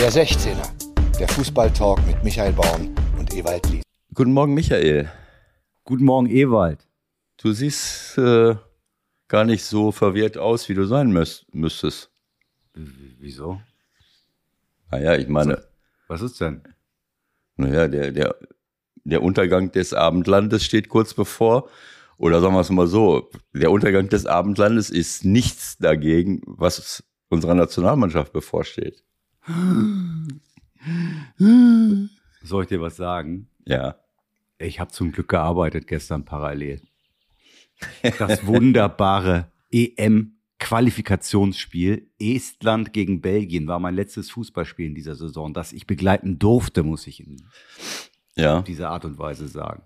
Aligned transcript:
Der 0.00 0.12
16er, 0.12 1.18
der 1.18 1.26
Fußballtalk 1.26 2.06
mit 2.06 2.22
Michael 2.22 2.52
Baum 2.52 2.94
und 3.18 3.34
Ewald 3.34 3.68
Lied. 3.68 3.82
Guten 4.14 4.32
Morgen, 4.32 4.54
Michael. 4.54 5.10
Guten 5.82 6.04
Morgen, 6.04 6.30
Ewald. 6.30 6.86
Du 7.36 7.52
siehst 7.52 8.16
äh, 8.16 8.54
gar 9.26 9.44
nicht 9.44 9.64
so 9.64 9.90
verwirrt 9.90 10.38
aus, 10.38 10.68
wie 10.68 10.74
du 10.74 10.84
sein 10.84 11.10
müß 11.10 11.46
müsstest. 11.52 12.12
W 12.74 12.88
wieso? 13.18 13.60
Naja, 14.92 15.16
ich 15.16 15.26
meine, 15.26 15.64
Was 16.06 16.22
ist 16.22 16.40
denn? 16.40 16.62
naja, 17.56 17.88
der, 17.88 18.12
der, 18.12 18.36
der 19.02 19.20
Untergang 19.20 19.72
des 19.72 19.94
Abendlandes 19.94 20.64
steht 20.64 20.88
kurz 20.88 21.12
bevor. 21.12 21.68
Oder 22.18 22.40
sagen 22.40 22.54
wir 22.54 22.60
es 22.60 22.70
mal 22.70 22.86
so, 22.86 23.30
der 23.52 23.72
Untergang 23.72 24.08
des 24.08 24.26
Abendlandes 24.26 24.90
ist 24.90 25.24
nichts 25.24 25.76
dagegen, 25.78 26.40
was 26.46 27.02
unserer 27.30 27.56
Nationalmannschaft 27.56 28.32
bevorsteht. 28.32 29.02
Soll 32.42 32.62
ich 32.64 32.68
dir 32.68 32.80
was 32.80 32.96
sagen? 32.96 33.48
Ja. 33.66 33.96
Ich 34.58 34.80
habe 34.80 34.90
zum 34.90 35.12
Glück 35.12 35.28
gearbeitet 35.28 35.86
gestern 35.86 36.24
parallel. 36.24 36.80
Das 38.18 38.44
wunderbare 38.46 39.52
EM-Qualifikationsspiel 39.70 42.10
Estland 42.18 42.92
gegen 42.92 43.20
Belgien 43.20 43.68
war 43.68 43.78
mein 43.78 43.94
letztes 43.94 44.28
Fußballspiel 44.30 44.86
in 44.86 44.96
dieser 44.96 45.14
Saison, 45.14 45.54
das 45.54 45.72
ich 45.72 45.86
begleiten 45.86 46.40
durfte, 46.40 46.82
muss 46.82 47.06
ich 47.06 47.24
in 47.24 47.36
Ja, 48.34 48.62
dieser 48.62 48.90
Art 48.90 49.04
und 49.04 49.18
Weise 49.18 49.46
sagen. 49.46 49.82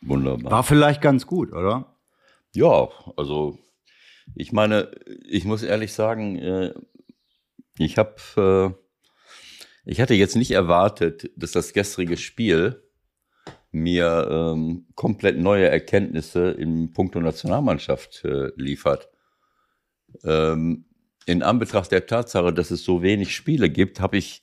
wunderbar. 0.00 0.50
War 0.50 0.62
vielleicht 0.62 1.02
ganz 1.02 1.26
gut, 1.26 1.52
oder? 1.52 1.94
Ja, 2.54 2.88
also 3.16 3.58
ich 4.34 4.52
meine, 4.52 4.90
ich 5.28 5.44
muss 5.44 5.62
ehrlich 5.62 5.92
sagen, 5.92 6.38
äh, 6.38 6.72
ich 7.78 7.98
habe, 7.98 8.14
äh, 8.36 8.70
ich 9.84 10.00
hatte 10.00 10.14
jetzt 10.14 10.36
nicht 10.36 10.50
erwartet, 10.50 11.30
dass 11.36 11.52
das 11.52 11.72
gestrige 11.72 12.16
Spiel 12.16 12.82
mir 13.70 14.28
ähm, 14.30 14.86
komplett 14.94 15.38
neue 15.38 15.68
Erkenntnisse 15.68 16.50
im 16.50 16.92
Punkto 16.92 17.20
Nationalmannschaft 17.20 18.24
äh, 18.24 18.50
liefert. 18.56 19.08
Ähm, 20.24 20.86
in 21.26 21.42
Anbetracht 21.42 21.92
der 21.92 22.06
Tatsache, 22.06 22.52
dass 22.52 22.70
es 22.70 22.84
so 22.84 23.02
wenig 23.02 23.34
Spiele 23.34 23.68
gibt, 23.68 24.00
habe 24.00 24.16
ich 24.16 24.40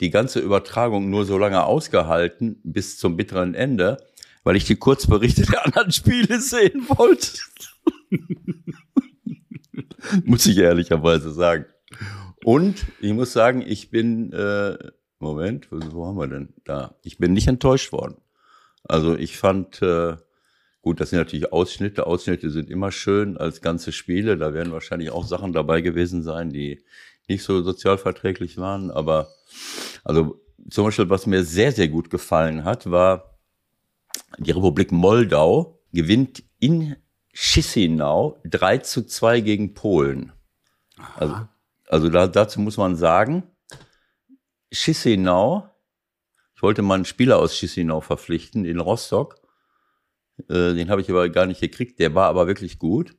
die 0.00 0.10
ganze 0.10 0.40
Übertragung 0.40 1.10
nur 1.10 1.24
so 1.24 1.36
lange 1.36 1.64
ausgehalten 1.64 2.60
bis 2.62 2.98
zum 2.98 3.16
bitteren 3.16 3.54
Ende, 3.54 3.98
weil 4.44 4.56
ich 4.56 4.64
die 4.64 4.76
Kurzberichte 4.76 5.42
der 5.42 5.66
anderen 5.66 5.92
Spiele 5.92 6.40
sehen 6.40 6.88
wollte. 6.88 7.38
muss 10.24 10.46
ich 10.46 10.58
ehrlicherweise 10.58 11.32
sagen. 11.32 11.66
Und 12.44 12.86
ich 13.00 13.12
muss 13.12 13.32
sagen, 13.32 13.62
ich 13.66 13.90
bin, 13.90 14.32
äh, 14.32 14.76
Moment, 15.18 15.70
wo, 15.70 15.78
wo 15.92 16.06
haben 16.06 16.16
wir 16.16 16.28
denn? 16.28 16.54
Da. 16.64 16.96
Ich 17.02 17.18
bin 17.18 17.32
nicht 17.32 17.48
enttäuscht 17.48 17.92
worden. 17.92 18.16
Also 18.84 19.16
ich 19.16 19.36
fand, 19.36 19.82
äh, 19.82 20.16
gut, 20.82 21.00
das 21.00 21.10
sind 21.10 21.18
natürlich 21.18 21.52
Ausschnitte. 21.52 22.06
Ausschnitte 22.06 22.50
sind 22.50 22.70
immer 22.70 22.92
schön 22.92 23.36
als 23.36 23.60
ganze 23.60 23.92
Spiele. 23.92 24.38
Da 24.38 24.54
werden 24.54 24.72
wahrscheinlich 24.72 25.10
auch 25.10 25.26
Sachen 25.26 25.52
dabei 25.52 25.82
gewesen 25.82 26.22
sein, 26.22 26.50
die 26.50 26.82
nicht 27.28 27.42
so 27.42 27.62
sozialverträglich 27.62 28.56
waren. 28.56 28.90
Aber 28.90 29.28
also 30.04 30.40
zum 30.70 30.84
Beispiel, 30.84 31.10
was 31.10 31.26
mir 31.26 31.44
sehr, 31.44 31.72
sehr 31.72 31.88
gut 31.88 32.10
gefallen 32.10 32.64
hat, 32.64 32.90
war 32.90 33.38
die 34.38 34.50
Republik 34.50 34.92
Moldau 34.92 35.80
gewinnt 35.92 36.42
in 36.58 36.96
Chisinau 37.32 38.40
3 38.44 38.78
zu 38.78 39.06
2 39.06 39.40
gegen 39.40 39.74
Polen. 39.74 40.32
Also, 41.16 41.34
also 41.90 42.08
da, 42.08 42.28
dazu 42.28 42.60
muss 42.60 42.76
man 42.76 42.94
sagen, 42.94 43.42
Chisinau, 44.72 45.68
ich 46.54 46.62
wollte 46.62 46.82
mal 46.82 46.94
einen 46.94 47.04
Spieler 47.04 47.38
aus 47.38 47.54
Chisinau 47.54 48.00
verpflichten, 48.00 48.64
in 48.64 48.78
Rostock. 48.78 49.40
Äh, 50.48 50.74
den 50.74 50.88
habe 50.88 51.00
ich 51.00 51.10
aber 51.10 51.28
gar 51.28 51.46
nicht 51.46 51.60
gekriegt, 51.60 51.98
der 51.98 52.14
war 52.14 52.28
aber 52.28 52.46
wirklich 52.46 52.78
gut. 52.78 53.16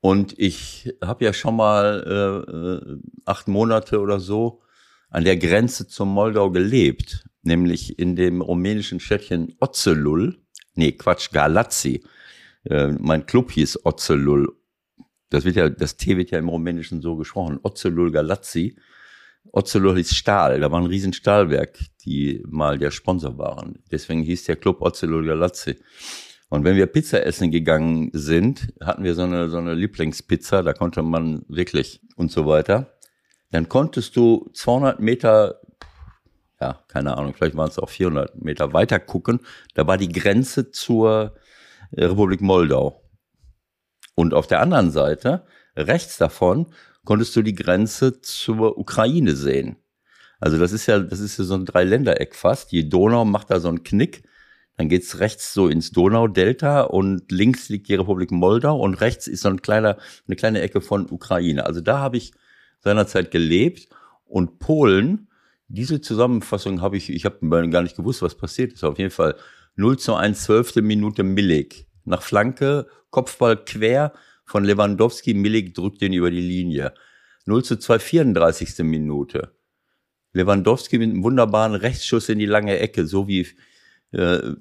Und 0.00 0.38
ich 0.38 0.94
habe 1.02 1.26
ja 1.26 1.32
schon 1.34 1.56
mal 1.56 2.04
äh, 2.06 2.52
äh, 2.52 2.98
acht 3.26 3.48
Monate 3.48 4.00
oder 4.00 4.18
so 4.18 4.62
an 5.10 5.24
der 5.24 5.36
Grenze 5.36 5.86
zum 5.86 6.08
Moldau 6.08 6.50
gelebt, 6.50 7.26
nämlich 7.42 7.98
in 7.98 8.16
dem 8.16 8.40
rumänischen 8.40 8.98
Städtchen 8.98 9.56
Ozelul. 9.60 10.42
Nee, 10.74 10.92
Quatsch, 10.92 11.32
Galazzi. 11.32 12.02
Äh, 12.64 12.92
mein 12.98 13.26
Club 13.26 13.52
hieß 13.52 13.84
Ozelul. 13.84 14.56
Das 15.34 15.44
wird 15.44 15.56
ja, 15.56 15.68
das 15.68 15.96
T 15.96 16.16
wird 16.16 16.30
ja 16.30 16.38
im 16.38 16.48
Rumänischen 16.48 17.02
so 17.02 17.16
gesprochen. 17.16 17.58
Ozelul 17.62 18.12
Galazzi. 18.12 18.76
Ozelul 19.52 19.96
hieß 19.96 20.14
Stahl. 20.14 20.60
Da 20.60 20.70
war 20.70 20.80
ein 20.80 20.86
riesen 20.86 21.12
Stahlwerk, 21.12 21.76
die 22.04 22.42
mal 22.46 22.78
der 22.78 22.92
Sponsor 22.92 23.36
waren. 23.36 23.80
Deswegen 23.90 24.22
hieß 24.22 24.44
der 24.44 24.56
Club 24.56 24.80
Ozelul 24.80 25.26
Galazzi. 25.26 25.76
Und 26.50 26.62
wenn 26.62 26.76
wir 26.76 26.86
Pizza 26.86 27.26
essen 27.26 27.50
gegangen 27.50 28.10
sind, 28.12 28.72
hatten 28.80 29.02
wir 29.02 29.14
so 29.14 29.22
eine, 29.22 29.48
so 29.48 29.58
eine 29.58 29.74
Lieblingspizza, 29.74 30.62
da 30.62 30.72
konnte 30.72 31.02
man 31.02 31.44
wirklich 31.48 32.00
und 32.14 32.30
so 32.30 32.46
weiter. 32.46 32.94
Dann 33.50 33.68
konntest 33.68 34.14
du 34.14 34.48
200 34.52 35.00
Meter, 35.00 35.60
ja, 36.60 36.78
keine 36.86 37.16
Ahnung, 37.16 37.34
vielleicht 37.34 37.56
waren 37.56 37.70
es 37.70 37.78
auch 37.80 37.88
400 37.88 38.40
Meter 38.40 38.72
weiter 38.72 39.00
gucken. 39.00 39.40
Da 39.74 39.86
war 39.88 39.98
die 39.98 40.12
Grenze 40.12 40.70
zur 40.70 41.34
Republik 41.92 42.40
Moldau. 42.40 43.03
Und 44.14 44.34
auf 44.34 44.46
der 44.46 44.60
anderen 44.60 44.90
Seite, 44.90 45.44
rechts 45.76 46.18
davon, 46.18 46.66
konntest 47.04 47.34
du 47.36 47.42
die 47.42 47.54
Grenze 47.54 48.20
zur 48.20 48.78
Ukraine 48.78 49.36
sehen. 49.36 49.76
Also 50.40 50.58
das 50.58 50.72
ist 50.72 50.86
ja, 50.86 50.98
das 50.98 51.20
ist 51.20 51.38
ja 51.38 51.44
so 51.44 51.54
ein 51.54 51.64
Dreiländereck 51.64 52.34
fast. 52.34 52.72
Die 52.72 52.88
Donau 52.88 53.24
macht 53.24 53.50
da 53.50 53.60
so 53.60 53.68
einen 53.68 53.82
Knick. 53.82 54.24
Dann 54.76 54.88
geht's 54.88 55.20
rechts 55.20 55.54
so 55.54 55.68
ins 55.68 55.92
Donaudelta 55.92 56.82
und 56.82 57.30
links 57.30 57.68
liegt 57.68 57.88
die 57.88 57.94
Republik 57.94 58.32
Moldau 58.32 58.78
und 58.78 59.00
rechts 59.00 59.28
ist 59.28 59.42
so 59.42 59.48
ein 59.48 59.62
kleiner, 59.62 59.96
eine 60.26 60.36
kleine 60.36 60.60
Ecke 60.62 60.80
von 60.80 61.10
Ukraine. 61.10 61.64
Also 61.64 61.80
da 61.80 61.98
habe 62.00 62.16
ich 62.16 62.32
seinerzeit 62.80 63.30
gelebt 63.30 63.88
und 64.24 64.58
Polen, 64.58 65.28
diese 65.68 66.00
Zusammenfassung 66.00 66.82
habe 66.82 66.96
ich, 66.96 67.10
ich 67.10 67.24
habe 67.24 67.48
gar 67.70 67.82
nicht 67.82 67.96
gewusst, 67.96 68.20
was 68.20 68.34
passiert 68.34 68.72
ist. 68.72 68.84
Auf 68.84 68.98
jeden 68.98 69.10
Fall 69.10 69.36
0 69.76 69.98
zu 69.98 70.14
1, 70.14 70.42
zwölfte 70.42 70.82
Minute 70.82 71.22
Millig. 71.22 71.86
Nach 72.04 72.22
Flanke, 72.22 72.86
Kopfball 73.14 73.56
quer 73.64 74.12
von 74.44 74.64
Lewandowski, 74.64 75.34
Millig 75.34 75.72
drückt 75.72 76.00
den 76.00 76.12
über 76.12 76.32
die 76.32 76.40
Linie. 76.40 76.94
0 77.46 77.62
zu 77.62 77.76
2, 77.78 78.00
34. 78.00 78.78
Minute. 78.80 79.52
Lewandowski 80.32 80.98
mit 80.98 81.10
einem 81.10 81.22
wunderbaren 81.22 81.76
Rechtsschuss 81.76 82.28
in 82.28 82.40
die 82.40 82.46
lange 82.46 82.76
Ecke, 82.76 83.06
so 83.06 83.28
wie 83.28 83.46
äh, 84.10 84.54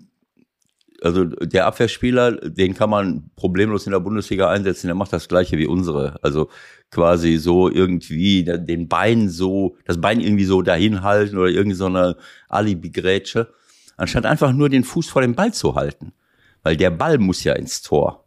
also 1.02 1.26
der 1.26 1.66
Abwehrspieler, 1.66 2.34
den 2.50 2.76
kann 2.76 2.92
man 2.92 3.32
problemlos 3.36 3.88
in 3.88 3.92
der 3.92 4.00
Bundesliga 4.00 4.52
einsetzen, 4.52 4.88
der 4.88 4.96
macht 4.96 5.12
das 5.14 5.28
gleiche 5.28 5.58
wie 5.58 5.66
unsere. 5.66 6.24
Also 6.24 6.50
quasi 6.92 7.38
so 7.38 7.72
irgendwie 7.72 8.44
den 8.44 8.88
Bein 8.88 9.30
so, 9.30 9.78
das 9.86 10.00
Bein 10.00 10.22
irgendwie 10.22 10.46
so 10.46 10.62
dahin 10.62 11.02
halten 11.02 11.40
oder 11.40 11.50
irgendwie 11.50 11.76
so 11.76 11.88
eine 11.88 12.18
Alibi-Grätsche, 12.50 13.52
anstatt 13.98 14.28
einfach 14.28 14.54
nur 14.54 14.70
den 14.70 14.84
Fuß 14.84 15.10
vor 15.10 15.24
dem 15.24 15.34
Ball 15.34 15.54
zu 15.54 15.74
halten. 15.74 16.14
Weil 16.62 16.78
der 16.78 16.92
Ball 16.92 17.18
muss 17.18 17.44
ja 17.44 17.54
ins 17.54 17.82
Tor. 17.82 18.23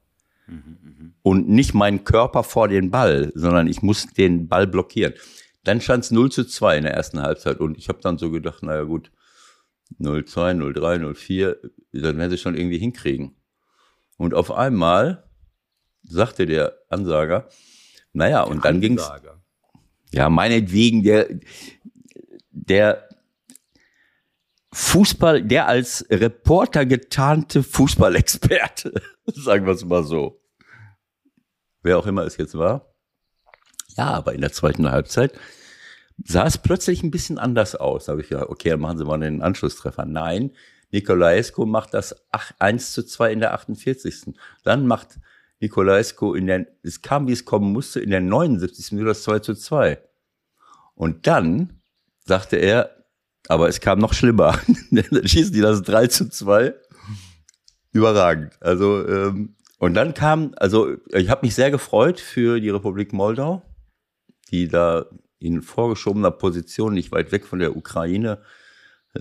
Und 1.23 1.49
nicht 1.49 1.75
mein 1.75 2.05
Körper 2.05 2.45
vor 2.45 2.69
den 2.69 2.91
Ball, 2.91 3.33
sondern 3.35 3.67
ich 3.67 3.83
muss 3.83 4.07
den 4.07 4.49
Ball 4.49 4.67
blockieren. 4.67 5.15
Dann 5.65 5.81
stand 5.81 6.05
es 6.05 6.11
0 6.13 6.31
zu 6.31 6.45
2 6.45 6.79
in 6.79 6.83
der 6.85 6.95
ersten 6.95 7.21
Halbzeit 7.21 7.59
und 7.59 7.77
ich 7.77 7.89
habe 7.89 7.99
dann 8.01 8.19
so 8.19 8.31
gedacht, 8.31 8.63
naja 8.63 8.85
gut, 8.85 9.11
02, 9.99 10.55
03, 10.55 11.15
04, 11.15 11.57
dann 11.93 12.19
werden 12.19 12.31
sie 12.31 12.39
schon 12.39 12.57
irgendwie 12.57 12.79
hinkriegen. 12.79 13.37
Und 14.17 14.35
auf 14.35 14.53
einmal 14.53 15.25
sagte 16.05 16.47
der 16.47 16.77
Ansager, 16.89 17.49
naja, 18.13 18.43
und 18.43 18.65
dann 18.65 18.81
ging's, 18.81 19.03
Ansager. 19.03 19.43
ja, 20.13 20.31
meinetwegen 20.31 21.03
der, 21.03 21.29
der 22.51 23.09
Fußball, 24.73 25.43
der 25.43 25.69
als 25.69 26.07
Reporter 26.11 26.87
getarnte 26.87 27.63
Fußballexperte, 27.63 29.03
sagen 29.35 29.67
wir 29.67 29.73
es 29.73 29.85
mal 29.85 30.05
so. 30.05 30.41
Wer 31.83 31.99
auch 31.99 32.07
immer 32.07 32.25
es 32.25 32.37
jetzt 32.37 32.57
war. 32.57 32.95
Ja, 33.97 34.11
aber 34.11 34.35
in 34.35 34.41
der 34.41 34.53
zweiten 34.53 34.91
Halbzeit 34.91 35.39
sah 36.25 36.47
es 36.47 36.59
plötzlich 36.59 37.03
ein 37.03 37.11
bisschen 37.11 37.39
anders 37.39 37.77
aus. 37.77 38.07
Da 38.07 38.13
habe 38.13 38.23
ich 38.23 38.29
gedacht, 38.29 38.49
okay, 38.49 38.71
dann 38.71 38.81
machen 38.81 38.99
Sie 38.99 39.05
mal 39.05 39.19
den 39.19 39.43
Anschlusstreffer. 39.43 40.05
Nein, 40.05 40.53
Nikolaescu 40.91 41.67
macht 41.67 41.95
das 41.95 42.17
1 42.59 42.93
zu 42.93 43.05
2 43.05 43.33
in 43.33 43.41
der 43.41 43.55
48. 43.55 44.35
Dann 44.65 44.87
macht 44.87 45.19
Nikolaescu 45.61 46.35
in 46.35 46.47
der, 46.47 46.67
es 46.83 47.03
kam, 47.03 47.27
wie 47.29 47.33
es 47.33 47.45
kommen 47.45 47.73
musste, 47.73 48.01
in 48.01 48.11
der 48.11 48.21
79. 48.21 48.93
Minute 48.93 49.09
das 49.09 49.23
2 49.23 49.39
zu 49.41 49.55
2. 49.55 49.99
Und 50.95 51.27
dann 51.27 51.81
sagte 52.25 52.57
er, 52.57 52.91
aber 53.49 53.69
es 53.69 53.81
kam 53.81 53.99
noch 53.99 54.13
schlimmer. 54.13 54.59
dann 54.91 55.29
schießen 55.29 55.53
die 55.53 55.61
das 55.61 55.83
3 55.83 56.09
zu 56.09 56.29
2. 56.29 56.75
Überragend. 57.97 58.53
Also, 58.61 59.07
ähm, 59.09 59.57
und 59.79 59.95
dann 59.95 60.15
kam, 60.15 60.55
also 60.57 60.97
ich 61.13 61.29
habe 61.29 61.47
mich 61.47 61.55
sehr 61.55 61.71
gefreut 61.71 62.21
für 62.21 62.61
die 62.61 62.71
Republik 62.71 63.13
Moldau, 63.13 63.63
die 64.51 64.69
da 64.69 65.07
in 65.39 65.63
vorgeschobener 65.63 66.31
Position, 66.31 66.95
nicht 66.95 67.13
weit 67.13 67.33
weg 67.33 67.47
von 67.47 67.59
der 67.59 67.77
Ukraine, 67.77 68.43
äh, 69.15 69.21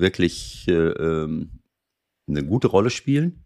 wirklich 0.00 0.66
äh, 0.68 0.72
ähm, 0.72 1.60
eine 2.28 2.44
gute 2.44 2.68
Rolle 2.68 2.90
spielen. 2.90 3.44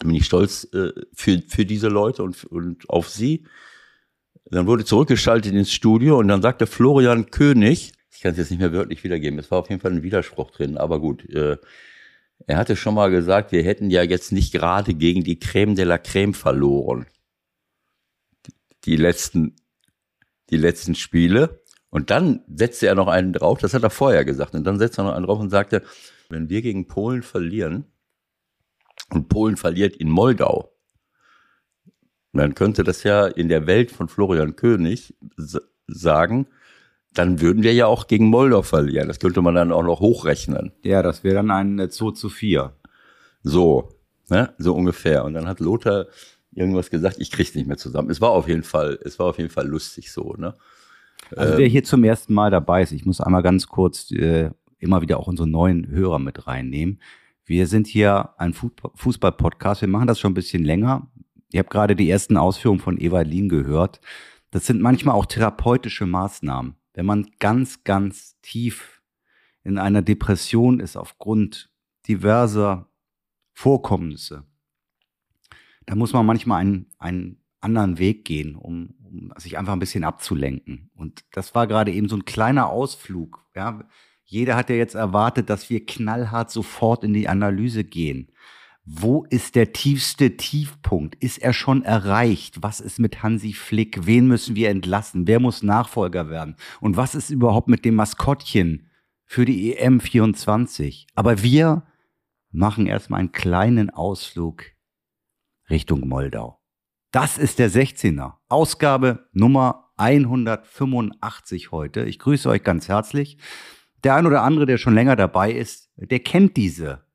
Bin 0.00 0.14
ich 0.14 0.26
stolz 0.26 0.68
äh, 0.72 0.92
für, 1.12 1.42
für 1.46 1.64
diese 1.64 1.88
Leute 1.88 2.22
und, 2.22 2.44
und 2.44 2.88
auf 2.88 3.08
sie. 3.08 3.46
Dann 4.50 4.66
wurde 4.66 4.84
zurückgeschaltet 4.84 5.52
ins 5.52 5.72
Studio 5.72 6.18
und 6.18 6.28
dann 6.28 6.42
sagte 6.42 6.66
Florian 6.66 7.30
König, 7.30 7.92
ich 8.10 8.20
kann 8.20 8.32
es 8.32 8.38
jetzt 8.38 8.50
nicht 8.50 8.60
mehr 8.60 8.72
wörtlich 8.72 9.04
wiedergeben, 9.04 9.38
es 9.38 9.50
war 9.50 9.58
auf 9.58 9.68
jeden 9.68 9.80
Fall 9.80 9.92
ein 9.92 10.02
Widerspruch 10.02 10.50
drin, 10.50 10.78
aber 10.78 11.00
gut, 11.00 11.28
äh, 11.30 11.58
er 12.46 12.56
hatte 12.56 12.76
schon 12.76 12.94
mal 12.94 13.10
gesagt, 13.10 13.52
wir 13.52 13.62
hätten 13.62 13.90
ja 13.90 14.02
jetzt 14.02 14.32
nicht 14.32 14.52
gerade 14.52 14.94
gegen 14.94 15.24
die 15.24 15.38
Creme 15.38 15.74
de 15.74 15.84
la 15.84 15.98
Creme 15.98 16.34
verloren. 16.34 17.06
Die 18.84 18.96
letzten, 18.96 19.56
die 20.50 20.56
letzten 20.56 20.94
Spiele. 20.94 21.62
Und 21.90 22.10
dann 22.10 22.44
setzte 22.54 22.86
er 22.86 22.94
noch 22.94 23.08
einen 23.08 23.32
drauf, 23.32 23.58
das 23.58 23.74
hat 23.74 23.82
er 23.82 23.90
vorher 23.90 24.24
gesagt. 24.24 24.54
Und 24.54 24.64
dann 24.64 24.78
setzte 24.78 25.02
er 25.02 25.04
noch 25.04 25.14
einen 25.14 25.26
drauf 25.26 25.40
und 25.40 25.50
sagte, 25.50 25.82
wenn 26.28 26.48
wir 26.48 26.62
gegen 26.62 26.86
Polen 26.86 27.22
verlieren 27.22 27.86
und 29.10 29.28
Polen 29.28 29.56
verliert 29.56 29.96
in 29.96 30.10
Moldau, 30.10 30.72
dann 32.32 32.54
könnte 32.54 32.84
das 32.84 33.02
ja 33.02 33.26
in 33.26 33.48
der 33.48 33.66
Welt 33.66 33.90
von 33.90 34.08
Florian 34.08 34.54
König 34.54 35.14
sagen, 35.86 36.46
dann 37.14 37.40
würden 37.40 37.62
wir 37.62 37.72
ja 37.74 37.86
auch 37.86 38.06
gegen 38.06 38.26
Moldau 38.26 38.62
verlieren. 38.62 39.08
Das 39.08 39.18
könnte 39.18 39.42
man 39.42 39.54
dann 39.54 39.72
auch 39.72 39.82
noch 39.82 40.00
hochrechnen. 40.00 40.72
Ja, 40.82 41.02
das 41.02 41.24
wäre 41.24 41.36
dann 41.36 41.50
ein 41.50 41.90
2 41.90 42.12
zu 42.12 42.28
4. 42.28 42.72
So, 43.42 43.88
ne? 44.28 44.54
so 44.58 44.74
ungefähr. 44.74 45.24
Und 45.24 45.34
dann 45.34 45.48
hat 45.48 45.60
Lothar 45.60 46.06
irgendwas 46.52 46.90
gesagt, 46.90 47.16
ich 47.18 47.30
krieg's 47.30 47.54
nicht 47.54 47.66
mehr 47.66 47.76
zusammen. 47.76 48.10
Es 48.10 48.20
war 48.20 48.30
auf 48.30 48.48
jeden 48.48 48.62
Fall, 48.62 48.98
es 49.04 49.18
war 49.18 49.26
auf 49.26 49.38
jeden 49.38 49.50
Fall 49.50 49.66
lustig 49.66 50.12
so, 50.12 50.34
ne? 50.36 50.54
Also 51.36 51.58
wer 51.58 51.66
hier 51.66 51.84
zum 51.84 52.04
ersten 52.04 52.32
Mal 52.32 52.50
dabei 52.50 52.82
ist, 52.82 52.92
ich 52.92 53.04
muss 53.04 53.20
einmal 53.20 53.42
ganz 53.42 53.66
kurz 53.66 54.10
äh, 54.12 54.50
immer 54.78 55.02
wieder 55.02 55.18
auch 55.18 55.26
unsere 55.26 55.48
neuen 55.48 55.88
Hörer 55.88 56.18
mit 56.18 56.46
reinnehmen. 56.46 57.00
Wir 57.44 57.66
sind 57.66 57.86
hier 57.86 58.30
ein 58.38 58.54
Fußball-Podcast. 58.54 59.80
Wir 59.80 59.88
machen 59.88 60.06
das 60.06 60.20
schon 60.20 60.30
ein 60.30 60.34
bisschen 60.34 60.64
länger. 60.64 61.08
Ihr 61.50 61.60
habt 61.60 61.70
gerade 61.70 61.96
die 61.96 62.08
ersten 62.08 62.36
Ausführungen 62.36 62.80
von 62.80 62.98
Evalin 62.98 63.48
gehört. 63.48 64.00
Das 64.50 64.66
sind 64.66 64.80
manchmal 64.80 65.16
auch 65.16 65.26
therapeutische 65.26 66.06
Maßnahmen 66.06 66.76
wenn 66.98 67.06
man 67.06 67.30
ganz, 67.38 67.84
ganz 67.84 68.40
tief 68.42 69.04
in 69.62 69.78
einer 69.78 70.02
Depression 70.02 70.80
ist 70.80 70.96
aufgrund 70.96 71.70
diverser 72.08 72.90
Vorkommnisse, 73.52 74.42
da 75.86 75.94
muss 75.94 76.12
man 76.12 76.26
manchmal 76.26 76.60
einen, 76.60 76.90
einen 76.98 77.40
anderen 77.60 78.00
Weg 78.00 78.24
gehen, 78.24 78.56
um, 78.56 78.96
um 79.04 79.32
sich 79.36 79.58
einfach 79.58 79.74
ein 79.74 79.78
bisschen 79.78 80.02
abzulenken. 80.02 80.90
Und 80.96 81.24
das 81.30 81.54
war 81.54 81.68
gerade 81.68 81.92
eben 81.92 82.08
so 82.08 82.16
ein 82.16 82.24
kleiner 82.24 82.68
Ausflug. 82.68 83.46
Ja. 83.54 83.88
Jeder 84.24 84.56
hat 84.56 84.68
ja 84.68 84.74
jetzt 84.74 84.96
erwartet, 84.96 85.50
dass 85.50 85.70
wir 85.70 85.86
knallhart 85.86 86.50
sofort 86.50 87.04
in 87.04 87.12
die 87.12 87.28
Analyse 87.28 87.84
gehen. 87.84 88.32
Wo 88.90 89.26
ist 89.28 89.54
der 89.54 89.74
tiefste 89.74 90.38
Tiefpunkt? 90.38 91.14
Ist 91.16 91.42
er 91.42 91.52
schon 91.52 91.84
erreicht? 91.84 92.62
Was 92.62 92.80
ist 92.80 92.98
mit 92.98 93.22
Hansi 93.22 93.52
Flick? 93.52 94.06
Wen 94.06 94.26
müssen 94.26 94.56
wir 94.56 94.70
entlassen? 94.70 95.26
Wer 95.26 95.40
muss 95.40 95.62
Nachfolger 95.62 96.30
werden? 96.30 96.56
Und 96.80 96.96
was 96.96 97.14
ist 97.14 97.28
überhaupt 97.28 97.68
mit 97.68 97.84
dem 97.84 97.96
Maskottchen 97.96 98.88
für 99.26 99.44
die 99.44 99.76
EM 99.76 100.00
24? 100.00 101.06
Aber 101.14 101.42
wir 101.42 101.82
machen 102.50 102.86
erstmal 102.86 103.20
einen 103.20 103.32
kleinen 103.32 103.90
Ausflug 103.90 104.64
Richtung 105.68 106.08
Moldau. 106.08 106.58
Das 107.10 107.36
ist 107.36 107.58
der 107.58 107.70
16er. 107.70 108.36
Ausgabe 108.48 109.28
Nummer 109.32 109.92
185 109.98 111.72
heute. 111.72 112.04
Ich 112.04 112.18
grüße 112.18 112.48
euch 112.48 112.64
ganz 112.64 112.88
herzlich. 112.88 113.36
Der 114.02 114.14
ein 114.14 114.26
oder 114.26 114.42
andere, 114.44 114.64
der 114.64 114.78
schon 114.78 114.94
länger 114.94 115.14
dabei 115.14 115.52
ist, 115.52 115.90
der 115.96 116.20
kennt 116.20 116.56
diese 116.56 117.06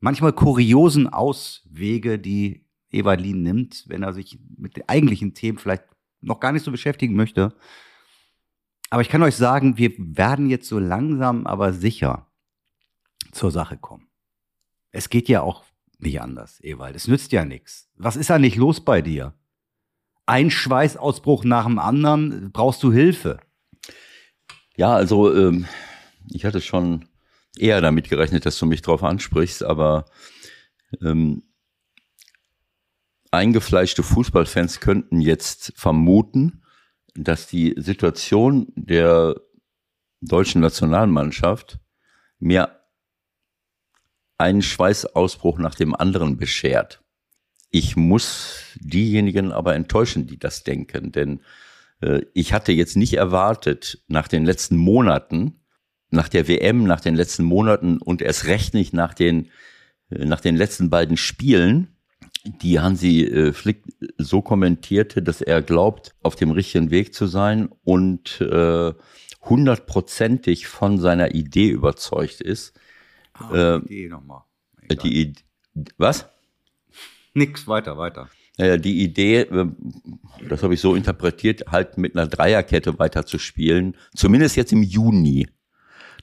manchmal 0.00 0.32
kuriosen 0.32 1.08
Auswege, 1.08 2.18
die 2.18 2.66
Evalin 2.90 3.42
nimmt, 3.42 3.84
wenn 3.88 4.02
er 4.02 4.12
sich 4.12 4.38
mit 4.56 4.76
den 4.76 4.88
eigentlichen 4.88 5.34
Themen 5.34 5.58
vielleicht 5.58 5.84
noch 6.20 6.40
gar 6.40 6.52
nicht 6.52 6.64
so 6.64 6.70
beschäftigen 6.70 7.14
möchte. 7.14 7.54
Aber 8.90 9.02
ich 9.02 9.08
kann 9.08 9.22
euch 9.22 9.36
sagen, 9.36 9.78
wir 9.78 9.92
werden 9.98 10.48
jetzt 10.48 10.68
so 10.68 10.78
langsam, 10.78 11.46
aber 11.46 11.72
sicher 11.72 12.26
zur 13.32 13.50
Sache 13.50 13.76
kommen. 13.76 14.06
Es 14.92 15.10
geht 15.10 15.28
ja 15.28 15.42
auch 15.42 15.64
nicht 15.98 16.20
anders, 16.20 16.62
Ewald. 16.62 16.96
Es 16.96 17.08
nützt 17.08 17.32
ja 17.32 17.44
nichts. 17.44 17.90
Was 17.96 18.16
ist 18.16 18.30
da 18.30 18.38
nicht 18.38 18.56
los 18.56 18.84
bei 18.84 19.02
dir? 19.02 19.34
Ein 20.24 20.50
Schweißausbruch 20.50 21.44
nach 21.44 21.66
dem 21.66 21.78
anderen, 21.78 22.50
brauchst 22.52 22.82
du 22.82 22.92
Hilfe? 22.92 23.38
Ja, 24.76 24.94
also 24.94 25.34
ähm, 25.34 25.66
ich 26.30 26.44
hatte 26.44 26.60
schon 26.60 27.08
eher 27.58 27.80
damit 27.80 28.08
gerechnet, 28.08 28.46
dass 28.46 28.58
du 28.58 28.66
mich 28.66 28.82
drauf 28.82 29.02
ansprichst, 29.02 29.62
aber 29.62 30.06
ähm, 31.02 31.42
eingefleischte 33.30 34.02
Fußballfans 34.02 34.80
könnten 34.80 35.20
jetzt 35.20 35.72
vermuten, 35.76 36.62
dass 37.14 37.46
die 37.46 37.74
Situation 37.76 38.72
der 38.74 39.40
deutschen 40.20 40.60
Nationalmannschaft 40.60 41.78
mir 42.38 42.80
einen 44.38 44.62
Schweißausbruch 44.62 45.58
nach 45.58 45.74
dem 45.74 45.94
anderen 45.94 46.36
beschert. 46.36 47.02
Ich 47.70 47.96
muss 47.96 48.62
diejenigen 48.76 49.52
aber 49.52 49.74
enttäuschen, 49.74 50.26
die 50.26 50.38
das 50.38 50.62
denken, 50.62 51.12
denn 51.12 51.40
äh, 52.00 52.22
ich 52.34 52.52
hatte 52.52 52.72
jetzt 52.72 52.96
nicht 52.96 53.14
erwartet, 53.14 54.02
nach 54.08 54.28
den 54.28 54.44
letzten 54.44 54.76
Monaten, 54.76 55.60
nach 56.10 56.28
der 56.28 56.48
WM, 56.48 56.84
nach 56.84 57.00
den 57.00 57.14
letzten 57.14 57.44
Monaten 57.44 57.98
und 57.98 58.22
erst 58.22 58.46
recht 58.46 58.74
nicht 58.74 58.92
nach 58.92 59.14
den, 59.14 59.50
äh, 60.10 60.24
nach 60.24 60.40
den 60.40 60.56
letzten 60.56 60.90
beiden 60.90 61.16
Spielen, 61.16 61.96
die 62.44 62.80
Hansi 62.80 63.22
äh, 63.24 63.52
Flick 63.52 63.82
so 64.18 64.40
kommentierte, 64.42 65.22
dass 65.22 65.40
er 65.40 65.62
glaubt, 65.62 66.14
auf 66.22 66.36
dem 66.36 66.50
richtigen 66.50 66.90
Weg 66.90 67.14
zu 67.14 67.26
sein 67.26 67.68
und 67.84 68.40
äh, 68.40 68.92
hundertprozentig 69.42 70.66
von 70.66 70.98
seiner 70.98 71.34
Idee 71.34 71.68
überzeugt 71.68 72.40
ist. 72.40 72.78
Ah, 73.34 73.76
äh, 73.76 73.76
Idee 73.78 74.08
nochmal. 74.08 74.42
Die 75.02 75.20
Idee, 75.20 75.42
was? 75.98 76.28
Nix, 77.34 77.66
weiter, 77.66 77.98
weiter. 77.98 78.30
Naja, 78.58 78.78
die 78.78 79.02
Idee, 79.02 79.40
äh, 79.40 79.66
das 80.48 80.62
habe 80.62 80.74
ich 80.74 80.80
so 80.80 80.94
interpretiert, 80.94 81.66
halt 81.70 81.98
mit 81.98 82.16
einer 82.16 82.26
Dreierkette 82.26 82.98
weiter 82.98 83.26
zu 83.26 83.38
spielen, 83.38 83.96
zumindest 84.14 84.56
jetzt 84.56 84.72
im 84.72 84.82
Juni. 84.82 85.48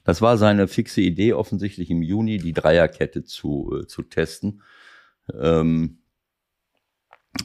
Das 0.04 0.20
war 0.20 0.36
seine 0.36 0.68
fixe 0.68 1.00
Idee, 1.00 1.32
offensichtlich 1.32 1.90
im 1.90 2.02
Juni 2.02 2.38
die 2.38 2.52
Dreierkette 2.52 3.24
zu, 3.24 3.80
äh, 3.80 3.86
zu 3.86 4.02
testen. 4.02 4.62
Ähm, 5.32 5.98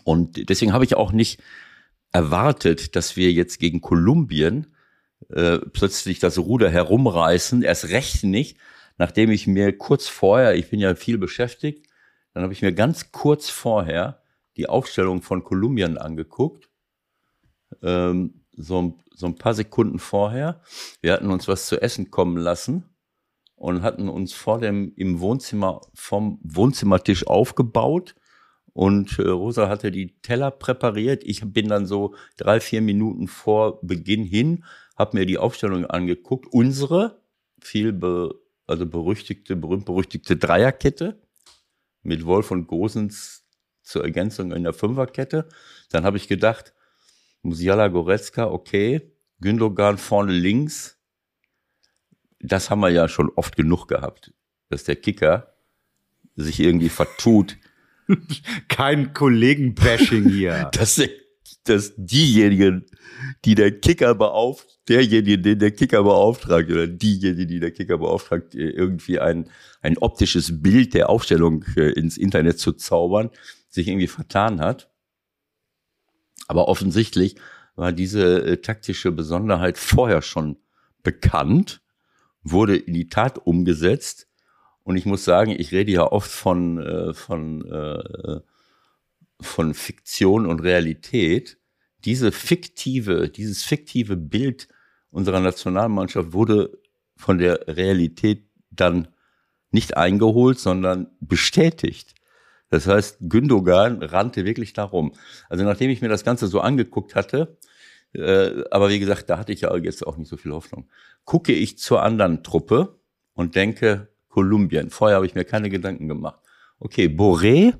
und 0.03 0.49
deswegen 0.49 0.73
habe 0.73 0.83
ich 0.83 0.95
auch 0.95 1.11
nicht 1.11 1.41
erwartet, 2.11 2.95
dass 2.95 3.15
wir 3.15 3.31
jetzt 3.31 3.59
gegen 3.59 3.81
Kolumbien 3.81 4.67
äh, 5.29 5.59
plötzlich 5.59 6.19
das 6.19 6.37
Ruder 6.37 6.69
herumreißen, 6.69 7.61
erst 7.61 7.89
recht 7.89 8.23
nicht, 8.23 8.57
nachdem 8.97 9.31
ich 9.31 9.47
mir 9.47 9.77
kurz 9.77 10.07
vorher, 10.07 10.55
ich 10.55 10.69
bin 10.69 10.79
ja 10.79 10.95
viel 10.95 11.17
beschäftigt, 11.17 11.87
dann 12.33 12.43
habe 12.43 12.53
ich 12.53 12.61
mir 12.61 12.73
ganz 12.73 13.11
kurz 13.11 13.49
vorher 13.49 14.21
die 14.57 14.67
Aufstellung 14.67 15.21
von 15.21 15.43
Kolumbien 15.43 15.97
angeguckt. 15.97 16.69
Ähm, 17.81 18.41
so, 18.51 18.97
so 19.19 19.27
ein 19.27 19.35
paar 19.35 19.53
Sekunden 19.53 19.99
vorher. 19.99 20.61
Wir 21.01 21.11
hatten 21.11 21.29
uns 21.29 21.49
was 21.49 21.67
zu 21.67 21.81
essen 21.81 22.09
kommen 22.09 22.37
lassen 22.37 22.85
und 23.55 23.81
hatten 23.81 24.07
uns 24.07 24.33
vor 24.33 24.59
dem 24.59 24.93
im 24.95 25.19
Wohnzimmer 25.19 25.81
vom 25.93 26.39
Wohnzimmertisch 26.41 27.27
aufgebaut 27.27 28.15
und 28.71 29.19
äh, 29.19 29.27
Rosa 29.27 29.67
hatte 29.67 29.91
die 29.91 30.21
Teller 30.21 30.51
präpariert. 30.51 31.23
Ich 31.25 31.41
bin 31.43 31.67
dann 31.67 31.85
so 31.85 32.15
drei 32.37 32.61
vier 32.61 32.81
Minuten 32.81 33.27
vor 33.27 33.81
Beginn 33.81 34.23
hin, 34.23 34.63
habe 34.97 35.17
mir 35.17 35.25
die 35.25 35.37
Aufstellung 35.37 35.85
angeguckt. 35.85 36.47
Unsere 36.53 37.21
viel 37.59 37.91
be, 37.91 38.33
also 38.67 38.85
berüchtigte 38.85 39.57
berühmt 39.57 39.83
berüchtigte 39.83 40.37
Dreierkette 40.37 41.21
mit 42.03 42.25
Wolf 42.25 42.51
und 42.51 42.67
Gosens 42.67 43.45
zur 43.83 44.05
Ergänzung 44.05 44.53
in 44.53 44.63
der 44.63 44.71
Fünferkette. 44.71 45.49
Dann 45.89 46.05
habe 46.05 46.15
ich 46.15 46.29
gedacht, 46.29 46.73
Musiala 47.41 47.87
Goretzka, 47.87 48.45
okay. 48.45 49.13
Gündogan 49.41 49.97
vorne 49.97 50.33
links. 50.33 50.97
Das 52.39 52.69
haben 52.69 52.81
wir 52.81 52.89
ja 52.89 53.07
schon 53.07 53.29
oft 53.35 53.55
genug 53.55 53.87
gehabt, 53.87 54.33
dass 54.69 54.83
der 54.83 54.95
Kicker 54.95 55.53
sich 56.35 56.59
irgendwie 56.59 56.89
vertut. 56.89 57.57
Kein 58.67 59.13
Kollegen-Bashing 59.13 60.29
hier. 60.29 60.69
dass, 60.73 60.95
der, 60.95 61.09
dass 61.65 61.93
diejenigen, 61.97 62.85
die 63.45 63.55
der 63.55 63.79
Kicker 63.79 64.15
beauftragt, 64.15 64.79
derjenige, 64.89 65.39
den 65.39 65.59
der 65.59 65.71
Kicker 65.71 66.03
beauftragt, 66.03 66.71
oder 66.71 66.87
diejenige, 66.87 67.45
die 67.45 67.59
der 67.59 67.71
Kicker 67.71 67.97
beauftragt, 67.97 68.55
irgendwie 68.55 69.19
ein, 69.19 69.49
ein 69.81 69.97
optisches 69.97 70.61
Bild 70.61 70.93
der 70.93 71.09
Aufstellung 71.09 71.63
äh, 71.75 71.91
ins 71.91 72.17
Internet 72.17 72.59
zu 72.59 72.73
zaubern, 72.73 73.29
sich 73.69 73.87
irgendwie 73.87 74.07
vertan 74.07 74.59
hat. 74.59 74.88
Aber 76.49 76.67
offensichtlich 76.67 77.35
war 77.75 77.93
diese 77.93 78.43
äh, 78.43 78.57
taktische 78.57 79.11
Besonderheit 79.11 79.77
vorher 79.77 80.23
schon 80.23 80.57
bekannt, 81.03 81.81
wurde 82.43 82.75
in 82.75 82.93
die 82.93 83.07
Tat 83.07 83.37
umgesetzt. 83.37 84.27
Und 84.83 84.97
ich 84.97 85.05
muss 85.05 85.23
sagen, 85.23 85.51
ich 85.51 85.71
rede 85.71 85.91
ja 85.91 86.11
oft 86.11 86.31
von, 86.31 86.79
äh, 86.79 87.13
von, 87.13 87.69
äh, 87.69 88.39
von 89.39 89.75
Fiktion 89.75 90.47
und 90.47 90.61
Realität. 90.61 91.59
Diese 92.03 92.31
fiktive, 92.31 93.29
dieses 93.29 93.63
fiktive 93.63 94.17
Bild 94.17 94.67
unserer 95.11 95.41
Nationalmannschaft 95.41 96.33
wurde 96.33 96.79
von 97.15 97.37
der 97.37 97.67
Realität 97.67 98.49
dann 98.71 99.09
nicht 99.69 99.97
eingeholt, 99.97 100.57
sondern 100.57 101.11
bestätigt. 101.19 102.15
Das 102.69 102.87
heißt, 102.87 103.17
Gündogan 103.21 104.03
rannte 104.03 104.45
wirklich 104.45 104.73
darum. 104.73 105.13
Also 105.49 105.63
nachdem 105.63 105.89
ich 105.89 106.01
mir 106.01 106.09
das 106.09 106.23
Ganze 106.23 106.47
so 106.47 106.61
angeguckt 106.61 107.15
hatte, 107.15 107.57
äh, 108.13 108.63
aber 108.71 108.89
wie 108.89 108.99
gesagt, 108.99 109.29
da 109.29 109.37
hatte 109.37 109.51
ich 109.51 109.61
ja 109.61 109.75
jetzt 109.77 110.05
auch 110.05 110.17
nicht 110.17 110.29
so 110.29 110.37
viel 110.37 110.51
Hoffnung, 110.51 110.89
gucke 111.25 111.51
ich 111.51 111.77
zur 111.77 112.01
anderen 112.01 112.43
Truppe 112.43 112.99
und 113.33 113.55
denke, 113.55 114.07
Kolumbien. 114.29 114.89
Vorher 114.89 115.17
habe 115.17 115.25
ich 115.25 115.35
mir 115.35 115.45
keine 115.45 115.69
Gedanken 115.69 116.07
gemacht. 116.07 116.39
Okay, 116.79 117.07
Boré, 117.07 117.73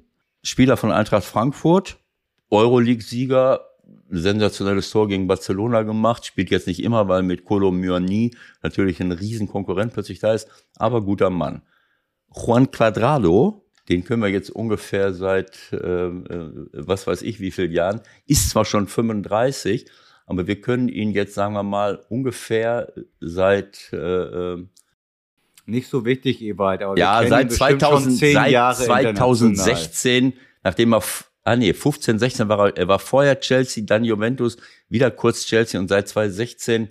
Spieler 0.43 0.77
von 0.77 0.91
Eintracht 0.91 1.23
Frankfurt, 1.23 1.97
Euroleague-Sieger, 2.49 3.61
sensationelles 4.09 4.89
Tor 4.89 5.07
gegen 5.07 5.27
Barcelona 5.27 5.83
gemacht, 5.83 6.25
spielt 6.25 6.49
jetzt 6.49 6.67
nicht 6.67 6.83
immer, 6.83 7.07
weil 7.07 7.23
mit 7.23 7.45
Colo 7.45 7.71
Myoni 7.71 8.35
natürlich 8.61 8.99
ein 8.99 9.11
Riesenkonkurrent 9.11 9.93
plötzlich 9.93 10.19
da 10.19 10.33
ist, 10.33 10.49
aber 10.75 11.01
guter 11.01 11.29
Mann. 11.29 11.61
Juan 12.35 12.71
Quadrado, 12.71 13.65
den 13.89 14.03
können 14.03 14.21
wir 14.21 14.29
jetzt 14.29 14.49
ungefähr 14.51 15.13
seit, 15.13 15.57
äh, 15.71 15.77
äh, 15.77 16.51
was 16.73 17.07
weiß 17.07 17.23
ich, 17.23 17.39
wie 17.39 17.51
vielen 17.51 17.71
Jahren, 17.71 18.01
ist 18.27 18.49
zwar 18.51 18.65
schon 18.65 18.87
35, 18.87 19.85
aber 20.25 20.47
wir 20.47 20.61
können 20.61 20.89
ihn 20.89 21.11
jetzt, 21.11 21.33
sagen 21.33 21.53
wir 21.53 21.63
mal, 21.63 22.05
ungefähr 22.09 22.93
seit 23.19 23.89
äh, 23.91 23.97
äh 23.97 24.65
nicht 25.65 25.87
so 25.87 26.03
wichtig, 26.03 26.41
Ewald, 26.41 26.81
aber 26.81 26.97
ja, 26.97 27.23
seit 27.27 27.51
2000, 27.51 28.17
seit 28.17 28.75
2016, 28.75 30.33
nachdem 30.63 30.93
er 30.95 31.03
ah 31.43 31.55
nee, 31.55 31.73
15, 31.73 32.19
16 32.19 32.49
war 32.49 32.69
er, 32.69 32.77
er 32.77 32.87
war 32.87 32.99
vorher 32.99 33.39
Chelsea, 33.39 33.83
dann 33.85 34.03
Juventus, 34.03 34.57
wieder 34.87 35.11
kurz 35.11 35.45
Chelsea 35.45 35.79
und 35.79 35.87
seit 35.87 36.07
2016 36.07 36.89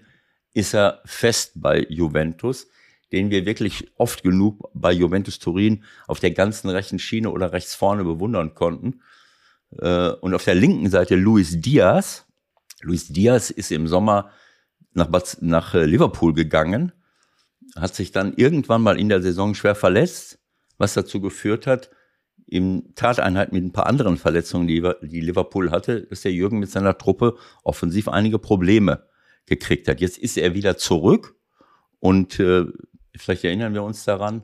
ist 0.52 0.74
er 0.74 1.00
fest 1.04 1.52
bei 1.56 1.86
Juventus 1.88 2.68
den 3.12 3.30
wir 3.30 3.46
wirklich 3.46 3.90
oft 3.96 4.22
genug 4.22 4.70
bei 4.74 4.92
Juventus 4.92 5.38
Turin 5.38 5.84
auf 6.06 6.20
der 6.20 6.32
ganzen 6.32 6.68
rechten 6.68 6.98
Schiene 6.98 7.30
oder 7.30 7.52
rechts 7.52 7.74
vorne 7.74 8.04
bewundern 8.04 8.54
konnten. 8.54 9.00
Äh, 9.78 10.10
und 10.10 10.34
auf 10.34 10.44
der 10.44 10.54
linken 10.54 10.90
Seite 10.90 11.16
Luis 11.16 11.60
Diaz. 11.60 12.26
Luis 12.82 13.08
Diaz 13.08 13.50
ist 13.50 13.72
im 13.72 13.88
Sommer 13.88 14.30
nach, 14.92 15.08
nach 15.40 15.74
äh, 15.74 15.84
Liverpool 15.84 16.34
gegangen, 16.34 16.92
hat 17.76 17.94
sich 17.94 18.12
dann 18.12 18.34
irgendwann 18.34 18.82
mal 18.82 18.98
in 18.98 19.08
der 19.08 19.22
Saison 19.22 19.54
schwer 19.54 19.74
verletzt, 19.74 20.38
was 20.76 20.94
dazu 20.94 21.20
geführt 21.20 21.66
hat, 21.66 21.90
im 22.46 22.94
Tateinheit 22.94 23.52
mit 23.52 23.62
ein 23.62 23.72
paar 23.72 23.86
anderen 23.86 24.16
Verletzungen, 24.16 24.68
die, 24.68 24.80
Liverpool 25.20 25.70
hatte, 25.70 26.02
dass 26.04 26.22
der 26.22 26.32
Jürgen 26.32 26.58
mit 26.58 26.70
seiner 26.70 26.96
Truppe 26.96 27.36
offensiv 27.62 28.08
einige 28.08 28.38
Probleme 28.38 29.04
gekriegt 29.46 29.86
hat. 29.86 30.00
Jetzt 30.00 30.18
ist 30.18 30.38
er 30.38 30.54
wieder 30.54 30.78
zurück 30.78 31.36
und 32.00 32.40
äh, 32.40 32.64
vielleicht 33.16 33.44
erinnern 33.44 33.74
wir 33.74 33.82
uns 33.82 34.04
daran, 34.04 34.42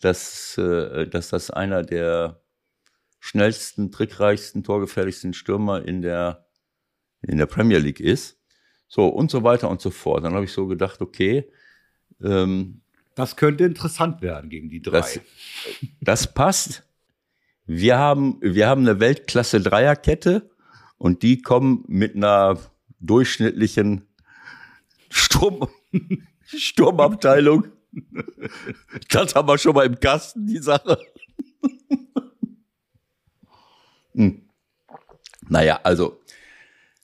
dass, 0.00 0.56
äh, 0.58 1.06
dass 1.06 1.30
das 1.30 1.50
einer 1.50 1.82
der 1.82 2.40
schnellsten, 3.20 3.90
trickreichsten, 3.90 4.62
torgefährlichsten 4.62 5.34
Stürmer 5.34 5.84
in 5.84 6.02
der, 6.02 6.46
in 7.22 7.38
der 7.38 7.46
Premier 7.46 7.78
League 7.78 8.00
ist. 8.00 8.38
So, 8.86 9.08
und 9.08 9.30
so 9.30 9.42
weiter 9.42 9.68
und 9.68 9.80
so 9.80 9.90
fort. 9.90 10.24
Dann 10.24 10.34
habe 10.34 10.44
ich 10.44 10.52
so 10.52 10.66
gedacht, 10.66 11.00
okay. 11.02 11.50
Ähm, 12.22 12.80
das 13.14 13.36
könnte 13.36 13.64
interessant 13.64 14.22
werden 14.22 14.48
gegen 14.48 14.70
die 14.70 14.80
drei. 14.80 15.00
Das, 15.00 15.20
das 16.00 16.34
passt. 16.34 16.84
Wir 17.66 17.98
haben, 17.98 18.38
wir 18.40 18.68
haben 18.68 18.82
eine 18.82 19.00
Weltklasse 19.00 19.60
Dreierkette 19.60 20.50
und 20.96 21.22
die 21.22 21.42
kommen 21.42 21.84
mit 21.86 22.14
einer 22.14 22.58
durchschnittlichen 23.00 24.06
Sturm, 25.10 25.68
Sturmabteilung 26.46 27.66
das 29.10 29.34
haben 29.34 29.48
wir 29.48 29.58
schon 29.58 29.74
mal 29.74 29.86
im 29.86 29.98
Kasten, 29.98 30.46
die 30.46 30.58
Sache. 30.58 30.98
hm. 34.12 34.48
Naja, 35.48 35.80
also, 35.82 36.20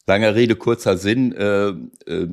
lange 0.07 0.35
Rede, 0.35 0.57
kurzer 0.57 0.97
Sinn. 0.97 1.33
Äh, 1.33 1.69
äh, 2.07 2.29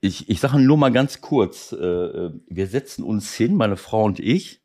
ich, 0.00 0.28
ich 0.28 0.40
sage 0.40 0.58
nur 0.58 0.76
mal 0.76 0.92
ganz 0.92 1.20
kurz, 1.20 1.72
äh, 1.72 1.76
äh, 1.76 2.32
wir 2.48 2.66
setzen 2.66 3.04
uns 3.04 3.34
hin, 3.34 3.56
meine 3.56 3.76
Frau 3.76 4.04
und 4.04 4.20
ich. 4.20 4.60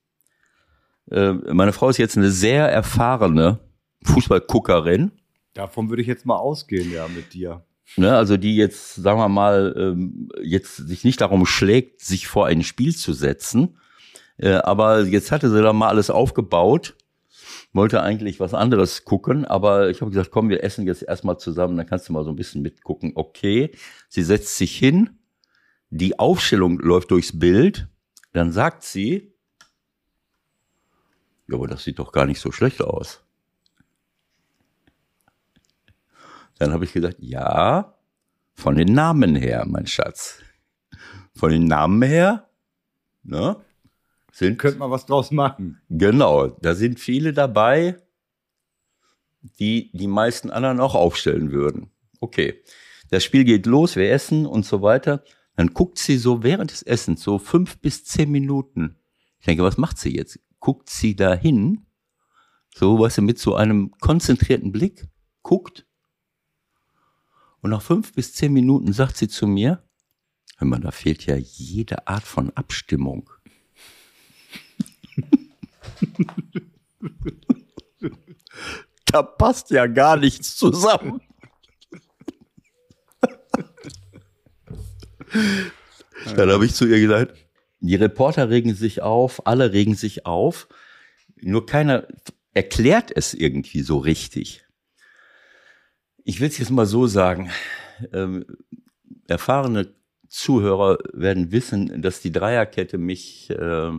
Äh, 1.09 1.33
meine 1.33 1.73
Frau 1.73 1.89
ist 1.89 1.97
jetzt 1.97 2.17
eine 2.17 2.31
sehr 2.31 2.69
erfahrene 2.69 3.59
Fußballguckerin. 4.03 5.11
Davon 5.53 5.89
würde 5.89 6.01
ich 6.01 6.07
jetzt 6.07 6.25
mal 6.25 6.37
ausgehen, 6.37 6.91
ja, 6.91 7.07
mit 7.07 7.33
dir. 7.33 7.65
Ne, 7.97 8.15
also 8.15 8.37
die 8.37 8.55
jetzt, 8.55 8.95
sagen 8.95 9.19
wir 9.19 9.27
mal, 9.27 9.75
ähm, 9.77 10.29
jetzt 10.41 10.77
sich 10.77 11.03
nicht 11.03 11.19
darum 11.19 11.45
schlägt, 11.45 12.01
sich 12.01 12.27
vor 12.27 12.47
ein 12.47 12.63
Spiel 12.63 12.95
zu 12.95 13.11
setzen. 13.13 13.77
Äh, 14.37 14.53
aber 14.53 15.01
jetzt 15.03 15.31
hatte 15.31 15.49
sie 15.49 15.61
da 15.61 15.73
mal 15.73 15.89
alles 15.89 16.09
aufgebaut, 16.09 16.95
wollte 17.73 18.01
eigentlich 18.01 18.39
was 18.39 18.53
anderes 18.53 19.03
gucken, 19.03 19.45
aber 19.45 19.89
ich 19.89 20.01
habe 20.01 20.11
gesagt, 20.11 20.31
komm, 20.31 20.49
wir 20.49 20.63
essen 20.63 20.85
jetzt 20.87 21.03
erstmal 21.03 21.37
zusammen, 21.37 21.77
dann 21.77 21.85
kannst 21.85 22.07
du 22.07 22.13
mal 22.13 22.23
so 22.23 22.29
ein 22.29 22.35
bisschen 22.35 22.61
mitgucken. 22.61 23.11
Okay, 23.15 23.71
sie 24.09 24.23
setzt 24.23 24.57
sich 24.57 24.75
hin, 24.77 25.19
die 25.89 26.17
Aufstellung 26.17 26.79
läuft 26.79 27.11
durchs 27.11 27.37
Bild, 27.37 27.87
dann 28.33 28.51
sagt 28.51 28.83
sie, 28.83 29.33
ja, 31.47 31.57
aber 31.57 31.67
das 31.67 31.83
sieht 31.83 31.99
doch 31.99 32.13
gar 32.13 32.25
nicht 32.25 32.39
so 32.39 32.51
schlecht 32.51 32.81
aus. 32.81 33.23
Dann 36.61 36.73
habe 36.73 36.85
ich 36.85 36.93
gesagt, 36.93 37.17
ja, 37.21 37.97
von 38.53 38.75
den 38.75 38.93
Namen 38.93 39.35
her, 39.35 39.65
mein 39.67 39.87
Schatz. 39.87 40.43
Von 41.33 41.49
den 41.49 41.65
Namen 41.65 42.03
her, 42.03 42.51
ne? 43.23 43.55
Sind, 44.31 44.59
Könnte 44.59 44.77
man 44.77 44.91
was 44.91 45.07
draus 45.07 45.31
machen. 45.31 45.81
Genau, 45.89 46.49
da 46.49 46.75
sind 46.75 46.99
viele 46.99 47.33
dabei, 47.33 47.97
die 49.57 49.89
die 49.93 50.05
meisten 50.05 50.51
anderen 50.51 50.79
auch 50.81 50.93
aufstellen 50.93 51.51
würden. 51.51 51.89
Okay, 52.19 52.61
das 53.09 53.23
Spiel 53.23 53.43
geht 53.43 53.65
los, 53.65 53.95
wir 53.95 54.11
essen 54.11 54.45
und 54.45 54.63
so 54.63 54.83
weiter. 54.83 55.23
Dann 55.55 55.73
guckt 55.73 55.97
sie 55.97 56.17
so 56.17 56.43
während 56.43 56.69
des 56.69 56.83
Essens, 56.83 57.23
so 57.23 57.39
fünf 57.39 57.79
bis 57.79 58.05
zehn 58.05 58.29
Minuten. 58.29 58.99
Ich 59.39 59.47
denke, 59.47 59.63
was 59.63 59.79
macht 59.79 59.97
sie 59.97 60.15
jetzt? 60.15 60.39
Guckt 60.59 60.91
sie 60.91 61.15
da 61.15 61.33
hin, 61.33 61.87
so, 62.75 62.99
weißt 62.99 63.17
du, 63.17 63.21
mit 63.23 63.39
so 63.39 63.55
einem 63.55 63.89
konzentrierten 63.99 64.71
Blick, 64.71 65.07
guckt 65.41 65.87
und 67.61 67.69
nach 67.69 67.81
fünf 67.81 68.13
bis 68.13 68.33
zehn 68.33 68.51
Minuten 68.53 68.93
sagt 68.93 69.17
sie 69.17 69.27
zu 69.27 69.47
mir, 69.47 69.83
hör 70.57 70.67
mal, 70.67 70.79
da 70.79 70.91
fehlt 70.91 71.25
ja 71.25 71.35
jede 71.35 72.07
Art 72.07 72.23
von 72.23 72.51
Abstimmung. 72.55 73.29
da 79.05 79.23
passt 79.23 79.71
ja 79.71 79.87
gar 79.87 80.17
nichts 80.17 80.55
zusammen. 80.55 81.21
Dann 86.35 86.51
habe 86.51 86.65
ich 86.65 86.73
zu 86.73 86.85
ihr 86.87 86.99
gesagt, 86.99 87.37
die 87.79 87.95
Reporter 87.95 88.49
regen 88.49 88.75
sich 88.75 89.01
auf, 89.01 89.47
alle 89.47 89.71
regen 89.73 89.95
sich 89.95 90.25
auf, 90.25 90.67
nur 91.35 91.65
keiner 91.65 92.07
erklärt 92.53 93.11
es 93.15 93.33
irgendwie 93.33 93.81
so 93.81 93.97
richtig 93.97 94.65
ich 96.23 96.39
will 96.39 96.47
es 96.47 96.57
jetzt 96.57 96.71
mal 96.71 96.85
so 96.85 97.07
sagen, 97.07 97.51
ähm, 98.13 98.45
erfahrene 99.27 99.93
Zuhörer 100.27 100.97
werden 101.13 101.51
wissen, 101.51 102.01
dass 102.01 102.21
die 102.21 102.31
Dreierkette 102.31 102.97
mich 102.97 103.49
äh, 103.49 103.91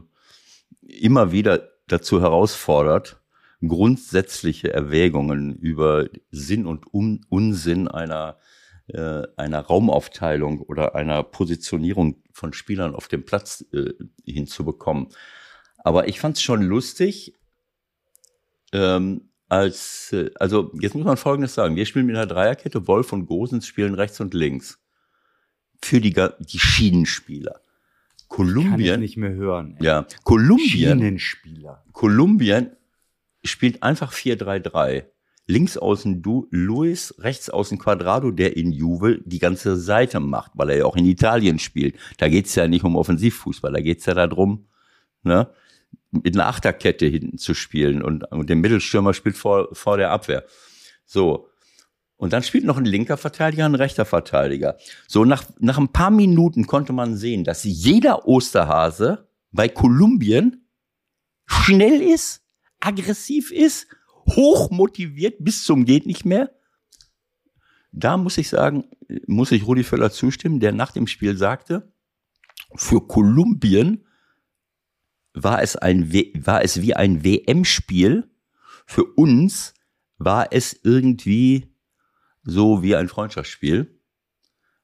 immer 0.81 1.33
wieder 1.33 1.69
dazu 1.88 2.21
herausfordert, 2.21 3.21
grundsätzliche 3.67 4.73
Erwägungen 4.73 5.55
über 5.55 6.09
Sinn 6.31 6.67
und 6.67 6.93
Un 6.93 7.25
Unsinn 7.29 7.87
einer, 7.87 8.38
äh, 8.88 9.23
einer 9.37 9.61
Raumaufteilung 9.61 10.61
oder 10.61 10.95
einer 10.95 11.23
Positionierung 11.23 12.23
von 12.33 12.52
Spielern 12.52 12.95
auf 12.95 13.09
dem 13.09 13.25
Platz 13.25 13.64
äh, 13.73 13.93
hinzubekommen. 14.25 15.09
Aber 15.79 16.09
ich 16.09 16.19
fand 16.19 16.37
es 16.37 16.43
schon 16.43 16.62
lustig, 16.62 17.35
ähm, 18.73 19.32
als, 19.53 20.13
äh, 20.15 20.31
also 20.37 20.73
jetzt 20.81 20.95
muss 20.95 21.05
man 21.05 21.19
Folgendes 21.19 21.53
sagen. 21.53 21.77
Wir 21.77 21.85
spielen 21.85 22.07
mit 22.07 22.17
einer 22.17 22.27
Dreierkette, 22.27 22.87
Wolf 22.89 23.13
und 23.13 23.27
Gosens 23.27 23.67
spielen 23.67 23.95
rechts 23.95 24.19
und 24.19 24.33
links. 24.33 24.79
Für 25.83 26.01
die, 26.01 26.13
die 26.13 26.59
Schienenspieler. 26.59 27.61
Kolumbien. 28.29 28.71
Kann 28.71 28.81
ich 28.81 28.99
nicht 28.99 29.17
mehr 29.19 29.35
hören. 29.35 29.77
Ey. 29.79 29.85
Ja, 29.87 30.07
Kolumbien. 30.25 30.99
Schienenspieler. 30.99 31.85
Kolumbien 31.93 32.71
spielt 33.45 33.83
einfach 33.83 34.13
4-3-3. 34.15 35.05
links 35.47 35.77
außen 35.77 36.23
du, 36.23 36.47
Luis, 36.51 37.15
rechts 37.19 37.51
außen 37.51 37.79
Quadrado, 37.79 38.31
der 38.31 38.57
in 38.57 38.73
Juve 38.73 39.21
die 39.27 39.41
ganze 39.41 39.77
Seite 39.77 40.19
macht, 40.21 40.53
weil 40.55 40.71
er 40.71 40.77
ja 40.79 40.85
auch 40.87 40.97
in 40.97 41.05
Italien 41.05 41.59
spielt. 41.59 41.97
Da 42.17 42.31
geht's 42.31 42.55
ja 42.55 42.69
nicht 42.69 42.85
um 42.85 42.97
Offensivfußball, 42.97 43.73
da 43.73 43.81
geht's 43.83 44.07
ja 44.07 44.15
darum, 44.15 44.67
ne, 45.25 45.51
mit 46.11 46.35
einer 46.37 46.47
Achterkette 46.47 47.07
hinten 47.07 47.39
zu 47.39 47.55
spielen 47.55 48.03
und, 48.03 48.25
und 48.31 48.49
der 48.49 48.57
Mittelstürmer 48.57 49.15
spielt 49.15 49.37
vor, 49.37 49.69
vor 49.75 49.97
der 49.97 50.11
Abwehr. 50.11 50.45
So. 51.05 51.49
Und 52.17 52.33
dann 52.33 52.43
spielt 52.43 52.65
noch 52.65 52.77
ein 52.77 52.85
linker 52.85 53.17
Verteidiger, 53.17 53.65
ein 53.65 53.75
rechter 53.75 54.05
Verteidiger. 54.05 54.77
So, 55.09 55.25
nach, 55.25 55.45
nach 55.59 55.79
ein 55.79 55.89
paar 55.89 56.11
Minuten 56.11 56.67
konnte 56.67 56.93
man 56.93 57.17
sehen, 57.17 57.45
dass 57.45 57.65
jeder 57.65 58.29
Osterhase 58.29 59.29
bei 59.51 59.69
Kolumbien 59.69 60.69
schnell 61.47 62.01
ist, 62.01 62.43
aggressiv 62.79 63.51
ist, 63.51 63.89
hoch 64.29 64.71
motiviert 64.71 65.37
bis 65.41 65.65
zum 65.65 65.85
geht 65.85 66.07
nicht 66.07 66.25
mehr. 66.25 66.53
Da 67.91 68.17
muss 68.17 68.39
ich 68.39 68.49
sagen, 68.49 68.85
muss 69.27 69.53
ich 69.53 69.67
Rudi 69.67 69.83
Völler 69.83 70.11
zustimmen, 70.11 70.61
der 70.61 70.73
nach 70.73 70.93
dem 70.93 71.07
Spiel 71.07 71.37
sagte, 71.37 71.93
für 72.75 73.07
Kolumbien 73.07 74.07
war 75.35 75.62
es 75.62 75.77
ein, 75.77 76.12
war 76.12 76.62
es 76.62 76.83
wie 76.83 76.95
ein 76.95 77.25
WM-Spiel. 77.25 78.29
Für 78.87 79.05
uns 79.05 79.75
war 80.19 80.49
es 80.53 80.79
irgendwie 80.83 81.75
so 82.43 82.83
wie 82.83 82.97
ein 82.97 83.09
Freundschaftsspiel. 83.09 83.99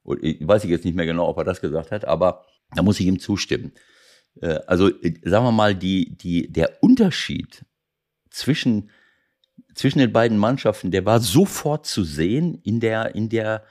Und 0.03 0.23
ich 0.23 0.45
weiß 0.45 0.63
ich 0.63 0.69
jetzt 0.69 0.85
nicht 0.85 0.95
mehr 0.95 1.05
genau, 1.05 1.27
ob 1.27 1.37
er 1.37 1.43
das 1.43 1.61
gesagt 1.61 1.91
hat, 1.91 2.05
aber 2.05 2.45
da 2.73 2.81
muss 2.81 2.99
ich 2.99 3.05
ihm 3.05 3.19
zustimmen. 3.19 3.73
Äh, 4.41 4.59
also 4.67 4.89
sagen 5.23 5.45
wir 5.45 5.51
mal, 5.51 5.75
die, 5.75 6.17
die, 6.17 6.51
der 6.51 6.81
Unterschied 6.81 7.65
zwischen, 8.29 8.89
zwischen 9.75 9.99
den 9.99 10.13
beiden 10.13 10.37
Mannschaften, 10.37 10.91
der 10.91 11.05
war 11.05 11.19
sofort 11.19 11.85
zu 11.85 12.03
sehen 12.03 12.55
in 12.63 12.79
der, 12.79 13.15
in 13.15 13.29
der, 13.29 13.63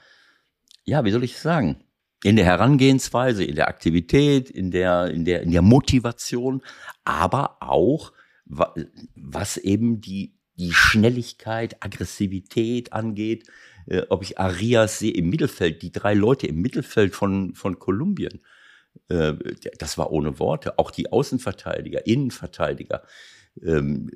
ja, 0.83 1.03
wie 1.03 1.11
soll 1.11 1.23
ich 1.23 1.39
sagen, 1.39 1.83
in 2.23 2.35
der 2.35 2.45
Herangehensweise, 2.45 3.43
in 3.43 3.55
der 3.55 3.67
Aktivität, 3.67 4.49
in 4.49 4.71
der, 4.71 5.07
in 5.07 5.25
der, 5.25 5.41
in 5.41 5.51
der 5.51 5.61
Motivation, 5.61 6.61
aber 7.05 7.57
auch, 7.61 8.11
was 8.45 9.57
eben 9.57 10.01
die, 10.01 10.35
die 10.55 10.73
Schnelligkeit, 10.73 11.83
Aggressivität 11.83 12.91
angeht, 12.93 13.47
äh, 13.85 14.01
ob 14.09 14.23
ich 14.23 14.39
Arias 14.39 14.99
sehe 14.99 15.13
im 15.13 15.29
Mittelfeld, 15.29 15.81
die 15.81 15.91
drei 15.91 16.13
Leute 16.13 16.47
im 16.47 16.61
Mittelfeld 16.61 17.15
von, 17.15 17.55
von 17.55 17.79
Kolumbien, 17.79 18.41
äh, 19.07 19.33
das 19.77 19.97
war 19.97 20.11
ohne 20.11 20.39
Worte. 20.39 20.77
Auch 20.77 20.91
die 20.91 21.11
Außenverteidiger, 21.11 22.05
Innenverteidiger. 22.05 23.03
Ähm, 23.61 24.11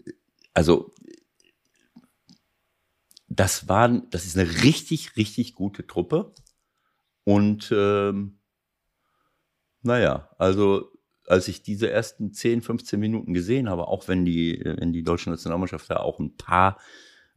also, 0.53 0.93
das 3.27 3.67
waren, 3.67 4.09
das 4.11 4.25
ist 4.25 4.37
eine 4.37 4.63
richtig, 4.63 5.15
richtig 5.15 5.55
gute 5.55 5.87
Truppe. 5.87 6.33
Und 7.23 7.73
ähm, 7.75 8.39
naja, 9.81 10.29
also 10.37 10.89
als 11.27 11.47
ich 11.47 11.61
diese 11.63 11.89
ersten 11.89 12.33
10, 12.33 12.61
15 12.61 12.99
Minuten 12.99 13.33
gesehen 13.33 13.69
habe, 13.69 13.87
auch 13.87 14.07
wenn 14.07 14.25
die, 14.25 14.61
wenn 14.63 14.91
die 14.91 15.03
deutsche 15.03 15.29
Nationalmannschaft 15.29 15.89
da 15.89 15.97
auch 15.97 16.19
ein 16.19 16.35
paar 16.35 16.79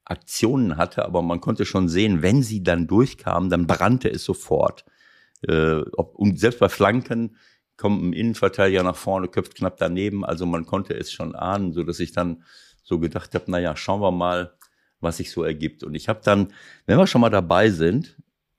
Aktionen 0.04 0.76
hatte, 0.76 1.04
aber 1.04 1.22
man 1.22 1.40
konnte 1.40 1.64
schon 1.64 1.88
sehen, 1.88 2.22
wenn 2.22 2.42
sie 2.42 2.62
dann 2.62 2.86
durchkamen, 2.86 3.50
dann 3.50 3.66
brannte 3.66 4.08
es 4.08 4.24
sofort. 4.24 4.84
Äh, 5.42 5.82
ob, 5.96 6.14
und 6.16 6.38
selbst 6.38 6.60
bei 6.60 6.68
Flanken 6.68 7.36
kommt 7.76 8.02
ein 8.02 8.12
Innenverteidiger 8.12 8.82
nach 8.82 8.96
vorne, 8.96 9.28
köpft 9.28 9.56
knapp 9.56 9.76
daneben, 9.76 10.24
also 10.24 10.46
man 10.46 10.64
konnte 10.64 10.94
es 10.94 11.12
schon 11.12 11.34
ahnen, 11.34 11.72
so 11.72 11.82
dass 11.82 12.00
ich 12.00 12.12
dann 12.12 12.44
so 12.82 12.98
gedacht 12.98 13.34
habe, 13.34 13.50
naja, 13.50 13.76
schauen 13.76 14.00
wir 14.00 14.12
mal, 14.12 14.56
was 15.00 15.18
sich 15.18 15.30
so 15.30 15.42
ergibt. 15.42 15.82
Und 15.82 15.94
ich 15.94 16.08
habe 16.08 16.20
dann, 16.22 16.52
wenn 16.86 16.98
wir 16.98 17.06
schon 17.06 17.20
mal 17.20 17.30
dabei 17.30 17.70
sind, 17.70 18.16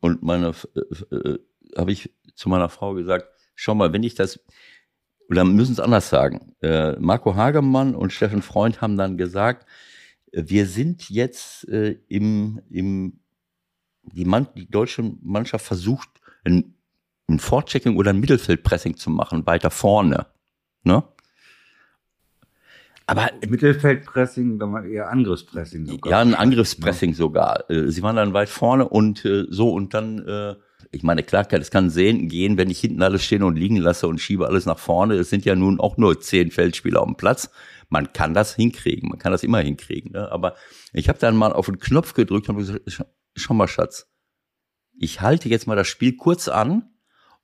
und 0.08 0.24
meine, 0.24 0.54
äh, 0.76 1.16
äh, 1.16 1.40
habe 1.78 1.92
ich 1.92 2.12
zu 2.34 2.50
meiner 2.50 2.70
Frau 2.70 2.94
gesagt, 2.94 3.28
schau 3.56 3.76
mal, 3.76 3.92
wenn 3.92 4.04
ich 4.04 4.16
das, 4.16 4.40
oder 5.30 5.44
müssen 5.44 5.74
es 5.74 5.80
anders 5.80 6.10
sagen, 6.10 6.56
äh, 6.62 6.94
Marco 6.94 7.36
Hagemann 7.36 7.94
und 7.94 8.14
Steffen 8.14 8.42
Freund 8.42 8.82
haben 8.82 8.98
dann 8.98 9.18
gesagt, 9.18 9.68
wir 10.32 10.66
sind 10.66 11.10
jetzt 11.10 11.68
äh, 11.68 11.98
im, 12.08 12.62
im 12.70 13.20
die, 14.04 14.26
Mann, 14.26 14.48
die 14.56 14.70
deutsche 14.70 15.04
Mannschaft 15.22 15.66
versucht, 15.66 16.10
ein, 16.46 16.76
ein 17.28 17.40
Vorchecking 17.40 17.98
oder 17.98 18.12
ein 18.12 18.20
Mittelfeldpressing 18.20 18.96
zu 18.96 19.10
machen, 19.10 19.46
weiter 19.46 19.72
vorne. 19.72 20.28
Ne? 20.84 21.04
Aber 23.10 23.30
Mittelfeldpressing, 23.48 24.60
dann 24.60 24.86
eher 24.86 25.10
Angriffspressing 25.10 25.86
sogar. 25.86 26.12
Ja, 26.12 26.20
ein 26.20 26.36
Angriffspressing 26.36 27.12
ja. 27.12 27.16
sogar. 27.16 27.70
Äh, 27.70 27.90
sie 27.90 28.04
waren 28.04 28.18
dann 28.18 28.34
weit 28.34 28.50
vorne 28.50 28.88
und 28.88 29.24
äh, 29.24 29.46
so 29.50 29.72
und 29.72 29.94
dann, 29.94 30.28
äh, 30.28 30.56
ich 30.92 31.04
meine, 31.04 31.24
klar, 31.24 31.46
das 31.46 31.72
kann 31.72 31.90
sehen, 31.90 32.28
gehen, 32.28 32.58
wenn 32.58 32.70
ich 32.70 32.82
hinten 32.82 33.02
alles 33.02 33.24
stehen 33.24 33.44
und 33.44 33.56
liegen 33.56 33.78
lasse 33.78 34.10
und 34.10 34.20
schiebe 34.20 34.46
alles 34.46 34.66
nach 34.66 34.78
vorne. 34.78 35.16
Es 35.16 35.30
sind 35.30 35.46
ja 35.46 35.56
nun 35.56 35.80
auch 35.80 35.96
nur 35.96 36.20
zehn 36.20 36.52
Feldspieler 36.52 37.00
auf 37.00 37.08
dem 37.08 37.16
Platz. 37.16 37.50
Man 37.88 38.12
kann 38.12 38.34
das 38.34 38.54
hinkriegen, 38.54 39.08
man 39.08 39.20
kann 39.20 39.32
das 39.32 39.44
immer 39.44 39.60
hinkriegen. 39.60 40.12
Ne? 40.12 40.30
Aber 40.30 40.56
ich 40.92 41.08
habe 41.08 41.18
dann 41.18 41.38
mal 41.38 41.54
auf 41.54 41.68
den 41.68 41.80
Knopf 41.80 42.14
gedrückt 42.14 42.50
und 42.50 42.58
gesagt, 42.58 42.92
schau 43.38 43.54
mal, 43.54 43.70
Schatz, 43.70 44.12
ich 45.00 45.22
halte 45.22 45.48
jetzt 45.48 45.66
mal 45.66 45.78
das 45.78 45.88
Spiel 45.88 46.18
kurz 46.18 46.50
an 46.50 46.90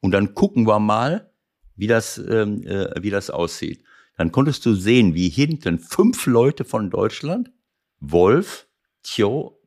und 0.02 0.12
dann 0.12 0.34
gucken 0.34 0.68
wir 0.68 0.80
mal, 0.80 1.32
wie 1.78 1.88
das, 1.88 2.18
ähm, 2.18 2.64
äh, 2.64 3.02
wie 3.02 3.12
das 3.12 3.30
aussieht 3.30 3.86
dann 4.18 4.32
konntest 4.32 4.66
du 4.66 4.74
sehen, 4.74 5.16
wie 5.16 5.30
hinten 5.30 5.80
fünf 5.80 6.26
Leute 6.26 6.66
von 6.66 6.90
Deutschland, 6.90 7.52
Wolf, 8.00 8.68
Tio, 9.02 9.60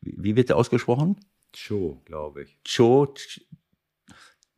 wie 0.00 0.36
wird 0.36 0.48
der 0.48 0.56
ausgesprochen? 0.56 1.16
Cho, 1.52 2.00
glaube 2.04 2.42
ich. 2.42 2.58
Cho, 2.64 3.14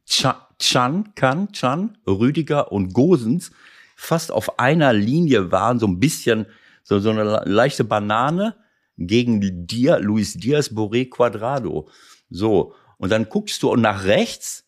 Chan, 0.07 1.15
Kan, 1.15 1.53
Chan, 1.53 1.99
Rüdiger 2.07 2.73
und 2.73 2.93
Gosens 2.93 3.51
fast 3.97 4.31
auf 4.31 4.59
einer 4.59 4.93
Linie 4.93 5.51
waren, 5.51 5.79
so 5.79 5.87
ein 5.87 5.99
bisschen, 5.99 6.47
so, 6.83 6.99
so 7.01 7.11
eine 7.11 7.43
leichte 7.45 7.85
Banane 7.85 8.57
gegen 8.97 9.67
dir, 9.67 9.99
Luis 9.99 10.35
Diaz, 10.35 10.71
Boré, 10.71 11.09
Quadrado. 11.09 11.89
So. 12.31 12.75
Und 12.99 13.11
dann 13.11 13.29
guckst 13.29 13.63
du 13.63 13.75
nach 13.77 14.05
rechts, 14.05 14.67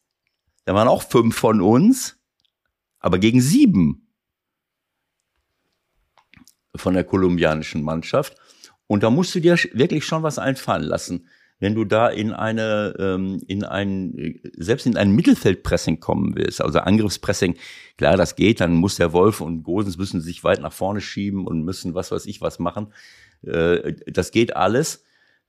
da 0.65 0.75
waren 0.75 0.89
auch 0.89 1.03
fünf 1.03 1.37
von 1.37 1.61
uns, 1.61 2.19
aber 2.99 3.19
gegen 3.19 3.41
sieben 3.41 4.06
von 6.79 6.95
der 6.95 7.05
kolumbianischen 7.05 7.83
Mannschaft. 7.83 8.37
Und 8.87 9.03
da 9.03 9.11
musst 9.11 9.35
du 9.35 9.41
dir 9.41 9.57
wirklich 9.73 10.05
schon 10.05 10.23
was 10.23 10.39
einfallen 10.39 10.85
lassen, 10.85 11.27
wenn 11.59 11.75
du 11.75 11.85
da 11.85 12.09
in 12.09 12.33
eine, 12.33 12.95
ähm, 12.99 13.43
in 13.47 13.65
ein, 13.65 14.41
selbst 14.57 14.87
in 14.87 14.97
ein 14.97 15.13
Mittelfeldpressing 15.13 16.01
kommen 16.01 16.37
willst, 16.37 16.61
also 16.61 16.81
Angriffspressing, 16.81 17.57
klar, 17.97 18.17
das 18.17 18.37
geht, 18.37 18.61
dann 18.61 18.75
muss 18.75 18.97
der 18.97 19.13
Wolf 19.13 19.41
und 19.41 19.63
Gosens 19.63 19.97
müssen 19.97 20.21
sich 20.21 20.45
weit 20.45 20.61
nach 20.61 20.73
vorne 20.73 21.01
schieben 21.01 21.47
und 21.47 21.65
müssen 21.65 21.95
was 21.95 22.11
weiß 22.11 22.27
ich 22.27 22.41
was 22.41 22.59
machen. 22.59 22.93
Äh, 23.43 23.95
das 24.07 24.33
geht 24.33 24.55
alles, 24.55 25.03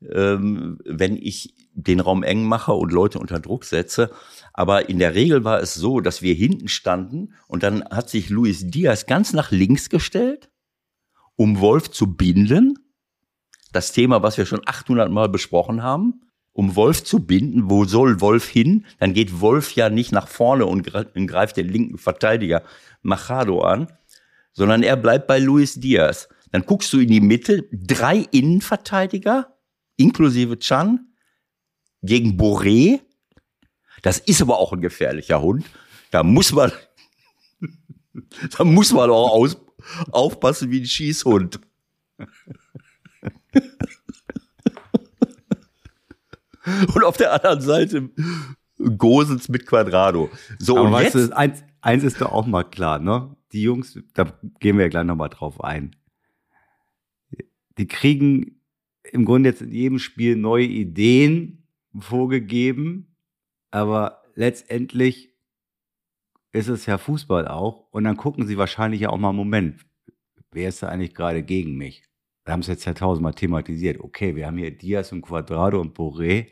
ähm, 0.10 0.80
wenn 0.86 1.18
ich 1.18 1.54
den 1.74 2.00
Raum 2.00 2.24
eng 2.24 2.46
mache 2.46 2.74
und 2.74 2.92
Leute 2.92 3.20
unter 3.20 3.40
Druck 3.40 3.66
setze. 3.66 4.10
Aber 4.54 4.90
in 4.90 5.00
der 5.00 5.14
Regel 5.14 5.44
war 5.44 5.62
es 5.62 5.74
so, 5.74 6.00
dass 6.00 6.22
wir 6.22 6.34
hinten 6.34 6.70
standen 6.70 7.34
und 7.48 7.64
dann 7.64 7.84
hat 7.84 8.10
sich 8.10 8.30
Luis 8.30 8.66
Diaz 8.66 9.06
ganz 9.08 9.34
nach 9.34 9.52
links 9.52 9.90
gestellt 9.90 10.50
um 11.38 11.62
Wolf 11.62 11.90
zu 11.90 12.16
binden. 12.16 12.78
Das 13.72 13.94
Thema, 13.94 14.22
was 14.22 14.38
wir 14.38 14.46
schon 14.46 14.62
800 14.66 15.10
Mal 15.10 15.30
besprochen 15.30 15.82
haben. 15.82 16.22
Um 16.52 16.76
Wolf 16.76 17.04
zu 17.04 17.20
binden, 17.20 17.70
wo 17.70 17.86
soll 17.86 18.20
Wolf 18.20 18.48
hin? 18.48 18.86
Dann 19.00 19.14
geht 19.14 19.40
Wolf 19.40 19.74
ja 19.74 19.92
nicht 19.92 20.12
nach 20.12 20.28
vorne 20.28 20.66
und 20.66 20.82
greift 20.84 21.56
den 21.56 21.70
linken 21.70 22.00
Verteidiger 22.00 22.64
Machado 23.04 23.62
an, 23.62 23.94
sondern 24.54 24.82
er 24.82 24.98
bleibt 24.98 25.28
bei 25.28 25.38
Luis 25.38 25.76
Diaz. 25.76 26.28
Dann 26.52 26.66
guckst 26.66 26.92
du 26.92 27.00
in 27.00 27.10
die 27.10 27.22
Mitte, 27.22 27.68
drei 27.72 28.26
Innenverteidiger, 28.32 29.56
inklusive 29.98 30.58
Chan, 30.58 31.14
gegen 32.02 32.40
Boré. 32.40 33.02
Das 34.02 34.18
ist 34.18 34.42
aber 34.42 34.58
auch 34.58 34.74
ein 34.74 34.82
gefährlicher 34.82 35.42
Hund. 35.42 35.64
Da 36.10 36.24
muss 36.24 36.52
man, 36.54 36.72
da 38.58 38.64
muss 38.64 38.92
man 38.94 39.12
auch 39.12 39.32
aus, 39.32 39.58
aufpassen 40.12 40.72
wie 40.72 40.82
ein 40.82 40.86
Schießhund. 40.86 41.60
Und 46.94 47.04
auf 47.04 47.18
der 47.18 47.34
anderen 47.34 47.62
Seite 47.62 48.10
Gosens 48.98 49.50
mit 49.50 49.66
Quadrado. 49.66 50.30
So, 50.60 50.78
Aber 50.78 50.88
und 50.88 50.94
weißt 50.94 51.16
jetzt, 51.16 51.30
du, 51.30 51.38
eins, 51.38 51.64
eins 51.82 52.04
ist 52.04 52.22
doch 52.22 52.32
auch 52.32 52.46
mal 52.46 52.64
klar, 52.64 53.00
ne? 53.00 53.36
Die 53.54 53.62
Jungs, 53.62 53.98
da 54.14 54.38
gehen 54.60 54.78
wir 54.78 54.86
ja 54.86 54.90
gleich 54.90 55.06
nochmal 55.06 55.30
drauf 55.30 55.64
ein. 55.64 55.96
Die 57.78 57.88
kriegen 57.88 58.60
im 59.04 59.26
Grunde 59.26 59.50
jetzt 59.50 59.62
in 59.62 59.72
jedem 59.72 60.00
Spiel 60.00 60.36
neue 60.36 60.66
Ideen 60.66 61.64
vorgegeben, 61.98 63.16
aber 63.72 64.22
letztendlich 64.36 65.34
ist 66.58 66.68
es 66.68 66.86
ja 66.86 66.98
Fußball 66.98 67.48
auch. 67.48 67.88
Und 67.92 68.04
dann 68.04 68.18
gucken 68.18 68.48
sie 68.48 68.58
wahrscheinlich 68.58 69.02
ja 69.02 69.10
auch 69.10 69.18
mal, 69.18 69.34
Moment, 69.34 69.86
wer 70.52 70.70
ist 70.70 70.84
da 70.84 70.90
eigentlich 70.90 71.14
gerade 71.14 71.44
gegen 71.44 71.76
mich? 71.78 72.08
wir 72.48 72.54
haben 72.54 72.62
es 72.62 72.68
jetzt 72.68 72.86
ja 72.86 72.94
tausendmal 72.94 73.34
thematisiert. 73.34 74.00
Okay, 74.00 74.36
wir 74.36 74.48
haben 74.48 74.58
hier 74.58 74.72
Diaz 74.72 75.12
und 75.12 75.22
Quadrado 75.22 75.82
und 75.82 75.98
Boré. 75.98 76.48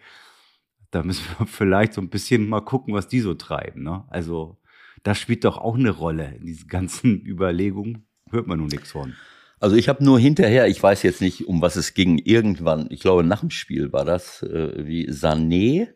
Da 0.91 1.03
müssen 1.03 1.23
wir 1.37 1.47
vielleicht 1.47 1.93
so 1.93 2.01
ein 2.01 2.09
bisschen 2.09 2.49
mal 2.49 2.61
gucken, 2.61 2.93
was 2.93 3.07
die 3.07 3.21
so 3.21 3.33
treiben. 3.33 3.83
Ne? 3.83 4.03
Also, 4.09 4.57
das 5.03 5.17
spielt 5.17 5.45
doch 5.45 5.57
auch 5.57 5.75
eine 5.75 5.91
Rolle 5.91 6.35
in 6.35 6.45
diesen 6.45 6.67
ganzen 6.67 7.21
Überlegungen. 7.25 8.05
Hört 8.29 8.45
man 8.45 8.59
nun 8.59 8.67
nichts 8.67 8.91
von. 8.91 9.13
Also 9.61 9.77
ich 9.77 9.87
habe 9.87 10.03
nur 10.03 10.19
hinterher, 10.19 10.67
ich 10.67 10.83
weiß 10.83 11.01
jetzt 11.03 11.21
nicht, 11.21 11.47
um 11.47 11.61
was 11.61 11.77
es 11.77 11.93
ging, 11.93 12.17
irgendwann, 12.17 12.87
ich 12.89 12.99
glaube 12.99 13.23
nach 13.23 13.39
dem 13.39 13.51
Spiel 13.51 13.93
war 13.93 14.03
das, 14.03 14.43
äh, 14.43 14.85
wie 14.85 15.09
Sané 15.09 15.87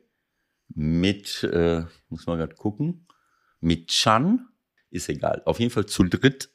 mit, 0.74 1.44
äh, 1.44 1.84
muss 2.08 2.26
mal 2.26 2.38
gerade 2.38 2.56
gucken, 2.56 3.06
mit 3.60 3.88
Chan, 3.88 4.48
ist 4.92 5.10
egal, 5.10 5.42
auf 5.46 5.60
jeden 5.60 5.72
Fall 5.72 5.86
zu 5.86 6.04
dritt. 6.04 6.50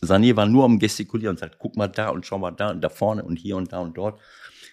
Sané 0.00 0.34
war 0.36 0.46
nur 0.46 0.64
am 0.64 0.78
Gestikulieren 0.78 1.34
und 1.34 1.38
sagt, 1.38 1.58
guck 1.58 1.76
mal 1.76 1.88
da 1.88 2.08
und 2.08 2.26
schau 2.26 2.38
mal 2.38 2.50
da 2.50 2.70
und 2.70 2.80
da 2.80 2.88
vorne 2.88 3.22
und 3.24 3.36
hier 3.36 3.56
und 3.56 3.72
da 3.72 3.78
und 3.78 3.96
dort. 3.96 4.20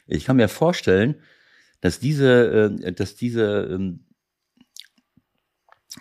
Ich 0.08 0.26
kann 0.26 0.38
mir 0.38 0.48
vorstellen, 0.48 1.22
dass 1.82 2.00
diese, 2.00 2.72
äh, 2.84 2.92
dass 2.94 3.16
diese, 3.16 3.68
ähm, 3.72 4.06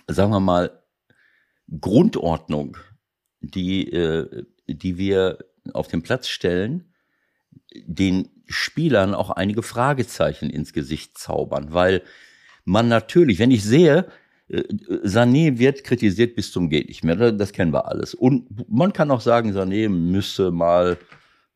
sagen 0.07 0.31
wir 0.31 0.41
mal, 0.41 0.83
Grundordnung, 1.81 2.79
die, 3.41 3.93
äh, 3.93 4.45
die 4.67 4.97
wir 4.97 5.38
auf 5.75 5.88
den 5.88 6.03
Platz 6.03 6.29
stellen, 6.29 6.95
den 7.75 8.31
Spielern 8.47 9.14
auch 9.14 9.31
einige 9.31 9.62
Fragezeichen 9.62 10.49
ins 10.49 10.73
Gesicht 10.73 11.19
zaubern, 11.19 11.73
weil 11.73 12.03
man 12.64 12.88
natürlich, 12.88 13.38
wenn 13.38 13.51
ich 13.51 13.62
sehe, 13.62 14.11
Sané 14.49 15.59
wird 15.59 15.85
kritisiert 15.85 16.35
bis 16.35 16.53
zum 16.53 16.71
geht 16.71 16.89
nicht 16.89 17.05
mehr, 17.05 17.33
das 17.33 17.53
kennen 17.53 17.73
wir 17.73 17.87
alles. 17.87 18.15
Und 18.15 18.69
man 18.69 18.93
kann 18.93 19.11
auch 19.11 19.21
sagen, 19.21 19.53
Sané 19.53 19.89
müsse 19.89 20.51
mal, 20.51 20.97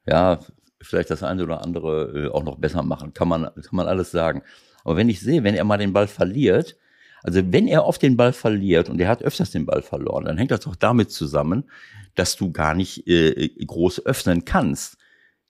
ja, 0.06 0.40
vielleicht 0.82 1.10
das 1.10 1.22
eine 1.22 1.44
oder 1.44 1.62
andere 1.62 2.26
äh, 2.26 2.28
auch 2.28 2.44
noch 2.44 2.58
besser 2.58 2.82
machen, 2.82 3.14
kann 3.14 3.28
man, 3.28 3.44
kann 3.44 3.76
man 3.76 3.86
alles 3.86 4.10
sagen. 4.10 4.42
Aber 4.84 4.96
wenn 4.96 5.08
ich 5.08 5.20
sehe, 5.20 5.44
wenn 5.44 5.54
er 5.54 5.64
mal 5.64 5.78
den 5.78 5.92
Ball 5.92 6.06
verliert, 6.06 6.76
also 7.22 7.40
wenn 7.52 7.68
er 7.68 7.86
oft 7.86 8.02
den 8.02 8.16
Ball 8.16 8.32
verliert 8.32 8.90
und 8.90 9.00
er 9.00 9.08
hat 9.08 9.22
öfters 9.22 9.52
den 9.52 9.64
Ball 9.64 9.80
verloren, 9.80 10.24
dann 10.24 10.36
hängt 10.36 10.50
das 10.50 10.60
doch 10.60 10.74
damit 10.74 11.12
zusammen, 11.12 11.70
dass 12.14 12.36
du 12.36 12.52
gar 12.52 12.74
nicht 12.74 13.06
äh, 13.06 13.48
groß 13.64 14.04
öffnen 14.04 14.44
kannst. 14.44 14.98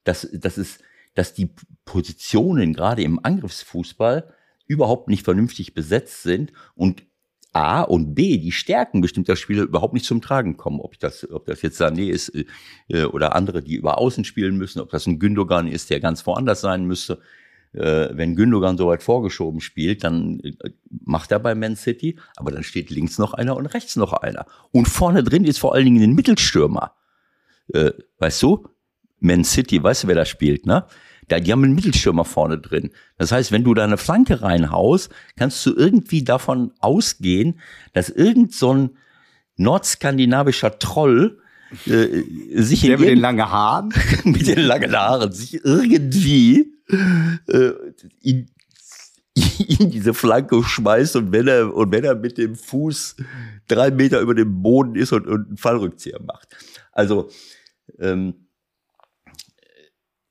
Das, 0.05 0.29
das 0.33 0.59
ist, 0.59 0.83
dass 1.15 1.35
die 1.35 1.55
Positionen 1.85 2.75
gerade 2.75 3.03
im 3.03 3.19
Angriffsfußball 3.25 4.33
überhaupt 4.67 5.09
nicht 5.09 5.25
vernünftig 5.25 5.75
besetzt 5.75 6.23
sind 6.23 6.53
und 6.75 7.03
A 7.53 7.83
und 7.83 8.15
B, 8.15 8.39
die 8.39 8.53
Stärken 8.53 9.01
bestimmter 9.03 9.37
Spieler 9.37 9.65
überhaupt 9.65 9.93
nicht 9.93 10.07
zum 10.07 10.23
Tragen 10.23 10.57
kommen. 10.57 10.81
Ob 10.81 10.99
das, 10.99 11.31
ob 11.31 11.47
das 11.47 11.61
jetzt 11.63 11.81
Sané 11.81 12.09
ist 12.09 12.31
äh, 12.31 12.45
äh, 12.89 13.05
oder 13.05 13.35
andere, 13.37 13.63
die 13.63 13.75
über 13.75 13.99
Außen 13.99 14.25
spielen 14.25 14.57
müssen, 14.57 14.81
ob 14.81 14.91
das 14.91 15.07
ein 15.07 15.19
Gündogan 15.19 15.69
ist, 15.69 15.91
der 15.91 16.01
ganz 16.01 16.27
woanders 16.27 16.63
sein 16.63 16.87
müsste. 16.87 17.19
Äh, 17.75 18.11
wenn 18.13 18.37
Gündogan 18.37 18.77
so 18.79 18.89
weit 18.89 19.03
vorgeschoben 19.03 19.61
spielt, 19.61 20.05
dann 20.05 20.41
äh, 20.41 20.71
macht 21.05 21.31
er 21.31 21.41
bei 21.41 21.55
Man 21.55 21.77
City, 21.77 22.19
aber 22.37 22.51
dann 22.53 22.63
steht 22.63 22.91
links 22.91 23.19
noch 23.19 23.35
einer 23.35 23.57
und 23.57 23.67
rechts 23.67 23.97
noch 23.97 24.13
einer. 24.15 24.47
Und 24.73 24.89
vorne 24.89 25.23
drin 25.23 25.45
ist 25.45 25.59
vor 25.59 25.75
allen 25.75 25.85
Dingen 25.85 26.03
ein 26.03 26.15
Mittelstürmer. 26.15 26.95
Äh, 27.73 27.93
weißt 28.19 28.43
du? 28.43 28.69
Man 29.21 29.45
City, 29.45 29.83
weißt 29.83 30.05
du, 30.05 30.09
wer 30.09 30.17
da 30.17 30.25
spielt, 30.25 30.67
ne? 30.67 30.87
Da, 31.33 31.41
die 31.41 31.51
haben 31.51 31.65
einen 31.65 31.75
Mittelstürmer 31.75 32.27
vorne 32.27 32.59
drin. 32.59 32.91
Das 33.17 33.33
heißt, 33.33 33.53
wenn 33.53 33.65
du 33.65 33.73
da 33.73 33.85
eine 33.85 33.97
Flanke 33.97 34.43
reinhaust, 34.43 35.11
kannst 35.37 35.65
du 35.65 35.75
irgendwie 35.75 36.25
davon 36.25 36.73
ausgehen, 36.79 37.59
dass 37.95 38.11
irgend 38.11 38.53
so 38.55 38.75
ein 38.75 38.91
nordskandinavischer 39.57 40.79
Troll 40.79 41.41
äh, 41.87 42.23
sich 42.55 42.83
Der 42.83 42.99
mit 42.99 43.09
den 43.09 43.21
langen 43.21 43.51
Haaren? 43.51 43.95
mit 44.25 44.47
den 44.47 44.61
langen 44.61 44.93
Haaren 44.93 45.33
sich 45.33 45.65
irgendwie 45.65 46.75
äh, 47.49 47.71
in, 48.21 48.51
in 49.79 49.91
diese 49.91 50.13
Flanke 50.13 50.63
schmeißt 50.63 51.17
und 51.17 51.33
wenn 51.33 51.49
er 51.49 51.75
und 51.75 51.93
wenn 51.93 52.05
er 52.05 52.15
mit 52.15 52.37
dem 52.37 52.57
Fuß 52.57 53.17
drei 53.69 53.91
Meter 53.91 54.21
über 54.21 54.35
dem 54.35 54.61
Boden 54.61 54.97
ist 54.97 55.13
und, 55.13 55.27
und 55.27 55.47
einen 55.47 55.57
Fallrückzieher 55.57 56.21
macht. 56.21 56.49
Also 56.93 57.31
ähm, 57.99 58.35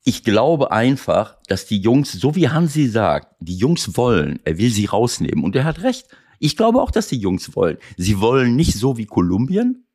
ich 0.03 0.23
glaube 0.23 0.71
einfach, 0.71 1.37
dass 1.47 1.67
die 1.67 1.79
Jungs, 1.79 2.11
so 2.11 2.35
wie 2.35 2.49
Hansi 2.49 2.87
sagt, 2.87 3.35
die 3.39 3.55
Jungs 3.55 3.95
wollen, 3.97 4.39
er 4.43 4.57
will 4.57 4.71
sie 4.71 4.85
rausnehmen. 4.85 5.43
Und 5.43 5.55
er 5.55 5.63
hat 5.63 5.83
recht. 5.83 6.07
Ich 6.39 6.57
glaube 6.57 6.81
auch, 6.81 6.89
dass 6.89 7.07
die 7.07 7.19
Jungs 7.19 7.55
wollen. 7.55 7.77
Sie 7.97 8.19
wollen 8.19 8.55
nicht 8.55 8.73
so 8.73 8.97
wie 8.97 9.05
Kolumbien. 9.05 9.85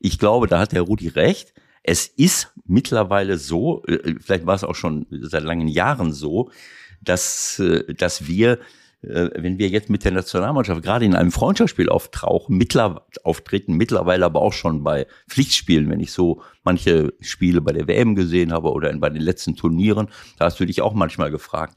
Ich 0.00 0.18
glaube, 0.18 0.48
da 0.48 0.58
hat 0.58 0.72
der 0.72 0.82
Rudi 0.82 1.08
recht. 1.08 1.54
Es 1.84 2.06
ist 2.06 2.52
mittlerweile 2.64 3.38
so, 3.38 3.84
äh, 3.84 4.16
vielleicht 4.20 4.46
war 4.46 4.56
es 4.56 4.64
auch 4.64 4.74
schon 4.74 5.06
seit 5.10 5.44
langen 5.44 5.68
Jahren 5.68 6.12
so, 6.12 6.50
dass, 7.00 7.60
äh, 7.60 7.94
dass 7.94 8.26
wir 8.26 8.54
äh, 8.54 8.58
wenn 9.00 9.58
wir 9.58 9.68
jetzt 9.68 9.90
mit 9.90 10.04
der 10.04 10.12
Nationalmannschaft 10.12 10.82
gerade 10.82 11.04
in 11.04 11.14
einem 11.14 11.30
Freundschaftsspiel 11.30 11.88
auftauchen, 11.88 12.56
mittler, 12.56 13.06
auftreten, 13.22 13.74
mittlerweile 13.74 14.24
aber 14.24 14.40
auch 14.40 14.52
schon 14.52 14.82
bei 14.82 15.06
Pflichtspielen, 15.28 15.88
wenn 15.88 16.00
ich 16.00 16.10
so 16.10 16.42
manche 16.64 17.14
Spiele 17.20 17.60
bei 17.60 17.72
der 17.72 17.86
WM 17.86 18.16
gesehen 18.16 18.52
habe 18.52 18.72
oder 18.72 18.92
bei 18.98 19.10
den 19.10 19.22
letzten 19.22 19.54
Turnieren, 19.54 20.08
da 20.38 20.46
hast 20.46 20.58
du 20.58 20.64
dich 20.64 20.82
auch 20.82 20.94
manchmal 20.94 21.30
gefragt, 21.30 21.76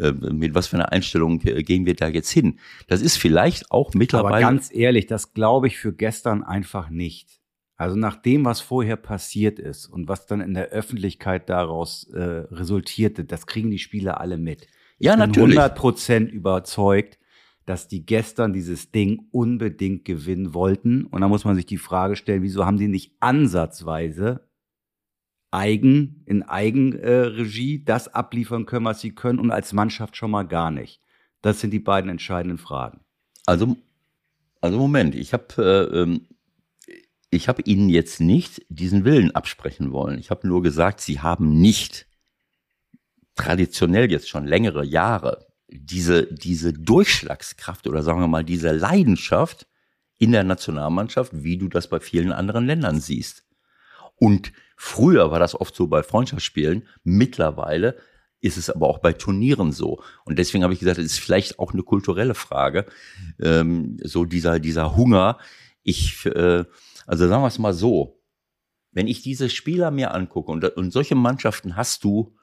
äh, 0.00 0.12
mit 0.12 0.54
was 0.54 0.68
für 0.68 0.76
einer 0.76 0.92
Einstellung 0.92 1.40
äh, 1.42 1.62
gehen 1.62 1.86
wir 1.86 1.94
da 1.94 2.08
jetzt 2.08 2.30
hin? 2.30 2.58
Das 2.88 3.02
ist 3.02 3.16
vielleicht 3.16 3.70
auch 3.70 3.92
mittlerweile. 3.94 4.34
Aber 4.34 4.40
ganz 4.40 4.74
ehrlich, 4.74 5.06
das 5.06 5.34
glaube 5.34 5.66
ich 5.66 5.78
für 5.78 5.92
gestern 5.92 6.42
einfach 6.42 6.88
nicht. 6.88 7.40
Also 7.76 7.96
nach 7.96 8.16
dem, 8.16 8.44
was 8.44 8.60
vorher 8.60 8.96
passiert 8.96 9.58
ist 9.58 9.86
und 9.86 10.08
was 10.08 10.26
dann 10.26 10.40
in 10.40 10.54
der 10.54 10.68
Öffentlichkeit 10.68 11.48
daraus 11.48 12.08
äh, 12.12 12.20
resultierte, 12.20 13.24
das 13.24 13.46
kriegen 13.46 13.70
die 13.70 13.78
Spieler 13.80 14.20
alle 14.20 14.38
mit. 14.38 14.68
Ich 14.98 15.06
ja, 15.06 15.12
bin 15.12 15.20
natürlich. 15.20 15.58
100% 15.58 16.28
überzeugt, 16.28 17.18
dass 17.66 17.88
die 17.88 18.04
gestern 18.04 18.52
dieses 18.52 18.90
Ding 18.90 19.28
unbedingt 19.30 20.04
gewinnen 20.04 20.54
wollten. 20.54 21.06
Und 21.06 21.22
da 21.22 21.28
muss 21.28 21.44
man 21.44 21.56
sich 21.56 21.66
die 21.66 21.78
Frage 21.78 22.16
stellen, 22.16 22.42
wieso 22.42 22.66
haben 22.66 22.76
die 22.76 22.88
nicht 22.88 23.12
ansatzweise 23.20 24.48
eigen, 25.50 26.22
in 26.26 26.42
Eigenregie 26.42 27.76
äh, 27.76 27.84
das 27.84 28.12
abliefern 28.12 28.66
können, 28.66 28.84
was 28.84 29.00
sie 29.00 29.14
können 29.14 29.38
und 29.38 29.50
als 29.50 29.72
Mannschaft 29.72 30.16
schon 30.16 30.30
mal 30.30 30.42
gar 30.44 30.70
nicht? 30.70 31.00
Das 31.42 31.60
sind 31.60 31.70
die 31.70 31.78
beiden 31.78 32.10
entscheidenden 32.10 32.58
Fragen. 32.58 33.00
Also, 33.46 33.76
also 34.60 34.78
Moment, 34.78 35.14
ich 35.14 35.32
habe 35.32 35.46
äh, 35.58 36.00
ähm, 36.00 36.26
ich 37.34 37.48
habe 37.48 37.62
Ihnen 37.62 37.88
jetzt 37.88 38.20
nicht 38.20 38.64
diesen 38.68 39.04
Willen 39.04 39.34
absprechen 39.34 39.92
wollen. 39.92 40.18
Ich 40.18 40.30
habe 40.30 40.46
nur 40.46 40.62
gesagt, 40.62 41.00
Sie 41.00 41.20
haben 41.20 41.60
nicht 41.60 42.06
traditionell 43.34 44.10
jetzt 44.10 44.28
schon 44.28 44.46
längere 44.46 44.84
Jahre 44.84 45.46
diese, 45.68 46.32
diese 46.32 46.72
Durchschlagskraft 46.72 47.86
oder 47.86 48.02
sagen 48.02 48.20
wir 48.20 48.28
mal 48.28 48.44
diese 48.44 48.70
Leidenschaft 48.72 49.66
in 50.18 50.32
der 50.32 50.44
Nationalmannschaft, 50.44 51.32
wie 51.34 51.58
du 51.58 51.68
das 51.68 51.88
bei 51.88 52.00
vielen 52.00 52.32
anderen 52.32 52.66
Ländern 52.66 53.00
siehst. 53.00 53.44
Und 54.16 54.52
früher 54.76 55.30
war 55.30 55.40
das 55.40 55.58
oft 55.60 55.74
so 55.74 55.88
bei 55.88 56.02
Freundschaftsspielen, 56.02 56.86
mittlerweile 57.02 57.96
ist 58.40 58.58
es 58.58 58.68
aber 58.68 58.88
auch 58.88 58.98
bei 58.98 59.14
Turnieren 59.14 59.72
so. 59.72 60.02
Und 60.24 60.38
deswegen 60.38 60.64
habe 60.64 60.74
ich 60.74 60.80
gesagt, 60.80 60.98
es 60.98 61.06
ist 61.06 61.18
vielleicht 61.18 61.58
auch 61.58 61.72
eine 61.72 61.82
kulturelle 61.82 62.34
Frage, 62.34 62.84
ähm, 63.40 63.96
so 64.02 64.26
dieser, 64.26 64.60
dieser 64.60 64.96
Hunger. 64.96 65.38
Ich, 65.82 66.26
äh, 66.26 66.64
also 67.06 67.26
sagen 67.26 67.42
wir 67.42 67.48
es 67.48 67.58
mal 67.58 67.72
so, 67.72 68.22
wenn 68.92 69.08
ich 69.08 69.22
diese 69.22 69.48
Spieler 69.48 69.90
mir 69.90 70.12
angucke 70.12 70.52
und, 70.52 70.62
und 70.76 70.92
solche 70.92 71.14
Mannschaften 71.14 71.74
hast 71.74 72.04
du 72.04 72.36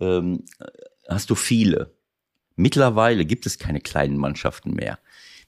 ähm, 0.00 0.44
hast 1.08 1.30
du 1.30 1.34
viele. 1.34 1.94
Mittlerweile 2.56 3.24
gibt 3.24 3.46
es 3.46 3.58
keine 3.58 3.80
kleinen 3.80 4.16
Mannschaften 4.16 4.74
mehr. 4.74 4.98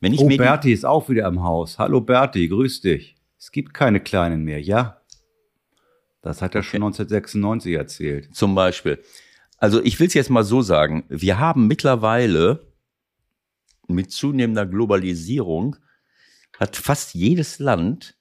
Wenn 0.01 0.13
ich 0.13 0.21
oh, 0.21 0.29
Berti 0.29 0.73
ist 0.73 0.85
auch 0.85 1.09
wieder 1.09 1.27
im 1.27 1.43
Haus. 1.43 1.79
Hallo 1.79 2.01
Berti, 2.01 2.49
grüß 2.49 2.81
dich. 2.81 3.17
Es 3.39 3.53
gibt 3.53 3.75
keine 3.75 4.01
kleinen 4.01 4.43
mehr, 4.43 4.61
ja? 4.61 5.01
Das 6.23 6.41
hat 6.41 6.55
er 6.55 6.61
okay. 6.61 6.71
schon 6.71 6.83
1996 6.83 7.75
erzählt. 7.75 8.35
Zum 8.35 8.55
Beispiel. 8.55 9.03
Also 9.59 9.83
ich 9.83 10.01
will 10.01 10.07
es 10.07 10.15
jetzt 10.15 10.31
mal 10.31 10.45
so 10.45 10.63
sagen. 10.63 11.05
Wir 11.09 11.39
haben 11.39 11.67
mittlerweile 11.67 12.67
mit 13.87 14.11
zunehmender 14.11 14.67
Globalisierung 14.67 15.77
hat 16.59 16.77
fast 16.77 17.15
jedes 17.15 17.59
Land 17.59 18.17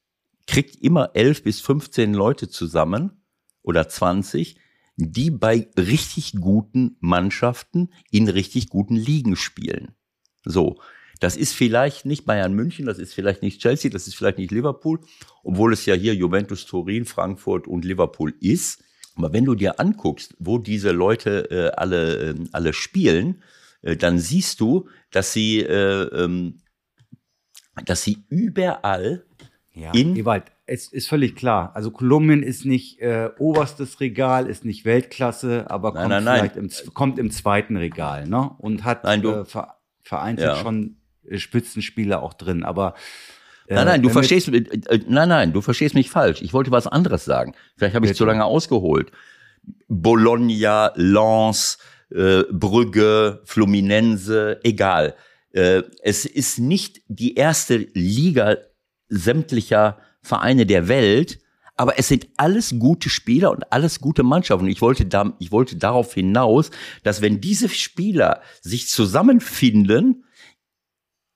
kriegt 0.48 0.76
immer 0.76 1.12
elf 1.14 1.44
bis 1.44 1.62
15 1.62 2.14
Leute 2.14 2.50
zusammen 2.50 3.24
oder 3.62 3.88
20, 3.88 4.58
die 4.96 5.32
bei 5.32 5.68
richtig 5.78 6.34
guten 6.40 6.98
Mannschaften 7.00 7.90
in 8.12 8.30
richtig 8.30 8.70
guten 8.70 8.96
Ligen 8.96 9.36
spielen. 9.36 9.96
So. 10.46 10.80
Das 11.20 11.38
ist 11.38 11.54
vielleicht 11.54 12.06
nicht 12.06 12.26
Bayern 12.26 12.54
München, 12.54 12.86
das 12.86 13.00
ist 13.00 13.14
vielleicht 13.14 13.44
nicht 13.44 13.62
Chelsea, 13.62 13.90
das 13.90 14.08
ist 14.08 14.16
vielleicht 14.16 14.40
nicht 14.40 14.52
Liverpool, 14.52 15.00
obwohl 15.44 15.72
es 15.72 15.86
ja 15.86 15.94
hier 15.94 16.14
Juventus 16.14 16.66
Turin, 16.66 17.06
Frankfurt 17.06 17.66
und 17.66 17.86
Liverpool 17.86 18.34
ist. 18.42 18.84
Aber 19.16 19.32
wenn 19.32 19.46
du 19.46 19.56
dir 19.56 19.80
anguckst, 19.80 20.36
wo 20.40 20.58
diese 20.58 20.92
Leute 20.92 21.50
äh, 21.50 21.72
alle, 21.78 22.32
äh, 22.32 22.36
alle 22.52 22.74
spielen, 22.74 23.42
äh, 23.84 23.96
dann 23.96 24.20
siehst 24.20 24.60
du, 24.60 24.90
dass 25.12 25.32
sie, 25.32 25.60
äh, 25.60 26.04
ähm, 26.24 26.58
dass 27.86 28.04
sie 28.04 28.26
überall 28.28 29.26
Ja, 29.76 29.92
in 29.92 30.16
Ewald, 30.16 30.52
es 30.68 30.88
ist 30.88 31.08
völlig 31.08 31.36
klar. 31.36 31.72
Also 31.74 31.90
Kolumbien 31.90 32.44
ist 32.44 32.64
nicht 32.64 33.00
äh, 33.00 33.32
oberstes 33.40 34.00
Regal, 34.00 34.48
ist 34.48 34.66
nicht 34.66 34.86
Weltklasse, 34.86 35.66
aber 35.70 35.94
kommt 35.94 36.10
nein, 36.10 36.24
nein, 36.24 36.52
vielleicht 36.52 36.86
Im, 36.88 36.94
kommt 36.94 37.18
im 37.18 37.32
zweiten 37.32 37.76
Regal, 37.76 38.28
ne? 38.28 38.52
Und 38.60 38.84
hat 38.84 39.04
nein, 39.04 39.26
äh, 39.26 39.44
vereinzelt 40.04 40.58
ja. 40.58 40.62
schon 40.62 40.98
äh, 41.28 41.40
Spitzenspieler 41.40 42.22
auch 42.22 42.34
drin. 42.34 42.64
Aber 42.64 42.94
äh, 43.68 43.74
nein, 43.76 43.88
nein, 43.88 44.02
du 44.04 44.10
verstehst, 44.10 44.48
äh, 44.50 44.58
äh, 44.58 45.00
nein, 45.08 45.30
nein, 45.30 45.54
du 45.54 45.62
verstehst 45.62 45.96
mich 45.96 46.12
falsch. 46.12 46.44
Ich 46.44 46.54
wollte 46.54 46.70
was 46.70 46.86
anderes 46.86 47.26
sagen. 47.26 47.56
Vielleicht 47.76 47.96
habe 47.96 48.06
ich 48.06 48.16
zu 48.16 48.26
lange 48.26 48.46
ausgeholt. 48.46 49.12
Bologna, 49.88 50.92
Lens, 50.96 51.80
äh, 52.12 52.44
Brügge, 52.52 53.42
Fluminense, 53.46 54.60
egal. 54.64 55.16
Äh, 55.52 55.84
es 56.04 56.26
ist 56.26 56.60
nicht 56.60 57.02
die 57.08 57.36
erste 57.36 57.78
Liga 57.94 58.58
sämtlicher 59.14 59.98
Vereine 60.22 60.66
der 60.66 60.88
Welt, 60.88 61.40
aber 61.76 61.98
es 61.98 62.08
sind 62.08 62.28
alles 62.38 62.76
gute 62.78 63.10
Spieler 63.10 63.52
und 63.52 63.72
alles 63.72 64.00
gute 64.00 64.24
Mannschaften. 64.24 64.68
Ich 64.68 64.82
wollte, 64.82 65.06
da, 65.06 65.34
ich 65.40 65.52
wollte 65.52 65.76
darauf 65.76 66.14
hinaus, 66.14 66.70
dass 67.04 67.22
wenn 67.22 67.42
diese 67.42 67.70
Spieler 67.70 68.42
sich 68.62 68.88
zusammenfinden 68.88 70.26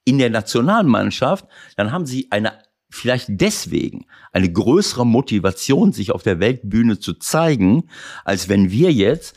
in 0.05 0.19
der 0.19 0.29
Nationalmannschaft, 0.29 1.45
dann 1.75 1.91
haben 1.91 2.05
sie 2.05 2.27
eine 2.31 2.53
vielleicht 2.89 3.27
deswegen 3.29 4.05
eine 4.31 4.51
größere 4.51 5.05
Motivation, 5.05 5.91
sich 5.91 6.11
auf 6.11 6.23
der 6.23 6.39
Weltbühne 6.39 6.99
zu 6.99 7.13
zeigen, 7.15 7.89
als 8.23 8.47
wenn 8.47 8.71
wir 8.71 8.93
jetzt 8.93 9.35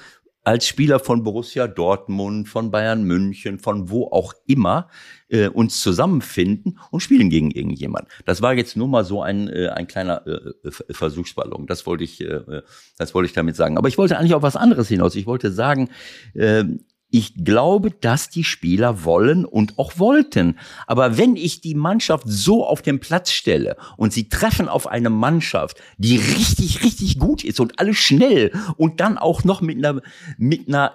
als 0.51 0.67
Spieler 0.67 0.99
von 0.99 1.23
Borussia 1.23 1.69
Dortmund, 1.69 2.49
von 2.49 2.73
Bayern 2.73 3.05
München, 3.05 3.61
von 3.61 3.89
wo 3.89 4.07
auch 4.07 4.35
immer 4.49 4.89
äh, 5.29 5.47
uns 5.47 5.81
zusammenfinden 5.81 6.81
und 6.91 6.99
spielen 6.99 7.31
gegen 7.31 7.53
irgendjemand. 7.53 8.09
Das 8.25 8.43
war 8.43 8.53
jetzt 8.55 8.77
nur 8.77 8.89
mal 8.89 9.05
so 9.05 9.23
ein, 9.23 9.49
äh, 9.49 9.69
ein 9.69 9.87
kleiner 9.87 10.27
äh, 10.27 10.73
Versuchsballon. 10.91 11.69
Das 11.69 11.87
wollte 11.87 12.03
ich, 12.03 12.21
äh, 12.21 12.63
das 12.99 13.15
wollte 13.15 13.29
ich 13.29 13.33
damit 13.33 13.55
sagen. 13.55 13.79
Aber 13.79 13.87
ich 13.87 13.97
wollte 13.97 14.19
eigentlich 14.19 14.35
auf 14.35 14.43
was 14.43 14.57
anderes 14.57 14.89
hinaus. 14.89 15.15
Ich 15.15 15.27
wollte 15.27 15.53
sagen, 15.53 15.89
äh, 16.35 16.65
ich 17.11 17.45
glaube, 17.45 17.91
dass 17.91 18.29
die 18.29 18.45
Spieler 18.45 19.05
wollen 19.05 19.45
und 19.45 19.79
auch 19.79 19.99
wollten. 19.99 20.59
Aber 20.87 21.19
wenn 21.19 21.37
ich 21.37 21.61
die 21.61 21.75
Mannschaft 21.75 22.25
so 22.27 22.65
auf 22.65 22.83
den 22.83 23.01
Platz 23.01 23.33
stelle 23.33 23.77
und 23.97 24.13
sie 24.13 24.29
treffen 24.29 24.69
auf 24.69 24.87
eine 24.87 25.11
Mannschaft, 25.11 25.81
die 25.99 26.17
richtig, 26.17 26.85
richtig 26.85 27.19
gut 27.19 27.45
ist 27.45 27.61
und 27.61 27.79
alles 27.81 27.97
schnell 27.97 28.53
und 28.77 29.01
dann 29.01 29.19
auch 29.19 29.45
noch 29.45 29.61
mit 29.61 29.79
einer, 29.79 30.01
mit 30.39 30.69
einer 30.69 30.93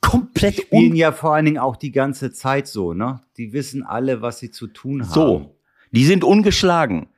komplett 0.00 0.58
die 0.58 0.62
spielen 0.62 0.96
ja 0.96 1.12
vor 1.12 1.34
allen 1.34 1.44
Dingen 1.44 1.58
auch 1.58 1.76
die 1.76 1.92
ganze 1.92 2.32
Zeit 2.32 2.66
so, 2.66 2.92
ne? 2.92 3.20
Die 3.36 3.52
wissen 3.52 3.82
alle, 3.82 4.22
was 4.22 4.38
sie 4.38 4.50
zu 4.50 4.66
tun 4.66 5.02
haben. 5.02 5.14
So, 5.14 5.56
die 5.90 6.04
sind 6.04 6.24
ungeschlagen. 6.24 7.08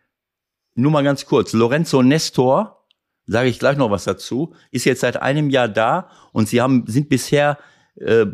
Nur 0.75 0.93
mal 0.93 1.03
ganz 1.03 1.27
kurz, 1.27 1.53
Lorenzo 1.53 2.03
Nestor, 2.03 2.87
sage 3.27 3.49
ich 3.49 3.59
gleich 3.59 3.77
noch 3.77 3.91
was 3.91 4.05
dazu, 4.05 4.55
ist 4.71 4.85
jetzt 4.85 5.01
seit 5.01 5.21
einem 5.21 5.51
Jahr 5.51 5.69
da 5.69 6.09
und 6.33 6.49
sie 6.49 6.61
haben 6.61 6.85
sind 6.87 7.09
bisher 7.09 7.59
äh, 8.01 8.27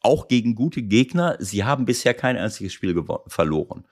auch 0.00 0.28
gegen 0.28 0.54
gute 0.54 0.82
Gegner. 0.82 1.36
Sie 1.40 1.64
haben 1.64 1.84
bisher 1.84 2.14
kein 2.14 2.36
einziges 2.36 2.72
Spiel 2.72 3.02
verloren. 3.26 3.86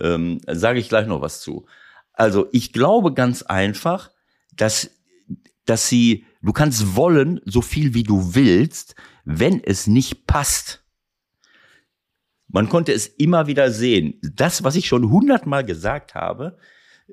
Ähm, 0.00 0.40
Sage 0.46 0.78
ich 0.78 0.88
gleich 0.88 1.06
noch 1.06 1.20
was 1.20 1.40
zu. 1.40 1.66
Also 2.12 2.48
ich 2.52 2.72
glaube 2.72 3.14
ganz 3.14 3.42
einfach, 3.42 4.10
dass, 4.56 4.90
dass 5.66 5.88
sie, 5.88 6.26
du 6.42 6.52
kannst 6.52 6.96
wollen, 6.96 7.40
so 7.44 7.62
viel 7.62 7.94
wie 7.94 8.02
du 8.02 8.34
willst, 8.34 8.94
wenn 9.24 9.62
es 9.62 9.86
nicht 9.86 10.26
passt. 10.26 10.84
Man 12.48 12.68
konnte 12.68 12.92
es 12.92 13.06
immer 13.06 13.46
wieder 13.46 13.70
sehen. 13.70 14.18
Das, 14.22 14.64
was 14.64 14.76
ich 14.76 14.86
schon 14.86 15.10
hundertmal 15.10 15.64
gesagt 15.64 16.14
habe, 16.14 16.58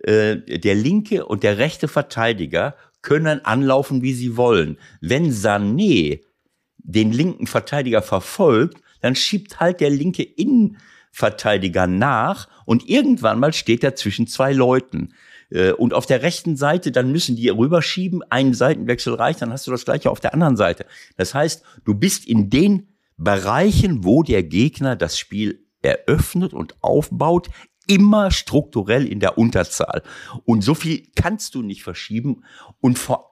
äh, 0.03 0.37
der 0.37 0.75
linke 0.75 1.25
und 1.25 1.43
der 1.43 1.57
rechte 1.57 1.87
Verteidiger 1.87 2.75
können 3.01 3.45
anlaufen, 3.45 4.01
wie 4.01 4.13
sie 4.13 4.35
wollen. 4.35 4.77
Wenn 4.99 5.31
Sané 5.31 6.21
den 6.87 7.11
linken 7.11 7.47
Verteidiger 7.47 8.01
verfolgt, 8.01 8.81
dann 9.01 9.15
schiebt 9.15 9.59
halt 9.59 9.81
der 9.81 9.89
linke 9.89 10.23
Innenverteidiger 10.23 11.85
nach 11.85 12.47
und 12.65 12.89
irgendwann 12.89 13.39
mal 13.39 13.53
steht 13.53 13.83
er 13.83 13.95
zwischen 13.95 14.27
zwei 14.27 14.53
Leuten. 14.53 15.13
Äh, 15.49 15.73
und 15.73 15.93
auf 15.93 16.05
der 16.05 16.23
rechten 16.23 16.55
Seite, 16.55 16.91
dann 16.91 17.11
müssen 17.11 17.35
die 17.35 17.49
rüberschieben, 17.49 18.23
einen 18.29 18.53
Seitenwechsel 18.53 19.13
reicht, 19.13 19.41
dann 19.41 19.51
hast 19.51 19.67
du 19.67 19.71
das 19.71 19.85
gleiche 19.85 20.09
auf 20.09 20.19
der 20.19 20.33
anderen 20.33 20.57
Seite. 20.57 20.85
Das 21.17 21.33
heißt, 21.33 21.63
du 21.85 21.93
bist 21.93 22.25
in 22.25 22.49
den 22.49 22.87
Bereichen, 23.17 24.03
wo 24.03 24.23
der 24.23 24.43
Gegner 24.43 24.95
das 24.95 25.19
Spiel 25.19 25.65
eröffnet 25.81 26.53
und 26.53 26.81
aufbaut, 26.81 27.49
immer 27.87 28.31
strukturell 28.31 29.07
in 29.07 29.19
der 29.19 29.37
Unterzahl. 29.37 30.03
Und 30.43 30.61
so 30.61 30.75
viel 30.75 31.07
kannst 31.15 31.55
du 31.55 31.61
nicht 31.61 31.83
verschieben. 31.83 32.43
Und 32.81 32.99
vor 32.99 33.26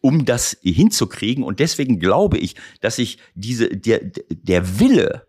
um 0.00 0.24
das 0.24 0.56
hinzukriegen. 0.62 1.44
Und 1.44 1.60
deswegen 1.60 1.98
glaube 1.98 2.38
ich, 2.38 2.56
dass 2.80 2.96
sich 2.96 3.18
diese, 3.34 3.68
der, 3.68 4.00
der 4.30 4.80
Wille, 4.80 5.26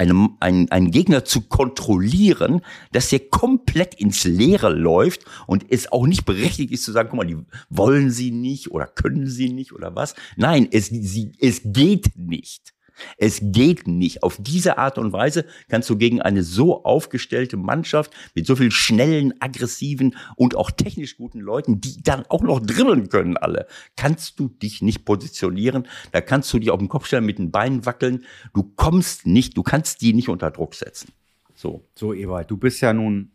einem, 0.00 0.38
einen, 0.40 0.70
einen 0.70 0.90
Gegner 0.90 1.26
zu 1.26 1.42
kontrollieren, 1.42 2.62
dass 2.90 3.10
der 3.10 3.20
komplett 3.20 3.94
ins 3.94 4.24
Leere 4.24 4.70
läuft 4.70 5.26
und 5.46 5.66
es 5.70 5.92
auch 5.92 6.06
nicht 6.06 6.24
berechtigt 6.24 6.72
ist 6.72 6.84
zu 6.84 6.92
sagen, 6.92 7.10
guck 7.10 7.18
mal, 7.18 7.26
die 7.26 7.36
wollen 7.68 8.10
sie 8.10 8.30
nicht 8.30 8.70
oder 8.70 8.86
können 8.86 9.26
sie 9.26 9.52
nicht 9.52 9.72
oder 9.72 9.94
was. 9.94 10.14
Nein, 10.36 10.68
es, 10.70 10.86
sie, 10.86 11.32
es 11.38 11.60
geht 11.64 12.16
nicht. 12.16 12.72
Es 13.16 13.40
geht 13.42 13.86
nicht. 13.86 14.22
Auf 14.22 14.36
diese 14.40 14.78
Art 14.78 14.98
und 14.98 15.12
Weise 15.12 15.44
kannst 15.68 15.88
du 15.90 15.96
gegen 15.96 16.20
eine 16.20 16.42
so 16.42 16.84
aufgestellte 16.84 17.56
Mannschaft 17.56 18.12
mit 18.34 18.46
so 18.46 18.56
viel 18.56 18.70
schnellen, 18.70 19.34
aggressiven 19.40 20.16
und 20.36 20.56
auch 20.56 20.70
technisch 20.70 21.16
guten 21.16 21.40
Leuten, 21.40 21.80
die 21.80 22.02
dann 22.02 22.24
auch 22.28 22.42
noch 22.42 22.60
dribbeln 22.60 23.08
können 23.08 23.36
alle, 23.36 23.66
kannst 23.96 24.38
du 24.38 24.48
dich 24.48 24.82
nicht 24.82 25.04
positionieren. 25.04 25.86
Da 26.12 26.20
kannst 26.20 26.52
du 26.52 26.58
dich 26.58 26.70
auf 26.70 26.78
den 26.78 26.88
Kopf 26.88 27.06
stellen, 27.06 27.26
mit 27.26 27.38
den 27.38 27.50
Beinen 27.50 27.86
wackeln. 27.86 28.24
Du 28.54 28.62
kommst 28.62 29.26
nicht, 29.26 29.56
du 29.56 29.62
kannst 29.62 30.02
die 30.02 30.12
nicht 30.12 30.28
unter 30.28 30.50
Druck 30.50 30.74
setzen. 30.74 31.12
So. 31.54 31.86
So, 31.94 32.14
Ewald, 32.14 32.50
du 32.50 32.56
bist 32.56 32.80
ja 32.80 32.92
nun 32.92 33.32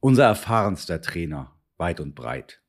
unser 0.00 0.24
erfahrenster 0.24 1.00
Trainer, 1.00 1.52
weit 1.78 2.00
und 2.00 2.14
breit. 2.14 2.61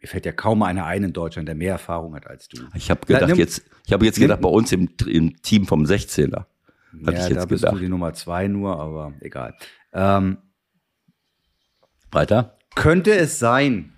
Mir 0.00 0.08
fällt 0.08 0.24
ja 0.24 0.32
kaum 0.32 0.62
einer 0.62 0.86
ein 0.86 1.04
in 1.04 1.12
Deutschland, 1.12 1.46
der 1.46 1.54
mehr 1.54 1.72
Erfahrung 1.72 2.14
hat 2.14 2.26
als 2.26 2.48
du. 2.48 2.62
Ich 2.74 2.90
habe 2.90 3.04
gedacht, 3.04 3.28
ja, 3.28 3.34
jetzt, 3.34 3.64
ich 3.86 3.92
habe 3.92 4.04
jetzt 4.06 4.18
gedacht, 4.18 4.40
bei 4.40 4.48
uns 4.48 4.72
im, 4.72 4.88
im 5.06 5.40
Team 5.42 5.66
vom 5.66 5.84
16er. 5.84 6.30
Hatte 6.36 6.46
ja, 6.92 7.10
ich 7.12 7.28
jetzt 7.28 7.36
da 7.36 7.44
bist 7.44 7.62
gedacht. 7.62 7.74
du 7.74 7.80
die 7.80 7.88
Nummer 7.88 8.14
zwei 8.14 8.48
nur, 8.48 8.78
aber 8.78 9.12
egal. 9.20 9.54
Ähm, 9.92 10.38
Weiter? 12.10 12.58
Könnte 12.74 13.12
es 13.14 13.38
sein, 13.38 13.92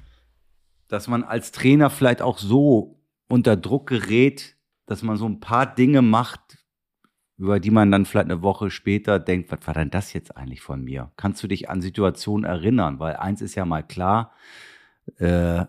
dass 0.89 1.09
man 1.09 1.25
als 1.25 1.53
Trainer 1.53 1.89
vielleicht 1.89 2.21
auch 2.21 2.39
so 2.39 3.01
unter 3.29 3.57
Druck 3.57 3.89
gerät, 3.89 4.57
dass 4.87 5.03
man 5.03 5.17
so 5.17 5.27
ein 5.27 5.41
paar 5.41 5.73
Dinge 5.73 6.03
macht, 6.03 6.59
über 7.39 7.61
die 7.61 7.71
man 7.71 7.91
dann 7.91 8.05
vielleicht 8.05 8.31
eine 8.31 8.43
Woche 8.43 8.71
später 8.71 9.19
denkt, 9.19 9.51
was 9.51 9.67
war 9.67 9.75
denn 9.75 9.91
das 9.91 10.13
jetzt 10.13 10.37
eigentlich 10.37 10.61
von 10.61 10.83
mir? 10.83 11.13
Kannst 11.17 11.43
du 11.43 11.49
dich 11.49 11.71
an 11.71 11.81
Situationen 11.81 12.45
erinnern? 12.45 12.99
Weil 12.99 13.17
eins 13.17 13.41
ist 13.41 13.55
ja 13.55 13.65
mal 13.65 13.83
klar, 13.83 14.33
äh, 15.17 15.65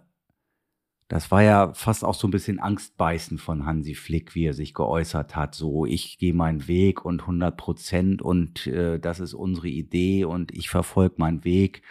das 1.13 1.29
war 1.29 1.43
ja 1.43 1.71
fast 1.75 2.03
auch 2.03 2.15
so 2.15 2.27
ein 2.27 2.31
bisschen 2.31 2.59
Angstbeißen 2.59 3.37
von 3.37 3.67
Hansi 3.67 3.93
Flick, 3.93 4.33
wie 4.33 4.47
er 4.47 4.55
sich 4.55 4.73
geäußert 4.73 5.35
hat. 5.35 5.53
So, 5.53 5.85
ich 5.85 6.17
gehe 6.17 6.33
meinen 6.33 6.67
Weg 6.67 7.05
und 7.05 7.21
100 7.21 7.55
Prozent 7.55 8.23
und 8.23 8.65
äh, 8.65 8.97
das 8.97 9.19
ist 9.19 9.35
unsere 9.35 9.67
Idee 9.67 10.25
und 10.25 10.51
ich 10.51 10.71
verfolge 10.71 11.17
meinen 11.19 11.43
Weg. 11.43 11.83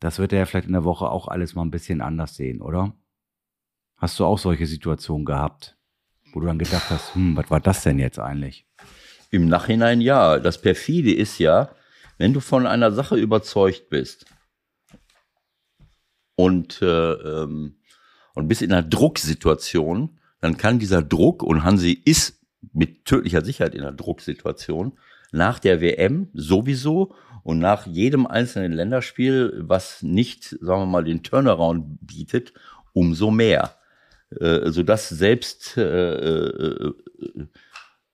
Das 0.00 0.18
wird 0.18 0.32
er 0.32 0.40
ja 0.40 0.46
vielleicht 0.46 0.66
in 0.66 0.72
der 0.72 0.82
Woche 0.82 1.08
auch 1.08 1.28
alles 1.28 1.54
mal 1.54 1.62
ein 1.62 1.70
bisschen 1.70 2.00
anders 2.00 2.34
sehen, 2.34 2.62
oder? 2.62 2.96
Hast 3.96 4.18
du 4.18 4.24
auch 4.24 4.38
solche 4.38 4.66
Situationen 4.66 5.24
gehabt, 5.24 5.76
wo 6.32 6.40
du 6.40 6.46
dann 6.46 6.58
gedacht 6.58 6.90
hast, 6.90 7.14
hm, 7.14 7.36
was 7.36 7.48
war 7.48 7.60
das 7.60 7.84
denn 7.84 8.00
jetzt 8.00 8.18
eigentlich? 8.18 8.66
Im 9.30 9.46
Nachhinein 9.46 10.00
ja. 10.00 10.40
Das 10.40 10.60
perfide 10.60 11.14
ist 11.14 11.38
ja, 11.38 11.70
wenn 12.18 12.32
du 12.32 12.40
von 12.40 12.66
einer 12.66 12.90
Sache 12.90 13.14
überzeugt 13.14 13.88
bist, 13.88 14.26
und, 16.36 16.82
äh, 16.82 17.12
ähm, 17.12 17.76
und 18.34 18.48
bist 18.48 18.62
in 18.62 18.72
einer 18.72 18.82
Drucksituation, 18.86 20.18
dann 20.40 20.56
kann 20.56 20.78
dieser 20.78 21.02
Druck, 21.02 21.42
und 21.42 21.64
Hansi 21.64 21.92
ist 22.04 22.40
mit 22.72 23.04
tödlicher 23.04 23.44
Sicherheit 23.44 23.74
in 23.74 23.82
einer 23.82 23.92
Drucksituation, 23.92 24.98
nach 25.32 25.58
der 25.58 25.80
WM 25.80 26.28
sowieso 26.32 27.14
und 27.42 27.58
nach 27.58 27.86
jedem 27.86 28.26
einzelnen 28.26 28.72
Länderspiel, 28.72 29.62
was 29.66 30.02
nicht, 30.02 30.56
sagen 30.60 30.82
wir 30.82 30.86
mal, 30.86 31.04
den 31.04 31.22
Turnaround 31.22 31.98
bietet, 32.00 32.52
umso 32.92 33.30
mehr. 33.30 33.76
Äh, 34.40 34.70
sodass 34.70 35.08
selbst 35.08 35.76
äh, 35.76 36.38
äh, 36.40 36.94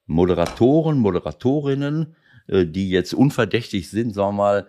Moderatoren, 0.05 0.99
Moderatorinnen, 0.99 2.15
äh, 2.47 2.65
die 2.65 2.89
jetzt 2.89 3.13
unverdächtig 3.13 3.89
sind, 3.89 4.13
sagen 4.13 4.35
wir 4.35 4.43
mal, 4.43 4.67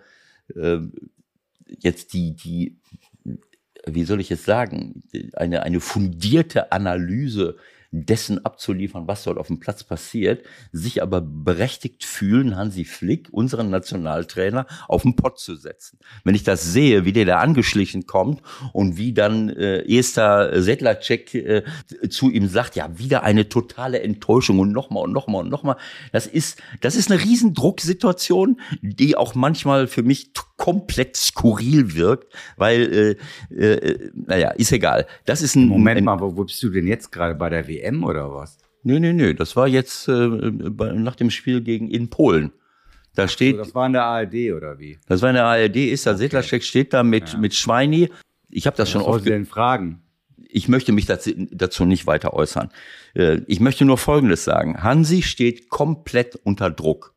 äh, 0.55 0.79
jetzt 1.79 2.13
die, 2.13 2.35
die 2.35 2.77
wie 3.85 4.03
soll 4.03 4.21
ich 4.21 4.31
es 4.31 4.45
sagen, 4.45 5.03
eine, 5.33 5.63
eine 5.63 5.79
fundierte 5.79 6.71
Analyse 6.71 7.57
dessen 7.93 8.43
abzuliefern, 8.43 9.07
was 9.07 9.23
dort 9.23 9.37
auf 9.37 9.47
dem 9.47 9.59
Platz 9.59 9.83
passiert, 9.83 10.43
sich 10.71 11.03
aber 11.03 11.21
berechtigt 11.21 12.03
fühlen, 12.03 12.55
Hansi 12.55 12.85
Flick, 12.85 13.29
unseren 13.31 13.69
Nationaltrainer, 13.69 14.65
auf 14.87 15.03
den 15.03 15.15
Pott 15.15 15.39
zu 15.39 15.55
setzen. 15.55 15.99
Wenn 16.23 16.33
ich 16.33 16.43
das 16.43 16.73
sehe, 16.73 17.05
wie 17.05 17.13
der 17.13 17.25
da 17.25 17.39
angeschlichen 17.39 18.07
kommt 18.07 18.41
und 18.73 18.97
wie 18.97 19.13
dann 19.13 19.49
äh, 19.49 19.83
Esther 19.83 20.59
Sedlacek 20.59 21.35
äh, 21.35 21.63
zu 22.09 22.31
ihm 22.31 22.47
sagt, 22.47 22.75
ja, 22.75 22.97
wieder 22.97 23.21
eine 23.21 23.47
totale 23.47 24.01
Enttäuschung 24.01 24.57
und 24.57 24.71
nochmal 24.71 25.03
und 25.03 25.13
nochmal 25.13 25.43
und 25.43 25.49
nochmal. 25.49 25.77
Das 26.11 26.25
ist, 26.25 26.59
das 26.81 26.95
ist 26.95 27.11
eine 27.11 27.21
Riesendrucksituation, 27.21 28.59
die 28.81 29.15
auch 29.15 29.35
manchmal 29.35 29.85
für 29.85 30.01
mich 30.01 30.31
komplett 30.57 31.15
skurril 31.15 31.93
wirkt, 31.93 32.33
weil, 32.57 33.17
äh, 33.51 33.55
äh, 33.55 34.11
naja, 34.13 34.49
ist 34.51 34.71
egal. 34.71 35.05
Das 35.25 35.41
ist 35.41 35.55
ein 35.55 35.67
Moment 35.67 35.99
ein, 35.99 36.03
mal, 36.05 36.19
wo, 36.19 36.35
wo 36.37 36.43
bist 36.43 36.61
du 36.63 36.69
denn 36.69 36.87
jetzt 36.87 37.11
gerade 37.11 37.35
bei 37.35 37.49
der 37.49 37.67
WM 37.67 37.82
oder 38.03 38.33
was? 38.33 38.57
Nö, 38.83 38.99
nö, 38.99 39.13
nö. 39.13 39.33
Das 39.33 39.55
war 39.55 39.67
jetzt 39.67 40.07
äh, 40.07 40.13
nach 40.13 41.15
dem 41.15 41.29
Spiel 41.29 41.61
gegen 41.61 41.89
in 41.89 42.09
Polen. 42.09 42.51
Da 43.15 43.27
steht. 43.27 43.55
So, 43.55 43.63
das 43.63 43.75
war 43.75 43.85
in 43.85 43.93
der 43.93 44.03
ARD 44.03 44.51
oder 44.55 44.79
wie? 44.79 44.99
Das 45.07 45.21
war 45.21 45.29
in 45.29 45.35
der 45.35 45.45
ARD. 45.45 45.77
Ist 45.77 46.05
da 46.05 46.11
okay. 46.11 46.19
Sedlacek 46.19 46.63
steht 46.63 46.93
da 46.93 47.03
mit 47.03 47.33
ja. 47.33 47.39
mit 47.39 47.53
Schweini. 47.53 48.09
Ich 48.49 48.65
habe 48.67 48.75
das 48.75 48.89
ja, 48.89 48.93
schon 48.99 49.01
oft. 49.07 49.19
Was 49.19 49.23
denn 49.25 49.45
fragen? 49.45 50.01
Ich 50.55 50.67
möchte 50.67 50.91
mich 50.91 51.05
dazu 51.05 51.85
nicht 51.85 52.05
weiter 52.05 52.33
äußern. 52.33 52.69
Äh, 53.13 53.41
ich 53.47 53.59
möchte 53.59 53.85
nur 53.85 53.97
Folgendes 53.97 54.43
sagen. 54.43 54.83
Hansi 54.83 55.21
steht 55.21 55.69
komplett 55.69 56.35
unter 56.35 56.69
Druck. 56.69 57.15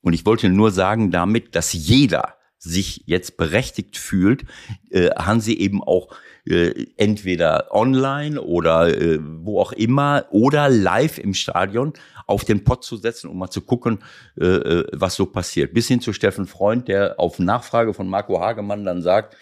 Und 0.00 0.12
ich 0.12 0.24
wollte 0.26 0.48
nur 0.48 0.70
sagen 0.70 1.10
damit, 1.10 1.54
dass 1.54 1.72
jeder 1.72 2.34
sich 2.58 3.02
jetzt 3.06 3.36
berechtigt 3.36 3.96
fühlt, 3.96 4.44
äh, 4.90 5.10
Hansi 5.10 5.52
eben 5.52 5.82
auch 5.82 6.14
äh, 6.48 6.86
entweder 6.96 7.74
online 7.74 8.40
oder 8.40 8.88
äh, 8.88 9.18
wo 9.20 9.60
auch 9.60 9.72
immer 9.72 10.26
oder 10.30 10.68
live 10.68 11.18
im 11.18 11.34
Stadion 11.34 11.92
auf 12.26 12.44
den 12.44 12.64
Pott 12.64 12.84
zu 12.84 12.96
setzen, 12.96 13.28
um 13.30 13.38
mal 13.38 13.50
zu 13.50 13.60
gucken, 13.60 14.00
äh, 14.38 14.46
äh, 14.46 14.86
was 14.92 15.14
so 15.14 15.26
passiert. 15.26 15.74
Bis 15.74 15.88
hin 15.88 16.00
zu 16.00 16.12
Steffen 16.12 16.46
Freund, 16.46 16.88
der 16.88 17.18
auf 17.18 17.38
Nachfrage 17.38 17.94
von 17.94 18.08
Marco 18.08 18.40
Hagemann 18.40 18.84
dann 18.84 19.02
sagt, 19.02 19.36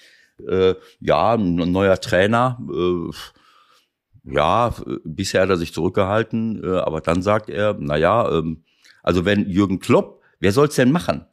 äh, 0.46 0.74
ja, 1.00 1.34
ein 1.34 1.54
neuer 1.54 2.00
Trainer, 2.00 2.58
äh, 2.70 3.10
ja, 4.24 4.74
bisher 5.04 5.42
hat 5.42 5.50
er 5.50 5.56
sich 5.56 5.72
zurückgehalten, 5.72 6.62
äh, 6.64 6.78
aber 6.78 7.00
dann 7.00 7.22
sagt 7.22 7.48
er, 7.48 7.76
na 7.78 7.96
ja, 7.96 8.30
ähm, 8.30 8.64
also 9.02 9.24
wenn 9.24 9.48
Jürgen 9.48 9.78
Klopp, 9.78 10.22
wer 10.40 10.52
soll's 10.52 10.74
denn 10.74 10.90
machen? 10.90 11.26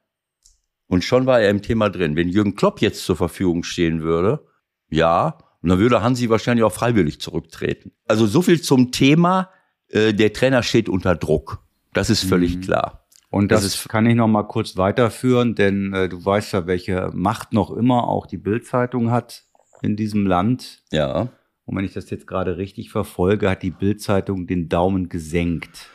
Und 0.88 1.04
schon 1.04 1.26
war 1.26 1.42
er 1.42 1.50
im 1.50 1.64
Thema 1.64 1.90
drin. 1.90 2.16
Wenn 2.16 2.30
Jürgen 2.30 2.56
Klopp 2.56 2.82
jetzt 2.82 3.04
zur 3.04 3.16
Verfügung 3.16 3.64
stehen 3.64 4.04
würde, 4.04 4.46
ja, 4.90 5.40
und 5.64 5.70
dann 5.70 5.80
würde 5.80 6.04
Hansi 6.04 6.30
wahrscheinlich 6.30 6.64
auch 6.64 6.74
freiwillig 6.74 7.22
zurücktreten. 7.22 7.94
Also 8.06 8.28
so 8.28 8.42
viel 8.42 8.62
zum 8.62 8.92
Thema, 8.92 9.50
äh, 9.88 10.14
der 10.14 10.34
Trainer 10.34 10.62
steht 10.62 10.90
unter 10.90 11.16
Druck. 11.16 11.64
Das 11.94 12.10
ist 12.10 12.24
völlig 12.26 12.58
mhm. 12.58 12.62
klar. 12.62 13.08
Und 13.30 13.52
das, 13.52 13.64
das 13.64 13.88
kann 13.88 14.06
ich 14.06 14.16
noch 14.16 14.28
mal 14.28 14.44
kurz 14.44 14.76
weiterführen, 14.76 15.56
denn 15.56 15.94
äh, 15.94 16.10
du 16.10 16.24
weißt 16.24 16.54
ja, 16.54 16.68
welche 16.68 17.10
Macht 17.14 17.54
noch 17.54 17.72
immer 17.72 18.08
auch 18.08 18.28
die 18.28 18.38
Bildzeitung 18.38 19.10
hat 19.10 19.46
in 19.82 19.96
diesem 19.96 20.28
Land. 20.28 20.84
Ja. 20.92 21.30
Und 21.66 21.78
wenn 21.78 21.86
ich 21.86 21.94
das 21.94 22.10
jetzt 22.10 22.28
gerade 22.28 22.58
richtig 22.58 22.92
verfolge, 22.92 23.50
hat 23.50 23.64
die 23.64 23.72
Bildzeitung 23.72 24.48
den 24.48 24.68
Daumen 24.68 25.08
gesenkt. 25.08 25.90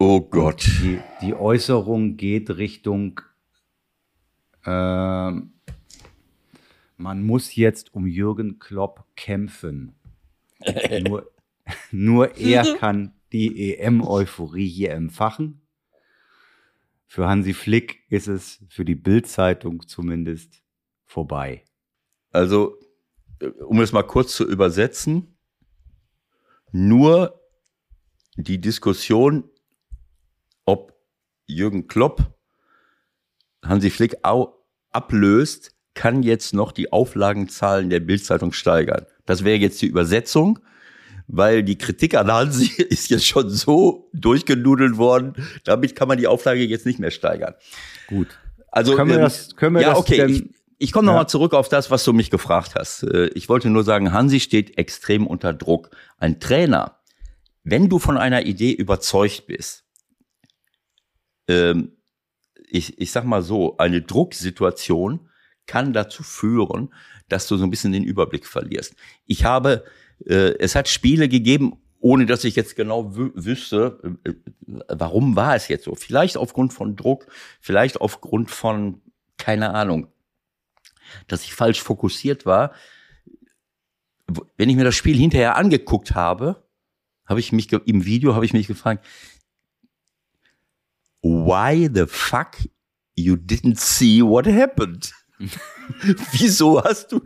Oh 0.00 0.20
Gott. 0.20 0.66
Die, 0.82 0.98
die, 1.22 1.34
Äußerung 1.34 2.16
geht 2.16 2.50
Richtung 2.50 3.20
äh, 4.64 5.32
man 6.96 7.22
muss 7.22 7.54
jetzt 7.54 7.94
um 7.94 8.06
Jürgen 8.06 8.58
Klopp 8.58 9.04
kämpfen. 9.16 9.94
nur, 11.06 11.30
nur 11.90 12.36
er 12.36 12.76
kann 12.76 13.14
die 13.32 13.74
EM-Euphorie 13.76 14.68
hier 14.68 14.92
empfachen. 14.92 15.60
Für 17.06 17.28
Hansi 17.28 17.54
Flick 17.54 18.02
ist 18.08 18.28
es 18.28 18.64
für 18.68 18.84
die 18.84 18.94
Bild-Zeitung 18.94 19.86
zumindest 19.86 20.62
vorbei. 21.04 21.64
Also, 22.30 22.76
um 23.66 23.80
es 23.80 23.92
mal 23.92 24.02
kurz 24.02 24.34
zu 24.34 24.48
übersetzen, 24.48 25.36
nur 26.72 27.40
die 28.36 28.60
Diskussion, 28.60 29.48
ob 30.64 30.92
Jürgen 31.46 31.86
Klopp 31.86 32.34
Hansi 33.64 33.90
Flick 33.90 34.16
auch 34.22 34.54
ablöst, 34.90 35.73
kann 35.94 36.22
jetzt 36.22 36.54
noch 36.54 36.72
die 36.72 36.92
Auflagenzahlen 36.92 37.90
der 37.90 38.00
Bildzeitung 38.00 38.52
steigern. 38.52 39.06
Das 39.26 39.44
wäre 39.44 39.56
jetzt 39.56 39.80
die 39.80 39.86
Übersetzung, 39.86 40.58
weil 41.26 41.62
die 41.62 41.78
Kritik 41.78 42.14
an 42.14 42.30
Hansi 42.30 42.82
ist 42.82 43.10
jetzt 43.10 43.26
schon 43.26 43.48
so 43.48 44.10
durchgenudelt 44.12 44.98
worden. 44.98 45.34
Damit 45.64 45.96
kann 45.96 46.08
man 46.08 46.18
die 46.18 46.26
Auflage 46.26 46.64
jetzt 46.64 46.86
nicht 46.86 46.98
mehr 46.98 47.10
steigern. 47.10 47.54
Gut. 48.08 48.28
Also 48.70 48.96
können 48.96 49.10
wir 49.10 49.16
ähm, 49.16 49.22
das, 49.22 49.54
können 49.56 49.76
wir 49.76 49.82
ja, 49.82 49.90
das 49.90 49.98
okay. 49.98 50.16
Denn, 50.16 50.30
ich, 50.30 50.44
ich 50.78 50.92
komme 50.92 51.06
ja. 51.06 51.12
nochmal 51.12 51.28
zurück 51.28 51.54
auf 51.54 51.68
das, 51.68 51.90
was 51.90 52.04
du 52.04 52.12
mich 52.12 52.30
gefragt 52.30 52.74
hast. 52.74 53.04
Äh, 53.04 53.28
ich 53.28 53.48
wollte 53.48 53.70
nur 53.70 53.84
sagen, 53.84 54.12
Hansi 54.12 54.40
steht 54.40 54.76
extrem 54.76 55.26
unter 55.26 55.52
Druck. 55.52 55.90
Ein 56.18 56.40
Trainer, 56.40 56.98
wenn 57.62 57.88
du 57.88 57.98
von 57.98 58.18
einer 58.18 58.44
Idee 58.44 58.72
überzeugt 58.72 59.46
bist, 59.46 59.84
ähm, 61.48 61.92
ich, 62.68 62.98
ich 62.98 63.12
sag 63.12 63.24
mal 63.24 63.42
so, 63.42 63.76
eine 63.76 64.02
Drucksituation 64.02 65.30
kann 65.66 65.92
dazu 65.92 66.22
führen, 66.22 66.92
dass 67.28 67.46
du 67.46 67.56
so 67.56 67.64
ein 67.64 67.70
bisschen 67.70 67.92
den 67.92 68.04
Überblick 68.04 68.46
verlierst. 68.46 68.94
Ich 69.26 69.44
habe, 69.44 69.84
äh, 70.26 70.54
es 70.58 70.74
hat 70.74 70.88
Spiele 70.88 71.28
gegeben, 71.28 71.78
ohne 72.00 72.26
dass 72.26 72.44
ich 72.44 72.54
jetzt 72.54 72.76
genau 72.76 73.16
wüsste, 73.16 74.18
äh, 74.24 74.34
warum 74.88 75.36
war 75.36 75.56
es 75.56 75.68
jetzt 75.68 75.84
so. 75.84 75.94
Vielleicht 75.94 76.36
aufgrund 76.36 76.72
von 76.72 76.96
Druck, 76.96 77.26
vielleicht 77.60 78.00
aufgrund 78.00 78.50
von, 78.50 79.00
keine 79.38 79.74
Ahnung, 79.74 80.08
dass 81.28 81.44
ich 81.44 81.54
falsch 81.54 81.82
fokussiert 81.82 82.44
war. 82.44 82.72
Wenn 84.56 84.68
ich 84.68 84.76
mir 84.76 84.84
das 84.84 84.94
Spiel 84.94 85.16
hinterher 85.16 85.56
angeguckt 85.56 86.14
habe, 86.14 86.62
habe 87.26 87.40
ich 87.40 87.52
mich 87.52 87.72
im 87.72 88.04
Video 88.04 88.34
habe 88.34 88.44
ich 88.44 88.52
mich 88.52 88.66
gefragt, 88.66 89.04
why 91.22 91.88
the 91.92 92.04
fuck 92.06 92.58
you 93.14 93.34
didn't 93.34 93.78
see 93.78 94.22
what 94.22 94.46
happened? 94.46 95.12
wieso 96.32 96.82
hast 96.82 97.12
du, 97.12 97.20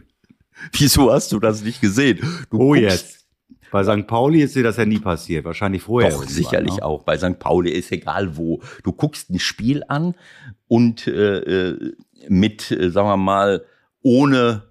wieso 0.73 1.13
hast 1.13 1.33
du 1.33 1.39
das 1.39 1.63
nicht 1.63 1.81
gesehen? 1.81 2.21
Du 2.51 2.59
oh, 2.59 2.75
jetzt. 2.75 3.27
Bei 3.71 3.85
St. 3.85 4.07
Pauli 4.07 4.41
ist 4.41 4.57
dir 4.57 4.63
das 4.63 4.79
ja 4.79 4.87
nie 4.87 4.99
passiert, 4.99 5.45
wahrscheinlich 5.45 5.83
vorher. 5.83 6.11
Doch, 6.11 6.25
sicherlich 6.25 6.77
ne? 6.77 6.83
auch. 6.83 7.03
Bei 7.03 7.19
St. 7.19 7.39
Pauli 7.39 7.71
ist 7.71 7.93
egal 7.93 8.37
wo. 8.37 8.63
Du 8.83 8.93
guckst 8.93 9.29
ein 9.29 9.39
Spiel 9.39 9.83
an 9.89 10.15
und 10.69 11.07
äh, 11.07 11.39
äh 11.39 11.93
mit, 12.29 12.71
äh, 12.71 12.91
sagen 12.91 13.09
wir 13.09 13.17
mal, 13.17 13.65
ohne 14.03 14.69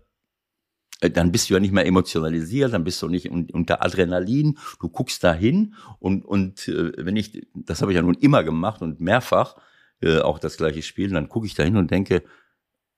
äh, 1.02 1.10
dann 1.10 1.32
bist 1.32 1.50
du 1.50 1.54
ja 1.54 1.60
nicht 1.60 1.74
mehr 1.74 1.86
emotionalisiert, 1.86 2.74
dann 2.74 2.84
bist 2.84 3.02
du 3.02 3.08
nicht 3.08 3.30
unter 3.30 3.84
Adrenalin, 3.84 4.58
du 4.80 4.90
guckst 4.90 5.24
da 5.24 5.34
hin 5.34 5.76
und, 6.00 6.26
und 6.26 6.68
äh, 6.68 6.92
wenn 6.98 7.16
ich, 7.16 7.48
das 7.54 7.82
habe 7.82 7.92
ich 7.92 7.96
ja 7.96 8.02
nun 8.02 8.16
immer 8.16 8.44
gemacht 8.44 8.82
und 8.82 9.00
mehrfach, 9.00 9.56
äh, 10.02 10.20
auch 10.20 10.40
das 10.40 10.58
gleiche 10.58 10.82
Spiel, 10.82 11.10
dann 11.10 11.30
gucke 11.30 11.46
ich 11.46 11.56
da 11.56 11.64
hin 11.64 11.78
und 11.78 11.92
denke, 11.92 12.24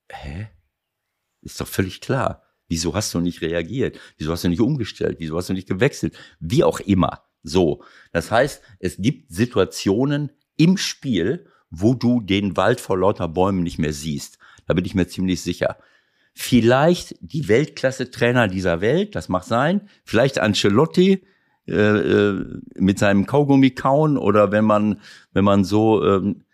hä? 0.09 0.49
Ist 1.41 1.59
doch 1.61 1.67
völlig 1.67 2.01
klar. 2.01 2.43
Wieso 2.67 2.93
hast 2.93 3.13
du 3.13 3.19
nicht 3.19 3.41
reagiert? 3.41 3.99
Wieso 4.17 4.31
hast 4.31 4.43
du 4.43 4.49
nicht 4.49 4.61
umgestellt? 4.61 5.17
Wieso 5.19 5.37
hast 5.37 5.49
du 5.49 5.53
nicht 5.53 5.67
gewechselt? 5.67 6.15
Wie 6.39 6.63
auch 6.63 6.79
immer. 6.79 7.23
So. 7.41 7.83
Das 8.11 8.31
heißt, 8.31 8.61
es 8.79 8.97
gibt 8.97 9.31
Situationen 9.31 10.31
im 10.55 10.77
Spiel, 10.77 11.47
wo 11.71 11.93
du 11.93 12.21
den 12.21 12.57
Wald 12.57 12.79
vor 12.79 12.97
lauter 12.97 13.27
Bäumen 13.27 13.63
nicht 13.63 13.79
mehr 13.79 13.93
siehst. 13.93 14.37
Da 14.67 14.73
bin 14.73 14.85
ich 14.85 14.95
mir 14.95 15.07
ziemlich 15.07 15.41
sicher. 15.41 15.77
Vielleicht 16.35 17.15
die 17.21 17.47
Weltklasse-Trainer 17.47 18.47
dieser 18.47 18.81
Welt, 18.81 19.15
das 19.15 19.29
mag 19.29 19.43
sein. 19.43 19.89
Vielleicht 20.03 20.39
Ancelotti 20.39 21.25
äh, 21.67 21.73
äh, 21.73 22.45
mit 22.75 22.99
seinem 22.99 23.25
Kaugummi 23.25 23.71
kauen 23.71 24.17
oder 24.17 24.51
wenn 24.51 24.65
man, 24.65 25.01
wenn 25.33 25.43
man 25.43 25.63
so 25.63 26.03
ähm, 26.03 26.41
äh, 26.41 26.48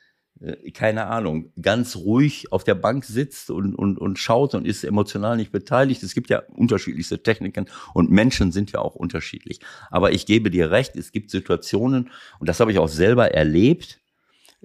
keine 0.73 1.07
Ahnung, 1.07 1.51
ganz 1.61 1.95
ruhig 1.95 2.51
auf 2.51 2.63
der 2.65 2.75
Bank 2.75 3.05
sitzt 3.05 3.49
und, 3.49 3.73
und, 3.73 3.97
und 3.97 4.19
schaut 4.19 4.53
und 4.53 4.67
ist 4.67 4.83
emotional 4.83 5.37
nicht 5.37 5.51
beteiligt. 5.51 6.03
Es 6.03 6.13
gibt 6.13 6.29
ja 6.29 6.43
unterschiedlichste 6.53 7.23
Techniken 7.23 7.67
und 7.93 8.11
Menschen 8.11 8.51
sind 8.51 8.71
ja 8.73 8.79
auch 8.79 8.95
unterschiedlich. 8.95 9.61
Aber 9.89 10.11
ich 10.11 10.25
gebe 10.25 10.51
dir 10.51 10.71
recht, 10.71 10.97
es 10.97 11.11
gibt 11.11 11.31
Situationen, 11.31 12.11
und 12.39 12.49
das 12.49 12.59
habe 12.59 12.71
ich 12.71 12.79
auch 12.79 12.89
selber 12.89 13.31
erlebt, 13.31 14.01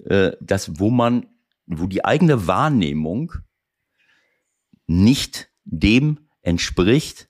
äh, 0.05 0.33
dass 0.41 0.79
wo 0.79 0.89
man, 0.89 1.27
wo 1.65 1.87
die 1.87 2.03
eigene 2.03 2.47
Wahrnehmung 2.47 3.33
nicht 4.87 5.49
dem 5.63 6.19
entspricht, 6.41 7.29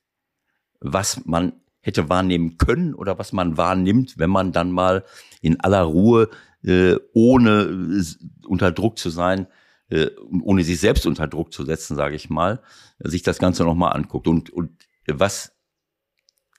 was 0.79 1.25
man 1.25 1.53
hätte 1.81 2.09
wahrnehmen 2.09 2.57
können 2.57 2.95
oder 2.95 3.19
was 3.19 3.33
man 3.33 3.57
wahrnimmt, 3.57 4.17
wenn 4.17 4.29
man 4.29 4.51
dann 4.51 4.71
mal 4.71 5.03
in 5.41 5.59
aller 5.59 5.81
Ruhe 5.81 6.29
äh, 6.63 6.95
ohne 7.13 7.61
äh, 7.61 8.47
unter 8.47 8.71
Druck 8.71 8.97
zu 8.97 9.09
sein, 9.09 9.47
äh, 9.89 10.07
ohne 10.43 10.63
sich 10.63 10.79
selbst 10.79 11.05
unter 11.05 11.27
Druck 11.27 11.53
zu 11.53 11.65
setzen, 11.65 11.95
sage 11.95 12.15
ich 12.15 12.29
mal, 12.29 12.61
sich 12.99 13.23
das 13.23 13.39
Ganze 13.39 13.63
nochmal 13.63 13.93
anguckt. 13.93 14.27
Und, 14.27 14.49
und 14.49 14.71
was 15.07 15.53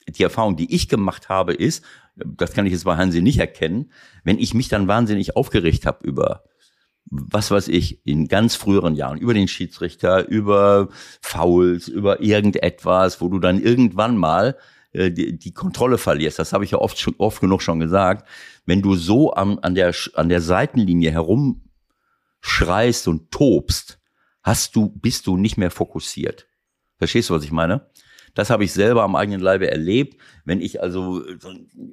die 0.09 0.22
Erfahrung, 0.22 0.57
die 0.57 0.74
ich 0.74 0.88
gemacht 0.88 1.28
habe, 1.28 1.55
ist, 1.55 1.84
das 2.16 2.53
kann 2.53 2.66
ich 2.66 2.72
jetzt 2.72 2.84
bei 2.84 2.96
Hansi 2.96 3.22
nicht 3.22 3.38
erkennen, 3.38 3.92
wenn 4.24 4.38
ich 4.38 4.55
mich 4.55 4.68
dann 4.68 4.88
wahnsinnig 4.88 5.36
aufgeregt 5.36 5.86
habe 5.86 6.07
über 6.07 6.44
was 7.11 7.50
weiß 7.50 7.68
ich, 7.68 8.07
in 8.07 8.26
ganz 8.28 8.55
früheren 8.55 8.94
Jahren, 8.94 9.18
über 9.18 9.34
den 9.34 9.48
Schiedsrichter, 9.48 10.28
über 10.28 10.88
Fouls, 11.20 11.88
über 11.88 12.22
irgendetwas, 12.22 13.20
wo 13.20 13.28
du 13.28 13.38
dann 13.38 13.61
irgendwann 13.61 14.16
mal 14.16 14.57
äh, 14.93 15.11
die, 15.11 15.38
die 15.38 15.53
Kontrolle 15.53 15.99
verlierst. 15.99 16.38
Das 16.38 16.53
habe 16.53 16.64
ich 16.64 16.72
ja 16.72 16.78
oft 16.78 16.99
schon, 16.99 17.14
oft 17.18 17.40
genug 17.40 17.62
schon 17.62 17.80
gesagt. 17.80 18.28
Wenn 18.66 18.82
du 18.82 18.95
so 18.95 19.34
am, 19.34 19.59
an 19.62 19.74
der 19.74 19.95
an 20.14 20.28
der 20.28 20.40
Seitenlinie 20.40 21.11
herumschreist 21.11 23.09
und 23.09 23.30
tobst, 23.30 23.99
hast 24.43 24.76
du 24.76 24.88
bist 24.88 25.26
du 25.26 25.36
nicht 25.36 25.57
mehr 25.57 25.70
fokussiert. 25.70 26.47
Verstehst 26.99 27.30
du, 27.30 27.34
was 27.34 27.45
ich 27.45 27.53
meine? 27.53 27.90
Das 28.34 28.51
habe 28.51 28.64
ich 28.64 28.72
selber 28.72 29.03
am 29.03 29.16
eigenen 29.16 29.40
Leibe 29.40 29.70
erlebt. 29.70 30.16
Wenn 30.45 30.61
ich 30.61 30.82
also, 30.82 31.22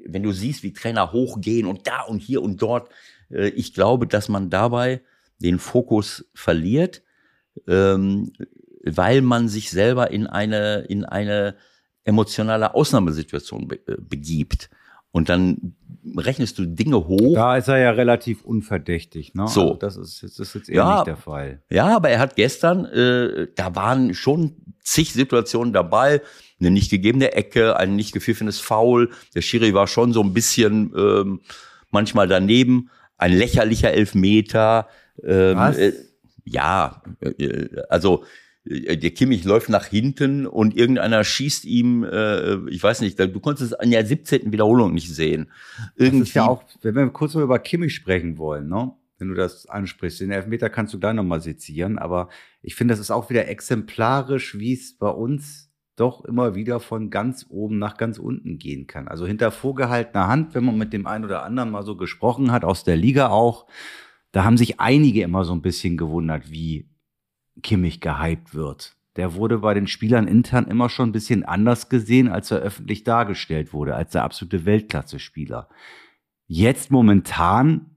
wenn 0.05 0.23
du 0.23 0.31
siehst, 0.31 0.63
wie 0.63 0.73
Trainer 0.73 1.11
hochgehen 1.11 1.67
und 1.67 1.87
da 1.87 2.01
und 2.01 2.19
hier 2.19 2.41
und 2.41 2.61
dort, 2.61 2.89
äh, 3.29 3.49
ich 3.49 3.73
glaube, 3.73 4.07
dass 4.07 4.29
man 4.29 4.49
dabei 4.49 5.01
den 5.39 5.59
Fokus 5.59 6.25
verliert, 6.33 7.01
ähm, 7.67 8.31
weil 8.83 9.21
man 9.21 9.47
sich 9.47 9.69
selber 9.69 10.11
in 10.11 10.27
eine, 10.27 10.85
in 10.87 11.05
eine 11.05 11.55
emotionale 12.09 12.73
Ausnahmesituation 12.75 13.67
be 13.67 13.75
äh, 13.87 13.95
begibt. 13.99 14.69
Und 15.11 15.29
dann 15.29 15.75
rechnest 16.17 16.59
du 16.59 16.65
Dinge 16.65 17.07
hoch. 17.07 17.33
Da 17.33 17.57
ist 17.57 17.67
er 17.67 17.79
ja 17.79 17.91
relativ 17.91 18.43
unverdächtig. 18.43 19.33
Ne? 19.33 19.47
So. 19.47 19.61
Also 19.61 19.73
das, 19.75 19.97
ist, 19.97 20.23
das 20.23 20.39
ist 20.39 20.55
jetzt 20.55 20.69
eher 20.69 20.75
ja, 20.75 20.95
nicht 20.97 21.07
der 21.07 21.17
Fall. 21.17 21.63
Ja, 21.69 21.95
aber 21.95 22.09
er 22.09 22.19
hat 22.19 22.35
gestern, 22.35 22.85
äh, 22.85 23.47
da 23.55 23.75
waren 23.75 24.13
schon 24.13 24.55
zig 24.83 25.13
Situationen 25.13 25.73
dabei. 25.73 26.21
Eine 26.59 26.71
nicht 26.71 26.91
gegebene 26.91 27.33
Ecke, 27.33 27.77
ein 27.77 27.95
nicht 27.95 28.11
gepfiffenes 28.11 28.59
Foul. 28.59 29.09
Der 29.33 29.41
Schiri 29.41 29.73
war 29.73 29.87
schon 29.87 30.13
so 30.13 30.21
ein 30.21 30.33
bisschen 30.33 30.93
ähm, 30.95 31.41
manchmal 31.89 32.27
daneben. 32.27 32.89
Ein 33.17 33.33
lächerlicher 33.33 33.91
Elfmeter. 33.91 34.87
Ähm, 35.23 35.57
Was? 35.57 35.77
Äh, 35.77 35.93
ja, 36.45 37.01
äh, 37.21 37.67
also 37.89 38.23
äh, 38.23 38.27
der 38.65 39.11
Kimmich 39.11 39.45
läuft 39.45 39.69
nach 39.69 39.85
hinten 39.85 40.45
und 40.45 40.75
irgendeiner 40.75 41.23
schießt 41.23 41.65
ihm, 41.65 42.03
äh, 42.03 42.55
ich 42.69 42.83
weiß 42.83 43.01
nicht, 43.01 43.17
du 43.17 43.39
konntest 43.39 43.71
es 43.71 43.79
an 43.79 43.89
der 43.89 44.05
17. 44.05 44.51
Wiederholung 44.51 44.93
nicht 44.93 45.09
sehen. 45.09 45.49
Irgendwie. 45.95 46.19
Das 46.19 46.29
ist 46.29 46.35
ja 46.35 46.47
auch, 46.47 46.63
wenn 46.81 46.95
wir 46.95 47.09
kurz 47.09 47.35
mal 47.35 47.43
über 47.43 47.59
Kimmich 47.59 47.95
sprechen 47.95 48.37
wollen, 48.37 48.67
ne? 48.67 48.91
wenn 49.17 49.29
du 49.29 49.35
das 49.35 49.67
ansprichst. 49.67 50.21
Den 50.21 50.31
Elfmeter 50.31 50.69
kannst 50.69 50.93
du 50.93 50.97
da 50.97 51.13
nochmal 51.13 51.41
sezieren, 51.41 51.97
aber 51.97 52.29
ich 52.61 52.75
finde, 52.75 52.93
das 52.93 52.99
ist 52.99 53.11
auch 53.11 53.29
wieder 53.29 53.47
exemplarisch, 53.47 54.57
wie 54.57 54.73
es 54.73 54.97
bei 54.97 55.09
uns 55.09 55.71
doch 55.95 56.23
immer 56.23 56.55
wieder 56.55 56.79
von 56.79 57.09
ganz 57.09 57.45
oben 57.49 57.77
nach 57.77 57.97
ganz 57.97 58.19
unten 58.19 58.57
gehen 58.57 58.87
kann. 58.87 59.09
Also 59.09 59.27
hinter 59.27 59.51
vorgehaltener 59.51 60.27
Hand, 60.27 60.55
wenn 60.55 60.63
man 60.63 60.77
mit 60.77 60.93
dem 60.93 61.07
einen 61.07 61.25
oder 61.25 61.43
anderen 61.43 61.71
mal 61.71 61.83
so 61.83 61.97
gesprochen 61.97 62.51
hat, 62.51 62.63
aus 62.63 62.85
der 62.85 62.95
Liga 62.95 63.29
auch, 63.29 63.67
da 64.31 64.45
haben 64.45 64.57
sich 64.57 64.79
einige 64.79 65.23
immer 65.23 65.43
so 65.43 65.53
ein 65.53 65.61
bisschen 65.61 65.97
gewundert, 65.97 66.51
wie 66.51 66.87
Kimmich 67.61 68.01
gehypt 68.01 68.53
wird. 68.53 68.95
Der 69.15 69.33
wurde 69.33 69.59
bei 69.59 69.73
den 69.73 69.87
Spielern 69.87 70.27
intern 70.27 70.67
immer 70.67 70.89
schon 70.89 71.09
ein 71.09 71.13
bisschen 71.13 71.43
anders 71.43 71.89
gesehen, 71.89 72.29
als 72.29 72.51
er 72.51 72.59
öffentlich 72.59 73.03
dargestellt 73.03 73.73
wurde, 73.73 73.95
als 73.95 74.11
der 74.11 74.23
absolute 74.23 74.65
Weltklasse-Spieler. 74.65 75.67
Jetzt 76.47 76.89
momentan 76.91 77.87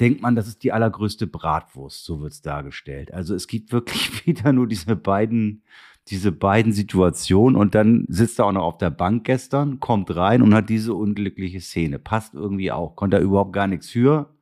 denkt 0.00 0.22
man, 0.22 0.34
das 0.34 0.48
ist 0.48 0.62
die 0.62 0.72
allergrößte 0.72 1.26
Bratwurst, 1.26 2.04
so 2.04 2.20
wird's 2.20 2.42
dargestellt. 2.42 3.12
Also 3.12 3.34
es 3.34 3.46
gibt 3.46 3.72
wirklich 3.72 4.26
wieder 4.26 4.52
nur 4.52 4.66
diese 4.66 4.96
beiden, 4.96 5.62
diese 6.08 6.32
beiden 6.32 6.72
Situationen 6.72 7.56
und 7.56 7.74
dann 7.74 8.04
sitzt 8.08 8.38
er 8.38 8.46
auch 8.46 8.52
noch 8.52 8.64
auf 8.64 8.78
der 8.78 8.90
Bank 8.90 9.24
gestern, 9.24 9.80
kommt 9.80 10.14
rein 10.14 10.42
und 10.42 10.54
hat 10.54 10.68
diese 10.68 10.94
unglückliche 10.94 11.60
Szene. 11.60 11.98
Passt 11.98 12.34
irgendwie 12.34 12.72
auch, 12.72 12.96
konnte 12.96 13.16
er 13.16 13.22
überhaupt 13.22 13.52
gar 13.52 13.66
nichts 13.66 13.88
für 13.88 14.34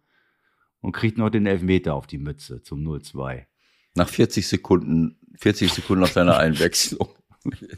und 0.82 0.92
kriegt 0.92 1.16
noch 1.16 1.30
den 1.30 1.46
Elfmeter 1.46 1.94
auf 1.94 2.06
die 2.06 2.18
Mütze 2.18 2.62
zum 2.62 2.86
0-2. 2.86 3.44
Nach 3.94 4.08
40 4.08 4.46
Sekunden, 4.46 5.16
40 5.38 5.72
Sekunden 5.72 6.02
nach 6.02 6.10
seiner 6.10 6.36
Einwechslung. 6.36 7.08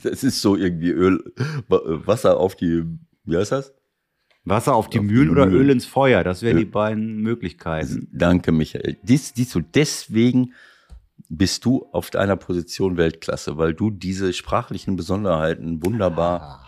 Das 0.02 0.22
ist 0.22 0.42
so 0.42 0.56
irgendwie 0.56 0.90
Öl, 0.90 1.24
Wasser 1.68 2.38
auf 2.38 2.54
die, 2.54 2.84
wie 3.24 3.38
heißt 3.38 3.52
das? 3.52 3.72
Wasser 4.44 4.74
auf 4.74 4.90
die 4.90 4.98
auf 4.98 5.06
Mühlen 5.06 5.30
oder 5.30 5.46
Mühlen. 5.46 5.62
Öl 5.62 5.70
ins 5.70 5.86
Feuer, 5.86 6.22
das 6.22 6.42
wären 6.42 6.58
die 6.58 6.66
beiden 6.66 7.22
Möglichkeiten. 7.22 8.06
Danke, 8.12 8.52
Michael. 8.52 8.98
Dies, 9.02 9.32
dies, 9.32 9.58
deswegen 9.74 10.52
bist 11.30 11.64
du 11.64 11.86
auf 11.92 12.10
deiner 12.10 12.36
Position 12.36 12.98
Weltklasse, 12.98 13.56
weil 13.56 13.72
du 13.72 13.90
diese 13.90 14.34
sprachlichen 14.34 14.96
Besonderheiten 14.96 15.82
wunderbar. 15.82 16.66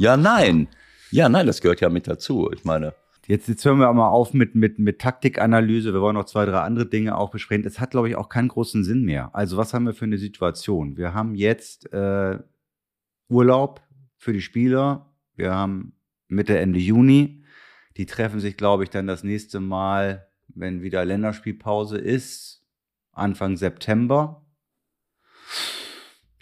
Ja, 0.00 0.16
nein. 0.16 0.66
Ja, 1.12 1.28
nein, 1.28 1.46
das 1.46 1.60
gehört 1.60 1.80
ja 1.80 1.90
mit 1.90 2.08
dazu. 2.08 2.50
Ich 2.52 2.64
meine. 2.64 2.94
Jetzt, 3.30 3.46
jetzt 3.46 3.64
hören 3.64 3.78
wir 3.78 3.92
mal 3.92 4.08
auf 4.08 4.34
mit, 4.34 4.56
mit, 4.56 4.80
mit 4.80 5.00
Taktikanalyse. 5.00 5.94
Wir 5.94 6.00
wollen 6.00 6.16
noch 6.16 6.24
zwei, 6.24 6.46
drei 6.46 6.62
andere 6.62 6.86
Dinge 6.86 7.16
auch 7.16 7.30
besprechen. 7.30 7.64
Es 7.64 7.78
hat, 7.78 7.92
glaube 7.92 8.08
ich, 8.08 8.16
auch 8.16 8.28
keinen 8.28 8.48
großen 8.48 8.82
Sinn 8.82 9.04
mehr. 9.04 9.32
Also, 9.36 9.56
was 9.56 9.72
haben 9.72 9.86
wir 9.86 9.94
für 9.94 10.06
eine 10.06 10.18
Situation? 10.18 10.96
Wir 10.96 11.14
haben 11.14 11.36
jetzt 11.36 11.92
äh, 11.92 12.40
Urlaub 13.28 13.82
für 14.16 14.32
die 14.32 14.40
Spieler. 14.40 15.14
Wir 15.36 15.54
haben 15.54 15.92
Mitte, 16.26 16.58
Ende 16.58 16.80
Juni. 16.80 17.44
Die 17.98 18.06
treffen 18.06 18.40
sich, 18.40 18.56
glaube 18.56 18.82
ich, 18.82 18.90
dann 18.90 19.06
das 19.06 19.22
nächste 19.22 19.60
Mal, 19.60 20.26
wenn 20.48 20.82
wieder 20.82 21.04
Länderspielpause 21.04 21.98
ist, 21.98 22.66
Anfang 23.12 23.56
September. 23.56 24.39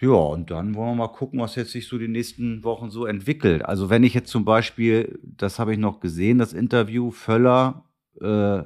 Ja, 0.00 0.10
und 0.10 0.50
dann 0.50 0.74
wollen 0.76 0.90
wir 0.90 1.06
mal 1.06 1.12
gucken, 1.12 1.40
was 1.40 1.56
jetzt 1.56 1.72
sich 1.72 1.88
so 1.88 1.98
die 1.98 2.08
nächsten 2.08 2.62
Wochen 2.62 2.90
so 2.90 3.04
entwickelt. 3.04 3.64
Also 3.64 3.90
wenn 3.90 4.04
ich 4.04 4.14
jetzt 4.14 4.30
zum 4.30 4.44
Beispiel, 4.44 5.18
das 5.22 5.58
habe 5.58 5.72
ich 5.72 5.78
noch 5.78 5.98
gesehen, 5.98 6.38
das 6.38 6.52
Interview 6.52 7.10
Völler, 7.10 7.84
äh, 8.20 8.62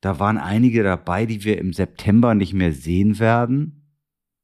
da 0.00 0.18
waren 0.18 0.38
einige 0.38 0.82
dabei, 0.84 1.26
die 1.26 1.44
wir 1.44 1.58
im 1.58 1.72
September 1.72 2.34
nicht 2.34 2.54
mehr 2.54 2.72
sehen 2.72 3.18
werden. 3.18 3.96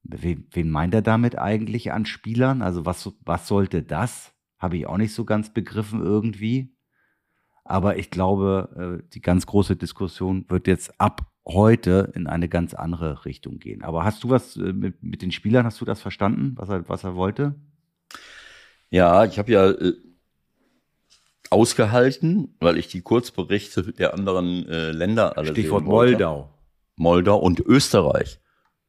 Wen, 0.03 0.47
wen 0.53 0.71
meint 0.71 0.95
er 0.95 1.03
damit 1.03 1.39
eigentlich 1.39 1.93
an 1.93 2.07
Spielern? 2.07 2.63
Also 2.63 2.85
was, 2.85 3.13
was 3.25 3.47
sollte 3.47 3.83
das? 3.83 4.33
Habe 4.59 4.79
ich 4.79 4.87
auch 4.87 4.97
nicht 4.97 5.15
so 5.15 5.25
ganz 5.25 5.53
begriffen 5.53 6.03
irgendwie. 6.03 6.75
Aber 7.65 7.99
ich 7.99 8.11
glaube, 8.11 9.03
äh, 9.05 9.09
die 9.13 9.21
ganz 9.21 9.47
große 9.47 9.77
Diskussion 9.77 10.45
wird 10.49 10.67
jetzt 10.67 11.01
ab 11.01 11.31
heute 11.49 12.13
in 12.15 12.27
eine 12.27 12.49
ganz 12.49 12.75
andere 12.75 13.25
Richtung 13.25 13.59
gehen. 13.59 13.83
Aber 13.83 14.05
hast 14.05 14.23
du 14.23 14.31
was 14.31 14.57
äh, 14.57 14.73
mit, 14.73 15.03
mit 15.03 15.23
den 15.23 15.33
Spielern, 15.33 15.65
hast 15.65 15.81
du 15.81 15.85
das 15.85 16.01
verstanden, 16.01 16.53
was 16.57 16.69
er, 16.69 16.89
was 16.89 17.05
er 17.05 17.17
wollte? 17.17 17.55
Ja, 18.91 19.25
ich 19.25 19.39
habe 19.39 19.53
ja 19.53 19.71
äh, 19.71 19.95
ausgehalten, 21.51 22.55
weil 22.61 22.77
ich 22.77 22.89
die 22.89 23.01
Kurzberichte 23.01 23.93
der 23.93 24.15
anderen 24.15 24.69
äh, 24.69 24.91
Länder 24.93 25.37
alle 25.37 25.51
Stichwort 25.51 25.85
Moldau. 25.85 26.51
Moldau 26.97 27.39
und 27.39 27.61
Österreich. 27.61 28.41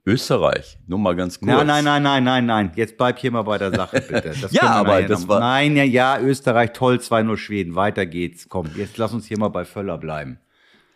Österreich, 0.06 0.80
nur 0.88 0.98
mal 0.98 1.16
ganz 1.16 1.40
kurz. 1.40 1.52
Nein, 1.52 1.68
nein, 1.68 1.84
nein, 1.84 2.02
nein, 2.02 2.24
nein, 2.24 2.46
nein. 2.46 2.72
Jetzt 2.76 2.98
bleib 2.98 3.20
hier 3.20 3.32
mal 3.32 3.44
bei 3.44 3.58
der 3.58 3.72
Sache, 3.72 4.02
bitte. 4.10 4.34
ja, 4.50 4.64
aber 4.64 5.04
das 5.04 5.28
war. 5.28 5.40
Nein, 5.40 5.76
ja, 5.76 5.84
ja, 5.84 6.20
Österreich, 6.20 6.72
toll, 6.74 6.96
2-0 6.96 7.38
Schweden, 7.38 7.76
weiter 7.76 8.06
geht's. 8.06 8.50
Komm, 8.50 8.68
jetzt 8.76 8.98
lass 8.98 9.14
uns 9.14 9.28
hier 9.28 9.38
mal 9.38 9.50
bei 9.50 9.66
Völler 9.66 9.98
bleiben. 9.98 10.40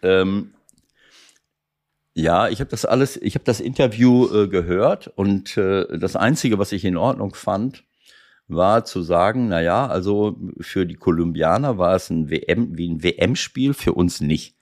Ähm, 0.02 0.54
ja, 2.14 2.50
ich 2.50 2.60
habe 2.60 2.70
das 2.70 2.86
alles, 2.86 3.18
ich 3.18 3.36
habe 3.36 3.46
das 3.46 3.60
Interview 3.60 4.28
äh, 4.28 4.48
gehört 4.48 5.08
und 5.08 5.58
äh, 5.58 5.98
das 5.98 6.16
Einzige, 6.16 6.60
was 6.60 6.72
ich 6.72 6.86
in 6.86 6.98
Ordnung 6.98 7.34
fand, 7.34 7.84
war 8.48 8.86
zu 8.86 9.02
sagen, 9.02 9.48
na 9.48 9.62
ja, 9.62 9.88
also 9.88 10.38
für 10.60 10.86
die 10.86 10.96
Kolumbianer 10.96 11.78
war 11.78 11.96
es 11.96 12.10
ein 12.10 12.30
WM, 12.30 12.78
wie 12.78 12.90
ein 12.90 13.04
WM-Spiel, 13.04 13.74
für 13.74 13.94
uns 13.94 14.22
nicht. 14.22 14.56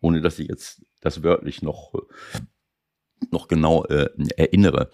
Ohne 0.00 0.20
dass 0.20 0.38
ich 0.38 0.48
jetzt 0.48 0.82
das 1.00 1.22
wörtlich 1.22 1.62
noch 1.62 1.94
äh, 1.94 2.38
noch 3.30 3.48
genau 3.48 3.84
äh, 3.84 4.08
erinnere. 4.36 4.90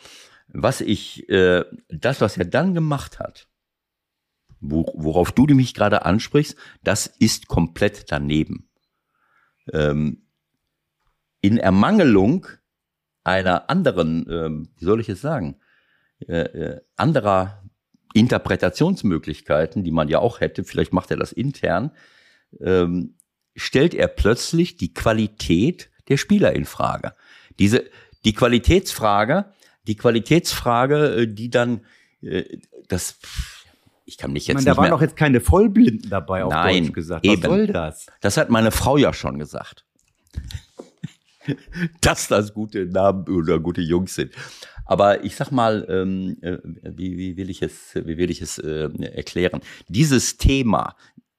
Was 0.48 0.80
ich, 0.80 1.28
äh, 1.28 1.64
das, 1.88 2.20
was 2.20 2.36
er 2.36 2.44
dann 2.44 2.74
gemacht 2.74 3.18
hat, 3.18 3.48
wo, 4.60 4.86
worauf 4.94 5.32
du 5.32 5.46
mich 5.46 5.74
gerade 5.74 6.04
ansprichst, 6.04 6.56
das 6.82 7.06
ist 7.06 7.48
komplett 7.48 8.10
daneben. 8.10 8.68
Ähm, 9.72 10.26
in 11.40 11.58
Ermangelung 11.58 12.46
einer 13.24 13.70
anderen, 13.70 14.26
ähm, 14.30 14.68
wie 14.78 14.84
soll 14.84 15.00
ich 15.00 15.08
es 15.08 15.20
sagen, 15.20 15.56
äh, 16.26 16.40
äh, 16.40 16.80
anderer 16.96 17.62
Interpretationsmöglichkeiten, 18.14 19.84
die 19.84 19.92
man 19.92 20.08
ja 20.08 20.18
auch 20.18 20.40
hätte, 20.40 20.64
vielleicht 20.64 20.92
macht 20.92 21.10
er 21.10 21.16
das 21.16 21.32
intern, 21.32 21.92
ähm, 22.60 23.14
stellt 23.54 23.94
er 23.94 24.08
plötzlich 24.08 24.76
die 24.76 24.92
Qualität 24.92 25.90
der 26.08 26.16
Spieler 26.16 26.54
in 26.54 26.64
Frage. 26.64 27.14
Diese, 27.58 27.84
die 28.24 28.32
Qualitätsfrage, 28.32 29.52
die 29.86 29.96
Qualitätsfrage, 29.96 31.22
äh, 31.22 31.26
die 31.26 31.50
dann 31.50 31.82
äh, 32.22 32.44
das 32.88 33.18
ich 34.04 34.18
kann 34.18 34.32
mich 34.32 34.48
jetzt 34.48 34.60
ich 34.60 34.64
meine, 34.64 34.74
da 34.74 34.76
waren 34.76 34.90
doch 34.90 35.00
jetzt 35.00 35.16
keine 35.16 35.40
Vollblinden 35.40 36.10
dabei 36.10 36.44
auf 36.44 36.52
Nein, 36.52 36.84
Deutsch 36.84 36.94
gesagt. 36.94 37.24
Was 37.24 37.32
eben. 37.32 37.42
soll 37.42 37.66
das? 37.68 38.06
Das 38.20 38.36
hat 38.36 38.50
meine 38.50 38.72
Frau 38.72 38.96
ja 38.96 39.12
schon 39.12 39.38
gesagt. 39.38 39.84
Dass 42.00 42.28
das 42.28 42.54
gute 42.54 42.86
Namen 42.86 43.28
oder 43.28 43.58
gute 43.58 43.80
Jungs 43.80 44.14
sind. 44.14 44.32
Aber 44.84 45.24
ich 45.24 45.36
sag 45.36 45.52
mal, 45.52 45.86
ähm, 45.88 46.36
äh, 46.42 46.58
wie, 46.64 47.16
wie 47.16 47.36
will 47.36 47.50
ich 47.50 47.62
es, 47.62 47.94
wie 47.94 48.16
will 48.18 48.30
ich 48.30 48.42
es 48.42 48.58
äh, 48.58 48.88
erklären? 49.14 49.60
Dieses 49.88 50.36
Thema 50.36 50.96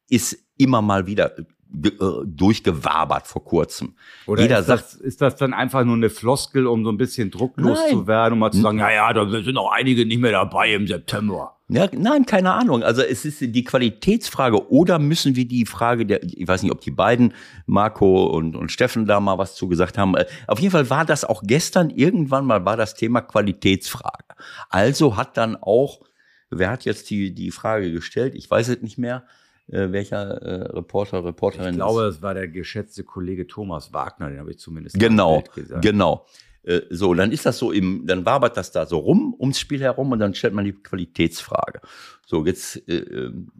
ist 0.09 0.37
immer 0.57 0.81
mal 0.81 1.07
wieder 1.07 1.35
durchgewabert 1.71 3.27
vor 3.27 3.45
kurzem. 3.45 3.95
Oder 4.27 4.43
Jeder 4.43 4.59
ist, 4.59 4.65
sagt, 4.65 4.83
das, 4.83 4.93
ist 4.95 5.21
das 5.21 5.35
dann 5.37 5.53
einfach 5.53 5.83
nur 5.85 5.95
eine 5.95 6.09
Floskel, 6.09 6.67
um 6.67 6.83
so 6.83 6.91
ein 6.91 6.97
bisschen 6.97 7.31
drucklos 7.31 7.79
Nein. 7.79 7.89
zu 7.91 8.07
werden, 8.07 8.33
um 8.33 8.39
mal 8.39 8.51
zu 8.51 8.61
sagen, 8.61 8.79
ja, 8.79 8.91
ja, 8.91 9.13
da 9.13 9.29
sind 9.29 9.57
auch 9.57 9.71
einige 9.71 10.05
nicht 10.05 10.19
mehr 10.19 10.31
dabei 10.31 10.73
im 10.73 10.87
September. 10.87 11.55
Ja, 11.73 11.87
nein, 11.93 12.25
keine 12.25 12.51
Ahnung. 12.51 12.83
Also 12.83 13.01
es 13.01 13.23
ist 13.23 13.39
die 13.39 13.63
Qualitätsfrage 13.63 14.69
oder 14.69 14.99
müssen 14.99 15.37
wir 15.37 15.47
die 15.47 15.65
Frage 15.65 16.05
der, 16.05 16.21
ich 16.21 16.45
weiß 16.45 16.63
nicht, 16.63 16.71
ob 16.73 16.81
die 16.81 16.91
beiden, 16.91 17.33
Marco 17.65 18.25
und, 18.25 18.57
und 18.57 18.73
Steffen 18.73 19.05
da 19.05 19.21
mal 19.21 19.37
was 19.37 19.55
zugesagt 19.55 19.97
haben. 19.97 20.17
Äh, 20.17 20.25
Auf 20.47 20.59
jeden 20.59 20.73
Fall 20.73 20.89
war 20.89 21.05
das 21.05 21.23
auch 21.23 21.41
gestern 21.45 21.89
irgendwann 21.89 22.45
mal 22.45 22.65
war 22.65 22.75
das 22.75 22.95
Thema 22.95 23.21
Qualitätsfrage. 23.21 24.35
Also 24.69 25.15
hat 25.15 25.37
dann 25.37 25.55
auch, 25.55 26.01
wer 26.49 26.69
hat 26.69 26.83
jetzt 26.83 27.09
die, 27.09 27.33
die 27.33 27.51
Frage 27.51 27.93
gestellt? 27.93 28.35
Ich 28.35 28.51
weiß 28.51 28.67
es 28.67 28.81
nicht 28.81 28.97
mehr, 28.97 29.23
äh, 29.71 29.91
welcher 29.91 30.41
äh, 30.41 30.71
Reporter, 30.73 31.23
Reporterin. 31.23 31.69
Ich 31.69 31.75
glaube, 31.75 32.03
das 32.03 32.21
war 32.21 32.33
der 32.33 32.47
geschätzte 32.47 33.03
Kollege 33.03 33.47
Thomas 33.47 33.93
Wagner, 33.93 34.29
den 34.29 34.39
habe 34.39 34.51
ich 34.51 34.59
zumindest 34.59 34.99
Genau, 34.99 35.43
gesagt. 35.55 35.81
genau. 35.81 36.25
Äh, 36.63 36.81
So, 36.89 37.13
dann 37.13 37.31
ist 37.31 37.45
das 37.45 37.57
so 37.57 37.71
im, 37.71 38.05
dann 38.05 38.25
wabert 38.25 38.57
das 38.57 38.71
da 38.71 38.85
so 38.85 38.99
rum 38.99 39.33
ums 39.39 39.59
Spiel 39.59 39.81
herum 39.81 40.11
und 40.11 40.19
dann 40.19 40.33
stellt 40.35 40.53
man 40.53 40.65
die 40.65 40.73
Qualitätsfrage. 40.73 41.81
So, 42.25 42.45
jetzt, 42.45 42.87
äh, 42.87 42.97
ähm, 42.97 43.51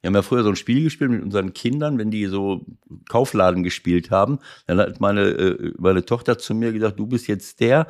wir 0.00 0.08
haben 0.08 0.14
ja 0.14 0.22
früher 0.22 0.44
so 0.44 0.50
ein 0.50 0.56
Spiel 0.56 0.84
gespielt 0.84 1.10
mit 1.10 1.22
unseren 1.22 1.52
Kindern, 1.52 1.98
wenn 1.98 2.12
die 2.12 2.26
so 2.26 2.64
Kaufladen 3.08 3.64
gespielt 3.64 4.12
haben, 4.12 4.38
dann 4.68 4.78
hat 4.78 5.00
meine, 5.00 5.22
äh, 5.22 5.72
meine 5.76 6.04
Tochter 6.04 6.38
zu 6.38 6.54
mir 6.54 6.72
gesagt, 6.72 7.00
du 7.00 7.06
bist 7.08 7.26
jetzt 7.26 7.58
der, 7.58 7.88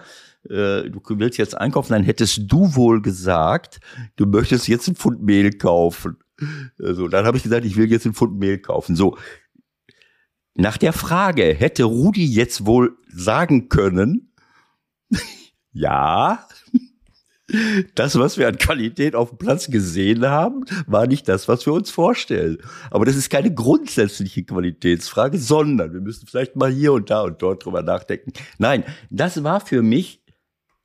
äh, 0.48 0.88
du 0.88 1.00
willst 1.06 1.36
jetzt 1.36 1.54
einkaufen, 1.56 1.92
dann 1.92 2.02
hättest 2.04 2.50
du 2.50 2.74
wohl 2.74 3.02
gesagt, 3.02 3.80
du 4.16 4.24
möchtest 4.24 4.68
jetzt 4.68 4.88
ein 4.88 4.96
Pfund 4.96 5.22
Mehl 5.22 5.50
kaufen. 5.52 6.16
So, 6.78 7.08
dann 7.08 7.26
habe 7.26 7.36
ich 7.36 7.42
gesagt, 7.42 7.64
ich 7.64 7.76
will 7.76 7.90
jetzt 7.90 8.06
ein 8.06 8.14
Pfund 8.14 8.38
Mehl 8.38 8.58
kaufen. 8.58 8.96
So, 8.96 9.16
nach 10.54 10.76
der 10.76 10.92
Frage 10.92 11.54
hätte 11.54 11.84
Rudi 11.84 12.26
jetzt 12.26 12.66
wohl 12.66 12.96
sagen 13.08 13.68
können, 13.68 14.32
ja, 15.72 16.46
das, 17.94 18.18
was 18.18 18.36
wir 18.36 18.46
an 18.46 18.58
Qualität 18.58 19.14
auf 19.14 19.30
dem 19.30 19.38
Platz 19.38 19.70
gesehen 19.70 20.26
haben, 20.26 20.64
war 20.86 21.06
nicht 21.06 21.28
das, 21.28 21.48
was 21.48 21.64
wir 21.64 21.72
uns 21.72 21.90
vorstellen. 21.90 22.58
Aber 22.90 23.06
das 23.06 23.16
ist 23.16 23.30
keine 23.30 23.52
grundsätzliche 23.52 24.44
Qualitätsfrage, 24.44 25.38
sondern 25.38 25.94
wir 25.94 26.00
müssen 26.00 26.26
vielleicht 26.26 26.56
mal 26.56 26.70
hier 26.70 26.92
und 26.92 27.08
da 27.08 27.22
und 27.22 27.40
dort 27.40 27.64
drüber 27.64 27.82
nachdenken. 27.82 28.32
Nein, 28.58 28.84
das 29.08 29.42
war 29.44 29.60
für 29.60 29.82
mich 29.82 30.17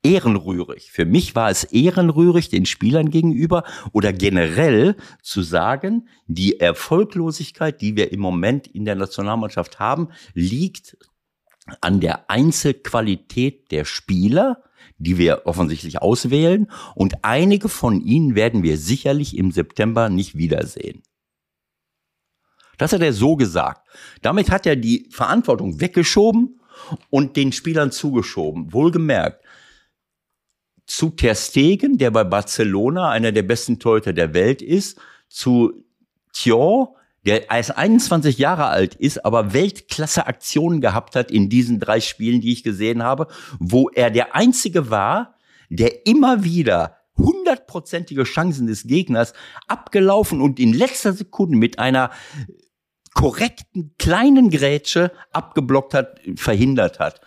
ehrenrührig. 0.04 0.92
Für 0.92 1.06
mich 1.06 1.34
war 1.34 1.50
es 1.50 1.64
ehrenrührig 1.64 2.50
den 2.50 2.66
Spielern 2.66 3.10
gegenüber 3.10 3.64
oder 3.92 4.12
generell 4.12 4.96
zu 5.22 5.42
sagen, 5.42 6.08
die 6.26 6.60
Erfolglosigkeit, 6.60 7.80
die 7.80 7.96
wir 7.96 8.12
im 8.12 8.20
Moment 8.20 8.66
in 8.68 8.84
der 8.84 8.94
Nationalmannschaft 8.94 9.80
haben, 9.80 10.10
liegt 10.34 10.96
an 11.80 12.00
der 12.00 12.30
Einzelqualität 12.30 13.70
der 13.70 13.86
Spieler, 13.86 14.62
die 14.98 15.16
wir 15.16 15.42
offensichtlich 15.46 16.00
auswählen. 16.02 16.70
Und 16.94 17.24
einige 17.24 17.68
von 17.68 18.00
ihnen 18.02 18.34
werden 18.34 18.62
wir 18.62 18.76
sicherlich 18.76 19.36
im 19.36 19.50
September 19.50 20.10
nicht 20.10 20.36
wiedersehen. 20.36 21.02
Das 22.76 22.92
hat 22.92 23.00
er 23.00 23.12
so 23.12 23.36
gesagt. 23.36 23.88
Damit 24.20 24.50
hat 24.50 24.66
er 24.66 24.76
die 24.76 25.08
Verantwortung 25.10 25.80
weggeschoben 25.80 26.60
und 27.08 27.36
den 27.36 27.52
Spielern 27.52 27.92
zugeschoben. 27.92 28.72
Wohlgemerkt, 28.72 29.43
zu 30.86 31.10
Ter 31.10 31.34
Stegen, 31.34 31.98
der 31.98 32.10
bei 32.10 32.24
Barcelona 32.24 33.10
einer 33.10 33.32
der 33.32 33.42
besten 33.42 33.78
Torhüter 33.78 34.12
der 34.12 34.34
Welt 34.34 34.62
ist, 34.62 34.98
zu 35.28 35.84
Thion, 36.32 36.88
der 37.24 37.50
erst 37.50 37.76
21 37.76 38.38
Jahre 38.38 38.66
alt 38.66 38.94
ist, 38.94 39.24
aber 39.24 39.54
Weltklasse 39.54 40.26
Aktionen 40.26 40.80
gehabt 40.80 41.16
hat 41.16 41.30
in 41.30 41.48
diesen 41.48 41.80
drei 41.80 42.00
Spielen, 42.00 42.40
die 42.40 42.52
ich 42.52 42.62
gesehen 42.62 43.02
habe, 43.02 43.28
wo 43.58 43.88
er 43.88 44.10
der 44.10 44.34
einzige 44.34 44.90
war, 44.90 45.36
der 45.70 46.06
immer 46.06 46.44
wieder 46.44 46.98
hundertprozentige 47.16 48.24
Chancen 48.24 48.66
des 48.66 48.86
Gegners 48.86 49.32
abgelaufen 49.68 50.40
und 50.40 50.58
in 50.60 50.72
letzter 50.72 51.12
Sekunde 51.12 51.56
mit 51.56 51.78
einer 51.78 52.10
korrekten 53.14 53.94
kleinen 53.96 54.50
Grätsche 54.50 55.12
abgeblockt 55.30 55.94
hat, 55.94 56.20
verhindert 56.36 56.98
hat. 56.98 57.20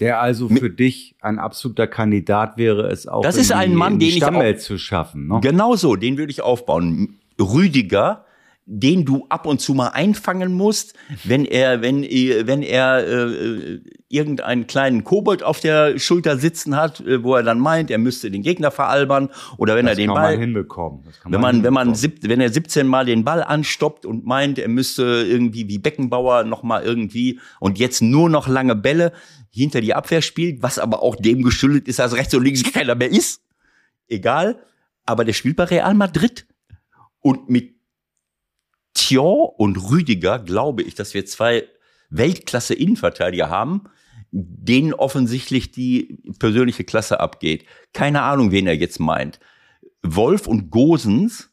Der 0.00 0.20
also 0.20 0.48
für 0.48 0.70
dich 0.70 1.14
ein 1.20 1.38
absoluter 1.38 1.86
Kandidat 1.86 2.56
wäre, 2.56 2.88
es 2.88 3.06
auch 3.06 3.22
Das 3.22 3.36
in 3.36 3.42
ist 3.42 3.52
ein 3.52 3.70
die, 3.70 3.76
Mann, 3.76 3.98
den 3.98 4.08
ich 4.08 4.16
Stammwelt 4.16 4.60
zu 4.60 4.78
schaffen. 4.78 5.28
Ne? 5.28 5.40
Genau 5.42 5.76
so, 5.76 5.94
den 5.94 6.16
würde 6.16 6.30
ich 6.30 6.42
aufbauen. 6.42 7.20
Rüdiger, 7.38 8.24
den 8.66 9.04
du 9.04 9.26
ab 9.28 9.46
und 9.46 9.60
zu 9.60 9.74
mal 9.74 9.88
einfangen 9.88 10.52
musst, 10.52 10.94
wenn 11.24 11.44
er, 11.44 11.82
wenn, 11.82 12.02
wenn 12.02 12.62
er 12.62 13.06
äh, 13.06 13.80
irgendeinen 14.08 14.66
kleinen 14.66 15.04
Kobold 15.04 15.42
auf 15.42 15.60
der 15.60 15.98
Schulter 15.98 16.36
sitzen 16.36 16.76
hat, 16.76 17.00
äh, 17.00 17.22
wo 17.22 17.34
er 17.34 17.42
dann 17.42 17.58
meint, 17.58 17.90
er 17.90 17.98
müsste 17.98 18.30
den 18.30 18.42
Gegner 18.42 18.70
veralbern, 18.70 19.30
oder 19.56 19.76
wenn 19.76 19.86
Das 19.86 19.98
er 19.98 20.06
den 20.06 20.14
Ball, 20.14 20.32
man 20.32 20.40
hinbekommen. 20.40 21.04
Kann 21.22 21.32
wenn 21.32 21.40
man, 21.40 21.62
wenn 21.62 21.72
man, 21.72 21.88
hinbekommen. 21.88 21.94
sieb, 21.94 22.28
wenn 22.28 22.40
er 22.40 22.50
17 22.50 22.86
Mal 22.86 23.06
den 23.06 23.24
Ball 23.24 23.42
anstoppt 23.42 24.06
und 24.06 24.24
meint, 24.24 24.58
er 24.58 24.68
müsste 24.68 25.02
irgendwie 25.02 25.68
wie 25.68 25.78
Beckenbauer 25.78 26.44
noch 26.44 26.62
mal 26.62 26.82
irgendwie 26.82 27.40
und 27.58 27.78
jetzt 27.78 28.02
nur 28.02 28.30
noch 28.30 28.46
lange 28.46 28.76
Bälle 28.76 29.12
hinter 29.50 29.80
die 29.80 29.94
Abwehr 29.94 30.22
spielt, 30.22 30.62
was 30.62 30.78
aber 30.78 31.02
auch 31.02 31.16
dem 31.16 31.42
geschuldet 31.42 31.88
ist, 31.88 31.98
dass 31.98 32.14
rechts 32.14 32.34
und 32.34 32.44
links 32.44 32.62
keiner 32.72 32.94
mehr 32.94 33.10
ist. 33.10 33.42
Egal. 34.08 34.64
Aber 35.04 35.24
der 35.24 35.32
spielt 35.32 35.56
bei 35.56 35.64
Real 35.64 35.94
Madrid. 35.94 36.46
Und 37.20 37.50
mit 37.50 37.74
Thion 38.94 39.50
und 39.56 39.76
Rüdiger 39.76 40.38
glaube 40.38 40.82
ich, 40.82 40.94
dass 40.94 41.14
wir 41.14 41.26
zwei 41.26 41.68
Weltklasse 42.10 42.74
Innenverteidiger 42.74 43.50
haben, 43.50 43.84
denen 44.32 44.94
offensichtlich 44.94 45.70
die 45.70 46.18
persönliche 46.38 46.84
Klasse 46.84 47.20
abgeht. 47.20 47.64
Keine 47.92 48.22
Ahnung, 48.22 48.52
wen 48.52 48.66
er 48.66 48.76
jetzt 48.76 49.00
meint. 49.00 49.40
Wolf 50.02 50.46
und 50.46 50.70
Gosens 50.70 51.50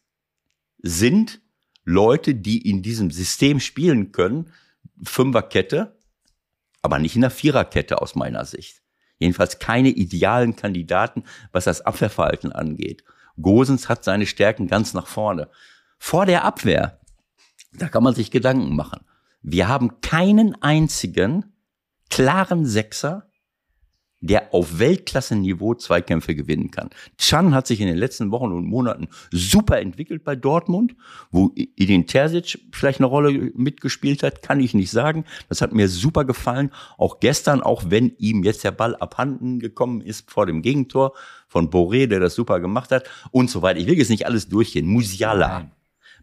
sind 0.80 1.41
Leute, 1.84 2.36
die 2.36 2.70
in 2.70 2.82
diesem 2.82 3.12
System 3.12 3.60
spielen 3.60 4.12
können. 4.12 4.52
Fünferkette, 5.04 5.97
aber 6.88 6.99
nicht 6.99 7.15
in 7.15 7.21
der 7.21 7.31
Viererkette 7.31 8.01
aus 8.01 8.15
meiner 8.15 8.45
Sicht. 8.45 8.81
Jedenfalls 9.19 9.59
keine 9.59 9.89
idealen 9.89 10.55
Kandidaten, 10.55 11.25
was 11.51 11.65
das 11.65 11.81
Abwehrverhalten 11.81 12.53
angeht. 12.53 13.03
Gosens 13.41 13.89
hat 13.89 14.05
seine 14.05 14.25
Stärken 14.25 14.67
ganz 14.67 14.93
nach 14.93 15.05
vorne. 15.05 15.49
Vor 15.99 16.25
der 16.25 16.45
Abwehr, 16.45 17.01
da 17.73 17.89
kann 17.89 18.03
man 18.03 18.15
sich 18.15 18.31
Gedanken 18.31 18.73
machen. 18.73 19.01
Wir 19.41 19.67
haben 19.67 19.99
keinen 19.99 20.61
einzigen 20.61 21.57
klaren 22.09 22.65
Sechser, 22.65 23.26
der 24.20 24.53
auf 24.53 24.80
Weltklasse-Niveau 24.80 25.76
Zweikämpfe 25.76 26.36
gewinnen 26.36 26.72
kann. 26.72 26.89
Chan 27.18 27.53
hat 27.53 27.68
sich 27.68 27.82
in 27.82 27.88
den 27.88 27.97
letzten 27.97 28.32
Wochen 28.32 28.51
und 28.51 28.65
Monaten 28.65 29.07
super 29.32 29.80
entwickelt 29.80 30.24
bei 30.24 30.36
Dortmund, 30.36 30.95
wo 31.32 31.51
Edin 31.55 32.07
Terzic 32.07 32.59
vielleicht 32.72 32.99
eine 32.99 33.07
Rolle 33.07 33.51
mitgespielt 33.55 34.24
hat, 34.24 34.41
kann 34.41 34.59
ich 34.59 34.74
nicht 34.74 34.91
sagen. 34.91 35.26
Das 35.49 35.61
hat 35.61 35.74
mir 35.74 35.88
super 35.88 36.26
gefallen. 36.26 36.72
Auch 36.97 37.20
gestern, 37.20 37.61
auch 37.61 37.84
wenn 37.89 38.13
ihm 38.18 38.43
jetzt 38.43 38.63
der 38.63 38.72
Ball 38.72 38.95
abhanden 38.95 39.59
gekommen 39.59 40.01
ist 40.01 40.30
vor 40.32 40.45
dem 40.45 40.61
Gegentor 40.61 41.13
von 41.47 41.70
Boré, 41.70 42.07
der 42.07 42.20
das 42.20 42.36
super 42.36 42.59
gemacht 42.59 42.91
hat 42.91 43.07
und 43.32 43.49
so 43.49 43.61
weiter. 43.61 43.80
Ich 43.80 43.88
will 43.88 43.97
jetzt 43.97 44.09
nicht 44.09 44.26
alles 44.26 44.49
durchgehen. 44.49 44.88
Musiala. 44.88 45.72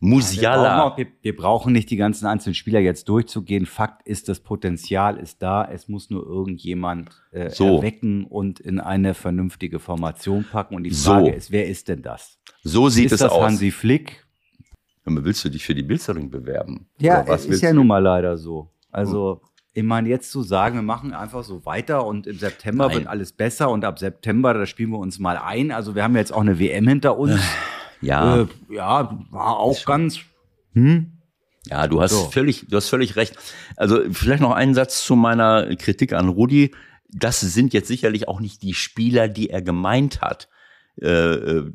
Musiala. 0.01 0.63
Wir 0.63 0.69
brauchen, 0.69 0.93
auch, 0.93 0.99
wir, 0.99 1.07
wir 1.23 1.37
brauchen 1.37 1.73
nicht 1.73 1.91
die 1.91 1.97
ganzen 1.97 2.27
einzelnen 2.27 2.55
Spieler 2.55 2.81
jetzt 2.81 3.09
durchzugehen. 3.09 3.67
Fakt 3.67 4.07
ist, 4.07 4.29
das 4.29 4.41
Potenzial 4.41 5.17
ist 5.17 5.43
da. 5.43 5.65
Es 5.65 5.89
muss 5.89 6.11
nur 6.11 6.27
irgendjemand 6.27 7.11
äh, 7.33 7.51
So. 7.51 7.77
erwecken 7.77 8.25
und 8.25 8.61
in 8.61 8.81
eine 8.81 9.15
vernünftige 9.15 9.79
Formation 9.79 10.45
packen. 10.51 10.75
Und 10.75 10.85
die 10.85 10.91
So. 10.91 11.11
Frage 11.13 11.31
ist, 11.31 11.51
wer 11.51 11.67
ist 11.69 11.89
denn 11.89 12.03
das? 12.03 12.39
So 12.63 12.89
sieht 12.89 13.07
ist 13.07 13.13
es 13.13 13.19
das 13.21 13.33
aus. 13.33 13.43
Hansi 13.43 13.71
Flick? 13.71 14.25
Willst 15.07 15.45
du 15.45 15.51
dich 15.51 15.65
für 15.65 15.75
die 15.75 15.83
Bildzeitung 15.83 16.31
bewerben? 16.31 16.87
Ja, 16.99 17.27
was 17.27 17.45
ist 17.45 17.61
ja 17.63 17.73
nun 17.73 17.87
mal 17.87 17.99
leider 17.99 18.39
so. 18.39 18.71
Also, 18.91 19.43
ich 19.75 19.83
meine, 19.83 20.09
jetzt 20.09 20.31
zu 20.31 20.43
sagen, 20.43 20.77
wir 20.77 20.83
machen 20.83 21.13
einfach 21.13 21.45
so 21.45 21.67
weiter 21.67 22.07
und 22.07 22.27
im 22.27 22.39
September 22.39 22.87
Nein. 22.87 22.97
wird 22.99 23.07
alles 23.09 23.33
besser 23.33 23.69
und 23.71 23.85
ab 23.85 23.99
September, 23.99 24.55
da 24.55 24.65
spielen 24.65 24.91
wir 24.91 24.99
uns 24.99 25.19
mal 25.19 25.37
ein. 25.37 25.73
Also, 25.73 25.95
wir 25.95 26.05
haben 26.05 26.17
jetzt 26.17 26.33
auch 26.33 26.41
eine 26.41 26.59
WM 26.59 26.89
hinter 26.89 27.19
uns. 27.19 27.39
Ja. 28.01 28.43
Äh, 28.43 28.47
ja, 28.71 29.19
war 29.31 29.59
auch 29.59 29.85
ganz. 29.85 30.21
Hm? 30.73 31.15
Ja, 31.67 31.87
du 31.87 32.01
hast 32.01 32.11
So. 32.13 32.31
völlig, 32.31 32.67
du 32.69 32.77
hast 32.77 32.89
völlig 32.89 33.17
recht. 33.17 33.37
Also 33.77 34.01
vielleicht 34.11 34.43
noch 34.43 34.53
einen 34.53 34.75
Satz 34.75 35.05
zu 35.05 35.17
meiner 35.17 35.75
Kritik 35.77 36.13
an 36.13 36.29
Rudi. 36.29 36.75
Das 37.09 37.41
sind 37.41 37.73
jetzt 37.73 37.89
sicherlich 37.89 38.29
auch 38.29 38.41
nicht 38.41 38.63
die 38.63 38.75
Spieler, 38.75 39.29
die 39.29 39.51
er 39.51 39.63
gemeint 39.63 40.21
hat. 40.21 40.49
äh, 41.01 41.07
äh 41.07 41.73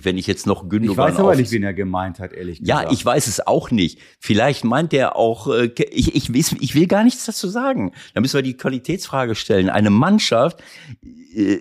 wenn 0.00 0.16
ich 0.18 0.26
jetzt 0.26 0.46
noch 0.46 0.68
Gündogan 0.68 1.08
Ich 1.08 1.14
weiß 1.14 1.20
aber 1.20 1.36
nicht, 1.36 1.50
wen 1.52 1.62
er 1.62 1.74
gemeint 1.74 2.18
hat, 2.20 2.32
ehrlich 2.32 2.60
gesagt. 2.60 2.84
Ja, 2.84 2.90
ich 2.90 3.04
weiß 3.04 3.26
es 3.26 3.46
auch 3.46 3.70
nicht. 3.70 4.00
Vielleicht 4.18 4.64
meint 4.64 4.92
er 4.92 5.16
auch, 5.16 5.48
äh, 5.48 5.70
ich, 5.90 6.14
ich, 6.14 6.34
weiß, 6.34 6.56
ich 6.60 6.74
will 6.74 6.86
gar 6.86 7.04
nichts 7.04 7.26
dazu 7.26 7.48
sagen. 7.48 7.92
Da 8.14 8.20
müssen 8.20 8.34
wir 8.34 8.42
die 8.42 8.56
Qualitätsfrage 8.56 9.34
stellen. 9.34 9.68
Eine 9.68 9.90
Mannschaft, 9.90 10.62
äh, 11.34 11.58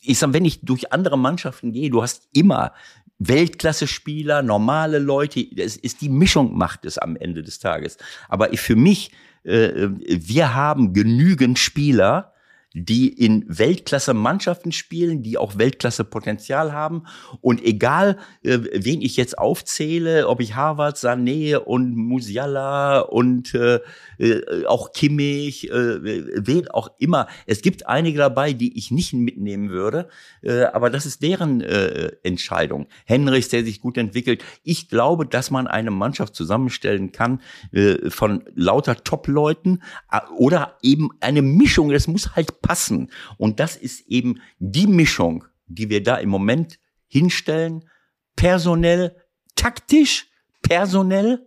ich 0.00 0.18
sag, 0.18 0.32
wenn 0.32 0.44
ich 0.44 0.60
durch 0.60 0.92
andere 0.92 1.18
Mannschaften 1.18 1.72
gehe, 1.72 1.90
du 1.90 2.02
hast 2.02 2.28
immer 2.32 2.72
Weltklasse-Spieler, 3.18 4.42
normale 4.42 4.98
Leute. 4.98 5.46
Es 5.56 5.76
ist 5.76 6.00
die 6.00 6.08
Mischung 6.08 6.56
macht 6.56 6.84
es 6.84 6.98
am 6.98 7.16
Ende 7.16 7.42
des 7.42 7.58
Tages. 7.58 7.96
Aber 8.28 8.50
für 8.54 8.76
mich, 8.76 9.10
äh, 9.44 9.88
wir 9.88 10.54
haben 10.54 10.92
genügend 10.92 11.58
Spieler, 11.58 12.32
die 12.78 13.08
in 13.08 13.44
Weltklasse-Mannschaften 13.48 14.70
spielen, 14.70 15.22
die 15.22 15.38
auch 15.38 15.56
Weltklasse-Potenzial 15.56 16.74
haben. 16.74 17.04
Und 17.40 17.64
egal, 17.64 18.18
äh, 18.42 18.58
wen 18.74 19.00
ich 19.00 19.16
jetzt 19.16 19.38
aufzähle, 19.38 20.28
ob 20.28 20.40
ich 20.42 20.56
Harvard, 20.56 20.96
Sané 20.96 21.56
und 21.56 21.96
Musiala 21.96 23.00
und 23.00 23.54
äh, 23.54 23.80
äh, 24.18 24.66
auch 24.66 24.92
Kimmich, 24.92 25.70
äh, 25.70 26.46
wen 26.46 26.68
auch 26.68 26.90
immer. 26.98 27.28
Es 27.46 27.62
gibt 27.62 27.86
einige 27.86 28.18
dabei, 28.18 28.52
die 28.52 28.76
ich 28.76 28.90
nicht 28.90 29.14
mitnehmen 29.14 29.70
würde, 29.70 30.08
äh, 30.42 30.64
aber 30.64 30.90
das 30.90 31.06
ist 31.06 31.22
deren 31.22 31.62
äh, 31.62 32.12
Entscheidung. 32.24 32.88
Henrichs, 33.06 33.48
der 33.48 33.64
sich 33.64 33.80
gut 33.80 33.96
entwickelt. 33.96 34.44
Ich 34.64 34.90
glaube, 34.90 35.24
dass 35.24 35.50
man 35.50 35.66
eine 35.66 35.90
Mannschaft 35.90 36.34
zusammenstellen 36.34 37.10
kann 37.10 37.40
äh, 37.72 38.10
von 38.10 38.44
lauter 38.54 39.02
Top-Leuten 39.02 39.82
äh, 40.12 40.20
oder 40.36 40.76
eben 40.82 41.08
eine 41.20 41.40
Mischung. 41.40 41.88
Das 41.88 42.06
muss 42.06 42.36
halt 42.36 42.60
passen. 42.66 43.10
Und 43.38 43.60
das 43.60 43.76
ist 43.76 44.08
eben 44.08 44.40
die 44.58 44.88
Mischung, 44.88 45.44
die 45.66 45.88
wir 45.88 46.02
da 46.02 46.16
im 46.16 46.28
Moment 46.28 46.80
hinstellen. 47.06 47.88
Personell, 48.34 49.14
taktisch, 49.54 50.26
personell 50.62 51.46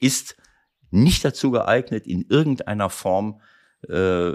ist 0.00 0.36
nicht 0.90 1.24
dazu 1.24 1.50
geeignet, 1.50 2.06
in 2.06 2.24
irgendeiner 2.28 2.88
Form 2.88 3.40
äh, 3.88 4.32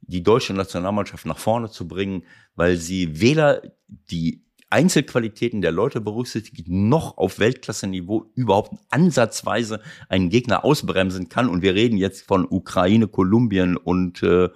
die 0.00 0.22
deutsche 0.22 0.54
Nationalmannschaft 0.54 1.26
nach 1.26 1.38
vorne 1.38 1.70
zu 1.70 1.86
bringen, 1.86 2.24
weil 2.54 2.76
sie 2.76 3.20
weder 3.20 3.62
die 3.88 4.44
Einzelqualitäten 4.70 5.60
der 5.60 5.72
Leute 5.72 6.00
berücksichtigt, 6.00 6.68
noch 6.68 7.18
auf 7.18 7.38
Weltklasse-Niveau 7.38 8.30
überhaupt 8.34 8.72
ansatzweise 8.90 9.80
einen 10.08 10.30
Gegner 10.30 10.64
ausbremsen 10.64 11.28
kann. 11.28 11.48
Und 11.48 11.62
wir 11.62 11.74
reden 11.74 11.98
jetzt 11.98 12.26
von 12.26 12.46
Ukraine, 12.48 13.08
Kolumbien 13.08 13.76
und 13.76 14.22
äh, 14.22 14.48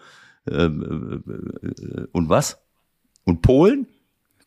und 0.47 2.29
was? 2.29 2.59
Und 3.25 3.43
Polen? 3.43 3.87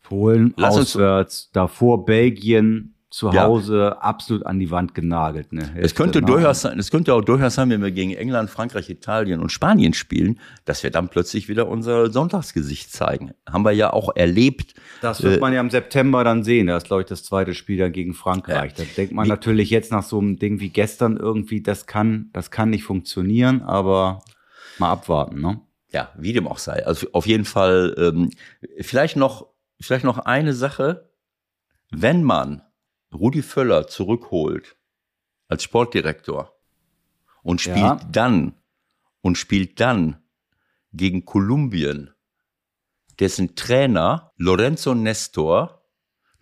Polen, 0.02 0.52
Lass 0.56 0.76
auswärts, 0.76 1.50
davor 1.52 2.04
Belgien, 2.04 2.94
zu 3.14 3.32
Hause 3.32 3.78
ja. 3.78 3.98
absolut 3.98 4.44
an 4.44 4.58
die 4.58 4.72
Wand 4.72 4.92
genagelt. 4.92 5.52
Ne? 5.52 5.72
Es 5.76 5.94
könnte 5.94 6.20
durchaus 6.20 6.62
sein, 6.62 6.80
es 6.80 6.90
könnte 6.90 7.14
auch 7.14 7.20
durchaus 7.20 7.54
sein, 7.54 7.70
wenn 7.70 7.80
wir 7.80 7.92
gegen 7.92 8.12
England, 8.12 8.50
Frankreich, 8.50 8.90
Italien 8.90 9.38
und 9.38 9.52
Spanien 9.52 9.94
spielen, 9.94 10.40
dass 10.64 10.82
wir 10.82 10.90
dann 10.90 11.08
plötzlich 11.08 11.48
wieder 11.48 11.68
unser 11.68 12.10
Sonntagsgesicht 12.10 12.90
zeigen. 12.90 13.30
Haben 13.48 13.64
wir 13.64 13.70
ja 13.70 13.92
auch 13.92 14.16
erlebt. 14.16 14.74
Das 15.00 15.22
wird 15.22 15.36
äh, 15.36 15.40
man 15.40 15.52
ja 15.52 15.60
im 15.60 15.70
September 15.70 16.24
dann 16.24 16.42
sehen. 16.42 16.66
Das 16.66 16.82
ist, 16.82 16.86
glaube 16.88 17.02
ich, 17.02 17.08
das 17.08 17.22
zweite 17.22 17.54
Spiel 17.54 17.78
dann 17.78 17.92
gegen 17.92 18.14
Frankreich. 18.14 18.72
Ja. 18.76 18.84
Da 18.84 18.90
denkt 18.96 19.12
man 19.14 19.28
natürlich 19.28 19.70
jetzt 19.70 19.92
nach 19.92 20.02
so 20.02 20.18
einem 20.18 20.36
Ding 20.40 20.58
wie 20.58 20.70
gestern 20.70 21.16
irgendwie, 21.16 21.62
das 21.62 21.86
kann, 21.86 22.30
das 22.32 22.50
kann 22.50 22.70
nicht 22.70 22.82
funktionieren, 22.82 23.62
aber 23.62 24.24
mal 24.78 24.90
abwarten, 24.90 25.40
ne? 25.40 25.60
Ja, 25.94 26.12
wie 26.16 26.32
dem 26.32 26.48
auch 26.48 26.58
sei. 26.58 26.84
Also 26.84 27.06
auf 27.12 27.24
jeden 27.24 27.44
Fall 27.44 27.94
ähm, 27.96 28.30
vielleicht 28.80 29.16
noch 29.16 29.46
vielleicht 29.80 30.04
noch 30.04 30.18
eine 30.18 30.52
Sache, 30.52 31.08
wenn 31.90 32.24
man 32.24 32.62
Rudi 33.12 33.42
Völler 33.42 33.86
zurückholt 33.86 34.76
als 35.46 35.62
Sportdirektor 35.62 36.52
und 37.44 37.60
spielt 37.60 37.76
ja. 37.78 38.00
dann 38.10 38.54
und 39.20 39.38
spielt 39.38 39.78
dann 39.78 40.20
gegen 40.92 41.24
Kolumbien, 41.24 42.10
dessen 43.20 43.54
Trainer 43.54 44.32
Lorenzo 44.36 44.94
Nestor 44.94 45.80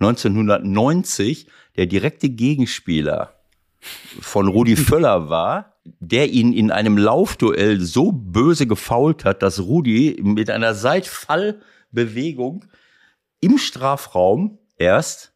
1990 0.00 1.46
der 1.76 1.86
direkte 1.86 2.30
Gegenspieler 2.30 3.38
von 3.78 4.48
Rudi 4.48 4.76
Völler 4.88 5.28
war, 5.28 5.71
der 5.84 6.30
ihn 6.30 6.52
in 6.52 6.70
einem 6.70 6.96
Laufduell 6.96 7.80
so 7.80 8.12
böse 8.12 8.66
gefault 8.66 9.24
hat, 9.24 9.42
dass 9.42 9.60
Rudi 9.60 10.20
mit 10.22 10.50
einer 10.50 10.74
Seitfallbewegung 10.74 12.64
im 13.40 13.58
Strafraum 13.58 14.58
erst 14.76 15.32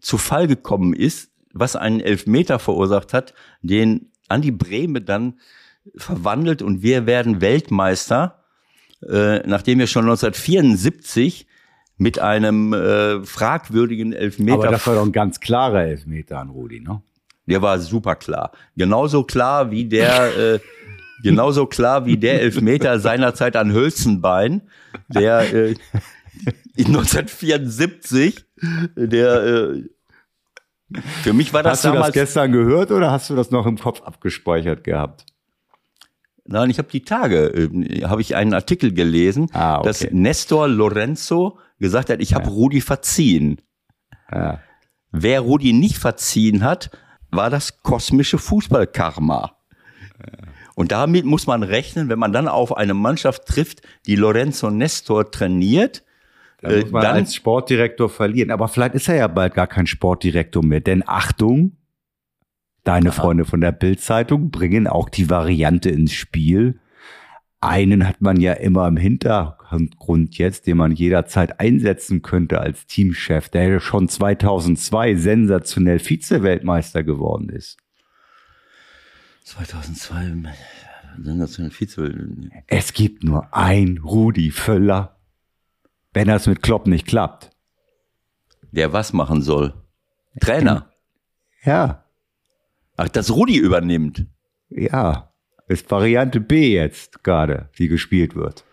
zu 0.00 0.18
Fall 0.18 0.46
gekommen 0.46 0.94
ist, 0.94 1.30
was 1.52 1.76
einen 1.76 2.00
Elfmeter 2.00 2.58
verursacht 2.58 3.12
hat, 3.12 3.34
den 3.62 4.12
Andi 4.28 4.50
Brehme 4.50 5.00
dann 5.00 5.40
verwandelt 5.96 6.62
und 6.62 6.82
wir 6.82 7.06
werden 7.06 7.40
Weltmeister, 7.40 8.44
äh, 9.08 9.38
nachdem 9.46 9.78
wir 9.78 9.86
schon 9.86 10.04
1974 10.04 11.46
mit 11.96 12.18
einem 12.18 12.72
äh, 12.72 13.24
fragwürdigen 13.24 14.12
Elfmeter. 14.12 14.54
Aber 14.54 14.70
das 14.70 14.86
war 14.86 14.94
doch 14.94 15.04
ein 15.04 15.12
ganz 15.12 15.40
klarer 15.40 15.84
Elfmeter 15.84 16.38
an 16.38 16.50
Rudi, 16.50 16.80
ne? 16.80 17.02
Der 17.46 17.62
war 17.62 17.78
super 17.78 18.16
klar. 18.16 18.52
Genauso 18.76 19.24
klar 19.24 19.70
wie 19.70 19.84
der, 19.84 20.54
äh, 20.54 20.60
genauso 21.22 21.66
klar 21.66 22.06
wie 22.06 22.16
der 22.16 22.40
Elfmeter 22.40 22.98
seinerzeit 22.98 23.56
an 23.56 23.72
Hölzenbein, 23.72 24.62
der 25.08 25.52
äh, 25.52 25.74
in 26.76 26.86
1974, 26.86 28.44
der 28.96 29.44
äh, 29.44 29.82
für 31.22 31.32
mich 31.32 31.52
war 31.52 31.62
das 31.62 31.78
hast 31.78 31.84
damals. 31.84 32.06
Hast 32.06 32.14
du 32.14 32.20
das 32.20 32.26
gestern 32.28 32.52
gehört 32.52 32.90
oder 32.90 33.10
hast 33.10 33.30
du 33.30 33.34
das 33.34 33.50
noch 33.50 33.66
im 33.66 33.78
Kopf 33.78 34.02
abgespeichert 34.02 34.84
gehabt? 34.84 35.26
Nein, 36.46 36.70
ich 36.70 36.78
habe 36.78 36.88
die 36.88 37.04
Tage, 37.04 37.46
äh, 37.46 38.04
habe 38.04 38.20
ich 38.20 38.36
einen 38.36 38.54
Artikel 38.54 38.92
gelesen, 38.92 39.48
ah, 39.52 39.78
okay. 39.78 39.86
dass 39.88 40.06
Nestor 40.12 40.68
Lorenzo 40.68 41.58
gesagt 41.78 42.10
hat, 42.10 42.20
ich 42.20 42.34
habe 42.34 42.44
ja. 42.44 42.50
Rudi 42.50 42.80
verziehen. 42.80 43.60
Ja. 44.30 44.60
Wer 45.10 45.40
Rudi 45.40 45.72
nicht 45.72 45.96
verziehen 45.96 46.64
hat, 46.64 46.90
war 47.36 47.50
das 47.50 47.82
kosmische 47.82 48.38
Fußballkarma. 48.38 49.56
Und 50.74 50.92
damit 50.92 51.24
muss 51.24 51.46
man 51.46 51.62
rechnen, 51.62 52.08
wenn 52.08 52.18
man 52.18 52.32
dann 52.32 52.48
auf 52.48 52.76
eine 52.76 52.94
Mannschaft 52.94 53.46
trifft, 53.46 53.82
die 54.06 54.16
Lorenzo 54.16 54.70
Nestor 54.70 55.30
trainiert, 55.30 56.04
dann 56.60 56.80
muss 56.80 56.90
man 56.90 57.02
dann, 57.02 57.16
als 57.16 57.34
Sportdirektor 57.34 58.08
verlieren. 58.08 58.50
Aber 58.50 58.68
vielleicht 58.68 58.94
ist 58.94 59.08
er 59.08 59.16
ja 59.16 59.28
bald 59.28 59.54
gar 59.54 59.66
kein 59.66 59.86
Sportdirektor 59.86 60.64
mehr. 60.64 60.80
Denn 60.80 61.02
Achtung, 61.06 61.76
deine. 62.82 63.12
Freunde 63.12 63.44
von 63.44 63.60
der 63.60 63.72
Bildzeitung 63.72 64.50
bringen 64.50 64.86
auch 64.86 65.08
die 65.08 65.30
Variante 65.30 65.90
ins 65.90 66.12
Spiel. 66.12 66.80
Einen 67.64 68.06
hat 68.06 68.20
man 68.20 68.40
ja 68.40 68.52
immer 68.52 68.86
im 68.86 68.96
Hintergrund 68.96 70.36
jetzt, 70.36 70.66
den 70.66 70.76
man 70.76 70.92
jederzeit 70.92 71.60
einsetzen 71.60 72.22
könnte 72.22 72.60
als 72.60 72.86
Teamchef, 72.86 73.48
der 73.48 73.80
schon 73.80 74.08
2002 74.08 75.14
sensationell 75.16 75.98
Vize-Weltmeister 75.98 77.02
geworden 77.02 77.48
ist. 77.48 77.78
2002 79.44 80.54
sensationell 81.22 81.70
Vize-Weltmeister. 81.70 82.64
Es 82.66 82.92
gibt 82.92 83.24
nur 83.24 83.54
ein 83.54 83.98
Rudi 83.98 84.50
Völler, 84.50 85.16
wenn 86.12 86.28
das 86.28 86.46
mit 86.46 86.62
Klopp 86.62 86.86
nicht 86.86 87.06
klappt. 87.06 87.50
Der 88.72 88.92
was 88.92 89.12
machen 89.12 89.40
soll? 89.40 89.74
Trainer. 90.40 90.90
Ja. 91.64 92.04
Ach, 92.96 93.08
dass 93.08 93.30
Rudi 93.30 93.56
übernimmt. 93.56 94.26
Ja. 94.68 95.33
Ist 95.66 95.90
Variante 95.90 96.40
B 96.40 96.74
jetzt 96.74 97.24
gerade, 97.24 97.68
die 97.78 97.88
gespielt 97.88 98.34
wird. 98.34 98.64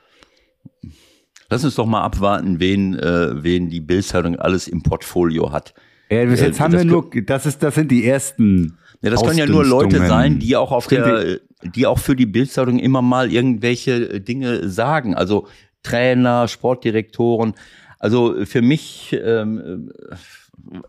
Lass 1.50 1.64
uns 1.64 1.76
doch 1.76 1.86
mal 1.86 2.02
abwarten, 2.02 2.60
wen, 2.60 2.98
äh, 2.98 3.44
wen 3.44 3.70
die 3.70 3.82
Bildzeitung 3.82 4.38
alles 4.38 4.68
im 4.68 4.84
Portfolio 4.84 5.52
hat. 5.52 5.74
Ja, 6.10 6.26
bis 6.26 6.42
jetzt 6.42 6.60
äh, 6.60 6.64
haben 6.64 6.74
wir 6.74 6.86
nur, 6.86 7.10
das 7.26 7.46
ist, 7.46 7.64
das 7.64 7.76
sind 7.76 7.92
die 7.92 8.06
ersten. 8.06 8.78
Ja, 9.02 9.10
das 9.10 9.24
können 9.24 9.38
ja 9.38 9.46
nur 9.46 9.66
Leute 9.66 10.06
sein, 10.08 10.40
die 10.40 10.56
auch 10.56 10.72
auf 10.72 10.88
der, 10.88 11.40
die 11.64 11.88
auch 11.88 12.00
für 12.00 12.16
die 12.16 12.26
Bildzeitung 12.26 12.80
immer 12.80 13.02
mal 13.02 13.32
irgendwelche 13.32 14.20
Dinge 14.20 14.70
sagen. 14.70 15.16
Also 15.16 15.48
Trainer, 15.84 16.48
Sportdirektoren. 16.48 17.54
Also 18.00 18.46
für 18.46 18.62
mich, 18.62 19.18
ähm, 19.24 19.92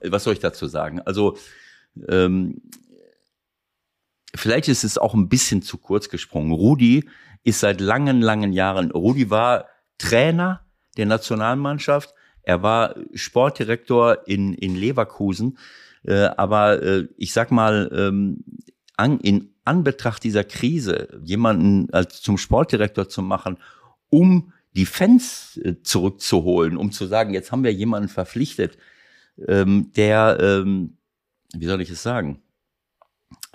was 0.05 0.25
soll 0.25 0.35
ich 0.35 0.41
dazu 0.41 0.67
sagen? 0.67 1.01
Also 1.01 1.37
ähm, 2.09 2.63
vielleicht 4.35 4.69
ist 4.69 4.85
es 4.85 4.99
auch 4.99 5.15
ein 5.15 5.29
bisschen 5.29 5.63
zu 5.63 5.79
kurz 5.79 6.09
gesprungen. 6.09 6.53
Rudi 6.53 7.09
ist 7.45 7.61
seit 7.61 7.81
langen, 7.81 8.21
langen 8.21 8.53
Jahren, 8.53 8.91
Rudi 8.91 9.31
war 9.31 9.67
Trainer 9.99 10.61
der 10.97 11.07
Nationalmannschaft, 11.07 12.15
er 12.43 12.63
war 12.63 12.97
Sportdirektor 13.15 14.27
in, 14.27 14.55
in 14.55 14.75
Leverkusen, 14.75 15.59
äh, 16.05 16.25
aber 16.37 16.83
äh, 16.83 17.09
ich 17.17 17.33
sag 17.33 17.51
mal, 17.51 17.91
ähm, 17.95 18.45
an, 18.97 19.21
in 19.21 19.55
Anbetracht 19.65 20.25
dieser 20.25 20.45
Krise 20.45 21.21
jemanden 21.23 21.89
als 21.93 22.21
zum 22.21 22.37
Sportdirektor 22.39 23.09
zu 23.09 23.23
machen, 23.23 23.59
um 24.11 24.53
die 24.75 24.87
Fans 24.87 25.61
äh, 25.63 25.77
zurückzuholen, 25.83 26.77
um 26.77 26.91
zu 26.93 27.07
sagen, 27.07 27.35
jetzt 27.35 27.53
haben 27.53 27.65
wir 27.65 27.73
jemanden 27.73 28.09
verpflichtet, 28.09 28.77
ähm, 29.47 29.93
der, 29.97 30.39
ähm, 30.41 30.97
wie 31.55 31.67
soll 31.67 31.81
ich 31.81 31.91
es 31.91 32.03
sagen, 32.03 32.43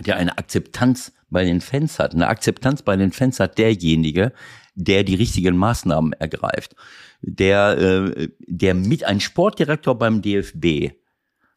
der 0.06 0.18
eine 0.18 0.38
Akzeptanz 0.38 1.14
bei 1.30 1.43
den 1.43 1.62
Fans 1.62 2.00
hat. 2.00 2.14
Eine 2.14 2.28
Akzeptanz 2.28 2.82
bei 2.82 2.95
den 2.95 3.12
Fans 3.12 3.39
hat 3.39 3.58
derjenige, 3.58 4.34
der 4.76 5.04
die 5.04 5.16
richtigen 5.16 5.58
Maßnahmen 5.58 6.14
ergreift. 6.14 6.76
Der, 7.22 7.78
äh, 7.78 8.30
der 8.39 8.76
mit 8.76 9.04
ein 9.04 9.20
Sportdirektor 9.20 9.98
beim 9.98 10.22
DFB 10.22 10.91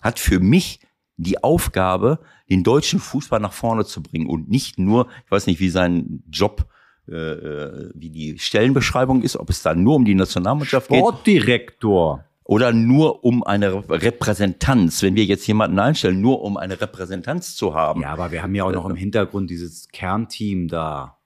hat 0.01 0.19
für 0.19 0.41
mich 0.41 0.81
die 1.17 1.43
Aufgabe, 1.45 2.21
den 2.49 2.65
deutschen 2.65 2.99
Fußball 2.99 3.41
nach 3.41 3.53
vorne 3.53 3.85
zu 3.85 4.03
bringen 4.03 4.27
und 4.27 4.49
nicht 4.49 4.79
nur, 4.79 5.07
ich 5.27 5.31
weiß 5.31 5.47
nicht, 5.47 5.61
wie 5.61 5.69
sein 5.69 6.23
Job 6.31 6.67
äh, 7.09 7.13
äh 7.15 7.91
wie 7.95 8.11
die 8.11 8.39
Stellenbeschreibung 8.39 9.23
ist, 9.23 9.37
ob 9.37 9.51
es 9.51 9.63
da 9.63 9.75
nur 9.75 9.97
um 9.97 10.07
die 10.07 10.15
Nationalmannschaft 10.15 10.87
Sportdirektor. 10.87 11.05
geht. 11.05 11.15
Sportdirektor 11.17 12.30
oder 12.51 12.73
nur 12.73 13.23
um 13.25 13.45
eine 13.45 13.89
Repräsentanz, 13.89 15.03
wenn 15.03 15.15
wir 15.15 15.25
jetzt 15.25 15.47
jemanden 15.47 15.79
einstellen, 15.79 16.21
nur 16.21 16.43
um 16.43 16.57
eine 16.57 16.81
Repräsentanz 16.81 17.55
zu 17.55 17.77
haben. 17.77 18.01
Ja, 18.01 18.09
aber 18.09 18.33
wir 18.33 18.43
haben 18.43 18.57
ja 18.57 18.65
auch 18.65 18.73
noch 18.73 18.91
im 18.91 18.97
Hintergrund 18.97 19.51
dieses 19.51 19.87
Kernteam 19.87 20.67
da 20.67 21.21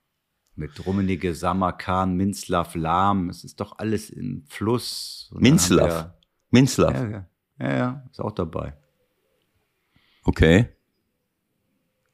mit 0.55 0.87
Rummenigge, 0.87 1.35
Samarkan, 1.35 2.15
Minzlaff, 2.15 2.75
Lahm. 2.75 3.31
Es 3.31 3.43
ist 3.43 3.59
doch 3.59 3.79
alles 3.79 4.11
im 4.11 4.45
Fluss. 4.51 5.33
Minzlaff. 5.35 6.11
Minzlaff. 6.51 6.93
Ja, 6.93 7.09
ja, 7.09 7.27
ja, 7.59 7.75
ja, 7.75 8.05
ist 8.11 8.21
auch 8.21 8.33
dabei. 8.33 8.75
Okay. 10.25 10.74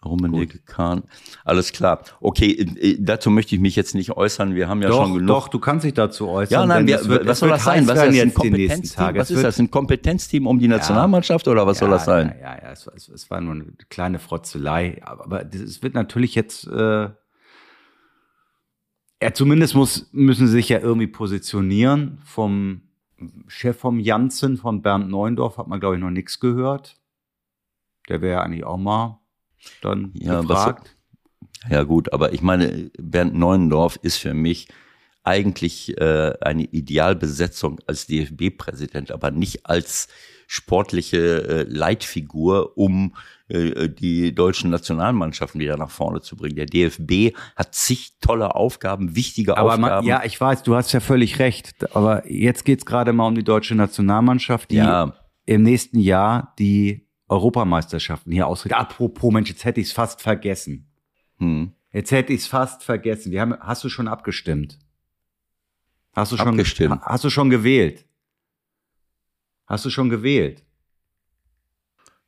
Rummenigge 0.04 0.60
Kahn. 0.60 1.02
Alles 1.44 1.72
klar. 1.72 2.02
Okay, 2.20 2.52
äh, 2.52 2.96
dazu 2.98 3.30
möchte 3.30 3.54
ich 3.54 3.60
mich 3.60 3.76
jetzt 3.76 3.94
nicht 3.94 4.12
äußern. 4.12 4.54
Wir 4.54 4.66
haben 4.66 4.80
ja 4.80 4.88
doch, 4.88 5.04
schon 5.04 5.14
genug. 5.14 5.28
Doch, 5.28 5.48
du 5.48 5.58
kannst 5.58 5.84
dich 5.84 5.92
dazu 5.92 6.28
äußern. 6.28 6.60
Ja, 6.60 6.66
nein, 6.66 6.86
wir, 6.86 7.04
wird, 7.06 7.26
was 7.26 7.40
soll 7.40 7.50
das 7.50 7.64
sein? 7.64 7.86
Was 7.86 8.02
ist 8.02 8.16
das, 8.16 8.22
ein 8.22 8.34
Kompetenzteam? 8.34 9.14
Was 9.14 9.30
ist 9.30 9.44
das? 9.44 9.58
Ein 9.58 9.70
Kompetenzteam 9.70 10.46
um 10.46 10.58
die 10.58 10.68
Nationalmannschaft 10.68 11.46
ja, 11.46 11.52
oder 11.52 11.66
was 11.66 11.78
ja, 11.78 11.80
soll 11.80 11.90
das 11.90 12.04
sein? 12.06 12.34
Ja, 12.40 12.54
ja, 12.54 12.62
ja 12.62 12.72
es, 12.72 12.86
es, 12.86 13.08
es, 13.08 13.30
war 13.30 13.42
nur 13.42 13.54
eine 13.54 13.66
kleine 13.90 14.18
Frotzelei. 14.18 15.00
Aber, 15.04 15.24
aber 15.24 15.54
es 15.54 15.82
wird 15.82 15.94
natürlich 15.94 16.34
jetzt, 16.34 16.66
äh, 16.66 17.10
ja, 19.22 19.34
zumindest 19.34 19.74
muss, 19.74 20.08
müssen 20.12 20.46
sie 20.46 20.54
sich 20.54 20.70
ja 20.70 20.78
irgendwie 20.78 21.08
positionieren. 21.08 22.22
Vom 22.24 22.82
Chef 23.48 23.76
vom 23.76 24.00
Janssen, 24.00 24.56
von 24.56 24.80
Bernd 24.80 25.10
Neundorf, 25.10 25.58
hat 25.58 25.68
man, 25.68 25.78
glaube 25.78 25.96
ich, 25.96 26.00
noch 26.00 26.08
nichts 26.08 26.40
gehört. 26.40 26.96
Der 28.08 28.22
wäre 28.22 28.32
ja 28.38 28.42
eigentlich 28.42 28.64
auch 28.64 28.78
mal 28.78 29.19
dann 29.82 30.10
ja, 30.14 30.40
gefragt. 30.40 30.96
Was, 31.62 31.70
ja 31.70 31.82
gut, 31.82 32.12
aber 32.12 32.32
ich 32.32 32.42
meine, 32.42 32.90
Bernd 32.98 33.34
Neuendorf 33.34 33.98
ist 34.02 34.16
für 34.16 34.34
mich 34.34 34.68
eigentlich 35.22 35.96
äh, 35.98 36.32
eine 36.40 36.64
Idealbesetzung 36.64 37.78
als 37.86 38.06
DFB-Präsident, 38.06 39.10
aber 39.12 39.30
nicht 39.30 39.66
als 39.66 40.08
sportliche 40.46 41.18
äh, 41.18 41.62
Leitfigur, 41.68 42.76
um 42.76 43.14
äh, 43.48 43.88
die 43.88 44.34
deutschen 44.34 44.70
Nationalmannschaften 44.70 45.60
wieder 45.60 45.76
nach 45.76 45.90
vorne 45.90 46.22
zu 46.22 46.36
bringen. 46.36 46.56
Der 46.56 46.66
DFB 46.66 47.36
hat 47.54 47.74
zig 47.74 48.14
tolle 48.20 48.54
Aufgaben, 48.54 49.14
wichtige 49.14 49.56
aber 49.56 49.74
Aufgaben. 49.74 49.82
Man, 49.82 50.04
ja, 50.04 50.24
ich 50.24 50.40
weiß, 50.40 50.62
du 50.62 50.74
hast 50.74 50.92
ja 50.92 51.00
völlig 51.00 51.38
recht. 51.38 51.94
Aber 51.94 52.28
jetzt 52.28 52.64
geht's 52.64 52.86
gerade 52.86 53.12
mal 53.12 53.26
um 53.26 53.34
die 53.34 53.44
deutsche 53.44 53.74
Nationalmannschaft, 53.74 54.70
die 54.70 54.76
ja. 54.76 55.14
im 55.46 55.62
nächsten 55.62 56.00
Jahr 56.00 56.54
die 56.58 57.09
Europameisterschaften 57.30 58.32
hier 58.32 58.46
ausrichten. 58.46 58.78
Apropos, 58.78 59.32
Mensch, 59.32 59.48
jetzt 59.50 59.64
hätte 59.64 59.80
ich 59.80 59.86
es 59.88 59.92
fast 59.92 60.20
vergessen. 60.20 60.90
Hm. 61.38 61.72
Jetzt 61.92 62.10
hätte 62.10 62.32
ich 62.32 62.40
es 62.40 62.46
fast 62.46 62.82
vergessen. 62.82 63.30
Wir 63.30 63.40
haben, 63.40 63.54
hast 63.60 63.84
du 63.84 63.88
schon 63.88 64.08
abgestimmt? 64.08 64.78
Hast 66.12 66.32
du 66.32 66.36
schon 66.36 66.48
abgestimmt? 66.48 67.00
Hast 67.02 67.24
du 67.24 67.30
schon 67.30 67.48
gewählt? 67.48 68.04
Hast 69.66 69.84
du 69.84 69.90
schon 69.90 70.08
gewählt? 70.10 70.64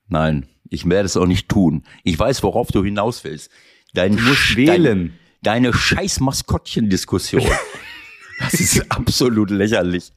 Nein, 0.07 0.47
ich 0.69 0.89
werde 0.89 1.07
es 1.07 1.17
auch 1.17 1.27
nicht 1.27 1.49
tun. 1.49 1.85
Ich 2.05 2.17
weiß, 2.17 2.43
worauf 2.45 2.69
du 2.69 2.85
hinaus 2.85 3.25
willst. 3.25 3.51
Dein 3.95 4.17
du 4.17 4.23
musst 4.23 4.57
wählen. 4.57 5.19
Dein, 5.43 5.63
deine 5.63 5.75
scheiß 5.75 6.21
Maskottchen-Diskussion. 6.21 7.45
das 8.39 8.55
ist 8.55 8.91
absolut 8.91 9.51
lächerlich. 9.51 10.13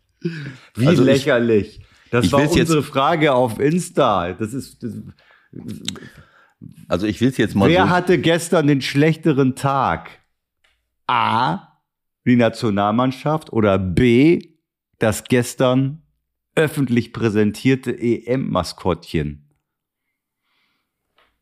Wie 0.76 0.88
also 0.88 1.04
lächerlich? 1.04 1.80
Das 2.16 2.26
ich 2.28 2.32
war 2.32 2.50
unsere 2.50 2.80
jetzt, 2.80 2.88
Frage 2.88 3.34
auf 3.34 3.60
Insta. 3.60 4.32
Das 4.34 4.54
ist. 4.54 4.82
Das, 4.82 4.94
also 6.88 7.08
ich 7.08 7.20
will 7.20 7.28
es 7.28 7.38
jetzt 7.38 7.56
mal. 7.56 7.70
Wer 7.70 7.84
so 7.84 7.90
hatte 7.90 8.18
gestern 8.20 8.68
den 8.68 8.82
schlechteren 8.82 9.56
Tag? 9.56 10.10
A. 11.08 11.80
Die 12.26 12.38
Nationalmannschaft 12.38 13.52
oder 13.52 13.78
B. 13.78 14.54
Das 14.98 15.26
gestern 15.26 16.04
öffentlich 16.56 17.12
präsentierte 17.12 17.92
EM-Maskottchen. 17.92 19.50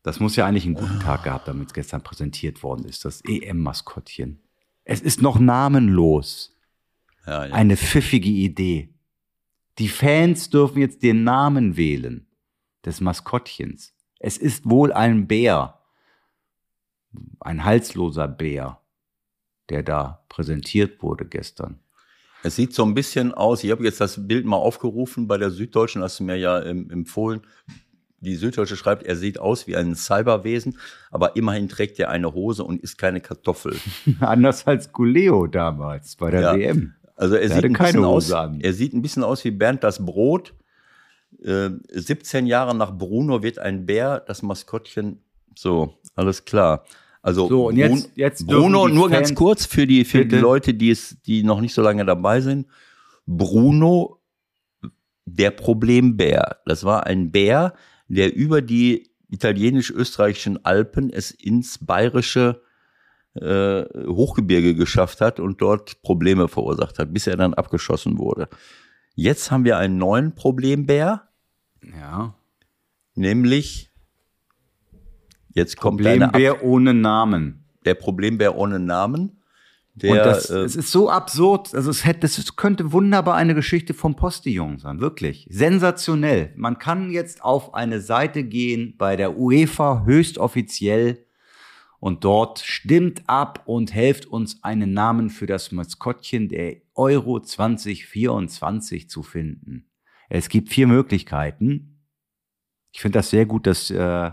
Das 0.02 0.18
muss 0.18 0.34
ja 0.34 0.44
eigentlich 0.44 0.66
einen 0.66 0.74
guten 0.74 0.98
Tag 0.98 1.22
gehabt 1.22 1.46
haben, 1.46 1.60
wenn 1.60 1.66
es 1.66 1.72
gestern 1.72 2.02
präsentiert 2.02 2.64
worden 2.64 2.84
ist, 2.84 3.04
das 3.04 3.22
EM-Maskottchen. 3.24 4.42
Es 4.82 5.00
ist 5.00 5.22
noch 5.22 5.38
namenlos. 5.38 6.56
Ja, 7.26 7.46
ja. 7.46 7.54
Eine 7.54 7.76
pfiffige 7.76 8.28
Idee. 8.28 8.93
Die 9.78 9.88
Fans 9.88 10.50
dürfen 10.50 10.80
jetzt 10.80 11.02
den 11.02 11.24
Namen 11.24 11.76
wählen 11.76 12.26
des 12.84 13.00
Maskottchens. 13.00 13.94
Es 14.20 14.38
ist 14.38 14.68
wohl 14.68 14.92
ein 14.92 15.26
Bär, 15.26 15.80
ein 17.40 17.64
halsloser 17.64 18.28
Bär, 18.28 18.80
der 19.68 19.82
da 19.82 20.24
präsentiert 20.28 21.02
wurde 21.02 21.24
gestern. 21.26 21.80
Es 22.42 22.56
sieht 22.56 22.74
so 22.74 22.84
ein 22.84 22.94
bisschen 22.94 23.32
aus, 23.32 23.64
ich 23.64 23.70
habe 23.70 23.84
jetzt 23.84 24.00
das 24.00 24.28
Bild 24.28 24.44
mal 24.44 24.56
aufgerufen 24.56 25.26
bei 25.26 25.38
der 25.38 25.50
Süddeutschen, 25.50 26.02
hast 26.02 26.20
du 26.20 26.24
mir 26.24 26.36
ja 26.36 26.60
empfohlen. 26.60 27.40
Die 28.20 28.36
Süddeutsche 28.36 28.76
schreibt, 28.76 29.02
er 29.02 29.16
sieht 29.16 29.38
aus 29.38 29.66
wie 29.66 29.76
ein 29.76 29.94
Cyberwesen, 29.94 30.78
aber 31.10 31.36
immerhin 31.36 31.68
trägt 31.68 31.98
er 31.98 32.10
eine 32.10 32.32
Hose 32.32 32.64
und 32.64 32.82
ist 32.82 32.96
keine 32.96 33.20
Kartoffel. 33.20 33.76
Anders 34.20 34.66
als 34.66 34.92
Guleo 34.92 35.46
damals 35.46 36.16
bei 36.16 36.30
der 36.30 36.40
ja. 36.40 36.54
WM. 36.54 36.94
Also 37.16 37.36
er, 37.36 37.48
sieht 37.48 37.64
ein 37.64 37.72
bisschen 37.72 38.04
aus, 38.04 38.32
an. 38.32 38.60
er 38.60 38.72
sieht 38.72 38.92
ein 38.92 39.02
bisschen 39.02 39.22
aus 39.22 39.44
wie 39.44 39.50
Bernd 39.50 39.84
das 39.84 40.04
Brot. 40.04 40.54
Äh, 41.42 41.70
17 41.88 42.46
Jahre 42.46 42.74
nach 42.74 42.96
Bruno 42.96 43.42
wird 43.42 43.58
ein 43.58 43.86
Bär 43.86 44.20
das 44.20 44.42
Maskottchen. 44.42 45.22
So, 45.54 45.94
alles 46.16 46.44
klar. 46.44 46.84
Also 47.22 47.48
so, 47.48 47.68
und 47.68 47.76
jetzt, 47.76 48.10
jetzt 48.16 48.46
Bruno, 48.46 48.88
nur 48.88 49.08
Fans 49.08 49.28
ganz 49.28 49.34
kurz 49.34 49.64
für 49.64 49.86
die, 49.86 50.04
für 50.04 50.26
die 50.26 50.36
Leute, 50.36 50.74
die 50.74 50.90
es, 50.90 51.16
die 51.22 51.42
noch 51.42 51.60
nicht 51.60 51.72
so 51.72 51.80
lange 51.80 52.04
dabei 52.04 52.40
sind. 52.40 52.66
Bruno, 53.26 54.20
der 55.24 55.50
Problembär. 55.50 56.58
Das 56.66 56.84
war 56.84 57.06
ein 57.06 57.30
Bär, 57.30 57.74
der 58.08 58.34
über 58.34 58.60
die 58.60 59.10
italienisch-österreichischen 59.30 60.64
Alpen 60.64 61.10
es 61.10 61.30
ins 61.30 61.78
bayerische 61.78 62.60
äh, 63.34 63.84
Hochgebirge 64.06 64.74
geschafft 64.74 65.20
hat 65.20 65.40
und 65.40 65.60
dort 65.60 66.02
Probleme 66.02 66.48
verursacht 66.48 66.98
hat, 66.98 67.12
bis 67.12 67.26
er 67.26 67.36
dann 67.36 67.54
abgeschossen 67.54 68.18
wurde. 68.18 68.48
Jetzt 69.14 69.50
haben 69.50 69.64
wir 69.64 69.78
einen 69.78 69.98
neuen 69.98 70.34
Problembär. 70.34 71.28
Ja. 71.82 72.34
Nämlich, 73.14 73.90
jetzt 75.50 75.76
kommt 75.76 75.98
Problembär 75.98 76.64
ohne 76.64 76.94
Namen. 76.94 77.64
Der 77.84 77.94
Problembär 77.94 78.56
ohne 78.56 78.78
Namen. 78.78 79.40
Der, 79.96 80.10
und 80.10 80.18
das, 80.18 80.50
äh, 80.50 80.58
es 80.58 80.74
ist 80.74 80.90
so 80.90 81.08
absurd, 81.08 81.72
also 81.72 81.88
es 81.88 82.04
hätte, 82.04 82.20
das 82.22 82.56
könnte 82.56 82.90
wunderbar 82.90 83.36
eine 83.36 83.54
Geschichte 83.54 83.94
vom 83.94 84.16
Postillon 84.16 84.78
sein, 84.78 85.00
wirklich. 85.00 85.46
Sensationell. 85.48 86.52
Man 86.56 86.78
kann 86.78 87.12
jetzt 87.12 87.44
auf 87.44 87.74
eine 87.74 88.00
Seite 88.00 88.42
gehen 88.42 88.96
bei 88.98 89.14
der 89.14 89.38
UEFA 89.38 90.02
höchstoffiziell 90.04 91.24
und 92.04 92.22
dort 92.22 92.58
stimmt 92.58 93.22
ab 93.30 93.62
und 93.64 93.94
helft 93.94 94.26
uns 94.26 94.62
einen 94.62 94.92
Namen 94.92 95.30
für 95.30 95.46
das 95.46 95.72
Maskottchen 95.72 96.50
der 96.50 96.82
Euro 96.94 97.40
2024 97.40 99.08
zu 99.08 99.22
finden. 99.22 99.88
Es 100.28 100.50
gibt 100.50 100.68
vier 100.68 100.86
Möglichkeiten. 100.86 102.04
Ich 102.92 103.00
finde 103.00 103.20
das 103.20 103.30
sehr 103.30 103.46
gut, 103.46 103.66
dass 103.66 103.90
äh, 103.90 104.30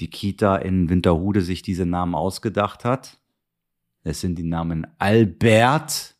die 0.00 0.10
Kita 0.10 0.56
in 0.56 0.90
Winterhude 0.90 1.40
sich 1.40 1.62
diese 1.62 1.86
Namen 1.86 2.14
ausgedacht 2.14 2.84
hat. 2.84 3.16
Es 4.02 4.20
sind 4.20 4.36
die 4.36 4.44
Namen 4.44 4.86
Albert. 4.98 6.14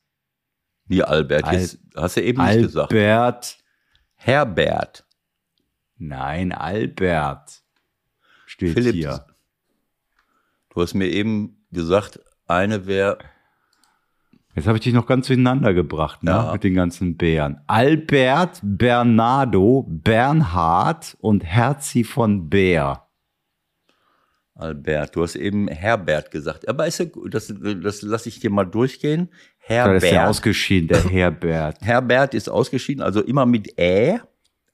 Wie 0.86 1.02
Albert? 1.02 1.44
Al 1.44 1.60
Jetzt 1.60 1.80
hast 1.94 2.16
du 2.16 2.22
eben 2.22 2.40
Albert, 2.40 2.56
nicht 2.56 2.66
gesagt. 2.68 2.92
Albert. 2.94 3.58
Herbert. 4.14 5.06
Nein, 5.98 6.52
Albert. 6.52 7.62
Steht 8.46 8.72
Philipp, 8.72 8.94
hier. 8.94 9.26
Du 10.74 10.82
hast 10.82 10.94
mir 10.94 11.06
eben 11.06 11.64
gesagt, 11.70 12.18
eine 12.46 12.86
wäre. 12.86 13.18
Jetzt 14.56 14.66
habe 14.66 14.76
ich 14.76 14.84
dich 14.84 14.92
noch 14.92 15.06
ganz 15.06 15.28
durcheinander 15.28 15.72
gebracht, 15.72 16.22
ne? 16.24 16.32
Ja. 16.32 16.52
Mit 16.52 16.64
den 16.64 16.74
ganzen 16.74 17.16
Bären. 17.16 17.60
Albert, 17.66 18.60
Bernardo, 18.62 19.86
Bernhard 19.88 21.16
und 21.20 21.44
Herzi 21.44 22.02
von 22.02 22.48
Bär. 22.48 23.06
Albert, 24.56 25.16
du 25.16 25.22
hast 25.22 25.36
eben 25.36 25.68
Herbert 25.68 26.30
gesagt. 26.30 26.68
Aber 26.68 26.86
ist 26.86 26.98
ja 26.98 27.06
gut, 27.06 27.34
das, 27.34 27.52
das 27.82 28.02
lasse 28.02 28.28
ich 28.28 28.40
dir 28.40 28.50
mal 28.50 28.64
durchgehen. 28.64 29.28
Herbert. 29.58 30.02
ist 30.02 30.10
ja 30.10 30.28
ausgeschieden, 30.28 30.88
der 30.88 31.04
Herbert. 31.04 31.80
Herbert 31.82 32.34
ist 32.34 32.48
ausgeschieden, 32.48 33.02
also 33.02 33.20
immer 33.22 33.46
mit 33.46 33.78
Ä. 33.78 34.14
Ja, 34.14 34.22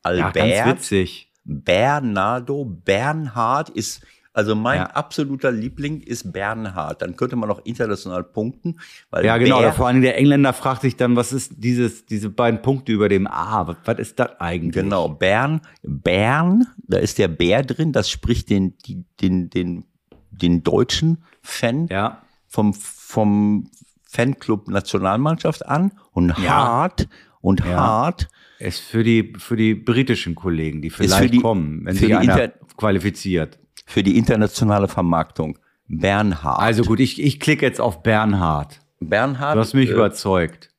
Albert. 0.02 0.34
ganz 0.34 0.66
witzig. 0.66 1.30
Bernardo, 1.44 2.64
Bernhard 2.64 3.70
ist, 3.70 4.04
also 4.32 4.54
mein 4.54 4.78
Ja. 4.78 4.86
absoluter 4.90 5.50
Liebling 5.50 6.00
ist 6.00 6.32
Bernhard. 6.32 7.02
Dann 7.02 7.16
könnte 7.16 7.36
man 7.36 7.48
noch 7.48 7.64
international 7.64 8.22
punkten. 8.24 8.78
Weil 9.10 9.24
Ja, 9.24 9.38
genau. 9.38 9.60
Ber- 9.60 9.72
Vor 9.72 9.86
allem 9.88 10.02
der 10.02 10.16
Engländer 10.18 10.52
fragt 10.52 10.82
sich 10.82 10.96
dann, 10.96 11.16
was 11.16 11.32
ist 11.32 11.54
dieses, 11.58 12.06
diese 12.06 12.30
beiden 12.30 12.62
Punkte 12.62 12.92
über 12.92 13.08
dem 13.08 13.26
A? 13.26 13.66
Was, 13.66 13.76
was 13.84 13.98
ist 13.98 14.18
das 14.20 14.38
eigentlich? 14.40 14.72
Genau, 14.82 15.08
Bern, 15.08 15.60
Bern, 15.82 16.66
da 16.86 16.98
ist 16.98 17.18
der 17.18 17.28
Bär 17.28 17.62
drin, 17.62 17.92
das 17.92 18.08
spricht 18.10 18.50
den, 18.50 18.74
die, 18.86 19.04
den, 19.20 19.50
den, 19.50 19.84
den 20.30 20.62
deutschen 20.62 21.24
Fan 21.42 21.86
Ja. 21.88 22.22
vom, 22.46 22.72
vom 22.74 23.68
Fanclub 24.04 24.68
Nationalmannschaft 24.68 25.66
an 25.66 25.92
und 26.12 26.30
Ja. 26.38 26.50
hart 26.64 27.08
und 27.40 27.60
Ja. 27.60 27.76
hart 27.76 28.28
Ist 28.58 28.80
für 28.80 29.02
die, 29.04 29.32
für 29.38 29.56
die 29.56 29.74
britischen 29.74 30.34
Kollegen, 30.34 30.82
die 30.82 30.90
vielleicht 30.90 31.32
die- 31.34 31.38
kommen, 31.38 31.84
wenn 31.86 31.94
sich 31.96 32.06
die 32.08 32.14
einer 32.14 32.32
Inter- 32.42 32.54
qualifiziert. 32.76 33.58
Für 33.90 34.02
die 34.02 34.16
internationale 34.16 34.88
Vermarktung. 34.88 35.58
Bernhard. 35.88 36.60
Also 36.60 36.84
gut, 36.84 37.00
ich, 37.00 37.20
ich 37.20 37.40
klicke 37.40 37.66
jetzt 37.66 37.80
auf 37.80 38.02
Bernhard. 38.02 38.80
Bernhard 39.00 39.56
Du 39.56 39.60
hast 39.60 39.74
mich 39.74 39.90
äh, 39.90 39.94
überzeugt. 39.94 40.72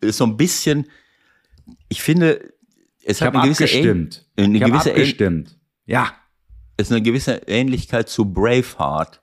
ist 0.00 0.18
so 0.18 0.24
ein 0.24 0.36
bisschen, 0.36 0.86
ich 1.88 2.02
finde, 2.02 2.52
es 3.04 3.20
Ich 3.20 3.22
hat 3.26 3.34
eine 3.34 3.42
gewisse, 3.44 3.64
abgestimmt. 3.64 4.26
Ähn- 4.36 4.44
eine 4.44 4.58
ich 4.58 4.64
gewisse, 4.64 4.90
abgestimmt. 4.90 5.58
Ja. 5.86 6.12
es 6.76 6.86
ist 6.86 6.92
eine 6.92 7.02
gewisse 7.02 7.32
Ähnlichkeit 7.48 8.08
zu 8.08 8.32
Braveheart. 8.32 9.20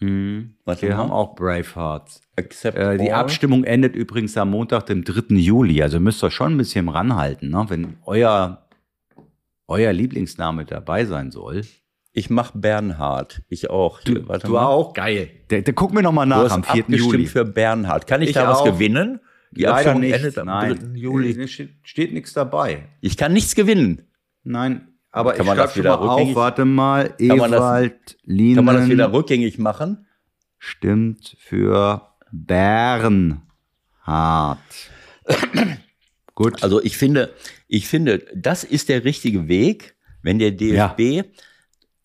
Mhm. 0.00 0.54
Warte 0.64 0.82
Wir 0.82 0.90
mal. 0.90 0.96
haben 0.98 1.10
auch 1.10 1.34
Bravehearts. 1.34 2.20
Äh, 2.36 2.98
die. 2.98 3.10
Abstimmung 3.12 3.64
endet 3.64 3.96
übrigens 3.96 4.36
am 4.36 4.50
Montag, 4.50 4.86
dem 4.86 5.02
3. 5.02 5.34
Juli. 5.34 5.82
Also 5.82 5.98
müsst 5.98 6.22
ihr 6.22 6.30
schon 6.30 6.54
ein 6.54 6.58
bisschen 6.58 6.88
ranhalten, 6.88 7.50
ne? 7.50 7.64
wenn 7.68 7.96
euer, 8.04 8.68
euer 9.66 9.92
Lieblingsname 9.92 10.64
dabei 10.64 11.04
sein 11.04 11.32
soll. 11.32 11.64
Ich 12.18 12.30
mach 12.30 12.50
Bernhard. 12.52 13.42
Ich 13.48 13.70
auch. 13.70 14.00
Hier, 14.00 14.26
warte 14.26 14.48
mal. 14.50 14.66
auch? 14.66 14.92
Geil. 14.92 15.30
Der, 15.50 15.62
der, 15.62 15.72
guck 15.72 15.92
mir 15.94 16.02
noch 16.02 16.10
mal 16.10 16.24
Du 16.24 16.30
nach 16.30 16.38
hast 16.46 16.50
am 16.52 16.64
4. 16.64 16.82
abgestimmt 16.82 17.12
Juli. 17.12 17.26
für 17.26 17.44
Bernhard. 17.44 18.08
Kann 18.08 18.22
ich, 18.22 18.30
Ich 18.30 18.34
da 18.34 18.48
was 18.48 18.58
auch. 18.58 18.64
gewinnen? 18.64 19.20
Die 19.52 19.62
Leider 19.62 19.74
Abstimmung 19.76 20.00
nicht. 20.00 20.14
endet 20.14 20.36
am 20.38 20.46
3. 20.48 20.52
Nein, 20.68 20.94
Juli. 20.96 21.40
Es 21.40 21.50
steht, 21.52 21.70
steht 21.84 22.12
nichts 22.12 22.32
dabei. 22.32 22.88
Ich 23.00 23.16
kann 23.16 23.32
nichts 23.32 23.54
gewinnen. 23.54 24.02
Nein, 24.42 24.88
aber 25.12 25.30
Kann 25.34 25.42
ich 25.42 25.46
schreibe 25.46 25.62
das 25.62 25.72
schon 25.74 25.82
wieder 25.84 25.96
mal 25.96 26.08
auf. 26.08 26.18
rückgängig- 26.20 26.34
Warte 26.34 26.64
mal. 26.64 27.08
Kann 27.16 27.36
man 27.38 27.50
das- 27.52 27.60
Ewald 27.60 28.18
Lienen 28.24 28.56
Kann 28.56 28.64
man 28.64 28.76
das 28.76 28.88
wieder 28.88 29.12
rückgängig 29.12 29.58
machen? 29.58 30.06
stimmt 30.58 31.36
für 31.38 32.02
Bernhard. 32.32 33.38
Gut. 36.34 36.62
Also 36.62 36.82
ich 36.82 36.96
finde, 36.96 37.32
ich 37.68 37.86
finde, 37.88 38.24
das 38.34 38.64
ist 38.64 38.88
der 38.88 39.04
richtige 39.04 39.46
Weg, 39.48 39.94
wenn 40.22 40.38
der 40.38 40.50
DFB, 40.50 41.24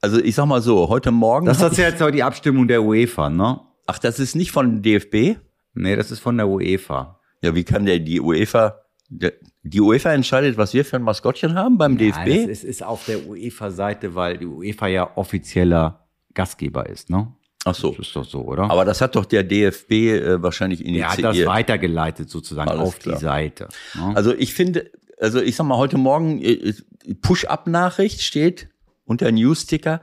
also 0.04 0.20
ich 0.20 0.36
sag 0.36 0.46
mal 0.48 0.62
so, 0.62 0.90
heute 0.90 1.12
Morgen, 1.12 1.46
das 1.46 1.62
ist 1.62 1.78
ja 1.78 1.88
jetzt 1.88 2.02
auch 2.04 2.12
die 2.12 2.24
Abstimmung 2.24 2.68
der 2.68 2.84
UEFA, 2.84 3.30
ne? 3.30 3.62
ach, 3.88 4.00
das 4.00 4.20
ist 4.20 4.36
nicht 4.36 4.52
von 4.52 4.82
DFB? 4.82 5.38
Nee, 5.76 5.96
das 5.96 6.12
ist 6.12 6.20
von 6.20 6.36
der 6.36 6.48
UEFA. 6.50 7.20
Ja, 7.42 7.56
wie 7.56 7.64
kann 7.64 7.86
der 7.86 8.00
die 8.00 8.20
UEFA, 8.20 8.82
der, 9.08 9.32
die 9.64 9.80
UEFA 9.80 10.12
entscheidet, 10.12 10.58
was 10.58 10.74
wir 10.74 10.84
für 10.84 10.98
ein 10.98 11.04
Maskottchen 11.04 11.56
haben 11.56 11.78
beim 11.78 11.98
Ja, 11.98 12.12
DFB? 12.24 12.28
das 12.48 12.50
ist, 12.50 12.64
ist 12.66 12.84
auf 12.84 13.06
der 13.06 13.26
UEFA-Seite, 13.26 14.14
weil 14.14 14.38
die 14.38 14.46
UEFA 14.46 14.88
ja 14.88 15.10
offizieller 15.16 16.06
Gastgeber 16.34 16.90
ist, 16.90 17.10
ne? 17.10 17.34
Ach 17.66 17.74
so. 17.76 17.92
Das 17.92 18.08
ist 18.08 18.16
doch 18.16 18.26
so, 18.26 18.42
oder? 18.42 18.64
Aber 18.70 18.84
das 18.84 19.00
hat 19.00 19.16
doch 19.16 19.24
der 19.24 19.44
DFB 19.44 19.92
äh, 19.92 20.44
wahrscheinlich 20.44 20.82
er 20.86 21.10
hat 21.10 21.18
initiiert. 21.20 21.48
das 21.48 21.56
weitergeleitet 21.56 22.30
sozusagen 22.30 22.70
Alles 22.70 22.82
auf 22.90 23.00
klar. 23.00 23.16
die 23.16 23.22
Seite. 23.22 23.70
Ne? 23.96 24.12
Also 24.16 24.34
ich 24.34 24.54
finde, 24.54 24.92
also 25.18 25.42
ich 25.42 25.56
sag 25.56 25.66
mal, 25.66 25.78
heute 25.78 25.98
Morgen 25.98 26.42
äh, 26.42 26.74
Push-Up-Nachricht 27.22 28.22
steht 28.22 28.68
unter 29.06 29.32
Newsticker, 29.32 30.02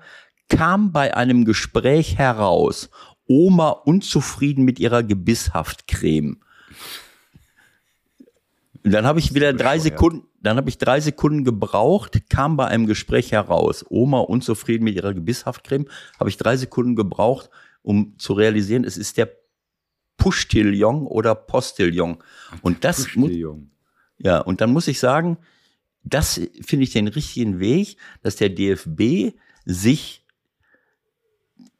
kam 0.48 0.92
bei 0.92 1.16
einem 1.16 1.44
Gespräch 1.44 2.18
heraus, 2.18 2.90
Oma 3.26 3.70
unzufrieden 3.70 4.64
mit 4.64 4.80
ihrer 4.80 5.02
Gebisshaftcreme. 5.02 6.40
Und 8.82 8.92
Dann 8.92 9.06
habe 9.06 9.20
ich 9.20 9.34
wieder 9.34 9.52
drei. 9.52 9.78
Sekunden, 9.78 10.26
dann 10.40 10.56
habe 10.56 10.70
ich 10.70 10.78
drei 10.78 11.00
Sekunden 11.00 11.44
gebraucht, 11.44 12.18
kam 12.30 12.56
bei 12.56 12.66
einem 12.66 12.86
Gespräch 12.86 13.32
heraus, 13.32 13.84
Oma 13.88 14.20
unzufrieden 14.20 14.84
mit 14.84 14.96
ihrer 14.96 15.14
Gebisshaftcreme, 15.14 15.86
habe 16.18 16.30
ich 16.30 16.38
drei 16.38 16.56
Sekunden 16.56 16.96
gebraucht, 16.96 17.50
um 17.82 18.18
zu 18.18 18.32
realisieren, 18.32 18.84
es 18.84 18.96
ist 18.96 19.16
der 19.18 19.30
Pushtillon 20.16 21.06
oder 21.06 21.34
Postillon. 21.34 22.18
Und 22.62 22.84
das 22.84 23.14
Jung. 23.14 23.70
ja, 24.18 24.38
und 24.38 24.60
dann 24.60 24.72
muss 24.72 24.88
ich 24.88 24.98
sagen, 24.98 25.38
das 26.02 26.40
finde 26.62 26.84
ich 26.84 26.92
den 26.92 27.08
richtigen 27.08 27.60
Weg, 27.60 27.96
dass 28.22 28.36
der 28.36 28.48
DFB 28.48 29.34
sich 29.64 30.24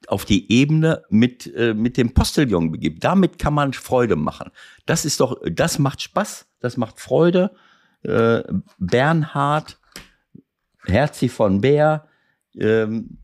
auf 0.07 0.25
die 0.25 0.51
Ebene 0.53 1.05
mit, 1.09 1.53
äh, 1.55 1.75
mit 1.75 1.97
dem 1.97 2.13
Postillon 2.13 2.73
begibt. 2.73 3.05
Damit 3.05 3.39
kann 3.39 3.55
man 3.55 3.73
Freude 3.73 4.17
machen. 4.17 4.51
Das 4.87 5.05
ist 5.05 5.21
doch, 5.21 5.41
das 5.51 5.79
macht 5.79 6.03
Spaß, 6.03 6.47
das 6.59 6.77
macht 6.77 7.01
Freude. 7.01 7.53
Äh, 8.03 8.43
Bernhard, 8.79 9.79
Herzi 10.85 11.29
von 11.29 11.61
Bär, 11.61 12.09
ähm, 12.57 13.19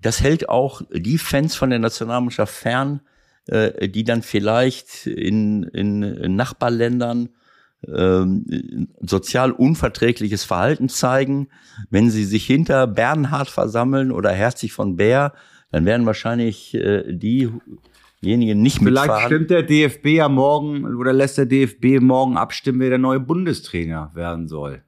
das 0.00 0.20
hält 0.20 0.48
auch 0.48 0.82
die 0.92 1.18
Fans 1.18 1.56
von 1.56 1.70
der 1.70 1.78
Nationalmannschaft 1.78 2.54
fern, 2.54 3.00
äh, 3.46 3.88
die 3.88 4.04
dann 4.04 4.22
vielleicht 4.22 5.06
in, 5.06 5.64
in 5.64 6.36
Nachbarländern 6.36 7.30
ähm, 7.92 8.88
sozial 9.00 9.52
unverträgliches 9.52 10.44
Verhalten 10.44 10.88
zeigen. 10.88 11.48
Wenn 11.90 12.10
sie 12.10 12.24
sich 12.24 12.46
hinter 12.46 12.86
Bernhard 12.86 13.48
versammeln 13.48 14.10
oder 14.12 14.30
Herzig 14.30 14.72
von 14.72 14.96
Bär, 14.96 15.32
dann 15.70 15.84
werden 15.86 16.06
wahrscheinlich 16.06 16.74
äh, 16.74 17.12
diejenigen 17.12 18.62
nicht 18.62 18.78
Vielleicht 18.78 19.06
mitfahren. 19.06 19.26
stimmt 19.26 19.50
der 19.50 19.62
DFB 19.64 20.06
ja 20.06 20.28
morgen 20.28 20.84
oder 20.96 21.12
lässt 21.12 21.36
der 21.38 21.46
DFB 21.46 22.00
morgen 22.00 22.36
abstimmen, 22.36 22.80
wer 22.80 22.90
der 22.90 22.98
neue 22.98 23.20
Bundestrainer 23.20 24.10
werden 24.14 24.46
soll. 24.48 24.82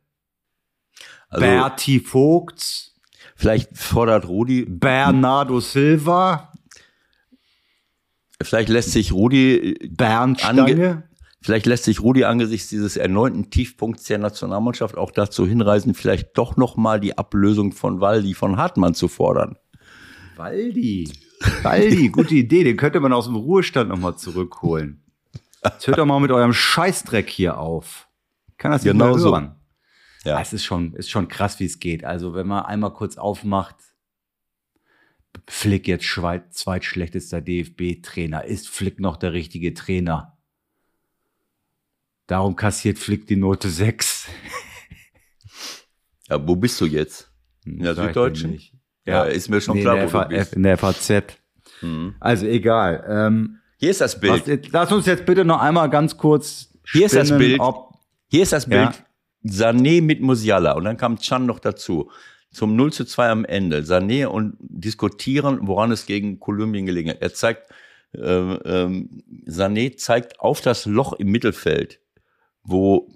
Also, 1.28 1.44
Berti 1.44 1.98
Vogts, 2.00 2.94
vielleicht 3.34 3.76
fordert 3.76 4.28
Rudi, 4.28 4.64
Bernardo 4.64 5.58
Silva, 5.58 6.52
vielleicht 8.42 8.68
lässt 8.68 8.92
sich 8.92 9.12
Rudi 9.12 9.76
Bernd 9.90 10.40
Ange- 10.44 10.68
Stange. 10.68 11.02
Vielleicht 11.46 11.66
lässt 11.66 11.84
sich 11.84 12.00
Rudi 12.02 12.24
angesichts 12.24 12.70
dieses 12.70 12.96
erneuten 12.96 13.50
Tiefpunkts 13.50 14.02
der 14.02 14.18
Nationalmannschaft 14.18 14.96
auch 14.98 15.12
dazu 15.12 15.46
hinreisen, 15.46 15.94
vielleicht 15.94 16.36
doch 16.36 16.56
noch 16.56 16.76
mal 16.76 16.98
die 16.98 17.16
Ablösung 17.16 17.70
von 17.70 18.00
Waldi 18.00 18.34
von 18.34 18.56
Hartmann 18.56 18.94
zu 18.94 19.06
fordern. 19.06 19.56
Waldi. 20.34 21.08
Waldi, 21.62 22.08
gute 22.08 22.34
Idee. 22.34 22.64
Den 22.64 22.76
könnte 22.76 22.98
man 22.98 23.12
aus 23.12 23.26
dem 23.26 23.36
Ruhestand 23.36 23.90
nochmal 23.90 24.16
zurückholen. 24.16 25.04
Jetzt 25.62 25.86
hört 25.86 25.98
doch 25.98 26.04
mal 26.04 26.18
mit 26.18 26.32
eurem 26.32 26.52
Scheißdreck 26.52 27.30
hier 27.30 27.60
auf. 27.60 28.08
Ich 28.48 28.58
kann 28.58 28.72
das 28.72 28.82
nicht 28.82 28.90
Genau 28.94 29.10
mehr 29.10 29.18
so. 29.20 29.30
hören. 29.30 29.54
Ja. 30.24 30.40
Es 30.40 30.52
ist 30.52 30.64
schon, 30.64 30.94
ist 30.94 31.10
schon 31.10 31.28
krass, 31.28 31.60
wie 31.60 31.66
es 31.66 31.78
geht. 31.78 32.04
Also, 32.04 32.34
wenn 32.34 32.48
man 32.48 32.64
einmal 32.64 32.92
kurz 32.92 33.18
aufmacht, 33.18 33.76
Flick 35.46 35.86
jetzt 35.86 36.06
Schweiz, 36.06 36.42
zweitschlechtester 36.54 37.40
DFB-Trainer. 37.40 38.46
Ist 38.46 38.68
Flick 38.68 38.98
noch 38.98 39.16
der 39.16 39.32
richtige 39.32 39.74
Trainer? 39.74 40.35
Darum 42.26 42.56
kassiert 42.56 42.98
Flick 42.98 43.26
die 43.26 43.36
Note 43.36 43.68
6. 43.68 44.26
Ja, 46.28 46.44
wo 46.46 46.56
bist 46.56 46.80
du 46.80 46.86
jetzt? 46.86 47.30
In 47.64 47.78
der 47.78 47.94
Sag 47.94 48.08
Süddeutschen? 48.08 48.50
nicht. 48.50 48.74
Ja, 49.06 49.22
ist 49.24 49.48
mir 49.48 49.60
schon 49.60 49.76
Nee, 49.76 49.82
klar, 49.82 50.12
wo 50.12 50.18
du 50.22 50.28
bist. 50.28 50.54
In 50.54 50.64
der 50.64 50.76
FAZ. 50.76 51.22
Mhm. 51.82 52.16
Also 52.18 52.46
egal. 52.46 53.04
Ähm, 53.08 53.58
Hier 53.78 53.90
ist 53.90 54.00
das 54.00 54.18
Bild. 54.18 54.44
was, 54.48 54.72
lass 54.72 54.90
uns 54.90 55.06
jetzt 55.06 55.24
bitte 55.24 55.44
noch 55.44 55.60
einmal 55.60 55.88
ganz 55.88 56.16
kurz 56.16 56.72
Hier 56.90 57.06
ist 57.06 57.14
das 57.14 57.28
spinnen, 57.28 57.38
Bild. 57.46 57.60
Ob, 57.60 57.92
Hier 58.28 58.42
ist 58.42 58.52
das 58.52 58.66
Ja. 58.66 58.86
Bild. 58.90 59.04
Sané 59.54 60.02
mit 60.02 60.20
Musiala. 60.20 60.72
Und 60.72 60.82
dann 60.82 60.96
kam 60.96 61.18
Chan 61.18 61.46
noch 61.46 61.60
dazu. 61.60 62.10
Zum 62.50 62.74
0 62.74 62.92
zu 62.92 63.04
2 63.04 63.28
am 63.30 63.44
Ende. 63.44 63.82
Sané 63.82 64.26
und 64.26 64.56
diskutieren, 64.58 65.60
woran 65.62 65.92
es 65.92 66.06
gegen 66.06 66.40
Kolumbien 66.40 66.86
gelegen 66.86 67.10
hat. 67.10 67.22
Er 67.22 67.32
zeigt, 67.34 67.70
ähm, 68.16 68.58
ähm, 68.64 69.22
Sané 69.46 69.96
zeigt 69.96 70.40
auf 70.40 70.60
das 70.60 70.86
Loch 70.86 71.12
im 71.12 71.30
Mittelfeld, 71.30 72.00
wo, 72.66 73.08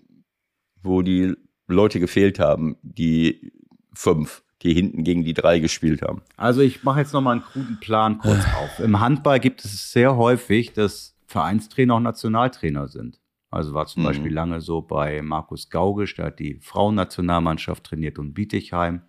wo 0.82 1.02
die 1.02 1.34
Leute 1.66 2.00
gefehlt 2.00 2.38
haben, 2.38 2.76
die 2.82 3.52
fünf, 3.92 4.42
die 4.62 4.72
hinten 4.74 5.04
gegen 5.04 5.24
die 5.24 5.34
drei 5.34 5.58
gespielt 5.58 6.02
haben. 6.02 6.22
also 6.36 6.60
ich 6.60 6.82
mache 6.84 7.00
jetzt 7.00 7.12
noch 7.12 7.20
mal 7.20 7.32
einen 7.32 7.42
kruden 7.42 7.78
Plan 7.80 8.18
kurz 8.18 8.44
auf. 8.58 8.78
Im 8.80 9.00
Handball 9.00 9.40
gibt 9.40 9.64
es 9.64 9.92
sehr 9.92 10.16
häufig, 10.16 10.72
dass 10.72 11.16
Vereinstrainer 11.26 11.94
auch 11.94 12.00
Nationaltrainer 12.00 12.88
sind. 12.88 13.20
Also 13.50 13.74
war 13.74 13.86
zum 13.86 14.02
Mhm. 14.02 14.06
Beispiel 14.06 14.32
lange 14.32 14.60
so 14.60 14.80
bei 14.82 15.22
Markus 15.22 15.70
Gaugisch, 15.70 16.14
der 16.14 16.26
hat 16.26 16.38
die 16.38 16.58
Frauennationalmannschaft 16.60 17.82
trainiert 17.84 18.18
und 18.18 18.32
Bietigheim. 18.34 19.02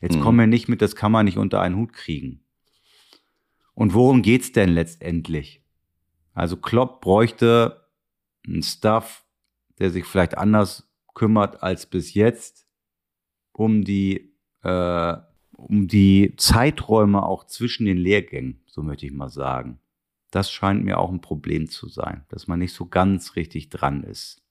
Jetzt 0.00 0.16
Mhm. 0.16 0.20
kommen 0.22 0.38
wir 0.40 0.46
nicht 0.46 0.68
mit, 0.68 0.80
das 0.82 0.96
kann 0.96 1.12
man 1.12 1.24
nicht 1.26 1.38
unter 1.38 1.60
einen 1.60 1.76
Hut 1.76 1.92
kriegen. 1.92 2.42
Und 3.74 3.94
worum 3.94 4.22
geht's 4.22 4.52
denn 4.52 4.70
letztendlich? 4.70 5.62
Also 6.34 6.56
Klopp 6.56 7.00
bräuchte 7.00 7.86
einen 8.46 8.62
Staff, 8.62 9.24
der 9.80 9.90
sich 9.90 10.04
vielleicht 10.04 10.38
anders 10.38 10.88
kümmert 11.14 11.62
als 11.62 11.86
bis 11.86 12.14
jetzt, 12.14 12.66
um 13.52 13.82
die, 13.82 14.34
äh, 14.62 15.16
um 15.52 15.88
die 15.88 16.34
Zeiträume 16.36 17.22
auch 17.22 17.44
zwischen 17.44 17.86
den 17.86 17.98
Lehrgängen, 17.98 18.62
so 18.66 18.82
möchte 18.82 19.06
ich 19.06 19.12
mal 19.12 19.30
sagen. 19.30 19.80
Das 20.30 20.52
scheint 20.52 20.84
mir 20.84 20.98
auch 20.98 21.10
ein 21.10 21.20
Problem 21.20 21.68
zu 21.68 21.88
sein, 21.88 22.24
dass 22.28 22.46
man 22.46 22.60
nicht 22.60 22.72
so 22.72 22.86
ganz 22.86 23.34
richtig 23.34 23.68
dran 23.68 24.04
ist 24.04 24.42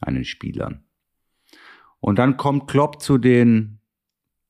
an 0.00 0.14
den 0.14 0.24
Spielern. 0.24 0.84
Und 2.00 2.18
dann 2.18 2.36
kommt 2.36 2.68
Klopp 2.68 3.02
zu 3.02 3.18
den 3.18 3.80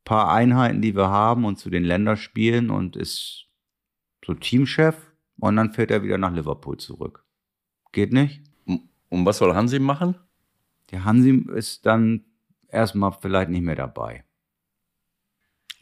paar 0.04 0.32
Einheiten, 0.32 0.82
die 0.82 0.94
wir 0.94 1.08
haben 1.08 1.44
und 1.44 1.58
zu 1.58 1.70
den 1.70 1.84
Länderspielen 1.84 2.70
und 2.70 2.96
ist 2.96 3.46
so 4.24 4.34
Teamchef 4.34 5.12
und 5.38 5.56
dann 5.56 5.72
fährt 5.72 5.90
er 5.90 6.02
wieder 6.02 6.18
nach 6.18 6.32
Liverpool 6.32 6.76
zurück. 6.78 7.24
Geht 7.92 8.12
nicht? 8.12 8.42
Und 9.08 9.24
was 9.26 9.38
soll 9.38 9.54
Hansi 9.54 9.78
machen? 9.78 10.16
Der 10.90 11.04
Hansi 11.04 11.44
ist 11.54 11.86
dann 11.86 12.24
erstmal 12.68 13.12
vielleicht 13.12 13.50
nicht 13.50 13.62
mehr 13.62 13.76
dabei. 13.76 14.24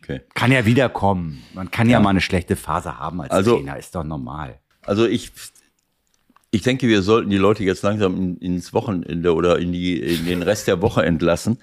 Okay. 0.03 0.21
Kann 0.35 0.53
ja 0.53 0.67
wiederkommen. 0.67 1.43
Man 1.55 1.71
kann 1.71 1.89
ja, 1.89 1.95
Ja. 1.99 2.01
mal 2.01 2.11
eine 2.11 2.21
schlechte 2.21 2.57
Phase 2.57 2.99
haben 2.99 3.21
als 3.23 3.31
Also- 3.31 3.57
Trainer, 3.57 3.79
ist 3.79 3.95
doch 3.95 4.05
normal. 4.05 4.61
Also 4.83 5.07
ich, 5.07 5.33
ich 6.51 6.61
denke, 6.63 6.87
wir 6.89 7.01
sollten 7.03 7.31
die 7.31 7.39
Leute 7.39 7.65
jetzt 7.65 7.83
langsam 7.83 8.17
in, 8.17 8.37
ins 8.39 8.75
Wochenende 8.75 9.35
oder 9.35 9.59
in, 9.59 9.73
die, 9.73 9.99
in 9.99 10.27
den 10.27 10.43
Rest 10.43 10.69
der 10.69 10.83
Woche 10.83 11.05
entlassen, 11.05 11.59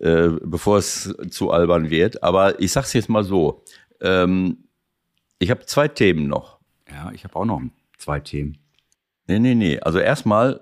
äh, 0.00 0.28
bevor 0.42 0.78
es 0.78 1.14
zu 1.30 1.50
albern 1.50 1.90
wird. 1.90 2.22
Aber 2.22 2.58
ich 2.60 2.72
sag's 2.72 2.94
jetzt 2.94 3.10
mal 3.10 3.22
so. 3.24 3.62
Ähm, 4.00 4.64
ich 5.38 5.50
habe 5.50 5.66
zwei 5.66 5.88
Themen 5.88 6.26
noch. 6.26 6.58
Ja, 6.90 7.10
ich 7.12 7.24
habe 7.24 7.36
auch 7.36 7.44
noch 7.44 7.60
zwei 7.98 8.20
Themen. 8.20 8.56
Nee, 9.26 9.38
nee, 9.38 9.54
nee. 9.54 9.78
Also 9.80 9.98
erstmal 9.98 10.60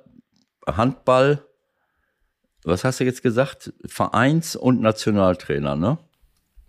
Handball, 0.66 1.44
was 2.64 2.84
hast 2.84 3.00
du 3.00 3.04
jetzt 3.04 3.22
gesagt? 3.22 3.72
Vereins- 3.84 4.56
und 4.56 4.80
Nationaltrainer, 4.80 5.76
ne? 5.76 5.98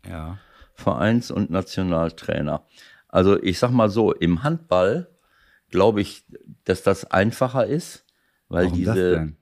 Ja. 0.08 0.40
Vereins- 0.74 1.32
und 1.32 1.50
Nationaltrainer. 1.50 2.66
Also 3.08 3.42
ich 3.42 3.60
sag 3.60 3.72
mal 3.72 3.90
so, 3.90 4.12
im 4.12 4.44
Handball 4.44 5.10
glaube 5.70 6.02
ich, 6.02 6.26
dass 6.66 6.84
das 6.84 7.06
einfacher 7.06 7.66
ist, 7.68 8.06
weil 8.48 8.66
Warum 8.66 8.78
diese 8.78 9.34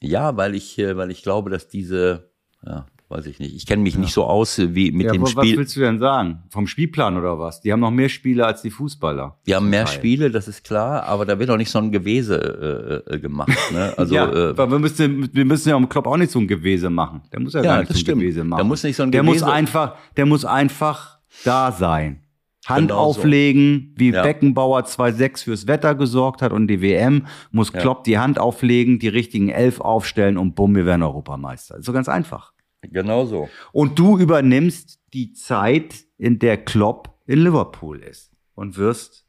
ja, 0.00 0.36
weil 0.36 0.54
ich 0.54 0.78
äh, 0.78 0.96
weil 0.96 1.10
ich 1.10 1.22
glaube, 1.22 1.50
dass 1.50 1.68
diese 1.68 2.30
ja, 2.64 2.86
weiß 3.08 3.26
ich 3.26 3.38
nicht. 3.38 3.54
Ich 3.54 3.66
kenne 3.66 3.82
mich 3.82 3.96
nicht 3.96 4.12
so 4.12 4.24
aus 4.24 4.58
äh, 4.58 4.74
wie 4.74 4.90
mit 4.90 5.06
Ja, 5.06 5.12
den 5.12 5.20
aber 5.22 5.30
was 5.36 5.46
willst 5.46 5.76
du 5.76 5.80
denn 5.80 5.98
sagen? 5.98 6.42
Vom 6.50 6.66
Spielplan 6.66 7.16
oder 7.16 7.38
was? 7.38 7.60
Die 7.60 7.72
haben 7.72 7.80
noch 7.80 7.90
mehr 7.90 8.08
Spiele 8.08 8.44
als 8.46 8.62
die 8.62 8.70
Fußballer. 8.70 9.38
Die 9.46 9.54
haben 9.54 9.70
mehr 9.70 9.84
Teil. 9.84 9.94
Spiele, 9.94 10.30
das 10.30 10.48
ist 10.48 10.64
klar, 10.64 11.04
aber 11.04 11.24
da 11.26 11.38
wird 11.38 11.50
auch 11.50 11.56
nicht 11.56 11.70
so 11.70 11.78
ein 11.78 11.92
Gewese 11.92 13.02
äh, 13.08 13.14
äh, 13.14 13.18
gemacht. 13.20 13.52
Ne? 13.72 13.92
Also 13.96 14.14
ja, 14.14 14.24
äh, 14.32 14.48
aber 14.50 14.70
wir 14.70 14.78
müssen, 14.78 15.28
wir 15.32 15.44
müssen 15.44 15.68
ja 15.68 15.76
am 15.76 15.88
Klopp 15.88 16.06
auch 16.06 16.16
nicht 16.16 16.32
so 16.32 16.38
ein 16.40 16.48
Gewese 16.48 16.90
machen. 16.90 17.22
Der 17.32 17.40
muss 17.40 17.52
ja, 17.52 17.60
Ja, 17.62 17.66
gar 17.74 17.78
nicht 17.80 17.88
so 17.88 17.94
ein 17.94 17.98
stimmt. 18.00 18.20
Gewese 18.20 18.42
machen. 18.44 18.58
Der 18.58 18.64
muss 18.64 18.82
nicht 18.82 18.96
so 18.96 19.02
ein 19.02 19.12
der 19.12 19.22
muss 19.22 19.36
Gewese- 19.42 19.52
einfach, 19.52 19.94
der 20.16 20.26
muss 20.26 20.44
einfach 20.44 21.18
da 21.44 21.72
sein. 21.72 22.20
Hand 22.66 22.88
Genau 22.88 23.12
so. 23.12 23.20
auflegen, 23.20 23.92
wie 23.98 24.10
Ja. 24.10 24.22
Beckenbauer 24.22 24.84
2-6 24.86 25.44
fürs 25.44 25.66
Wetter 25.66 25.94
gesorgt 25.94 26.40
hat 26.40 26.50
und 26.50 26.66
die 26.68 26.80
WM, 26.80 27.26
muss 27.52 27.70
Ja. 27.74 27.80
Klopp 27.80 28.04
die 28.04 28.16
Hand 28.18 28.38
auflegen, 28.38 28.98
die 28.98 29.08
richtigen 29.08 29.50
Elf 29.50 29.80
aufstellen 29.82 30.38
und 30.38 30.54
bumm, 30.54 30.74
wir 30.74 30.86
werden 30.86 31.02
Europameister. 31.02 31.82
So 31.82 31.92
ganz 31.92 32.08
einfach. 32.08 32.53
Genau 32.90 33.26
so. 33.26 33.48
Und 33.72 33.98
du 33.98 34.18
übernimmst 34.18 35.00
die 35.12 35.32
Zeit, 35.32 36.04
in 36.18 36.38
der 36.38 36.64
Klopp 36.64 37.18
in 37.26 37.40
Liverpool 37.40 38.02
ist 38.02 38.32
und 38.54 38.76
wirst 38.76 39.26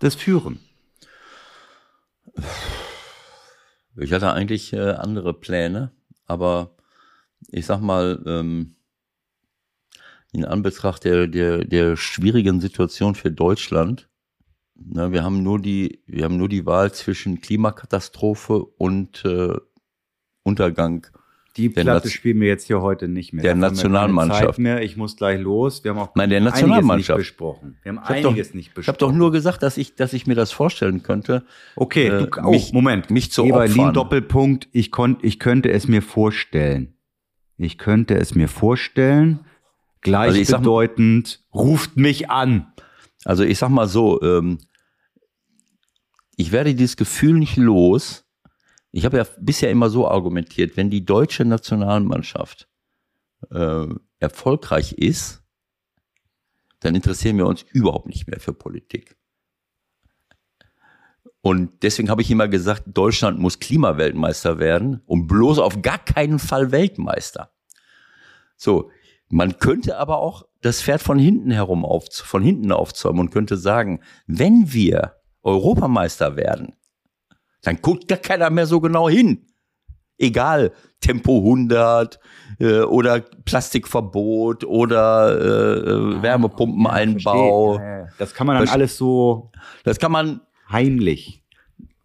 das 0.00 0.14
führen. 0.14 0.60
Ich 3.96 4.12
hatte 4.12 4.32
eigentlich 4.32 4.72
äh, 4.72 4.90
andere 4.90 5.32
Pläne, 5.32 5.92
aber 6.26 6.76
ich 7.48 7.66
sag 7.66 7.80
mal, 7.80 8.22
ähm, 8.26 8.76
in 10.32 10.44
Anbetracht 10.44 11.04
der, 11.04 11.28
der, 11.28 11.64
der 11.64 11.96
schwierigen 11.96 12.60
Situation 12.60 13.14
für 13.14 13.30
Deutschland, 13.30 14.08
ne, 14.74 15.12
wir 15.12 15.24
haben 15.24 15.42
nur 15.42 15.58
die, 15.58 16.02
wir 16.06 16.24
haben 16.24 16.36
nur 16.36 16.50
die 16.50 16.66
Wahl 16.66 16.92
zwischen 16.92 17.40
Klimakatastrophe 17.40 18.64
und 18.64 19.24
äh, 19.24 19.54
Untergang. 20.42 21.06
Die 21.56 21.68
Platte 21.70 22.06
Naz- 22.06 22.12
spielen 22.12 22.40
wir 22.40 22.48
jetzt 22.48 22.66
hier 22.66 22.82
heute 22.82 23.08
nicht 23.08 23.32
mehr. 23.32 23.42
Der 23.42 23.52
keine 23.52 23.60
Nationalmannschaft. 23.62 24.58
Mehr. 24.58 24.82
Ich 24.82 24.96
muss 24.96 25.16
gleich 25.16 25.40
los. 25.40 25.82
Wir 25.84 25.92
haben 25.92 25.98
auch 25.98 26.14
Nein, 26.14 26.28
der 26.30 26.38
einiges 26.38 26.54
Nationalmannschaft. 26.54 27.18
nicht 27.18 27.28
besprochen. 27.28 27.78
Wir 27.82 27.90
haben 27.92 28.00
Ich 28.02 28.08
hab 28.10 28.22
doch- 28.22 28.30
einiges 28.30 28.54
nicht 28.54 28.68
besprochen. 28.74 28.82
Ich 28.82 28.88
habe 28.88 28.98
doch 28.98 29.12
nur 29.12 29.32
gesagt, 29.32 29.62
dass 29.62 29.78
ich, 29.78 29.94
dass 29.94 30.12
ich 30.12 30.26
mir 30.26 30.34
das 30.34 30.52
vorstellen 30.52 31.02
könnte. 31.02 31.44
Okay, 31.76 32.08
äh, 32.08 32.26
du, 32.26 32.40
oh, 32.44 32.50
mich- 32.50 32.72
Moment. 32.72 33.10
mich 33.10 33.32
zu 33.32 33.44
Eberlin 33.44 33.72
opfern. 33.78 33.94
Doppelpunkt. 33.94 34.68
Ich, 34.72 34.90
konnt, 34.90 35.24
ich 35.24 35.38
könnte 35.38 35.70
es 35.70 35.88
mir 35.88 36.02
vorstellen. 36.02 36.94
Ich 37.56 37.78
könnte 37.78 38.16
es 38.16 38.34
mir 38.34 38.48
vorstellen. 38.48 39.40
Also 40.04 40.38
ich 40.38 40.48
sag 40.48 40.58
mal- 40.60 40.62
Gleichbedeutend. 40.64 41.40
ruft 41.54 41.96
mich 41.96 42.30
an. 42.30 42.66
Also 43.24 43.44
ich 43.44 43.56
sag 43.58 43.70
mal 43.70 43.88
so, 43.88 44.20
ähm, 44.22 44.58
ich 46.36 46.52
werde 46.52 46.74
dieses 46.74 46.96
Gefühl 46.98 47.38
nicht 47.38 47.56
los. 47.56 48.25
Ich 48.96 49.04
habe 49.04 49.18
ja 49.18 49.26
bisher 49.38 49.70
immer 49.70 49.90
so 49.90 50.08
argumentiert, 50.08 50.78
wenn 50.78 50.88
die 50.88 51.04
deutsche 51.04 51.44
Nationalmannschaft 51.44 52.66
äh, 53.50 53.88
erfolgreich 54.20 54.92
ist, 54.94 55.42
dann 56.80 56.94
interessieren 56.94 57.36
wir 57.36 57.46
uns 57.46 57.60
überhaupt 57.60 58.06
nicht 58.06 58.26
mehr 58.26 58.40
für 58.40 58.54
Politik. 58.54 59.18
Und 61.42 61.82
deswegen 61.82 62.08
habe 62.08 62.22
ich 62.22 62.30
immer 62.30 62.48
gesagt, 62.48 62.84
Deutschland 62.86 63.38
muss 63.38 63.58
Klimaweltmeister 63.58 64.58
werden 64.58 65.02
und 65.04 65.26
bloß 65.26 65.58
auf 65.58 65.82
gar 65.82 65.98
keinen 65.98 66.38
Fall 66.38 66.72
Weltmeister. 66.72 67.52
So, 68.56 68.90
man 69.28 69.58
könnte 69.58 69.98
aber 69.98 70.20
auch 70.20 70.48
das 70.62 70.80
Pferd 70.80 71.02
von 71.02 71.18
hinten 71.18 71.50
herum 71.50 71.84
auf, 71.84 72.06
von 72.10 72.42
hinten 72.42 72.72
aufzäumen 72.72 73.20
und 73.20 73.30
könnte 73.30 73.58
sagen, 73.58 74.00
wenn 74.26 74.72
wir 74.72 75.16
Europameister 75.42 76.36
werden, 76.36 76.76
dann 77.66 77.82
guckt 77.82 78.06
gar 78.08 78.18
keiner 78.18 78.48
mehr 78.50 78.66
so 78.66 78.80
genau 78.80 79.08
hin. 79.08 79.42
Egal, 80.18 80.72
Tempo 81.00 81.38
100 81.38 82.18
äh, 82.58 82.80
oder 82.80 83.20
Plastikverbot 83.44 84.64
oder 84.64 85.38
äh, 85.38 85.90
äh, 85.90 86.22
Wärmepumpeneinbau. 86.22 87.74
Verstehe. 87.74 87.86
Ja, 87.90 87.98
ja. 88.04 88.08
Das 88.18 88.32
kann 88.34 88.46
man 88.46 88.58
dann 88.58 88.68
alles 88.68 88.96
so 88.96 89.50
Das 89.84 89.98
kann 89.98 90.12
man, 90.12 90.40
heimlich. 90.70 91.42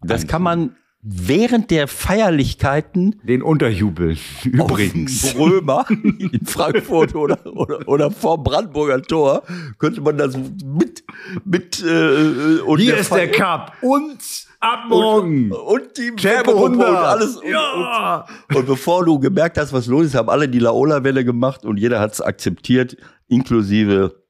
das 0.02 0.26
kann 0.26 0.42
man 0.42 0.76
während 1.00 1.70
der 1.70 1.88
Feierlichkeiten 1.88 3.20
Den 3.24 3.42
Unterjubel. 3.42 4.16
Übrigens. 4.44 5.34
Römer 5.36 5.86
in 5.90 6.40
Frankfurt 6.44 7.14
oder, 7.14 7.44
oder, 7.46 7.88
oder 7.88 8.10
vor 8.10 8.42
Brandenburger 8.42 9.00
Tor 9.02 9.42
könnte 9.78 10.00
man 10.00 10.18
das 10.18 10.36
mit, 10.36 11.02
mit, 11.44 11.82
äh, 11.82 12.58
und 12.60 12.78
Hier 12.78 12.92
der 12.92 13.00
ist 13.00 13.10
der 13.10 13.28
Fe- 13.28 13.30
Cup. 13.30 13.72
Und 13.80 14.18
ab 14.62 14.84
morgen. 14.88 15.52
und, 15.52 15.82
und 15.84 15.96
die 15.98 16.10
100. 16.10 16.48
und 16.48 16.80
alles. 16.80 17.36
Und, 17.36 17.48
Ja. 17.50 18.26
und, 18.48 18.56
und 18.56 18.66
bevor 18.66 19.04
du 19.04 19.18
gemerkt 19.18 19.58
hast, 19.58 19.72
was 19.72 19.86
los 19.86 20.06
ist, 20.06 20.14
haben 20.14 20.30
alle 20.30 20.48
die 20.48 20.58
Laola-Welle 20.60 21.24
gemacht 21.24 21.64
und 21.64 21.76
jeder 21.78 22.00
hat 22.00 22.12
es 22.12 22.20
akzeptiert, 22.20 22.96
inklusive 23.28 24.22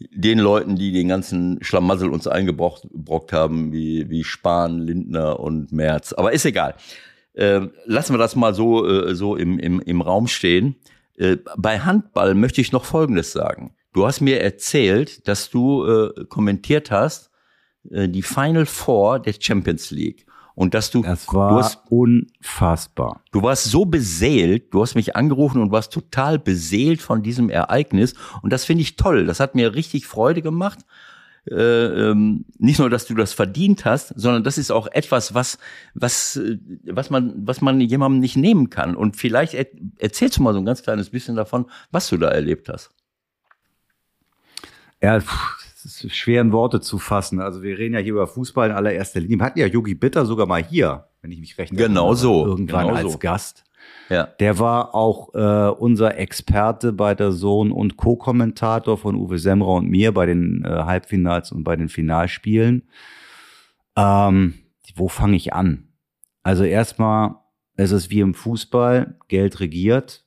den 0.00 0.38
Leuten, 0.38 0.76
die 0.76 0.92
den 0.92 1.08
ganzen 1.08 1.58
Schlamassel 1.62 2.08
uns 2.08 2.26
eingebrockt 2.28 2.86
brockt 2.92 3.32
haben, 3.32 3.72
wie, 3.72 4.08
wie 4.08 4.22
Spahn, 4.24 4.78
Lindner 4.78 5.40
und 5.40 5.72
Merz. 5.72 6.12
Aber 6.12 6.32
ist 6.32 6.44
egal. 6.44 6.74
Äh, 7.34 7.62
lassen 7.84 8.14
wir 8.14 8.18
das 8.18 8.36
mal 8.36 8.54
so, 8.54 8.86
äh, 8.86 9.14
so 9.14 9.36
im, 9.36 9.58
im, 9.58 9.80
im 9.80 10.00
Raum 10.00 10.28
stehen. 10.28 10.76
Äh, 11.16 11.38
bei 11.56 11.80
Handball 11.80 12.34
möchte 12.34 12.60
ich 12.60 12.70
noch 12.72 12.84
Folgendes 12.84 13.32
sagen. 13.32 13.74
Du 13.92 14.06
hast 14.06 14.20
mir 14.20 14.40
erzählt, 14.40 15.26
dass 15.26 15.50
du 15.50 15.84
äh, 15.84 16.24
kommentiert 16.28 16.90
hast, 16.92 17.27
äh, 17.90 18.08
die 18.08 18.22
Final 18.22 18.66
Four 18.66 19.20
der 19.20 19.34
Champions 19.38 19.90
League. 19.90 20.26
Und 20.54 20.74
dass 20.74 20.90
du, 20.90 21.02
Das 21.02 21.26
du, 21.26 21.34
war 21.34 21.54
hast, 21.54 21.78
unfassbar. 21.88 23.22
du 23.30 23.42
warst 23.42 23.66
so 23.66 23.84
beseelt, 23.84 24.74
du 24.74 24.82
hast 24.82 24.96
mich 24.96 25.14
angerufen 25.14 25.62
und 25.62 25.70
warst 25.70 25.92
total 25.92 26.40
beseelt 26.40 27.00
von 27.00 27.22
diesem 27.22 27.48
Ereignis. 27.48 28.14
Und 28.42 28.52
das 28.52 28.64
finde 28.64 28.82
ich 28.82 28.96
toll. 28.96 29.26
Das 29.26 29.38
hat 29.38 29.54
mir 29.54 29.76
richtig 29.76 30.08
Freude 30.08 30.42
gemacht. 30.42 30.80
Äh, 31.48 31.54
ähm, 31.54 32.44
nicht 32.58 32.78
nur, 32.78 32.90
dass 32.90 33.06
du 33.06 33.14
das 33.14 33.32
verdient 33.32 33.84
hast, 33.84 34.08
sondern 34.16 34.42
das 34.42 34.58
ist 34.58 34.70
auch 34.70 34.88
etwas, 34.88 35.32
was, 35.32 35.58
was, 35.94 36.36
äh, 36.36 36.58
was 36.86 37.08
man, 37.08 37.34
was 37.46 37.60
man 37.60 37.80
jemandem 37.80 38.20
nicht 38.20 38.36
nehmen 38.36 38.68
kann. 38.68 38.96
Und 38.96 39.16
vielleicht 39.16 39.54
er, 39.54 39.66
erzählst 39.98 40.38
du 40.38 40.42
mal 40.42 40.52
so 40.52 40.58
ein 40.58 40.66
ganz 40.66 40.82
kleines 40.82 41.10
bisschen 41.10 41.36
davon, 41.36 41.66
was 41.90 42.08
du 42.08 42.16
da 42.16 42.28
erlebt 42.28 42.68
hast. 42.68 42.90
Ja, 45.00 45.20
pff, 45.98 46.04
es 46.04 46.04
ist 46.04 46.16
schwer 46.16 46.40
in 46.40 46.52
Worte 46.52 46.80
zu 46.80 46.98
fassen. 46.98 47.40
Also 47.40 47.62
wir 47.62 47.78
reden 47.78 47.94
ja 47.94 48.00
hier 48.00 48.12
über 48.12 48.26
Fußball 48.26 48.70
in 48.70 48.76
allererster 48.76 49.20
Linie. 49.20 49.38
Wir 49.38 49.44
hatten 49.44 49.58
ja 49.58 49.66
Yogi 49.66 49.94
Bitter 49.94 50.26
sogar 50.26 50.46
mal 50.46 50.62
hier, 50.62 51.08
wenn 51.22 51.30
ich 51.32 51.40
mich 51.40 51.58
recht 51.58 51.70
Genau 51.70 52.06
erinnere, 52.06 52.16
so, 52.16 52.46
Irgendwann 52.46 52.86
genau 52.86 52.96
als 52.96 53.12
so. 53.12 53.18
Gast. 53.18 53.64
Ja. 54.10 54.24
Der 54.40 54.58
war 54.58 54.94
auch 54.94 55.34
äh, 55.34 55.70
unser 55.70 56.18
Experte 56.18 56.92
bei 56.92 57.14
der 57.14 57.32
Sohn- 57.32 57.72
und 57.72 57.96
Co-Kommentator 57.96 58.96
von 58.98 59.16
Uwe 59.16 59.38
Semmer 59.38 59.68
und 59.68 59.88
mir 59.88 60.12
bei 60.12 60.26
den 60.26 60.64
äh, 60.64 60.68
Halbfinals 60.68 61.52
und 61.52 61.64
bei 61.64 61.76
den 61.76 61.88
Finalspielen. 61.88 62.88
Ähm, 63.96 64.54
wo 64.94 65.08
fange 65.08 65.36
ich 65.36 65.52
an? 65.52 65.88
Also 66.42 66.64
erstmal, 66.64 67.36
es 67.76 67.92
ist 67.92 68.10
wie 68.10 68.20
im 68.20 68.34
Fußball, 68.34 69.16
Geld 69.28 69.60
regiert. 69.60 70.24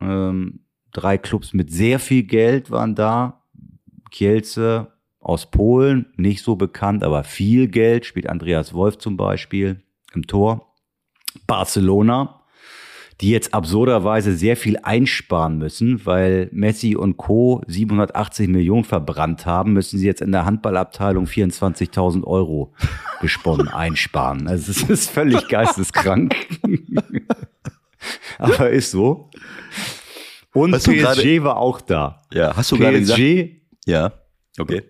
Ähm, 0.00 0.60
drei 0.92 1.18
Clubs 1.18 1.52
mit 1.52 1.72
sehr 1.72 1.98
viel 1.98 2.22
Geld 2.22 2.70
waren 2.70 2.94
da. 2.94 3.42
Kielce 4.10 4.93
aus 5.24 5.50
Polen, 5.50 6.06
nicht 6.16 6.42
so 6.44 6.56
bekannt, 6.56 7.02
aber 7.02 7.24
viel 7.24 7.68
Geld, 7.68 8.04
spielt 8.06 8.28
Andreas 8.28 8.72
Wolf 8.74 8.98
zum 8.98 9.16
Beispiel 9.16 9.82
im 10.14 10.26
Tor. 10.26 10.74
Barcelona, 11.46 12.40
die 13.20 13.30
jetzt 13.30 13.54
absurderweise 13.54 14.34
sehr 14.36 14.56
viel 14.56 14.76
einsparen 14.82 15.56
müssen, 15.58 16.04
weil 16.04 16.48
Messi 16.52 16.96
und 16.96 17.16
Co. 17.16 17.62
780 17.68 18.48
Millionen 18.48 18.84
verbrannt 18.84 19.46
haben, 19.46 19.72
müssen 19.72 19.98
sie 19.98 20.06
jetzt 20.06 20.20
in 20.20 20.32
der 20.32 20.44
Handballabteilung 20.44 21.24
24.000 21.26 22.24
Euro 22.24 22.72
gesponnen 23.20 23.68
einsparen. 23.72 24.46
Also 24.48 24.70
es 24.72 24.82
ist 24.88 25.10
völlig 25.10 25.48
geisteskrank. 25.48 26.34
Aber 28.38 28.70
ist 28.70 28.90
so. 28.90 29.30
Und 30.52 30.74
Hast 30.74 30.84
PSG 30.86 30.98
gerade- 31.00 31.44
war 31.44 31.56
auch 31.56 31.80
da. 31.80 32.22
Ja, 32.32 32.54
hast 32.56 32.70
du 32.72 32.76
gerade 32.78 32.98
gesagt? 33.00 33.18
PSG, 33.20 33.60
Ja. 33.86 34.12
Okay. 34.58 34.82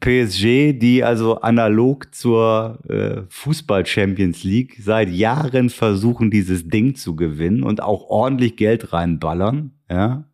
PSG, 0.00 0.78
die 0.78 1.02
also 1.02 1.40
analog 1.40 2.14
zur 2.14 2.78
äh, 2.88 3.22
Fußball 3.30 3.86
Champions 3.86 4.44
League 4.44 4.76
seit 4.80 5.08
Jahren 5.08 5.70
versuchen, 5.70 6.30
dieses 6.30 6.68
Ding 6.68 6.94
zu 6.94 7.16
gewinnen 7.16 7.62
und 7.62 7.82
auch 7.82 8.10
ordentlich 8.10 8.56
Geld 8.56 8.92
reinballern. 8.92 9.72
Ja, 9.88 10.24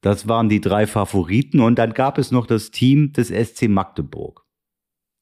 das 0.00 0.26
waren 0.26 0.48
die 0.48 0.62
drei 0.62 0.86
Favoriten 0.86 1.60
und 1.60 1.78
dann 1.78 1.92
gab 1.92 2.16
es 2.16 2.30
noch 2.30 2.46
das 2.46 2.70
Team 2.70 3.12
des 3.12 3.28
SC 3.28 3.68
Magdeburg. 3.68 4.46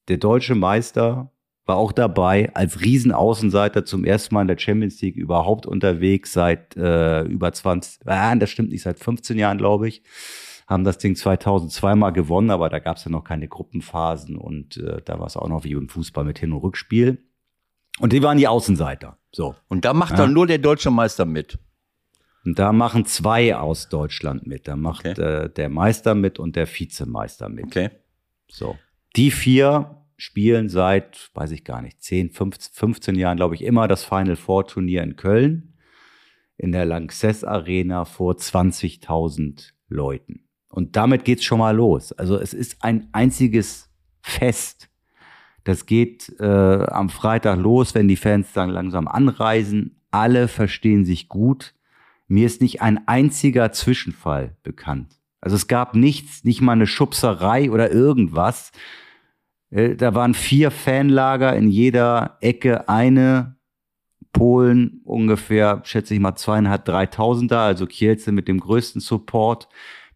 Der 0.07 0.17
deutsche 0.17 0.55
Meister 0.55 1.31
war 1.65 1.75
auch 1.75 1.91
dabei 1.91 2.55
als 2.55 2.79
Riesenaußenseiter 2.79 3.85
zum 3.85 4.05
ersten 4.05 4.33
Mal 4.33 4.41
in 4.41 4.47
der 4.47 4.57
Champions 4.57 5.01
League 5.01 5.17
überhaupt 5.17 5.65
unterwegs 5.65 6.31
seit 6.31 6.75
äh, 6.77 7.23
über 7.23 7.51
20, 7.51 8.07
ah, 8.07 8.33
das 8.35 8.49
stimmt 8.49 8.69
nicht, 8.69 8.81
seit 8.81 8.97
15 8.97 9.37
Jahren, 9.37 9.57
glaube 9.57 9.89
ich 9.89 10.03
haben 10.71 10.83
das 10.83 10.97
Ding 10.97 11.15
2002 11.15 11.95
mal 11.95 12.11
gewonnen, 12.11 12.49
aber 12.49 12.69
da 12.69 12.79
gab 12.79 12.97
es 12.97 13.05
ja 13.05 13.11
noch 13.11 13.23
keine 13.23 13.47
Gruppenphasen 13.47 14.37
und 14.37 14.77
äh, 14.77 15.01
da 15.03 15.19
war 15.19 15.27
es 15.27 15.37
auch 15.37 15.47
noch 15.49 15.63
wie 15.63 15.73
im 15.73 15.89
Fußball 15.89 16.23
mit 16.23 16.39
Hin- 16.39 16.53
und 16.53 16.59
Rückspiel. 16.63 17.23
Und 17.99 18.13
die 18.13 18.23
waren 18.23 18.37
die 18.37 18.47
Außenseiter. 18.47 19.17
So. 19.31 19.55
Und 19.67 19.85
da 19.85 19.93
macht 19.93 20.11
Ja. 20.11 20.17
dann 20.17 20.33
nur 20.33 20.47
der 20.47 20.57
deutsche 20.59 20.89
Meister 20.91 21.25
mit. 21.25 21.59
Und 22.45 22.57
da 22.57 22.71
machen 22.71 23.05
zwei 23.05 23.55
aus 23.55 23.89
Deutschland 23.89 24.47
mit. 24.47 24.67
Da 24.67 24.75
macht 24.75 25.05
Okay. 25.07 25.21
äh, 25.21 25.49
der 25.49 25.69
Meister 25.69 26.15
mit 26.15 26.39
und 26.39 26.55
der 26.55 26.67
Vizemeister 26.67 27.49
mit. 27.49 27.65
Okay. 27.65 27.89
So. 28.49 28.77
Die 29.15 29.29
vier 29.29 29.97
spielen 30.17 30.69
seit, 30.69 31.29
weiß 31.33 31.51
ich 31.51 31.63
gar 31.65 31.81
nicht, 31.81 32.01
10, 32.01 32.31
15, 32.31 32.73
15 32.73 33.15
Jahren, 33.15 33.37
glaube 33.37 33.55
ich, 33.55 33.63
immer 33.63 33.87
das 33.87 34.03
Final 34.05 34.35
Four 34.37 34.67
Turnier 34.67 35.03
in 35.03 35.15
Köln. 35.17 35.73
In 36.57 36.71
der 36.71 36.85
Lanxess 36.85 37.43
Arena 37.43 38.05
vor 38.05 38.35
20.000 38.35 39.73
Leuten. 39.89 40.47
Und 40.71 40.95
damit 40.95 41.25
geht's 41.25 41.43
schon 41.43 41.59
mal 41.59 41.75
los. 41.75 42.11
Also 42.13 42.37
es 42.37 42.53
ist 42.53 42.77
ein 42.83 43.09
einziges 43.11 43.89
Fest. 44.21 44.89
Das 45.63 45.85
geht 45.85 46.33
äh, 46.39 46.45
am 46.45 47.09
Freitag 47.09 47.59
los, 47.59 47.93
wenn 47.93 48.07
die 48.07 48.15
Fans 48.15 48.53
dann 48.53 48.69
langsam 48.69 49.07
anreisen. 49.07 50.01
Alle 50.09 50.47
verstehen 50.47 51.05
sich 51.05 51.29
gut. 51.29 51.75
Mir 52.27 52.45
ist 52.45 52.61
nicht 52.61 52.81
ein 52.81 53.07
einziger 53.07 53.71
Zwischenfall 53.71 54.55
bekannt. 54.63 55.19
Also 55.41 55.55
es 55.55 55.67
gab 55.67 55.95
nichts, 55.95 56.43
nicht 56.43 56.61
mal 56.61 56.73
eine 56.73 56.87
Schubserei 56.87 57.69
oder 57.69 57.91
irgendwas. 57.91 58.71
Äh, 59.69 59.95
Da 59.95 60.15
waren 60.15 60.33
vier 60.33 60.71
Fanlager 60.71 61.55
in 61.55 61.67
jeder 61.67 62.37
Ecke 62.41 62.87
eine. 62.89 63.57
Polen 64.33 65.01
ungefähr, 65.03 65.81
schätze 65.83 66.13
ich 66.13 66.21
mal, 66.21 66.35
zweieinhalb, 66.35 66.85
dreitausend 66.85 67.51
da, 67.51 67.65
also 67.65 67.85
Kielce 67.85 68.31
mit 68.31 68.47
dem 68.47 68.61
größten 68.61 69.01
Support. 69.01 69.67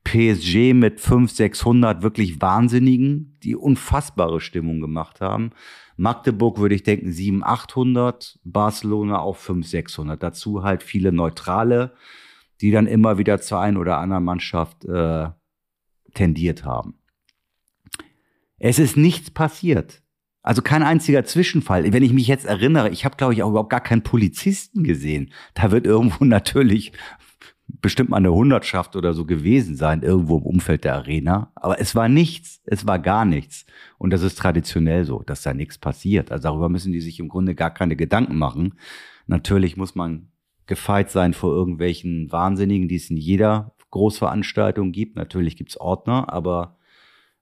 PSG 0.05 0.73
mit 0.73 1.01
500, 1.01 1.35
600 1.35 2.01
wirklich 2.03 2.41
Wahnsinnigen, 2.41 3.37
die 3.43 3.55
unfassbare 3.55 4.39
Stimmung 4.39 4.79
gemacht 4.79 5.19
haben. 5.19 5.51
Magdeburg 5.97 6.59
würde 6.59 6.75
ich 6.75 6.83
denken 6.83 7.11
700, 7.11 7.49
800, 7.49 8.39
Barcelona 8.43 9.19
auch 9.19 9.35
500, 9.35 9.69
600. 9.69 10.23
Dazu 10.23 10.63
halt 10.63 10.83
viele 10.83 11.11
Neutrale, 11.11 11.93
die 12.61 12.71
dann 12.71 12.87
immer 12.87 13.17
wieder 13.17 13.41
zur 13.41 13.59
einen 13.59 13.77
oder 13.77 13.97
anderen 13.97 14.23
Mannschaft 14.23 14.85
äh, 14.85 15.29
tendiert 16.13 16.63
haben. 16.63 16.95
Es 18.57 18.79
ist 18.79 18.95
nichts 18.95 19.31
passiert. 19.31 20.01
Also 20.41 20.61
kein 20.61 20.83
einziger 20.83 21.25
Zwischenfall. 21.25 21.91
Wenn 21.91 22.03
ich 22.03 22.13
mich 22.13 22.27
jetzt 22.27 22.45
erinnere, 22.45 22.89
ich 22.89 23.03
habe, 23.03 23.17
glaube 23.17 23.33
ich, 23.33 23.41
auch 23.41 23.49
überhaupt 23.49 23.71
gar 23.71 23.81
keinen 23.81 24.03
Polizisten 24.03 24.83
gesehen. 24.83 25.33
Da 25.55 25.71
wird 25.71 25.87
irgendwo 25.87 26.23
natürlich 26.25 26.93
bestimmt 27.67 28.09
mal 28.09 28.17
eine 28.17 28.33
Hundertschaft 28.33 28.95
oder 28.95 29.13
so 29.13 29.25
gewesen 29.25 29.75
sein, 29.75 30.03
irgendwo 30.03 30.37
im 30.37 30.43
Umfeld 30.43 30.83
der 30.83 30.95
Arena. 30.95 31.51
Aber 31.55 31.79
es 31.79 31.95
war 31.95 32.09
nichts, 32.09 32.61
es 32.65 32.85
war 32.87 32.99
gar 32.99 33.25
nichts. 33.25 33.65
Und 33.97 34.11
das 34.11 34.21
ist 34.21 34.37
traditionell 34.37 35.05
so, 35.05 35.23
dass 35.23 35.41
da 35.41 35.53
nichts 35.53 35.77
passiert. 35.77 36.31
Also 36.31 36.43
darüber 36.43 36.69
müssen 36.69 36.93
die 36.93 37.01
sich 37.01 37.19
im 37.19 37.27
Grunde 37.27 37.55
gar 37.55 37.71
keine 37.71 37.95
Gedanken 37.95 38.37
machen. 38.37 38.75
Natürlich 39.27 39.77
muss 39.77 39.95
man 39.95 40.31
gefeit 40.67 41.11
sein 41.11 41.33
vor 41.33 41.53
irgendwelchen 41.53 42.31
Wahnsinnigen, 42.31 42.87
die 42.87 42.95
es 42.95 43.09
in 43.09 43.17
jeder 43.17 43.75
Großveranstaltung 43.91 44.91
gibt. 44.91 45.15
Natürlich 45.15 45.55
gibt's 45.55 45.77
Ordner, 45.77 46.31
aber 46.31 46.77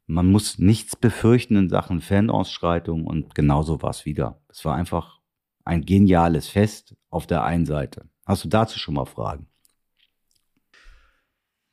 man 0.06 0.30
muss 0.30 0.60
nichts 0.60 0.96
befürchten 0.96 1.56
in 1.56 1.70
Sachen 1.70 2.02
Fanausschreitung 2.02 3.06
und 3.06 3.36
genauso 3.36 3.82
war 3.82 3.92
es 3.92 4.06
wieder. 4.06 4.42
Es 4.50 4.66
war 4.66 4.76
einfach 4.76 5.20
ein 5.64 5.86
geniales 5.86 6.48
Fest 6.48 6.96
auf 7.10 7.26
der 7.26 7.44
einen 7.44 7.66
Seite. 7.66 8.10
Hast 8.26 8.44
du 8.44 8.50
dazu 8.50 8.78
schon 8.80 8.96
mal 8.96 9.06
Fragen? 9.06 9.48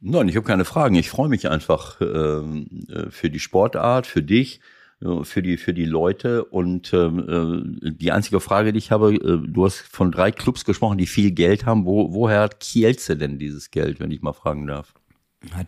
Nein, 0.00 0.28
ich 0.28 0.36
habe 0.36 0.46
keine 0.46 0.64
Fragen. 0.64 0.94
Ich 0.94 1.10
freue 1.10 1.28
mich 1.28 1.48
einfach 1.48 2.00
ähm, 2.00 2.66
äh, 2.88 3.10
für 3.10 3.28
die 3.28 3.38
Sportart, 3.38 4.06
für 4.06 4.22
dich, 4.22 4.60
äh, 5.02 5.24
für 5.24 5.42
die 5.42 5.58
für 5.58 5.74
die 5.74 5.84
Leute. 5.84 6.44
Und 6.44 6.92
ähm, 6.94 7.82
äh, 7.82 7.90
die 7.90 8.10
einzige 8.10 8.40
Frage, 8.40 8.72
die 8.72 8.78
ich 8.78 8.90
habe, 8.90 9.14
äh, 9.14 9.38
du 9.46 9.64
hast 9.64 9.80
von 9.80 10.10
drei 10.10 10.30
Clubs 10.32 10.64
gesprochen, 10.64 10.96
die 10.96 11.06
viel 11.06 11.32
Geld 11.32 11.66
haben. 11.66 11.84
Wo, 11.84 12.14
woher 12.14 12.40
hat 12.40 12.60
Kielce 12.60 13.16
denn 13.16 13.38
dieses 13.38 13.70
Geld, 13.70 14.00
wenn 14.00 14.10
ich 14.10 14.22
mal 14.22 14.32
fragen 14.32 14.66
darf? 14.66 14.94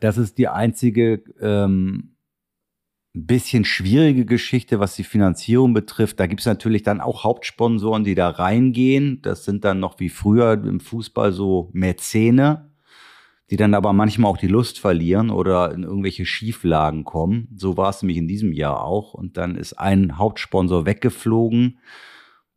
Das 0.01 0.17
ist 0.17 0.39
die 0.39 0.49
einzige 0.49 1.23
ähm, 1.41 2.13
bisschen 3.15 3.65
schwierige 3.65 4.25
Geschichte, 4.25 4.81
was 4.81 4.97
die 4.97 5.05
Finanzierung 5.05 5.75
betrifft. 5.75 6.19
Da 6.19 6.27
gibt 6.27 6.41
es 6.41 6.47
natürlich 6.47 6.83
dann 6.83 7.01
auch 7.01 7.25
Hauptsponsoren, 7.25 8.05
die 8.05 8.15
da 8.15 8.31
reingehen. 8.31 9.21
Das 9.23 9.45
sind 9.45 9.65
dann 9.65 9.81
noch 9.81 10.01
wie 10.01 10.09
früher 10.09 10.53
im 10.53 10.81
Fußball 10.81 11.33
so 11.33 11.69
Mäzene, 11.75 12.72
die 13.51 13.57
dann 13.57 13.75
aber 13.75 13.93
manchmal 13.93 14.31
auch 14.31 14.39
die 14.39 14.49
Lust 14.49 14.79
verlieren 14.79 15.31
oder 15.31 15.73
in 15.73 15.83
irgendwelche 15.83 16.25
Schieflagen 16.25 17.05
kommen. 17.05 17.49
So 17.57 17.77
war 17.77 17.91
es 17.91 18.03
nämlich 18.03 18.19
in 18.19 18.29
diesem 18.29 18.53
Jahr 18.53 18.83
auch. 18.83 19.15
Und 19.15 19.37
dann 19.37 19.57
ist 19.57 19.75
ein 19.75 20.17
Hauptsponsor 20.17 20.87
weggeflogen. 20.87 21.79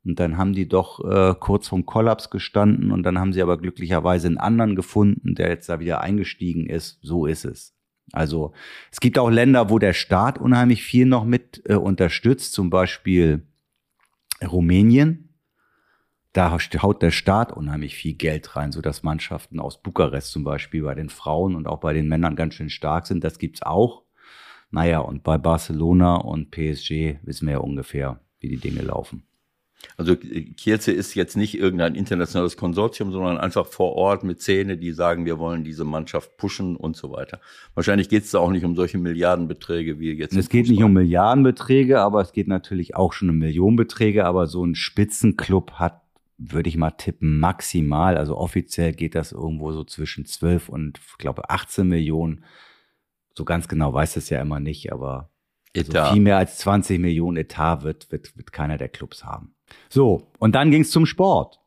Und 0.06 0.20
dann 0.20 0.38
haben 0.38 0.54
die 0.54 0.68
doch 0.68 1.04
äh, 1.04 1.34
kurz 1.40 1.68
vom 1.68 1.86
Kollaps 1.86 2.30
gestanden 2.30 2.92
und 2.92 3.02
dann 3.04 3.18
haben 3.18 3.34
sie 3.34 3.42
aber 3.42 3.58
glücklicherweise 3.58 4.28
einen 4.28 4.38
anderen 4.38 4.76
gefunden, 4.76 5.34
der 5.34 5.50
jetzt 5.50 5.68
da 5.68 5.80
wieder 5.80 6.02
eingestiegen 6.02 6.68
ist. 6.68 7.00
So 7.02 7.26
ist 7.26 7.44
es. 7.44 7.76
Also 8.12 8.54
es 8.92 9.00
gibt 9.00 9.18
auch 9.18 9.32
Länder, 9.32 9.72
wo 9.72 9.80
der 9.80 9.94
Staat 9.94 10.38
unheimlich 10.38 10.84
viel 10.84 11.08
noch 11.08 11.26
mit 11.26 11.64
äh, 11.66 11.74
unterstützt, 11.74 12.53
zum 12.53 12.70
Beispiel 12.70 13.48
Rumänien. 14.45 15.24
Da 16.36 16.52
haut 16.52 17.02
der 17.02 17.12
Staat 17.12 17.53
unheimlich 17.53 17.95
viel 17.95 18.14
Geld 18.14 18.57
rein, 18.57 18.74
sodass 18.74 19.03
Mannschaften 19.03 19.57
aus 19.57 19.82
Bukarest 19.82 20.34
zum 20.34 20.44
Beispiel 20.44 20.84
bei 20.84 20.94
den 20.94 21.07
Frauen 21.07 21.56
und 21.56 21.66
auch 21.66 21.80
bei 21.80 21.94
den 21.94 22.10
Männern 22.10 22.36
ganz 22.36 22.56
schön 22.56 22.70
stark 22.70 23.07
sind. 23.07 23.24
Das 23.24 23.40
gibt's 23.40 23.62
auch. 23.62 24.03
Naja, 24.70 24.99
und 24.99 25.24
bei 25.24 25.38
Barcelona 25.38 26.18
und 26.18 26.52
PSG 26.52 27.20
wissen 27.24 27.48
wir 27.48 27.53
ja 27.53 27.60
ungefähr, 27.60 28.20
wie 28.41 28.49
die 28.49 28.57
Dinge 28.57 28.82
laufen. 28.82 29.24
Also 29.95 30.18
Kielce 30.18 30.91
ist 30.91 31.14
jetzt 31.16 31.38
nicht 31.38 31.57
irgendein 31.57 31.95
internationales 31.95 32.57
Konsortium, 32.57 33.14
sondern 33.14 33.38
einfach 33.38 33.66
vor 33.66 33.94
Ort 33.94 34.26
mit 34.26 34.41
Zähne, 34.41 34.78
die 34.78 34.91
sagen, 34.91 35.26
wir 35.26 35.40
wollen 35.40 35.64
diese 35.64 35.86
Mannschaft 35.86 36.36
pushen 36.36 36.76
und 36.76 36.98
so 36.98 37.14
weiter. 37.14 37.40
Wahrscheinlich 37.76 38.10
geht 38.10 38.24
es 38.24 38.32
da 38.32 38.40
auch 38.40 38.52
nicht 38.52 38.66
um 38.66 38.76
solche 38.76 38.98
Milliardenbeträge 38.98 39.99
wie 39.99 40.12
jetzt. 40.12 40.36
Es 40.36 40.49
geht 40.49 40.64
nicht 40.64 40.80
Fußball. 40.80 40.86
um 40.86 40.94
Milliardenbeträge, 40.94 42.02
aber 42.02 42.20
es 42.20 42.34
geht 42.34 42.49
natürlich 42.49 42.95
auch 42.98 43.14
schon 43.14 43.30
um 43.30 43.38
Millionenbeträge. 43.38 44.26
Aber 44.26 44.48
so 44.48 44.66
ein 44.66 44.76
Spitzenclub 44.76 45.74
hat, 45.74 46.02
würde 46.38 46.70
ich 46.70 46.78
mal 46.78 46.91
tippen, 46.91 47.40
maximal, 47.40 48.18
also 48.18 48.38
offiziell 48.38 48.94
geht 48.94 49.16
das 49.16 49.32
irgendwo 49.32 49.72
so 49.72 49.84
zwischen 49.84 50.26
12 50.26 50.70
und, 50.70 50.99
ich 50.99 51.18
glaube, 51.18 51.49
18 51.49 51.88
Millionen. 51.88 52.44
So 53.34 53.45
ganz 53.45 53.68
genau 53.68 53.94
weiß 53.94 54.18
es 54.18 54.30
ja 54.30 54.41
immer 54.41 54.60
nicht, 54.60 54.91
aber 54.91 55.30
so 55.74 55.82
Etat. 55.82 56.12
viel 56.12 56.22
mehr 56.22 56.38
als 56.38 56.57
20 56.57 56.99
Millionen 56.99 57.38
Etat 57.38 57.84
wird, 57.84 58.12
wird, 58.12 58.38
wird 58.38 58.52
keiner 58.52 58.78
der 58.78 58.90
Clubs 58.90 59.24
haben. 59.24 59.56
So, 59.90 60.32
und 60.40 60.56
dann 60.56 60.72
ging 60.72 60.82
es 60.82 60.91
zum 60.91 61.06
Sport. 61.06 61.60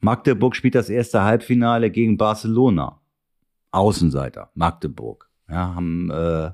Magdeburg 0.00 0.54
spielt 0.54 0.74
das 0.74 0.88
erste 0.88 1.22
Halbfinale 1.22 1.90
gegen 1.90 2.16
Barcelona. 2.16 3.00
Außenseiter, 3.70 4.50
Magdeburg. 4.54 5.28
Ja, 5.48 5.74
haben 5.74 6.10
äh, 6.10 6.52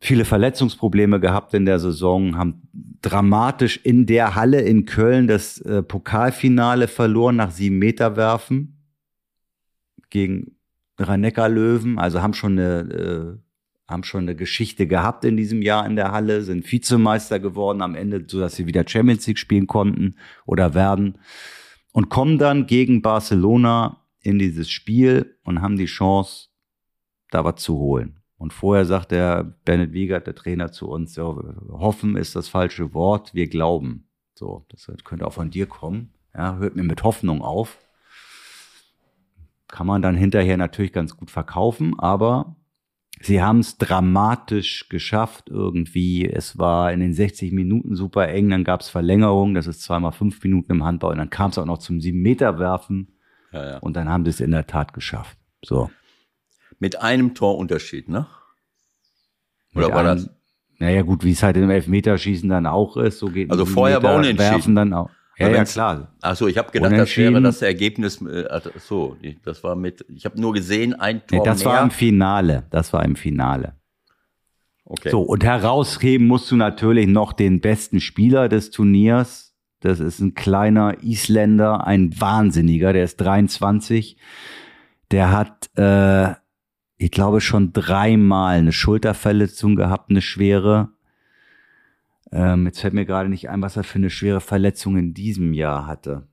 viele 0.00 0.24
Verletzungsprobleme 0.24 1.20
gehabt 1.20 1.54
in 1.54 1.66
der 1.66 1.78
Saison, 1.78 2.36
haben 2.36 2.62
dramatisch 3.02 3.78
in 3.82 4.06
der 4.06 4.34
Halle 4.34 4.60
in 4.62 4.86
Köln 4.86 5.26
das 5.26 5.60
äh, 5.60 5.82
Pokalfinale 5.82 6.88
verloren 6.88 7.36
nach 7.36 7.50
sieben 7.50 7.78
Meter 7.78 8.16
werfen 8.16 8.78
gegen 10.08 10.56
Rhein-Neckar-Löwen. 10.98 11.98
Also 11.98 12.22
haben 12.22 12.34
schon 12.34 12.58
eine 12.58 13.38
äh, 13.38 13.50
haben 13.90 14.04
schon 14.04 14.22
eine 14.22 14.36
Geschichte 14.36 14.86
gehabt 14.86 15.24
in 15.24 15.36
diesem 15.36 15.62
Jahr 15.62 15.84
in 15.84 15.96
der 15.96 16.12
Halle, 16.12 16.42
sind 16.42 16.70
Vizemeister 16.70 17.40
geworden 17.40 17.82
am 17.82 17.96
Ende, 17.96 18.24
so 18.26 18.38
dass 18.38 18.54
sie 18.54 18.66
wieder 18.66 18.84
Champions 18.86 19.26
League 19.26 19.38
spielen 19.38 19.66
konnten 19.66 20.14
oder 20.46 20.74
werden 20.74 21.18
und 21.92 22.08
kommen 22.08 22.38
dann 22.38 22.66
gegen 22.66 23.02
Barcelona 23.02 24.00
in 24.20 24.38
dieses 24.38 24.70
Spiel 24.70 25.36
und 25.42 25.60
haben 25.60 25.76
die 25.76 25.86
Chance, 25.86 26.50
da 27.30 27.44
was 27.44 27.56
zu 27.56 27.76
holen. 27.78 28.19
Und 28.40 28.54
vorher 28.54 28.86
sagt 28.86 29.10
der 29.10 29.44
Bennett 29.66 29.92
Wiegert, 29.92 30.26
der 30.26 30.34
Trainer, 30.34 30.72
zu 30.72 30.88
uns, 30.88 31.14
ja, 31.14 31.24
hoffen 31.24 32.16
ist 32.16 32.34
das 32.34 32.48
falsche 32.48 32.94
Wort, 32.94 33.34
wir 33.34 33.48
glauben. 33.48 34.08
So, 34.32 34.64
das 34.70 34.90
könnte 35.04 35.26
auch 35.26 35.34
von 35.34 35.50
dir 35.50 35.66
kommen. 35.66 36.14
Ja, 36.34 36.56
hört 36.56 36.74
mir 36.74 36.82
mit 36.82 37.02
Hoffnung 37.02 37.42
auf. 37.42 37.76
Kann 39.68 39.86
man 39.86 40.00
dann 40.00 40.16
hinterher 40.16 40.56
natürlich 40.56 40.94
ganz 40.94 41.18
gut 41.18 41.30
verkaufen, 41.30 41.98
aber 41.98 42.56
sie 43.20 43.42
haben 43.42 43.58
es 43.58 43.76
dramatisch 43.76 44.88
geschafft 44.88 45.50
irgendwie. 45.50 46.26
Es 46.26 46.56
war 46.56 46.94
in 46.94 47.00
den 47.00 47.12
60 47.12 47.52
Minuten 47.52 47.94
super 47.94 48.28
eng, 48.28 48.48
dann 48.48 48.64
gab 48.64 48.80
es 48.80 48.88
Verlängerung, 48.88 49.52
das 49.52 49.66
ist 49.66 49.82
zweimal 49.82 50.12
fünf 50.12 50.42
Minuten 50.42 50.72
im 50.72 50.84
Handball 50.84 51.12
und 51.12 51.18
dann 51.18 51.28
kam 51.28 51.50
es 51.50 51.58
auch 51.58 51.66
noch 51.66 51.76
zum 51.76 52.00
sieben 52.00 52.22
Meter 52.22 52.58
werfen 52.58 53.18
ja, 53.52 53.72
ja. 53.72 53.78
und 53.80 53.96
dann 53.96 54.08
haben 54.08 54.24
sie 54.24 54.30
es 54.30 54.40
in 54.40 54.52
der 54.52 54.66
Tat 54.66 54.94
geschafft. 54.94 55.36
So. 55.62 55.90
Mit 56.80 57.00
einem 57.00 57.34
Torunterschied, 57.34 58.08
ne? 58.08 58.26
Oder 59.74 59.86
Mit 59.86 59.94
war 59.94 60.00
einem, 60.00 60.16
das? 60.16 60.30
Naja, 60.78 61.02
gut, 61.02 61.22
wie 61.24 61.32
es 61.32 61.42
halt 61.42 61.56
im 61.58 61.70
Elfmeterschießen 61.70 62.48
dann 62.48 62.66
auch 62.66 62.96
ist, 62.96 63.18
so 63.18 63.28
geht 63.28 63.50
Also 63.50 63.66
vorher 63.66 64.02
war 64.02 64.16
unentschieden. 64.16 64.74
Dann 64.74 64.94
auch. 64.94 65.10
Ja, 65.38 65.48
ja, 65.48 65.64
klar. 65.64 66.12
Ach 66.20 66.36
so, 66.36 66.48
ich 66.48 66.58
habe 66.58 66.70
gedacht, 66.70 66.92
das 66.92 67.16
wäre 67.16 67.40
das 67.40 67.62
Ergebnis. 67.62 68.20
Äh, 68.20 68.46
so, 68.78 69.16
das 69.44 69.62
war 69.62 69.76
mit. 69.76 70.04
Ich 70.08 70.24
habe 70.24 70.40
nur 70.40 70.52
gesehen, 70.52 70.94
ein 70.94 71.26
Tor 71.26 71.38
nee, 71.38 71.44
das 71.44 71.64
mehr. 71.64 71.74
war 71.74 71.82
im 71.82 71.90
Finale. 71.90 72.64
Das 72.70 72.92
war 72.92 73.04
im 73.04 73.16
Finale. 73.16 73.74
Okay. 74.84 75.10
So 75.10 75.22
und 75.22 75.44
herausheben 75.44 76.26
musst 76.26 76.50
du 76.50 76.56
natürlich 76.56 77.06
noch 77.06 77.32
den 77.32 77.60
besten 77.60 78.00
Spieler 78.00 78.48
des 78.48 78.70
Turniers. 78.70 79.54
Das 79.80 80.00
ist 80.00 80.20
ein 80.20 80.34
kleiner 80.34 81.02
Isländer, 81.02 81.86
ein 81.86 82.18
Wahnsinniger. 82.20 82.92
Der 82.92 83.04
ist 83.04 83.16
23. 83.16 84.18
Der 85.10 85.30
hat 85.30 85.70
äh, 85.76 86.34
ich 87.00 87.10
glaube, 87.10 87.40
schon 87.40 87.72
dreimal 87.72 88.58
eine 88.58 88.72
Schulterverletzung 88.72 89.74
gehabt, 89.74 90.10
eine 90.10 90.20
schwere. 90.20 90.90
Ähm, 92.30 92.66
jetzt 92.66 92.80
fällt 92.80 92.92
mir 92.92 93.06
gerade 93.06 93.30
nicht 93.30 93.48
ein, 93.48 93.62
was 93.62 93.78
er 93.78 93.84
für 93.84 93.96
eine 93.96 94.10
schwere 94.10 94.42
Verletzung 94.42 94.98
in 94.98 95.14
diesem 95.14 95.54
Jahr 95.54 95.86
hatte. 95.86 96.28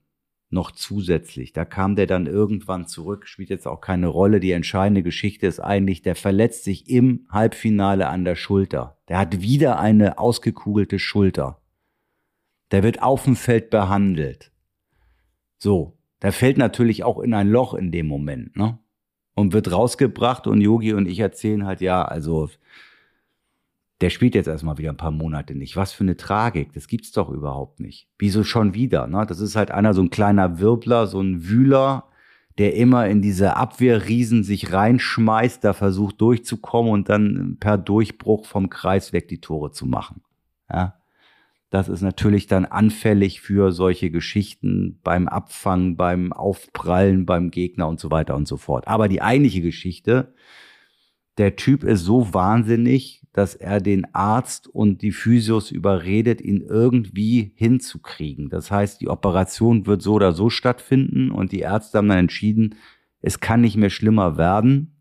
Noch 0.49 0.71
zusätzlich. 0.71 1.53
Da 1.53 1.63
kam 1.63 1.95
der 1.95 2.05
dann 2.05 2.27
irgendwann 2.27 2.85
zurück, 2.85 3.27
spielt 3.27 3.49
jetzt 3.49 3.65
auch 3.65 3.79
keine 3.79 4.07
Rolle. 4.07 4.41
Die 4.41 4.51
entscheidende 4.51 5.03
Geschichte 5.03 5.47
ist 5.47 5.61
eigentlich, 5.61 6.01
der 6.01 6.15
verletzt 6.15 6.65
sich 6.65 6.89
im 6.89 7.25
Halbfinale 7.29 8.09
an 8.09 8.25
der 8.25 8.35
Schulter. 8.35 8.97
Der 9.07 9.19
hat 9.19 9.41
wieder 9.41 9.79
eine 9.79 10.19
ausgekugelte 10.19 10.99
Schulter. 10.99 11.61
Der 12.71 12.83
wird 12.83 13.01
auf 13.01 13.23
dem 13.23 13.37
Feld 13.37 13.69
behandelt. 13.69 14.51
So, 15.59 15.97
der 16.21 16.33
fällt 16.33 16.57
natürlich 16.57 17.05
auch 17.05 17.19
in 17.19 17.33
ein 17.33 17.47
Loch 17.47 17.73
in 17.73 17.93
dem 17.93 18.07
Moment, 18.07 18.57
ne? 18.57 18.79
Und 19.37 19.53
wird 19.53 19.71
rausgebracht 19.71 20.47
und 20.47 20.61
Yogi 20.61 20.93
und 20.93 21.05
ich 21.05 21.19
erzählen 21.19 21.67
halt, 21.67 21.79
ja, 21.79 22.03
also 22.03 22.49
der 24.01 24.09
spielt 24.09 24.33
jetzt 24.33 24.47
erstmal 24.47 24.79
wieder 24.79 24.89
ein 24.89 24.97
paar 24.97 25.11
Monate 25.11 25.53
nicht. 25.53 25.75
Was 25.75 25.91
für 25.93 26.03
eine 26.03 26.17
Tragik, 26.17 26.73
das 26.73 26.87
gibt's 26.87 27.11
doch 27.11 27.29
überhaupt 27.29 27.79
nicht. 27.79 28.07
Wieso 28.17 28.43
schon 28.43 28.73
wieder? 28.73 29.05
Ne? 29.05 29.25
Das 29.27 29.39
ist 29.39 29.55
halt 29.55 29.69
einer 29.69 29.93
so 29.93 30.01
ein 30.01 30.09
kleiner 30.09 30.57
Wirbler, 30.59 31.05
so 31.05 31.21
ein 31.21 31.47
Wühler, 31.47 32.05
der 32.57 32.73
immer 32.73 33.07
in 33.07 33.21
diese 33.21 33.55
Abwehrriesen 33.55 34.43
sich 34.43 34.73
reinschmeißt, 34.73 35.63
da 35.63 35.73
versucht 35.73 36.19
durchzukommen 36.19 36.91
und 36.91 37.07
dann 37.07 37.57
per 37.59 37.77
Durchbruch 37.77 38.47
vom 38.47 38.71
Kreis 38.71 39.13
weg 39.13 39.27
die 39.27 39.39
Tore 39.39 39.71
zu 39.71 39.85
machen. 39.85 40.23
Ja? 40.67 40.96
Das 41.69 41.89
ist 41.89 42.01
natürlich 42.01 42.47
dann 42.47 42.65
anfällig 42.65 43.41
für 43.41 43.71
solche 43.71 44.09
Geschichten 44.09 44.99
beim 45.03 45.27
Abfangen, 45.27 45.97
beim 45.97 46.31
Aufprallen, 46.31 47.25
beim 47.25 47.51
Gegner 47.51 47.87
und 47.89 47.99
so 47.99 48.09
weiter 48.09 48.35
und 48.35 48.47
so 48.47 48.55
fort. 48.55 48.87
Aber 48.87 49.09
die 49.09 49.21
eigentliche 49.21 49.61
Geschichte, 49.61 50.33
der 51.37 51.57
Typ 51.57 51.83
ist 51.83 52.03
so 52.03 52.33
wahnsinnig, 52.33 53.27
dass 53.33 53.53
er 53.53 53.81
den 53.81 54.15
Arzt 54.15 54.67
und 54.67 55.01
die 55.01 55.11
Physios 55.11 55.69
überredet, 55.69 56.41
ihn 56.41 56.61
irgendwie 56.61 57.51
hinzukriegen. 57.55 58.49
Das 58.49 58.71
heißt, 58.71 59.01
die 59.01 59.09
Operation 59.09 59.85
wird 59.85 60.01
so 60.01 60.13
oder 60.13 60.31
so 60.31 60.49
stattfinden 60.49 61.31
und 61.31 61.51
die 61.51 61.59
Ärzte 61.59 61.97
haben 61.97 62.07
dann 62.07 62.17
entschieden, 62.17 62.75
es 63.19 63.39
kann 63.39 63.61
nicht 63.61 63.75
mehr 63.75 63.89
schlimmer 63.89 64.37
werden. 64.37 64.95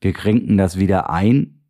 Wir 0.00 0.12
kränken 0.12 0.56
das 0.56 0.78
wieder 0.78 1.10
ein 1.10 1.62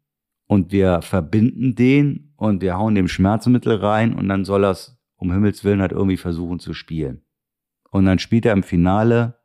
und 0.47 0.73
wir 0.73 1.03
verbinden 1.03 1.75
den 1.75 2.34
und 2.45 2.61
wir 2.61 2.77
hauen 2.77 2.95
dem 2.95 3.09
Schmerzmittel 3.09 3.77
rein 3.77 4.15
und 4.15 4.29
dann 4.29 4.45
soll 4.45 4.65
er 4.65 4.73
es 4.73 4.99
um 5.17 5.33
Himmels 5.33 5.65
Willen 5.65 5.81
halt 5.81 5.93
irgendwie 5.93 6.19
versuchen 6.19 6.59
zu 6.59 6.75
spielen. 6.75 7.25
Und 7.91 8.05
dann 8.05 8.19
spielt 8.19 8.45
er 8.45 8.53
im 8.53 8.63
Finale, 8.63 9.39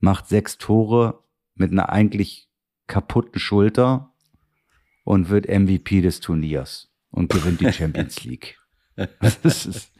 macht 0.00 0.28
sechs 0.28 0.58
Tore 0.58 1.22
mit 1.54 1.70
einer 1.70 1.90
eigentlich 1.90 2.48
kaputten 2.88 3.38
Schulter 3.38 4.12
und 5.04 5.28
wird 5.28 5.48
MVP 5.48 6.00
des 6.00 6.20
Turniers 6.20 6.92
und 7.10 7.30
gewinnt 7.30 7.60
die 7.60 7.72
Champions 7.72 8.24
League. 8.24 8.58
Das 9.20 9.38
ist, 9.66 9.92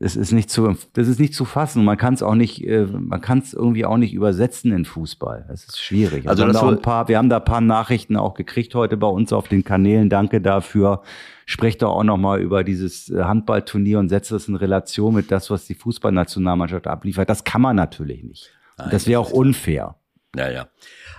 das 0.00 0.14
ist 0.14 0.32
nicht 0.32 0.48
zu, 0.48 0.76
das 0.92 1.08
ist 1.08 1.18
nicht 1.18 1.34
zu 1.34 1.44
fassen. 1.44 1.84
Man 1.84 1.96
kann 1.96 2.14
es 2.14 2.22
auch 2.22 2.34
nicht, 2.34 2.64
äh, 2.64 2.86
man 2.86 3.20
kann 3.20 3.38
es 3.38 3.52
irgendwie 3.52 3.84
auch 3.84 3.96
nicht 3.96 4.14
übersetzen 4.14 4.72
in 4.72 4.84
Fußball. 4.84 5.46
Es 5.52 5.64
ist 5.64 5.80
schwierig. 5.80 6.28
Also, 6.28 6.44
also 6.44 6.68
ein 6.68 6.80
paar, 6.80 7.08
wir 7.08 7.18
haben 7.18 7.28
da 7.28 7.38
ein 7.38 7.44
paar 7.44 7.60
Nachrichten 7.60 8.16
auch 8.16 8.34
gekriegt 8.34 8.74
heute 8.74 8.96
bei 8.96 9.08
uns 9.08 9.32
auf 9.32 9.48
den 9.48 9.64
Kanälen. 9.64 10.08
Danke 10.08 10.40
dafür. 10.40 11.02
Sprecht 11.46 11.82
doch 11.82 11.90
auch 11.90 12.04
noch 12.04 12.16
mal 12.16 12.40
über 12.40 12.62
dieses 12.62 13.10
äh, 13.10 13.22
Handballturnier 13.22 13.98
und 13.98 14.08
setzt 14.08 14.30
das 14.30 14.46
in 14.46 14.54
Relation 14.54 15.14
mit 15.14 15.32
das, 15.32 15.50
was 15.50 15.66
die 15.66 15.74
Fußballnationalmannschaft 15.74 16.86
abliefert. 16.86 17.28
Das 17.28 17.42
kann 17.42 17.62
man 17.62 17.74
natürlich 17.74 18.22
nicht. 18.22 18.50
Nein, 18.76 18.88
das 18.90 19.06
wäre 19.08 19.20
auch 19.20 19.32
unfair. 19.32 19.96
Ja, 20.36 20.50
ja. 20.50 20.68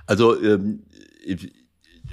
Also 0.05 0.41
ähm, 0.41 0.83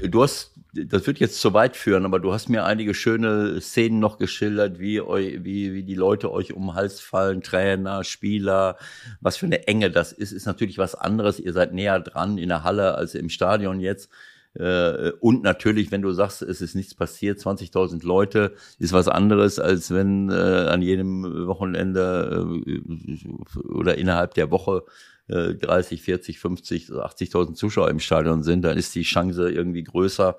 du 0.03 0.23
hast 0.23 0.56
das 0.85 1.07
wird 1.07 1.19
jetzt 1.19 1.41
zu 1.41 1.55
weit 1.55 1.77
führen, 1.77 2.05
aber 2.05 2.19
du 2.19 2.33
hast 2.33 2.49
mir 2.49 2.65
einige 2.65 2.95
schöne 2.95 3.61
Szenen 3.61 3.99
noch 3.99 4.19
geschildert, 4.19 4.79
wie, 4.79 5.01
wie, 5.01 5.73
wie 5.73 5.83
die 5.83 5.95
Leute 5.95 6.33
euch 6.33 6.53
um 6.53 6.67
den 6.67 6.75
Hals 6.75 7.01
fallen, 7.01 7.43
Trainer, 7.43 8.05
Spieler, 8.05 8.77
was 9.21 9.37
für 9.37 9.47
eine 9.47 9.67
Enge 9.67 9.91
das 9.91 10.13
ist, 10.13 10.33
ist 10.33 10.47
natürlich 10.47 10.79
was 10.79 10.95
anderes. 10.95 11.41
Ihr 11.41 11.53
seid 11.53 11.73
näher 11.73 12.01
dran 12.01 12.39
in 12.39 12.49
der 12.49 12.65
Halle 12.65 12.95
als 12.95 13.15
im 13.15 13.29
Stadion 13.29 13.81
jetzt. 13.81 14.11
Äh, 14.59 15.13
und 15.21 15.43
natürlich, 15.43 15.91
wenn 15.91 16.03
du 16.03 16.13
sagst, 16.13 16.43
es 16.43 16.61
ist 16.61 16.75
nichts 16.75 16.95
passiert, 16.95 17.39
20.000 17.39 18.05
Leute, 18.07 18.55
ist 18.79 18.93
was 18.93 19.09
anderes, 19.09 19.59
als 19.59 19.91
wenn 19.91 20.31
äh, 20.31 20.35
an 20.35 20.83
jedem 20.83 21.47
Wochenende 21.47 22.47
äh, 22.67 23.59
oder 23.69 23.99
innerhalb 23.99 24.35
der 24.35 24.51
Woche 24.51 24.85
30, 25.29 26.03
40, 26.03 26.39
50, 26.39 26.91
80.000 26.91 27.55
Zuschauer 27.55 27.91
im 27.91 27.99
Stadion 27.99 28.45
sind, 28.45 28.63
dann 28.63 28.79
ist 28.79 28.95
die 28.95 29.03
Chance 29.03 29.51
irgendwie 29.51 29.83
größer, 29.83 30.37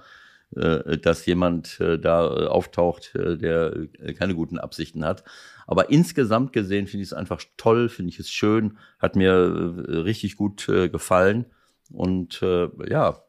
dass 0.52 1.26
jemand 1.26 1.80
äh, 1.82 2.00
da 2.00 2.26
äh, 2.26 2.48
auftaucht, 2.48 3.12
der 3.16 3.88
keine 4.18 4.34
guten 4.34 4.58
Absichten 4.58 5.04
hat. 5.04 5.24
Aber 5.68 5.90
insgesamt 5.90 6.54
gesehen 6.54 6.88
finde 6.88 7.04
ich 7.04 7.10
es 7.10 7.14
einfach 7.14 7.42
toll, 7.58 7.90
finde 7.90 8.12
ich 8.12 8.20
es 8.20 8.30
schön, 8.30 8.78
hat 9.00 9.18
mir 9.18 9.76
richtig 9.88 10.38
gut 10.38 10.66
gefallen. 10.68 11.46
Und 11.92 12.42
ja, 12.42 13.22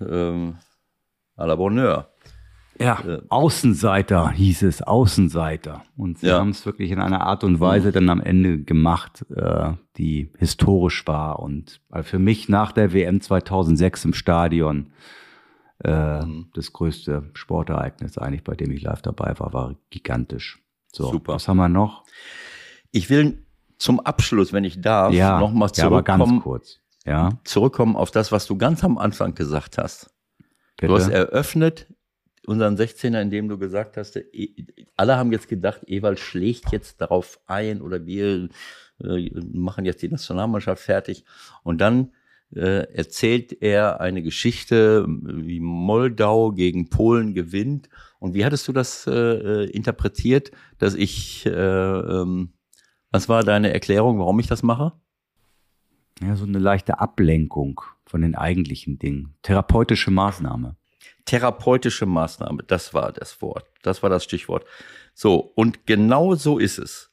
ähm, 0.00 0.56
à 1.36 1.46
la 1.46 1.56
Bonheur. 1.56 2.10
Ja, 2.78 3.00
äh, 3.06 3.22
Außenseiter 3.28 4.30
hieß 4.30 4.62
es, 4.62 4.82
Außenseiter. 4.82 5.84
Und 5.96 6.18
sie 6.18 6.26
ja. 6.26 6.38
haben 6.38 6.50
es 6.50 6.66
wirklich 6.66 6.90
in 6.90 7.00
einer 7.00 7.22
Art 7.22 7.42
und 7.42 7.60
Weise 7.60 7.88
mhm. 7.88 7.92
dann 7.92 8.08
am 8.10 8.20
Ende 8.20 8.62
gemacht, 8.62 9.24
äh, 9.34 9.72
die 9.96 10.30
historisch 10.36 11.06
war. 11.06 11.38
Und 11.38 11.80
für 12.02 12.18
mich 12.18 12.48
nach 12.48 12.72
der 12.72 12.92
WM 12.92 13.20
2006 13.20 14.06
im 14.06 14.12
Stadion 14.12 14.90
äh, 15.84 16.24
mhm. 16.24 16.50
Das 16.54 16.72
größte 16.72 17.30
Sportereignis 17.34 18.18
eigentlich, 18.18 18.44
bei 18.44 18.54
dem 18.54 18.70
ich 18.70 18.82
live 18.82 19.02
dabei 19.02 19.38
war, 19.38 19.52
war 19.52 19.74
gigantisch. 19.90 20.62
So, 20.92 21.10
Super. 21.12 21.34
was 21.34 21.48
haben 21.48 21.58
wir 21.58 21.68
noch? 21.68 22.04
Ich 22.92 23.10
will 23.10 23.44
zum 23.78 24.00
Abschluss, 24.00 24.52
wenn 24.52 24.64
ich 24.64 24.80
darf, 24.80 25.12
ja, 25.12 25.38
nochmal 25.38 25.70
zurückkommen. 25.70 26.20
Ja, 26.20 26.26
ganz 26.26 26.42
kurz. 26.42 26.80
Ja. 27.04 27.28
Zurückkommen 27.44 27.94
auf 27.94 28.10
das, 28.10 28.32
was 28.32 28.46
du 28.46 28.56
ganz 28.56 28.82
am 28.82 28.96
Anfang 28.98 29.34
gesagt 29.34 29.78
hast. 29.78 30.10
Bitte? 30.78 30.88
Du 30.88 30.98
hast 30.98 31.08
eröffnet 31.08 31.86
unseren 32.46 32.76
16er, 32.76 33.20
in 33.20 33.30
dem 33.30 33.48
du 33.48 33.58
gesagt 33.58 33.96
hast, 33.96 34.16
äh, 34.16 34.48
alle 34.96 35.16
haben 35.16 35.32
jetzt 35.32 35.48
gedacht, 35.48 35.82
Ewald 35.86 36.18
schlägt 36.18 36.72
jetzt 36.72 37.00
darauf 37.00 37.40
ein 37.46 37.82
oder 37.82 38.06
wir 38.06 38.48
äh, 39.02 39.30
machen 39.52 39.84
jetzt 39.84 40.02
die 40.02 40.08
Nationalmannschaft 40.08 40.82
fertig. 40.82 41.24
Und 41.62 41.80
dann 41.80 42.12
äh, 42.56 42.92
erzählt 42.92 43.62
er 43.62 44.00
eine 44.00 44.22
Geschichte, 44.22 45.04
wie 45.08 45.60
Moldau 45.60 46.52
gegen 46.52 46.88
Polen 46.88 47.34
gewinnt. 47.34 47.88
Und 48.18 48.34
wie 48.34 48.44
hattest 48.44 48.66
du 48.66 48.72
das 48.72 49.06
äh, 49.06 49.64
interpretiert, 49.70 50.50
dass 50.78 50.94
ich, 50.94 51.46
äh, 51.46 51.50
ähm, 51.50 52.54
was 53.10 53.28
war 53.28 53.42
deine 53.42 53.72
Erklärung, 53.72 54.18
warum 54.18 54.40
ich 54.40 54.46
das 54.46 54.62
mache? 54.62 54.92
Ja, 56.22 56.34
so 56.34 56.44
eine 56.44 56.58
leichte 56.58 56.98
Ablenkung 56.98 57.82
von 58.06 58.22
den 58.22 58.34
eigentlichen 58.34 58.98
Dingen. 58.98 59.34
Therapeutische 59.42 60.10
Maßnahme. 60.10 60.76
Therapeutische 61.26 62.06
Maßnahme, 62.06 62.62
das 62.62 62.94
war 62.94 63.12
das 63.12 63.42
Wort. 63.42 63.66
Das 63.82 64.02
war 64.02 64.10
das 64.10 64.24
Stichwort. 64.24 64.64
So, 65.12 65.52
und 65.54 65.86
genau 65.86 66.34
so 66.34 66.58
ist 66.58 66.78
es. 66.78 67.10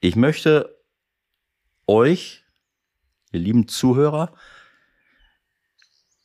Ich 0.00 0.16
möchte 0.16 0.76
euch, 1.86 2.44
ihr 3.36 3.42
lieben 3.42 3.68
Zuhörer, 3.68 4.32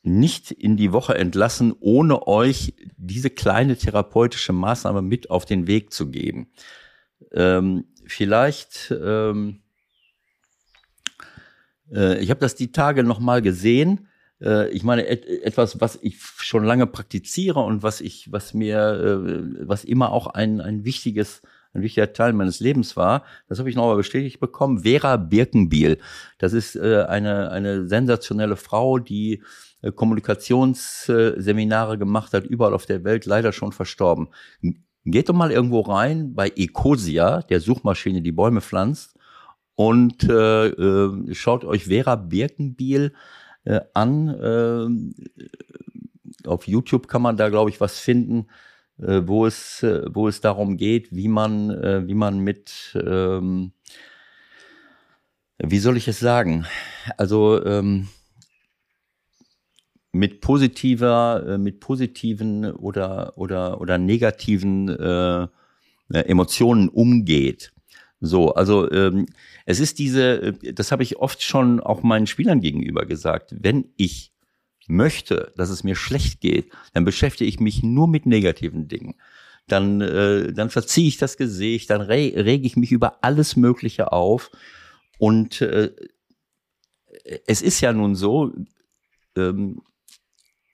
nicht 0.03 0.51
in 0.51 0.77
die 0.77 0.91
Woche 0.91 1.15
entlassen, 1.15 1.73
ohne 1.79 2.27
euch 2.27 2.73
diese 2.97 3.29
kleine 3.29 3.77
therapeutische 3.77 4.53
Maßnahme 4.53 5.01
mit 5.01 5.29
auf 5.29 5.45
den 5.45 5.67
Weg 5.67 5.93
zu 5.93 6.09
geben. 6.09 6.51
Ähm, 7.31 7.85
vielleicht 8.07 8.91
ähm, 8.99 9.61
äh, 11.91 12.19
ich 12.19 12.29
habe 12.29 12.39
das 12.39 12.55
die 12.55 12.71
Tage 12.71 13.03
noch 13.03 13.19
mal 13.19 13.41
gesehen. 13.41 14.07
Äh, 14.41 14.69
ich 14.69 14.83
meine 14.83 15.07
et 15.07 15.25
etwas, 15.25 15.81
was 15.81 15.99
ich 16.01 16.19
schon 16.19 16.63
lange 16.63 16.87
praktiziere 16.87 17.59
und 17.59 17.83
was 17.83 18.01
ich, 18.01 18.31
was 18.31 18.53
mir, 18.53 18.77
äh, 18.79 19.67
was 19.67 19.83
immer 19.83 20.11
auch 20.11 20.27
ein 20.27 20.61
ein 20.61 20.85
wichtiges 20.85 21.41
ein 21.73 21.81
wichtiger 21.81 22.13
Teil 22.13 22.33
meines 22.33 22.59
Lebens 22.59 22.97
war. 22.97 23.23
Das 23.47 23.59
habe 23.59 23.69
ich 23.69 23.75
noch 23.75 23.85
mal 23.85 23.95
bestätigt 23.95 24.39
bekommen. 24.39 24.79
Vera 24.79 25.17
Birkenbiel. 25.17 25.99
Das 26.37 26.53
ist 26.53 26.75
äh, 26.75 27.05
eine, 27.07 27.51
eine 27.51 27.87
sensationelle 27.87 28.57
Frau, 28.57 28.99
die 28.99 29.43
äh, 29.81 29.91
Kommunikationsseminare 29.91 31.97
gemacht 31.97 32.33
hat, 32.33 32.45
überall 32.45 32.73
auf 32.73 32.85
der 32.85 33.03
Welt, 33.03 33.25
leider 33.25 33.51
schon 33.51 33.71
verstorben. 33.71 34.29
Geht 35.05 35.29
doch 35.29 35.33
mal 35.33 35.51
irgendwo 35.51 35.81
rein 35.81 36.35
bei 36.35 36.51
Ecosia, 36.55 37.41
der 37.41 37.59
Suchmaschine, 37.59 38.21
die 38.21 38.31
Bäume 38.31 38.61
pflanzt, 38.61 39.17
und 39.75 40.23
äh, 40.29 40.67
äh, 40.67 41.33
schaut 41.33 41.65
euch 41.65 41.85
Vera 41.85 42.15
Birkenbiel 42.15 43.13
äh, 43.63 43.79
an. 43.93 44.29
Äh, 44.29 44.87
auf 46.47 46.67
YouTube 46.67 47.07
kann 47.07 47.21
man 47.21 47.37
da, 47.37 47.49
glaube 47.49 47.71
ich, 47.71 47.81
was 47.81 47.97
finden, 47.97 48.47
wo 49.01 49.45
es, 49.45 49.83
äh, 49.83 50.03
wo 50.13 50.27
es 50.27 50.41
darum 50.41 50.77
geht, 50.77 51.15
wie 51.15 51.27
man, 51.27 51.69
äh, 51.71 52.07
wie 52.07 52.13
man 52.13 52.39
mit, 52.39 52.95
ähm, 52.95 53.73
wie 55.57 55.79
soll 55.79 55.97
ich 55.97 56.07
es 56.07 56.19
sagen? 56.19 56.65
Also 57.17 57.63
ähm, 57.65 58.07
mit 60.11 60.41
positiver, 60.41 61.43
äh, 61.47 61.57
mit 61.57 61.79
positiven 61.79 62.65
oder 62.71 63.37
oder 63.37 63.79
oder 63.79 63.97
negativen 63.97 64.89
äh, 64.89 65.47
Emotionen 66.09 66.89
umgeht. 66.89 67.71
So, 68.19 68.53
also 68.53 68.91
ähm, 68.91 69.25
es 69.65 69.79
ist 69.79 69.97
diese, 69.97 70.41
äh, 70.41 70.73
das 70.73 70.91
habe 70.91 71.03
ich 71.03 71.17
oft 71.17 71.41
schon 71.41 71.79
auch 71.79 72.03
meinen 72.03 72.27
Spielern 72.27 72.61
gegenüber 72.61 73.05
gesagt, 73.05 73.55
wenn 73.59 73.85
ich 73.97 74.30
möchte, 74.91 75.53
dass 75.55 75.69
es 75.69 75.83
mir 75.83 75.95
schlecht 75.95 76.41
geht, 76.41 76.71
dann 76.93 77.05
beschäftige 77.05 77.47
ich 77.47 77.59
mich 77.59 77.81
nur 77.81 78.07
mit 78.07 78.25
negativen 78.25 78.87
Dingen. 78.87 79.15
Dann, 79.67 80.01
äh, 80.01 80.53
dann 80.53 80.69
verziehe 80.69 81.07
ich 81.07 81.17
das 81.17 81.37
Gesicht, 81.37 81.89
dann 81.89 82.01
re 82.01 82.33
rege 82.35 82.67
ich 82.67 82.75
mich 82.75 82.91
über 82.91 83.23
alles 83.23 83.55
Mögliche 83.55 84.11
auf. 84.11 84.51
Und 85.17 85.61
äh, 85.61 85.91
es 87.45 87.61
ist 87.61 87.81
ja 87.81 87.93
nun 87.93 88.15
so, 88.15 88.51
ähm, 89.35 89.81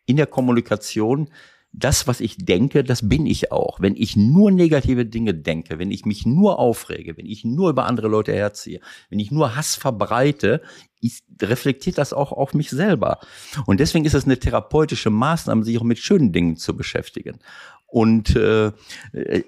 in 0.05 0.17
der 0.17 0.27
Kommunikation 0.27 1.29
das, 1.77 2.07
was 2.07 2.21
ich 2.21 2.37
denke, 2.37 2.83
das 2.83 3.07
bin 3.07 3.27
ich 3.27 3.51
auch. 3.51 3.79
Wenn 3.79 3.95
ich 3.95 4.15
nur 4.15 4.51
negative 4.51 5.05
Dinge 5.05 5.35
denke, 5.35 5.77
wenn 5.77 5.91
ich 5.91 6.05
mich 6.05 6.25
nur 6.25 6.57
aufrege, 6.57 7.17
wenn 7.17 7.27
ich 7.27 7.45
nur 7.45 7.69
über 7.69 7.85
andere 7.85 8.07
Leute 8.07 8.33
herziehe, 8.33 8.79
wenn 9.09 9.19
ich 9.19 9.29
nur 9.29 9.55
Hass 9.55 9.75
verbreite, 9.75 10.61
ich, 10.99 11.21
reflektiert 11.39 11.99
das 11.99 12.13
auch 12.13 12.31
auf 12.31 12.55
mich 12.55 12.71
selber. 12.71 13.19
Und 13.67 13.79
deswegen 13.79 14.05
ist 14.05 14.15
es 14.15 14.25
eine 14.25 14.39
therapeutische 14.39 15.11
Maßnahme, 15.11 15.63
sich 15.63 15.77
auch 15.77 15.83
mit 15.83 15.99
schönen 15.99 16.31
Dingen 16.31 16.57
zu 16.57 16.75
beschäftigen. 16.75 17.37
Und 17.85 18.35
äh, 18.35 18.71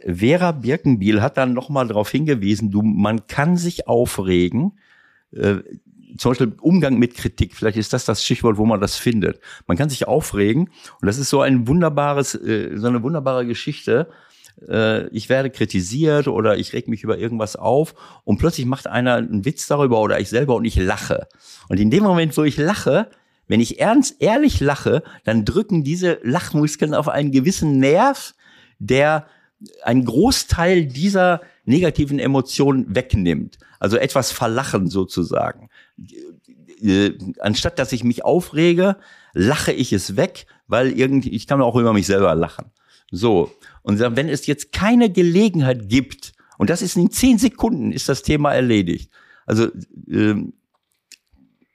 Vera 0.05 0.51
Birkenbiel 0.51 1.21
hat 1.23 1.37
dann 1.37 1.53
nochmal 1.53 1.87
darauf 1.87 2.11
hingewiesen, 2.11 2.69
du, 2.69 2.83
man 2.83 3.25
kann 3.25 3.57
sich 3.57 3.87
aufregen, 3.87 4.77
äh, 5.31 5.57
zum 6.17 6.31
Beispiel 6.31 6.53
Umgang 6.61 6.97
mit 6.97 7.15
Kritik, 7.15 7.55
vielleicht 7.55 7.77
ist 7.77 7.93
das 7.93 8.05
das 8.05 8.23
Stichwort, 8.23 8.57
wo 8.57 8.65
man 8.65 8.81
das 8.81 8.95
findet. 8.95 9.39
Man 9.67 9.77
kann 9.77 9.89
sich 9.89 10.07
aufregen 10.07 10.69
und 11.01 11.05
das 11.05 11.17
ist 11.17 11.29
so 11.29 11.41
ein 11.41 11.67
wunderbares, 11.67 12.35
äh, 12.35 12.77
so 12.77 12.87
eine 12.87 13.03
wunderbare 13.03 13.45
Geschichte. 13.45 14.09
Äh, 14.67 15.07
ich 15.09 15.29
werde 15.29 15.49
kritisiert 15.49 16.27
oder 16.27 16.57
ich 16.57 16.73
reg 16.73 16.87
mich 16.87 17.03
über 17.03 17.17
irgendwas 17.17 17.55
auf 17.55 17.95
und 18.23 18.37
plötzlich 18.37 18.65
macht 18.65 18.87
einer 18.87 19.15
einen 19.15 19.45
Witz 19.45 19.67
darüber 19.67 20.01
oder 20.01 20.19
ich 20.19 20.29
selber 20.29 20.55
und 20.55 20.65
ich 20.65 20.75
lache. 20.75 21.27
Und 21.67 21.79
in 21.79 21.91
dem 21.91 22.03
Moment, 22.03 22.35
wo 22.37 22.43
ich 22.43 22.57
lache, 22.57 23.09
wenn 23.47 23.59
ich 23.61 23.79
ernst, 23.79 24.21
ehrlich 24.21 24.59
lache, 24.59 25.03
dann 25.23 25.45
drücken 25.45 25.83
diese 25.83 26.19
Lachmuskeln 26.23 26.93
auf 26.93 27.07
einen 27.07 27.31
gewissen 27.31 27.79
Nerv, 27.79 28.35
der 28.77 29.27
einen 29.83 30.05
Großteil 30.05 30.85
dieser 30.85 31.41
negativen 31.65 32.19
Emotionen 32.19 32.95
wegnimmt. 32.95 33.57
Also 33.79 33.97
etwas 33.97 34.31
verlachen 34.31 34.87
sozusagen. 34.87 35.68
Äh, 36.81 37.11
anstatt 37.39 37.79
dass 37.79 37.91
ich 37.91 38.03
mich 38.03 38.23
aufrege, 38.23 38.97
lache 39.33 39.71
ich 39.71 39.93
es 39.93 40.15
weg, 40.15 40.45
weil 40.67 40.91
irgendwie, 40.91 41.29
ich 41.29 41.47
kann 41.47 41.61
auch 41.61 41.75
über 41.75 41.93
mich 41.93 42.07
selber 42.07 42.33
lachen. 42.35 42.71
So. 43.11 43.51
Und 43.81 43.99
wenn 43.99 44.29
es 44.29 44.45
jetzt 44.47 44.71
keine 44.71 45.09
Gelegenheit 45.09 45.89
gibt, 45.89 46.33
und 46.57 46.69
das 46.69 46.81
ist 46.81 46.97
in 46.97 47.09
zehn 47.09 47.37
Sekunden, 47.37 47.91
ist 47.91 48.09
das 48.09 48.21
Thema 48.21 48.53
erledigt. 48.53 49.11
Also 49.45 49.69
ähm, 50.09 50.53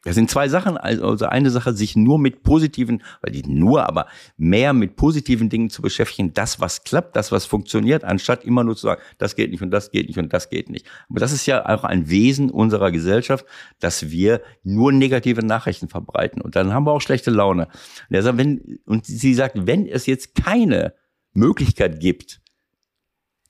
das 0.04 0.14
sind 0.14 0.30
zwei 0.30 0.48
Sachen. 0.48 0.76
Also 0.76 1.26
eine 1.26 1.50
Sache, 1.50 1.72
sich 1.72 1.96
nur 1.96 2.18
mit 2.18 2.42
positiven, 2.42 3.02
weil 3.22 3.32
die 3.32 3.42
nur, 3.42 3.88
aber 3.88 4.06
mehr 4.36 4.72
mit 4.72 4.96
positiven 4.96 5.48
Dingen 5.48 5.70
zu 5.70 5.80
beschäftigen, 5.82 6.34
das, 6.34 6.60
was 6.60 6.84
klappt, 6.84 7.16
das, 7.16 7.32
was 7.32 7.46
funktioniert, 7.46 8.04
anstatt 8.04 8.44
immer 8.44 8.64
nur 8.64 8.76
zu 8.76 8.82
sagen, 8.82 9.00
das 9.18 9.34
geht 9.34 9.50
nicht 9.50 9.62
und 9.62 9.70
das 9.70 9.90
geht 9.90 10.08
nicht 10.08 10.18
und 10.18 10.32
das 10.32 10.50
geht 10.50 10.68
nicht. 10.68 10.86
Aber 11.08 11.20
das 11.20 11.32
ist 11.32 11.46
ja 11.46 11.66
auch 11.66 11.84
ein 11.84 12.10
Wesen 12.10 12.50
unserer 12.50 12.90
Gesellschaft, 12.90 13.46
dass 13.80 14.10
wir 14.10 14.42
nur 14.62 14.92
negative 14.92 15.44
Nachrichten 15.44 15.88
verbreiten. 15.88 16.42
Und 16.42 16.54
dann 16.54 16.72
haben 16.72 16.86
wir 16.86 16.92
auch 16.92 17.00
schlechte 17.00 17.30
Laune. 17.30 17.68
Und, 18.10 18.22
sagt, 18.22 18.38
wenn, 18.38 18.78
und 18.84 19.06
sie 19.06 19.34
sagt, 19.34 19.66
wenn 19.66 19.86
es 19.86 20.06
jetzt 20.06 20.34
keine 20.34 20.94
Möglichkeit 21.32 22.00
gibt, 22.00 22.40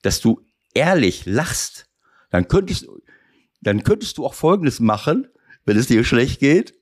dass 0.03 0.21
du 0.21 0.41
ehrlich 0.73 1.27
lachst, 1.27 1.89
dann 2.31 2.47
könntest, 2.47 2.87
dann 3.61 3.83
könntest 3.83 4.19
du 4.19 4.27
auch 4.27 4.35
Folgendes 4.35 4.79
machen, 4.79 5.29
wenn 5.65 5.77
es 5.77 5.87
dir 5.87 6.05
schlecht 6.05 6.41
geht, 6.41 6.75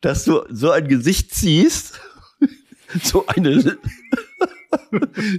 dass 0.00 0.24
du 0.24 0.42
so 0.48 0.70
ein 0.70 0.88
Gesicht 0.88 1.34
ziehst, 1.34 2.00
so 3.02 3.26
eine, 3.26 3.62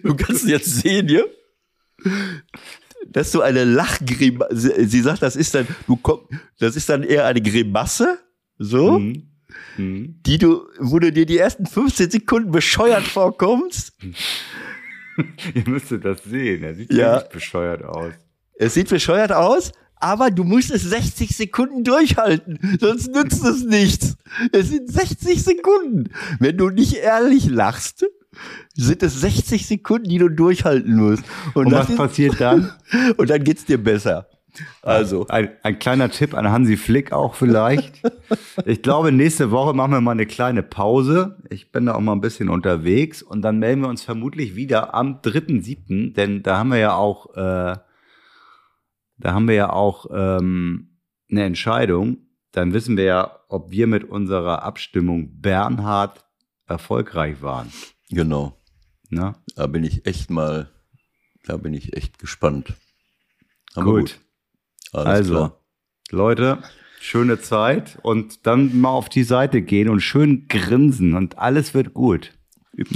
du 0.03 0.15
kannst 0.15 0.43
es 0.43 0.49
jetzt 0.49 0.81
sehen 0.81 1.07
hier, 1.07 1.29
dass 3.07 3.31
du 3.31 3.41
eine 3.41 3.63
Lachgrimasse, 3.63 4.87
sie 4.87 5.01
sagt, 5.01 5.21
das 5.21 5.35
ist 5.35 5.55
dann, 5.55 5.67
du 5.87 5.97
komm, 5.97 6.21
das 6.59 6.75
ist 6.75 6.89
dann 6.89 7.03
eher 7.03 7.25
eine 7.25 7.41
Grimasse, 7.41 8.19
so, 8.57 8.99
mhm. 8.99 9.27
Mhm. 9.77 10.19
die 10.25 10.37
du, 10.37 10.67
wo 10.79 10.99
du 10.99 11.11
dir 11.11 11.25
die 11.25 11.37
ersten 11.37 11.65
15 11.65 12.11
Sekunden 12.11 12.51
bescheuert 12.51 13.03
vorkommst. 13.03 13.93
Ihr 15.53 15.67
müsstet 15.67 16.05
das 16.05 16.23
sehen, 16.23 16.63
er 16.63 16.75
sieht 16.75 16.93
ja 16.93 17.15
nicht 17.15 17.29
bescheuert 17.29 17.83
aus. 17.83 18.13
Es 18.53 18.75
sieht 18.75 18.89
bescheuert 18.89 19.31
aus, 19.31 19.71
aber 20.01 20.31
du 20.31 20.43
musst 20.43 20.71
es 20.71 20.83
60 20.83 21.35
Sekunden 21.35 21.83
durchhalten, 21.83 22.59
sonst 22.79 23.13
nützt 23.13 23.43
es 23.45 23.63
nichts. 23.63 24.17
Es 24.51 24.69
sind 24.69 24.91
60 24.91 25.43
Sekunden. 25.43 26.09
Wenn 26.39 26.57
du 26.57 26.69
nicht 26.69 26.95
ehrlich 26.95 27.47
lachst, 27.49 28.05
sind 28.75 29.03
es 29.03 29.21
60 29.21 29.67
Sekunden, 29.67 30.09
die 30.09 30.17
du 30.17 30.29
durchhalten 30.29 30.95
musst. 30.95 31.23
Und, 31.53 31.67
Und 31.67 31.71
was 31.73 31.89
ist, 31.89 31.97
passiert 31.97 32.39
dann? 32.39 32.71
Und 33.17 33.29
dann 33.29 33.43
geht's 33.43 33.65
dir 33.65 33.81
besser. 33.81 34.27
Also. 34.81 35.27
Ein, 35.27 35.49
ein 35.63 35.79
kleiner 35.79 36.09
Tipp 36.09 36.33
an 36.33 36.49
Hansi 36.49 36.77
Flick 36.77 37.11
auch 37.11 37.35
vielleicht. 37.35 38.01
Ich 38.65 38.81
glaube, 38.81 39.11
nächste 39.11 39.51
Woche 39.51 39.73
machen 39.73 39.91
wir 39.91 40.01
mal 40.01 40.11
eine 40.11 40.25
kleine 40.25 40.63
Pause. 40.63 41.37
Ich 41.49 41.71
bin 41.71 41.85
da 41.85 41.95
auch 41.95 42.01
mal 42.01 42.13
ein 42.13 42.21
bisschen 42.21 42.49
unterwegs 42.49 43.21
und 43.21 43.41
dann 43.43 43.59
melden 43.59 43.81
wir 43.81 43.89
uns 43.89 44.03
vermutlich 44.03 44.55
wieder 44.55 44.93
am 44.93 45.21
3.7., 45.21 46.13
denn 46.13 46.43
da 46.43 46.57
haben 46.57 46.69
wir 46.69 46.77
ja 46.77 46.93
auch 46.95 47.35
äh, 47.35 47.77
da 49.21 49.33
haben 49.33 49.47
wir 49.47 49.55
ja 49.55 49.69
auch 49.71 50.07
ähm, 50.11 50.97
eine 51.29 51.43
Entscheidung. 51.43 52.17
Dann 52.51 52.73
wissen 52.73 52.97
wir 52.97 53.05
ja, 53.05 53.39
ob 53.47 53.71
wir 53.71 53.87
mit 53.87 54.03
unserer 54.03 54.63
Abstimmung 54.63 55.39
Bernhard 55.39 56.25
erfolgreich 56.67 57.41
waren. 57.41 57.71
Genau. 58.09 58.57
Ne? 59.09 59.35
Da 59.55 59.67
bin 59.67 59.83
ich 59.83 60.05
echt 60.05 60.29
mal, 60.29 60.69
da 61.45 61.57
bin 61.57 61.73
ich 61.73 61.95
echt 61.95 62.19
gespannt. 62.19 62.73
Aber 63.73 63.85
gut. 63.85 64.19
gut. 64.91 65.05
also, 65.05 65.33
klar. 65.33 65.57
Leute, 66.11 66.63
schöne 66.99 67.39
Zeit 67.39 67.99
und 68.03 68.45
dann 68.45 68.79
mal 68.79 68.89
auf 68.89 69.09
die 69.09 69.23
Seite 69.23 69.61
gehen 69.61 69.89
und 69.89 70.01
schön 70.01 70.47
grinsen 70.47 71.15
und 71.15 71.37
alles 71.37 71.73
wird 71.73 71.93
gut. 71.93 72.33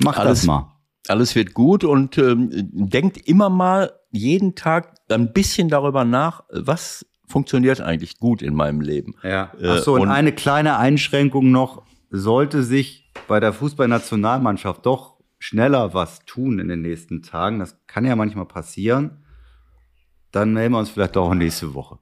Mach 0.03 0.17
alles, 0.17 0.39
das 0.39 0.47
mal. 0.47 0.71
Alles 1.07 1.35
wird 1.35 1.53
gut 1.53 1.83
und 1.83 2.17
ähm, 2.17 2.49
denkt 2.51 3.17
immer 3.27 3.49
mal 3.49 3.93
jeden 4.15 4.55
Tag 4.55 4.95
ein 5.09 5.33
bisschen 5.33 5.69
darüber 5.69 6.05
nach, 6.05 6.43
was 6.49 7.05
funktioniert 7.27 7.81
eigentlich 7.81 8.19
gut 8.19 8.41
in 8.41 8.53
meinem 8.53 8.81
Leben. 8.81 9.15
Ja. 9.23 9.51
Äh, 9.59 9.67
Ach 9.69 9.77
so, 9.79 9.93
und, 9.95 10.01
und 10.01 10.09
eine 10.09 10.31
kleine 10.31 10.77
Einschränkung 10.77 11.51
noch, 11.51 11.83
sollte 12.09 12.63
sich 12.63 13.11
bei 13.27 13.39
der 13.39 13.53
Fußballnationalmannschaft 13.53 14.85
doch 14.85 15.15
schneller 15.39 15.93
was 15.93 16.25
tun 16.25 16.59
in 16.59 16.67
den 16.67 16.81
nächsten 16.81 17.21
Tagen, 17.21 17.59
das 17.59 17.77
kann 17.87 18.05
ja 18.05 18.15
manchmal 18.15 18.45
passieren, 18.45 19.23
dann 20.31 20.53
melden 20.53 20.73
wir 20.73 20.79
uns 20.79 20.89
vielleicht 20.89 21.17
auch 21.17 21.33
nächste 21.33 21.73
Woche. 21.73 21.99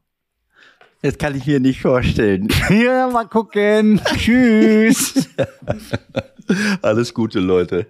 Das 1.02 1.18
kann 1.18 1.36
ich 1.36 1.46
mir 1.46 1.60
nicht 1.60 1.82
vorstellen. 1.82 2.48
Ja, 2.70 3.10
mal 3.10 3.28
gucken. 3.28 4.02
Tschüss. 4.18 5.30
Alles 6.82 7.14
Gute, 7.14 7.40
Leute. 7.40 7.88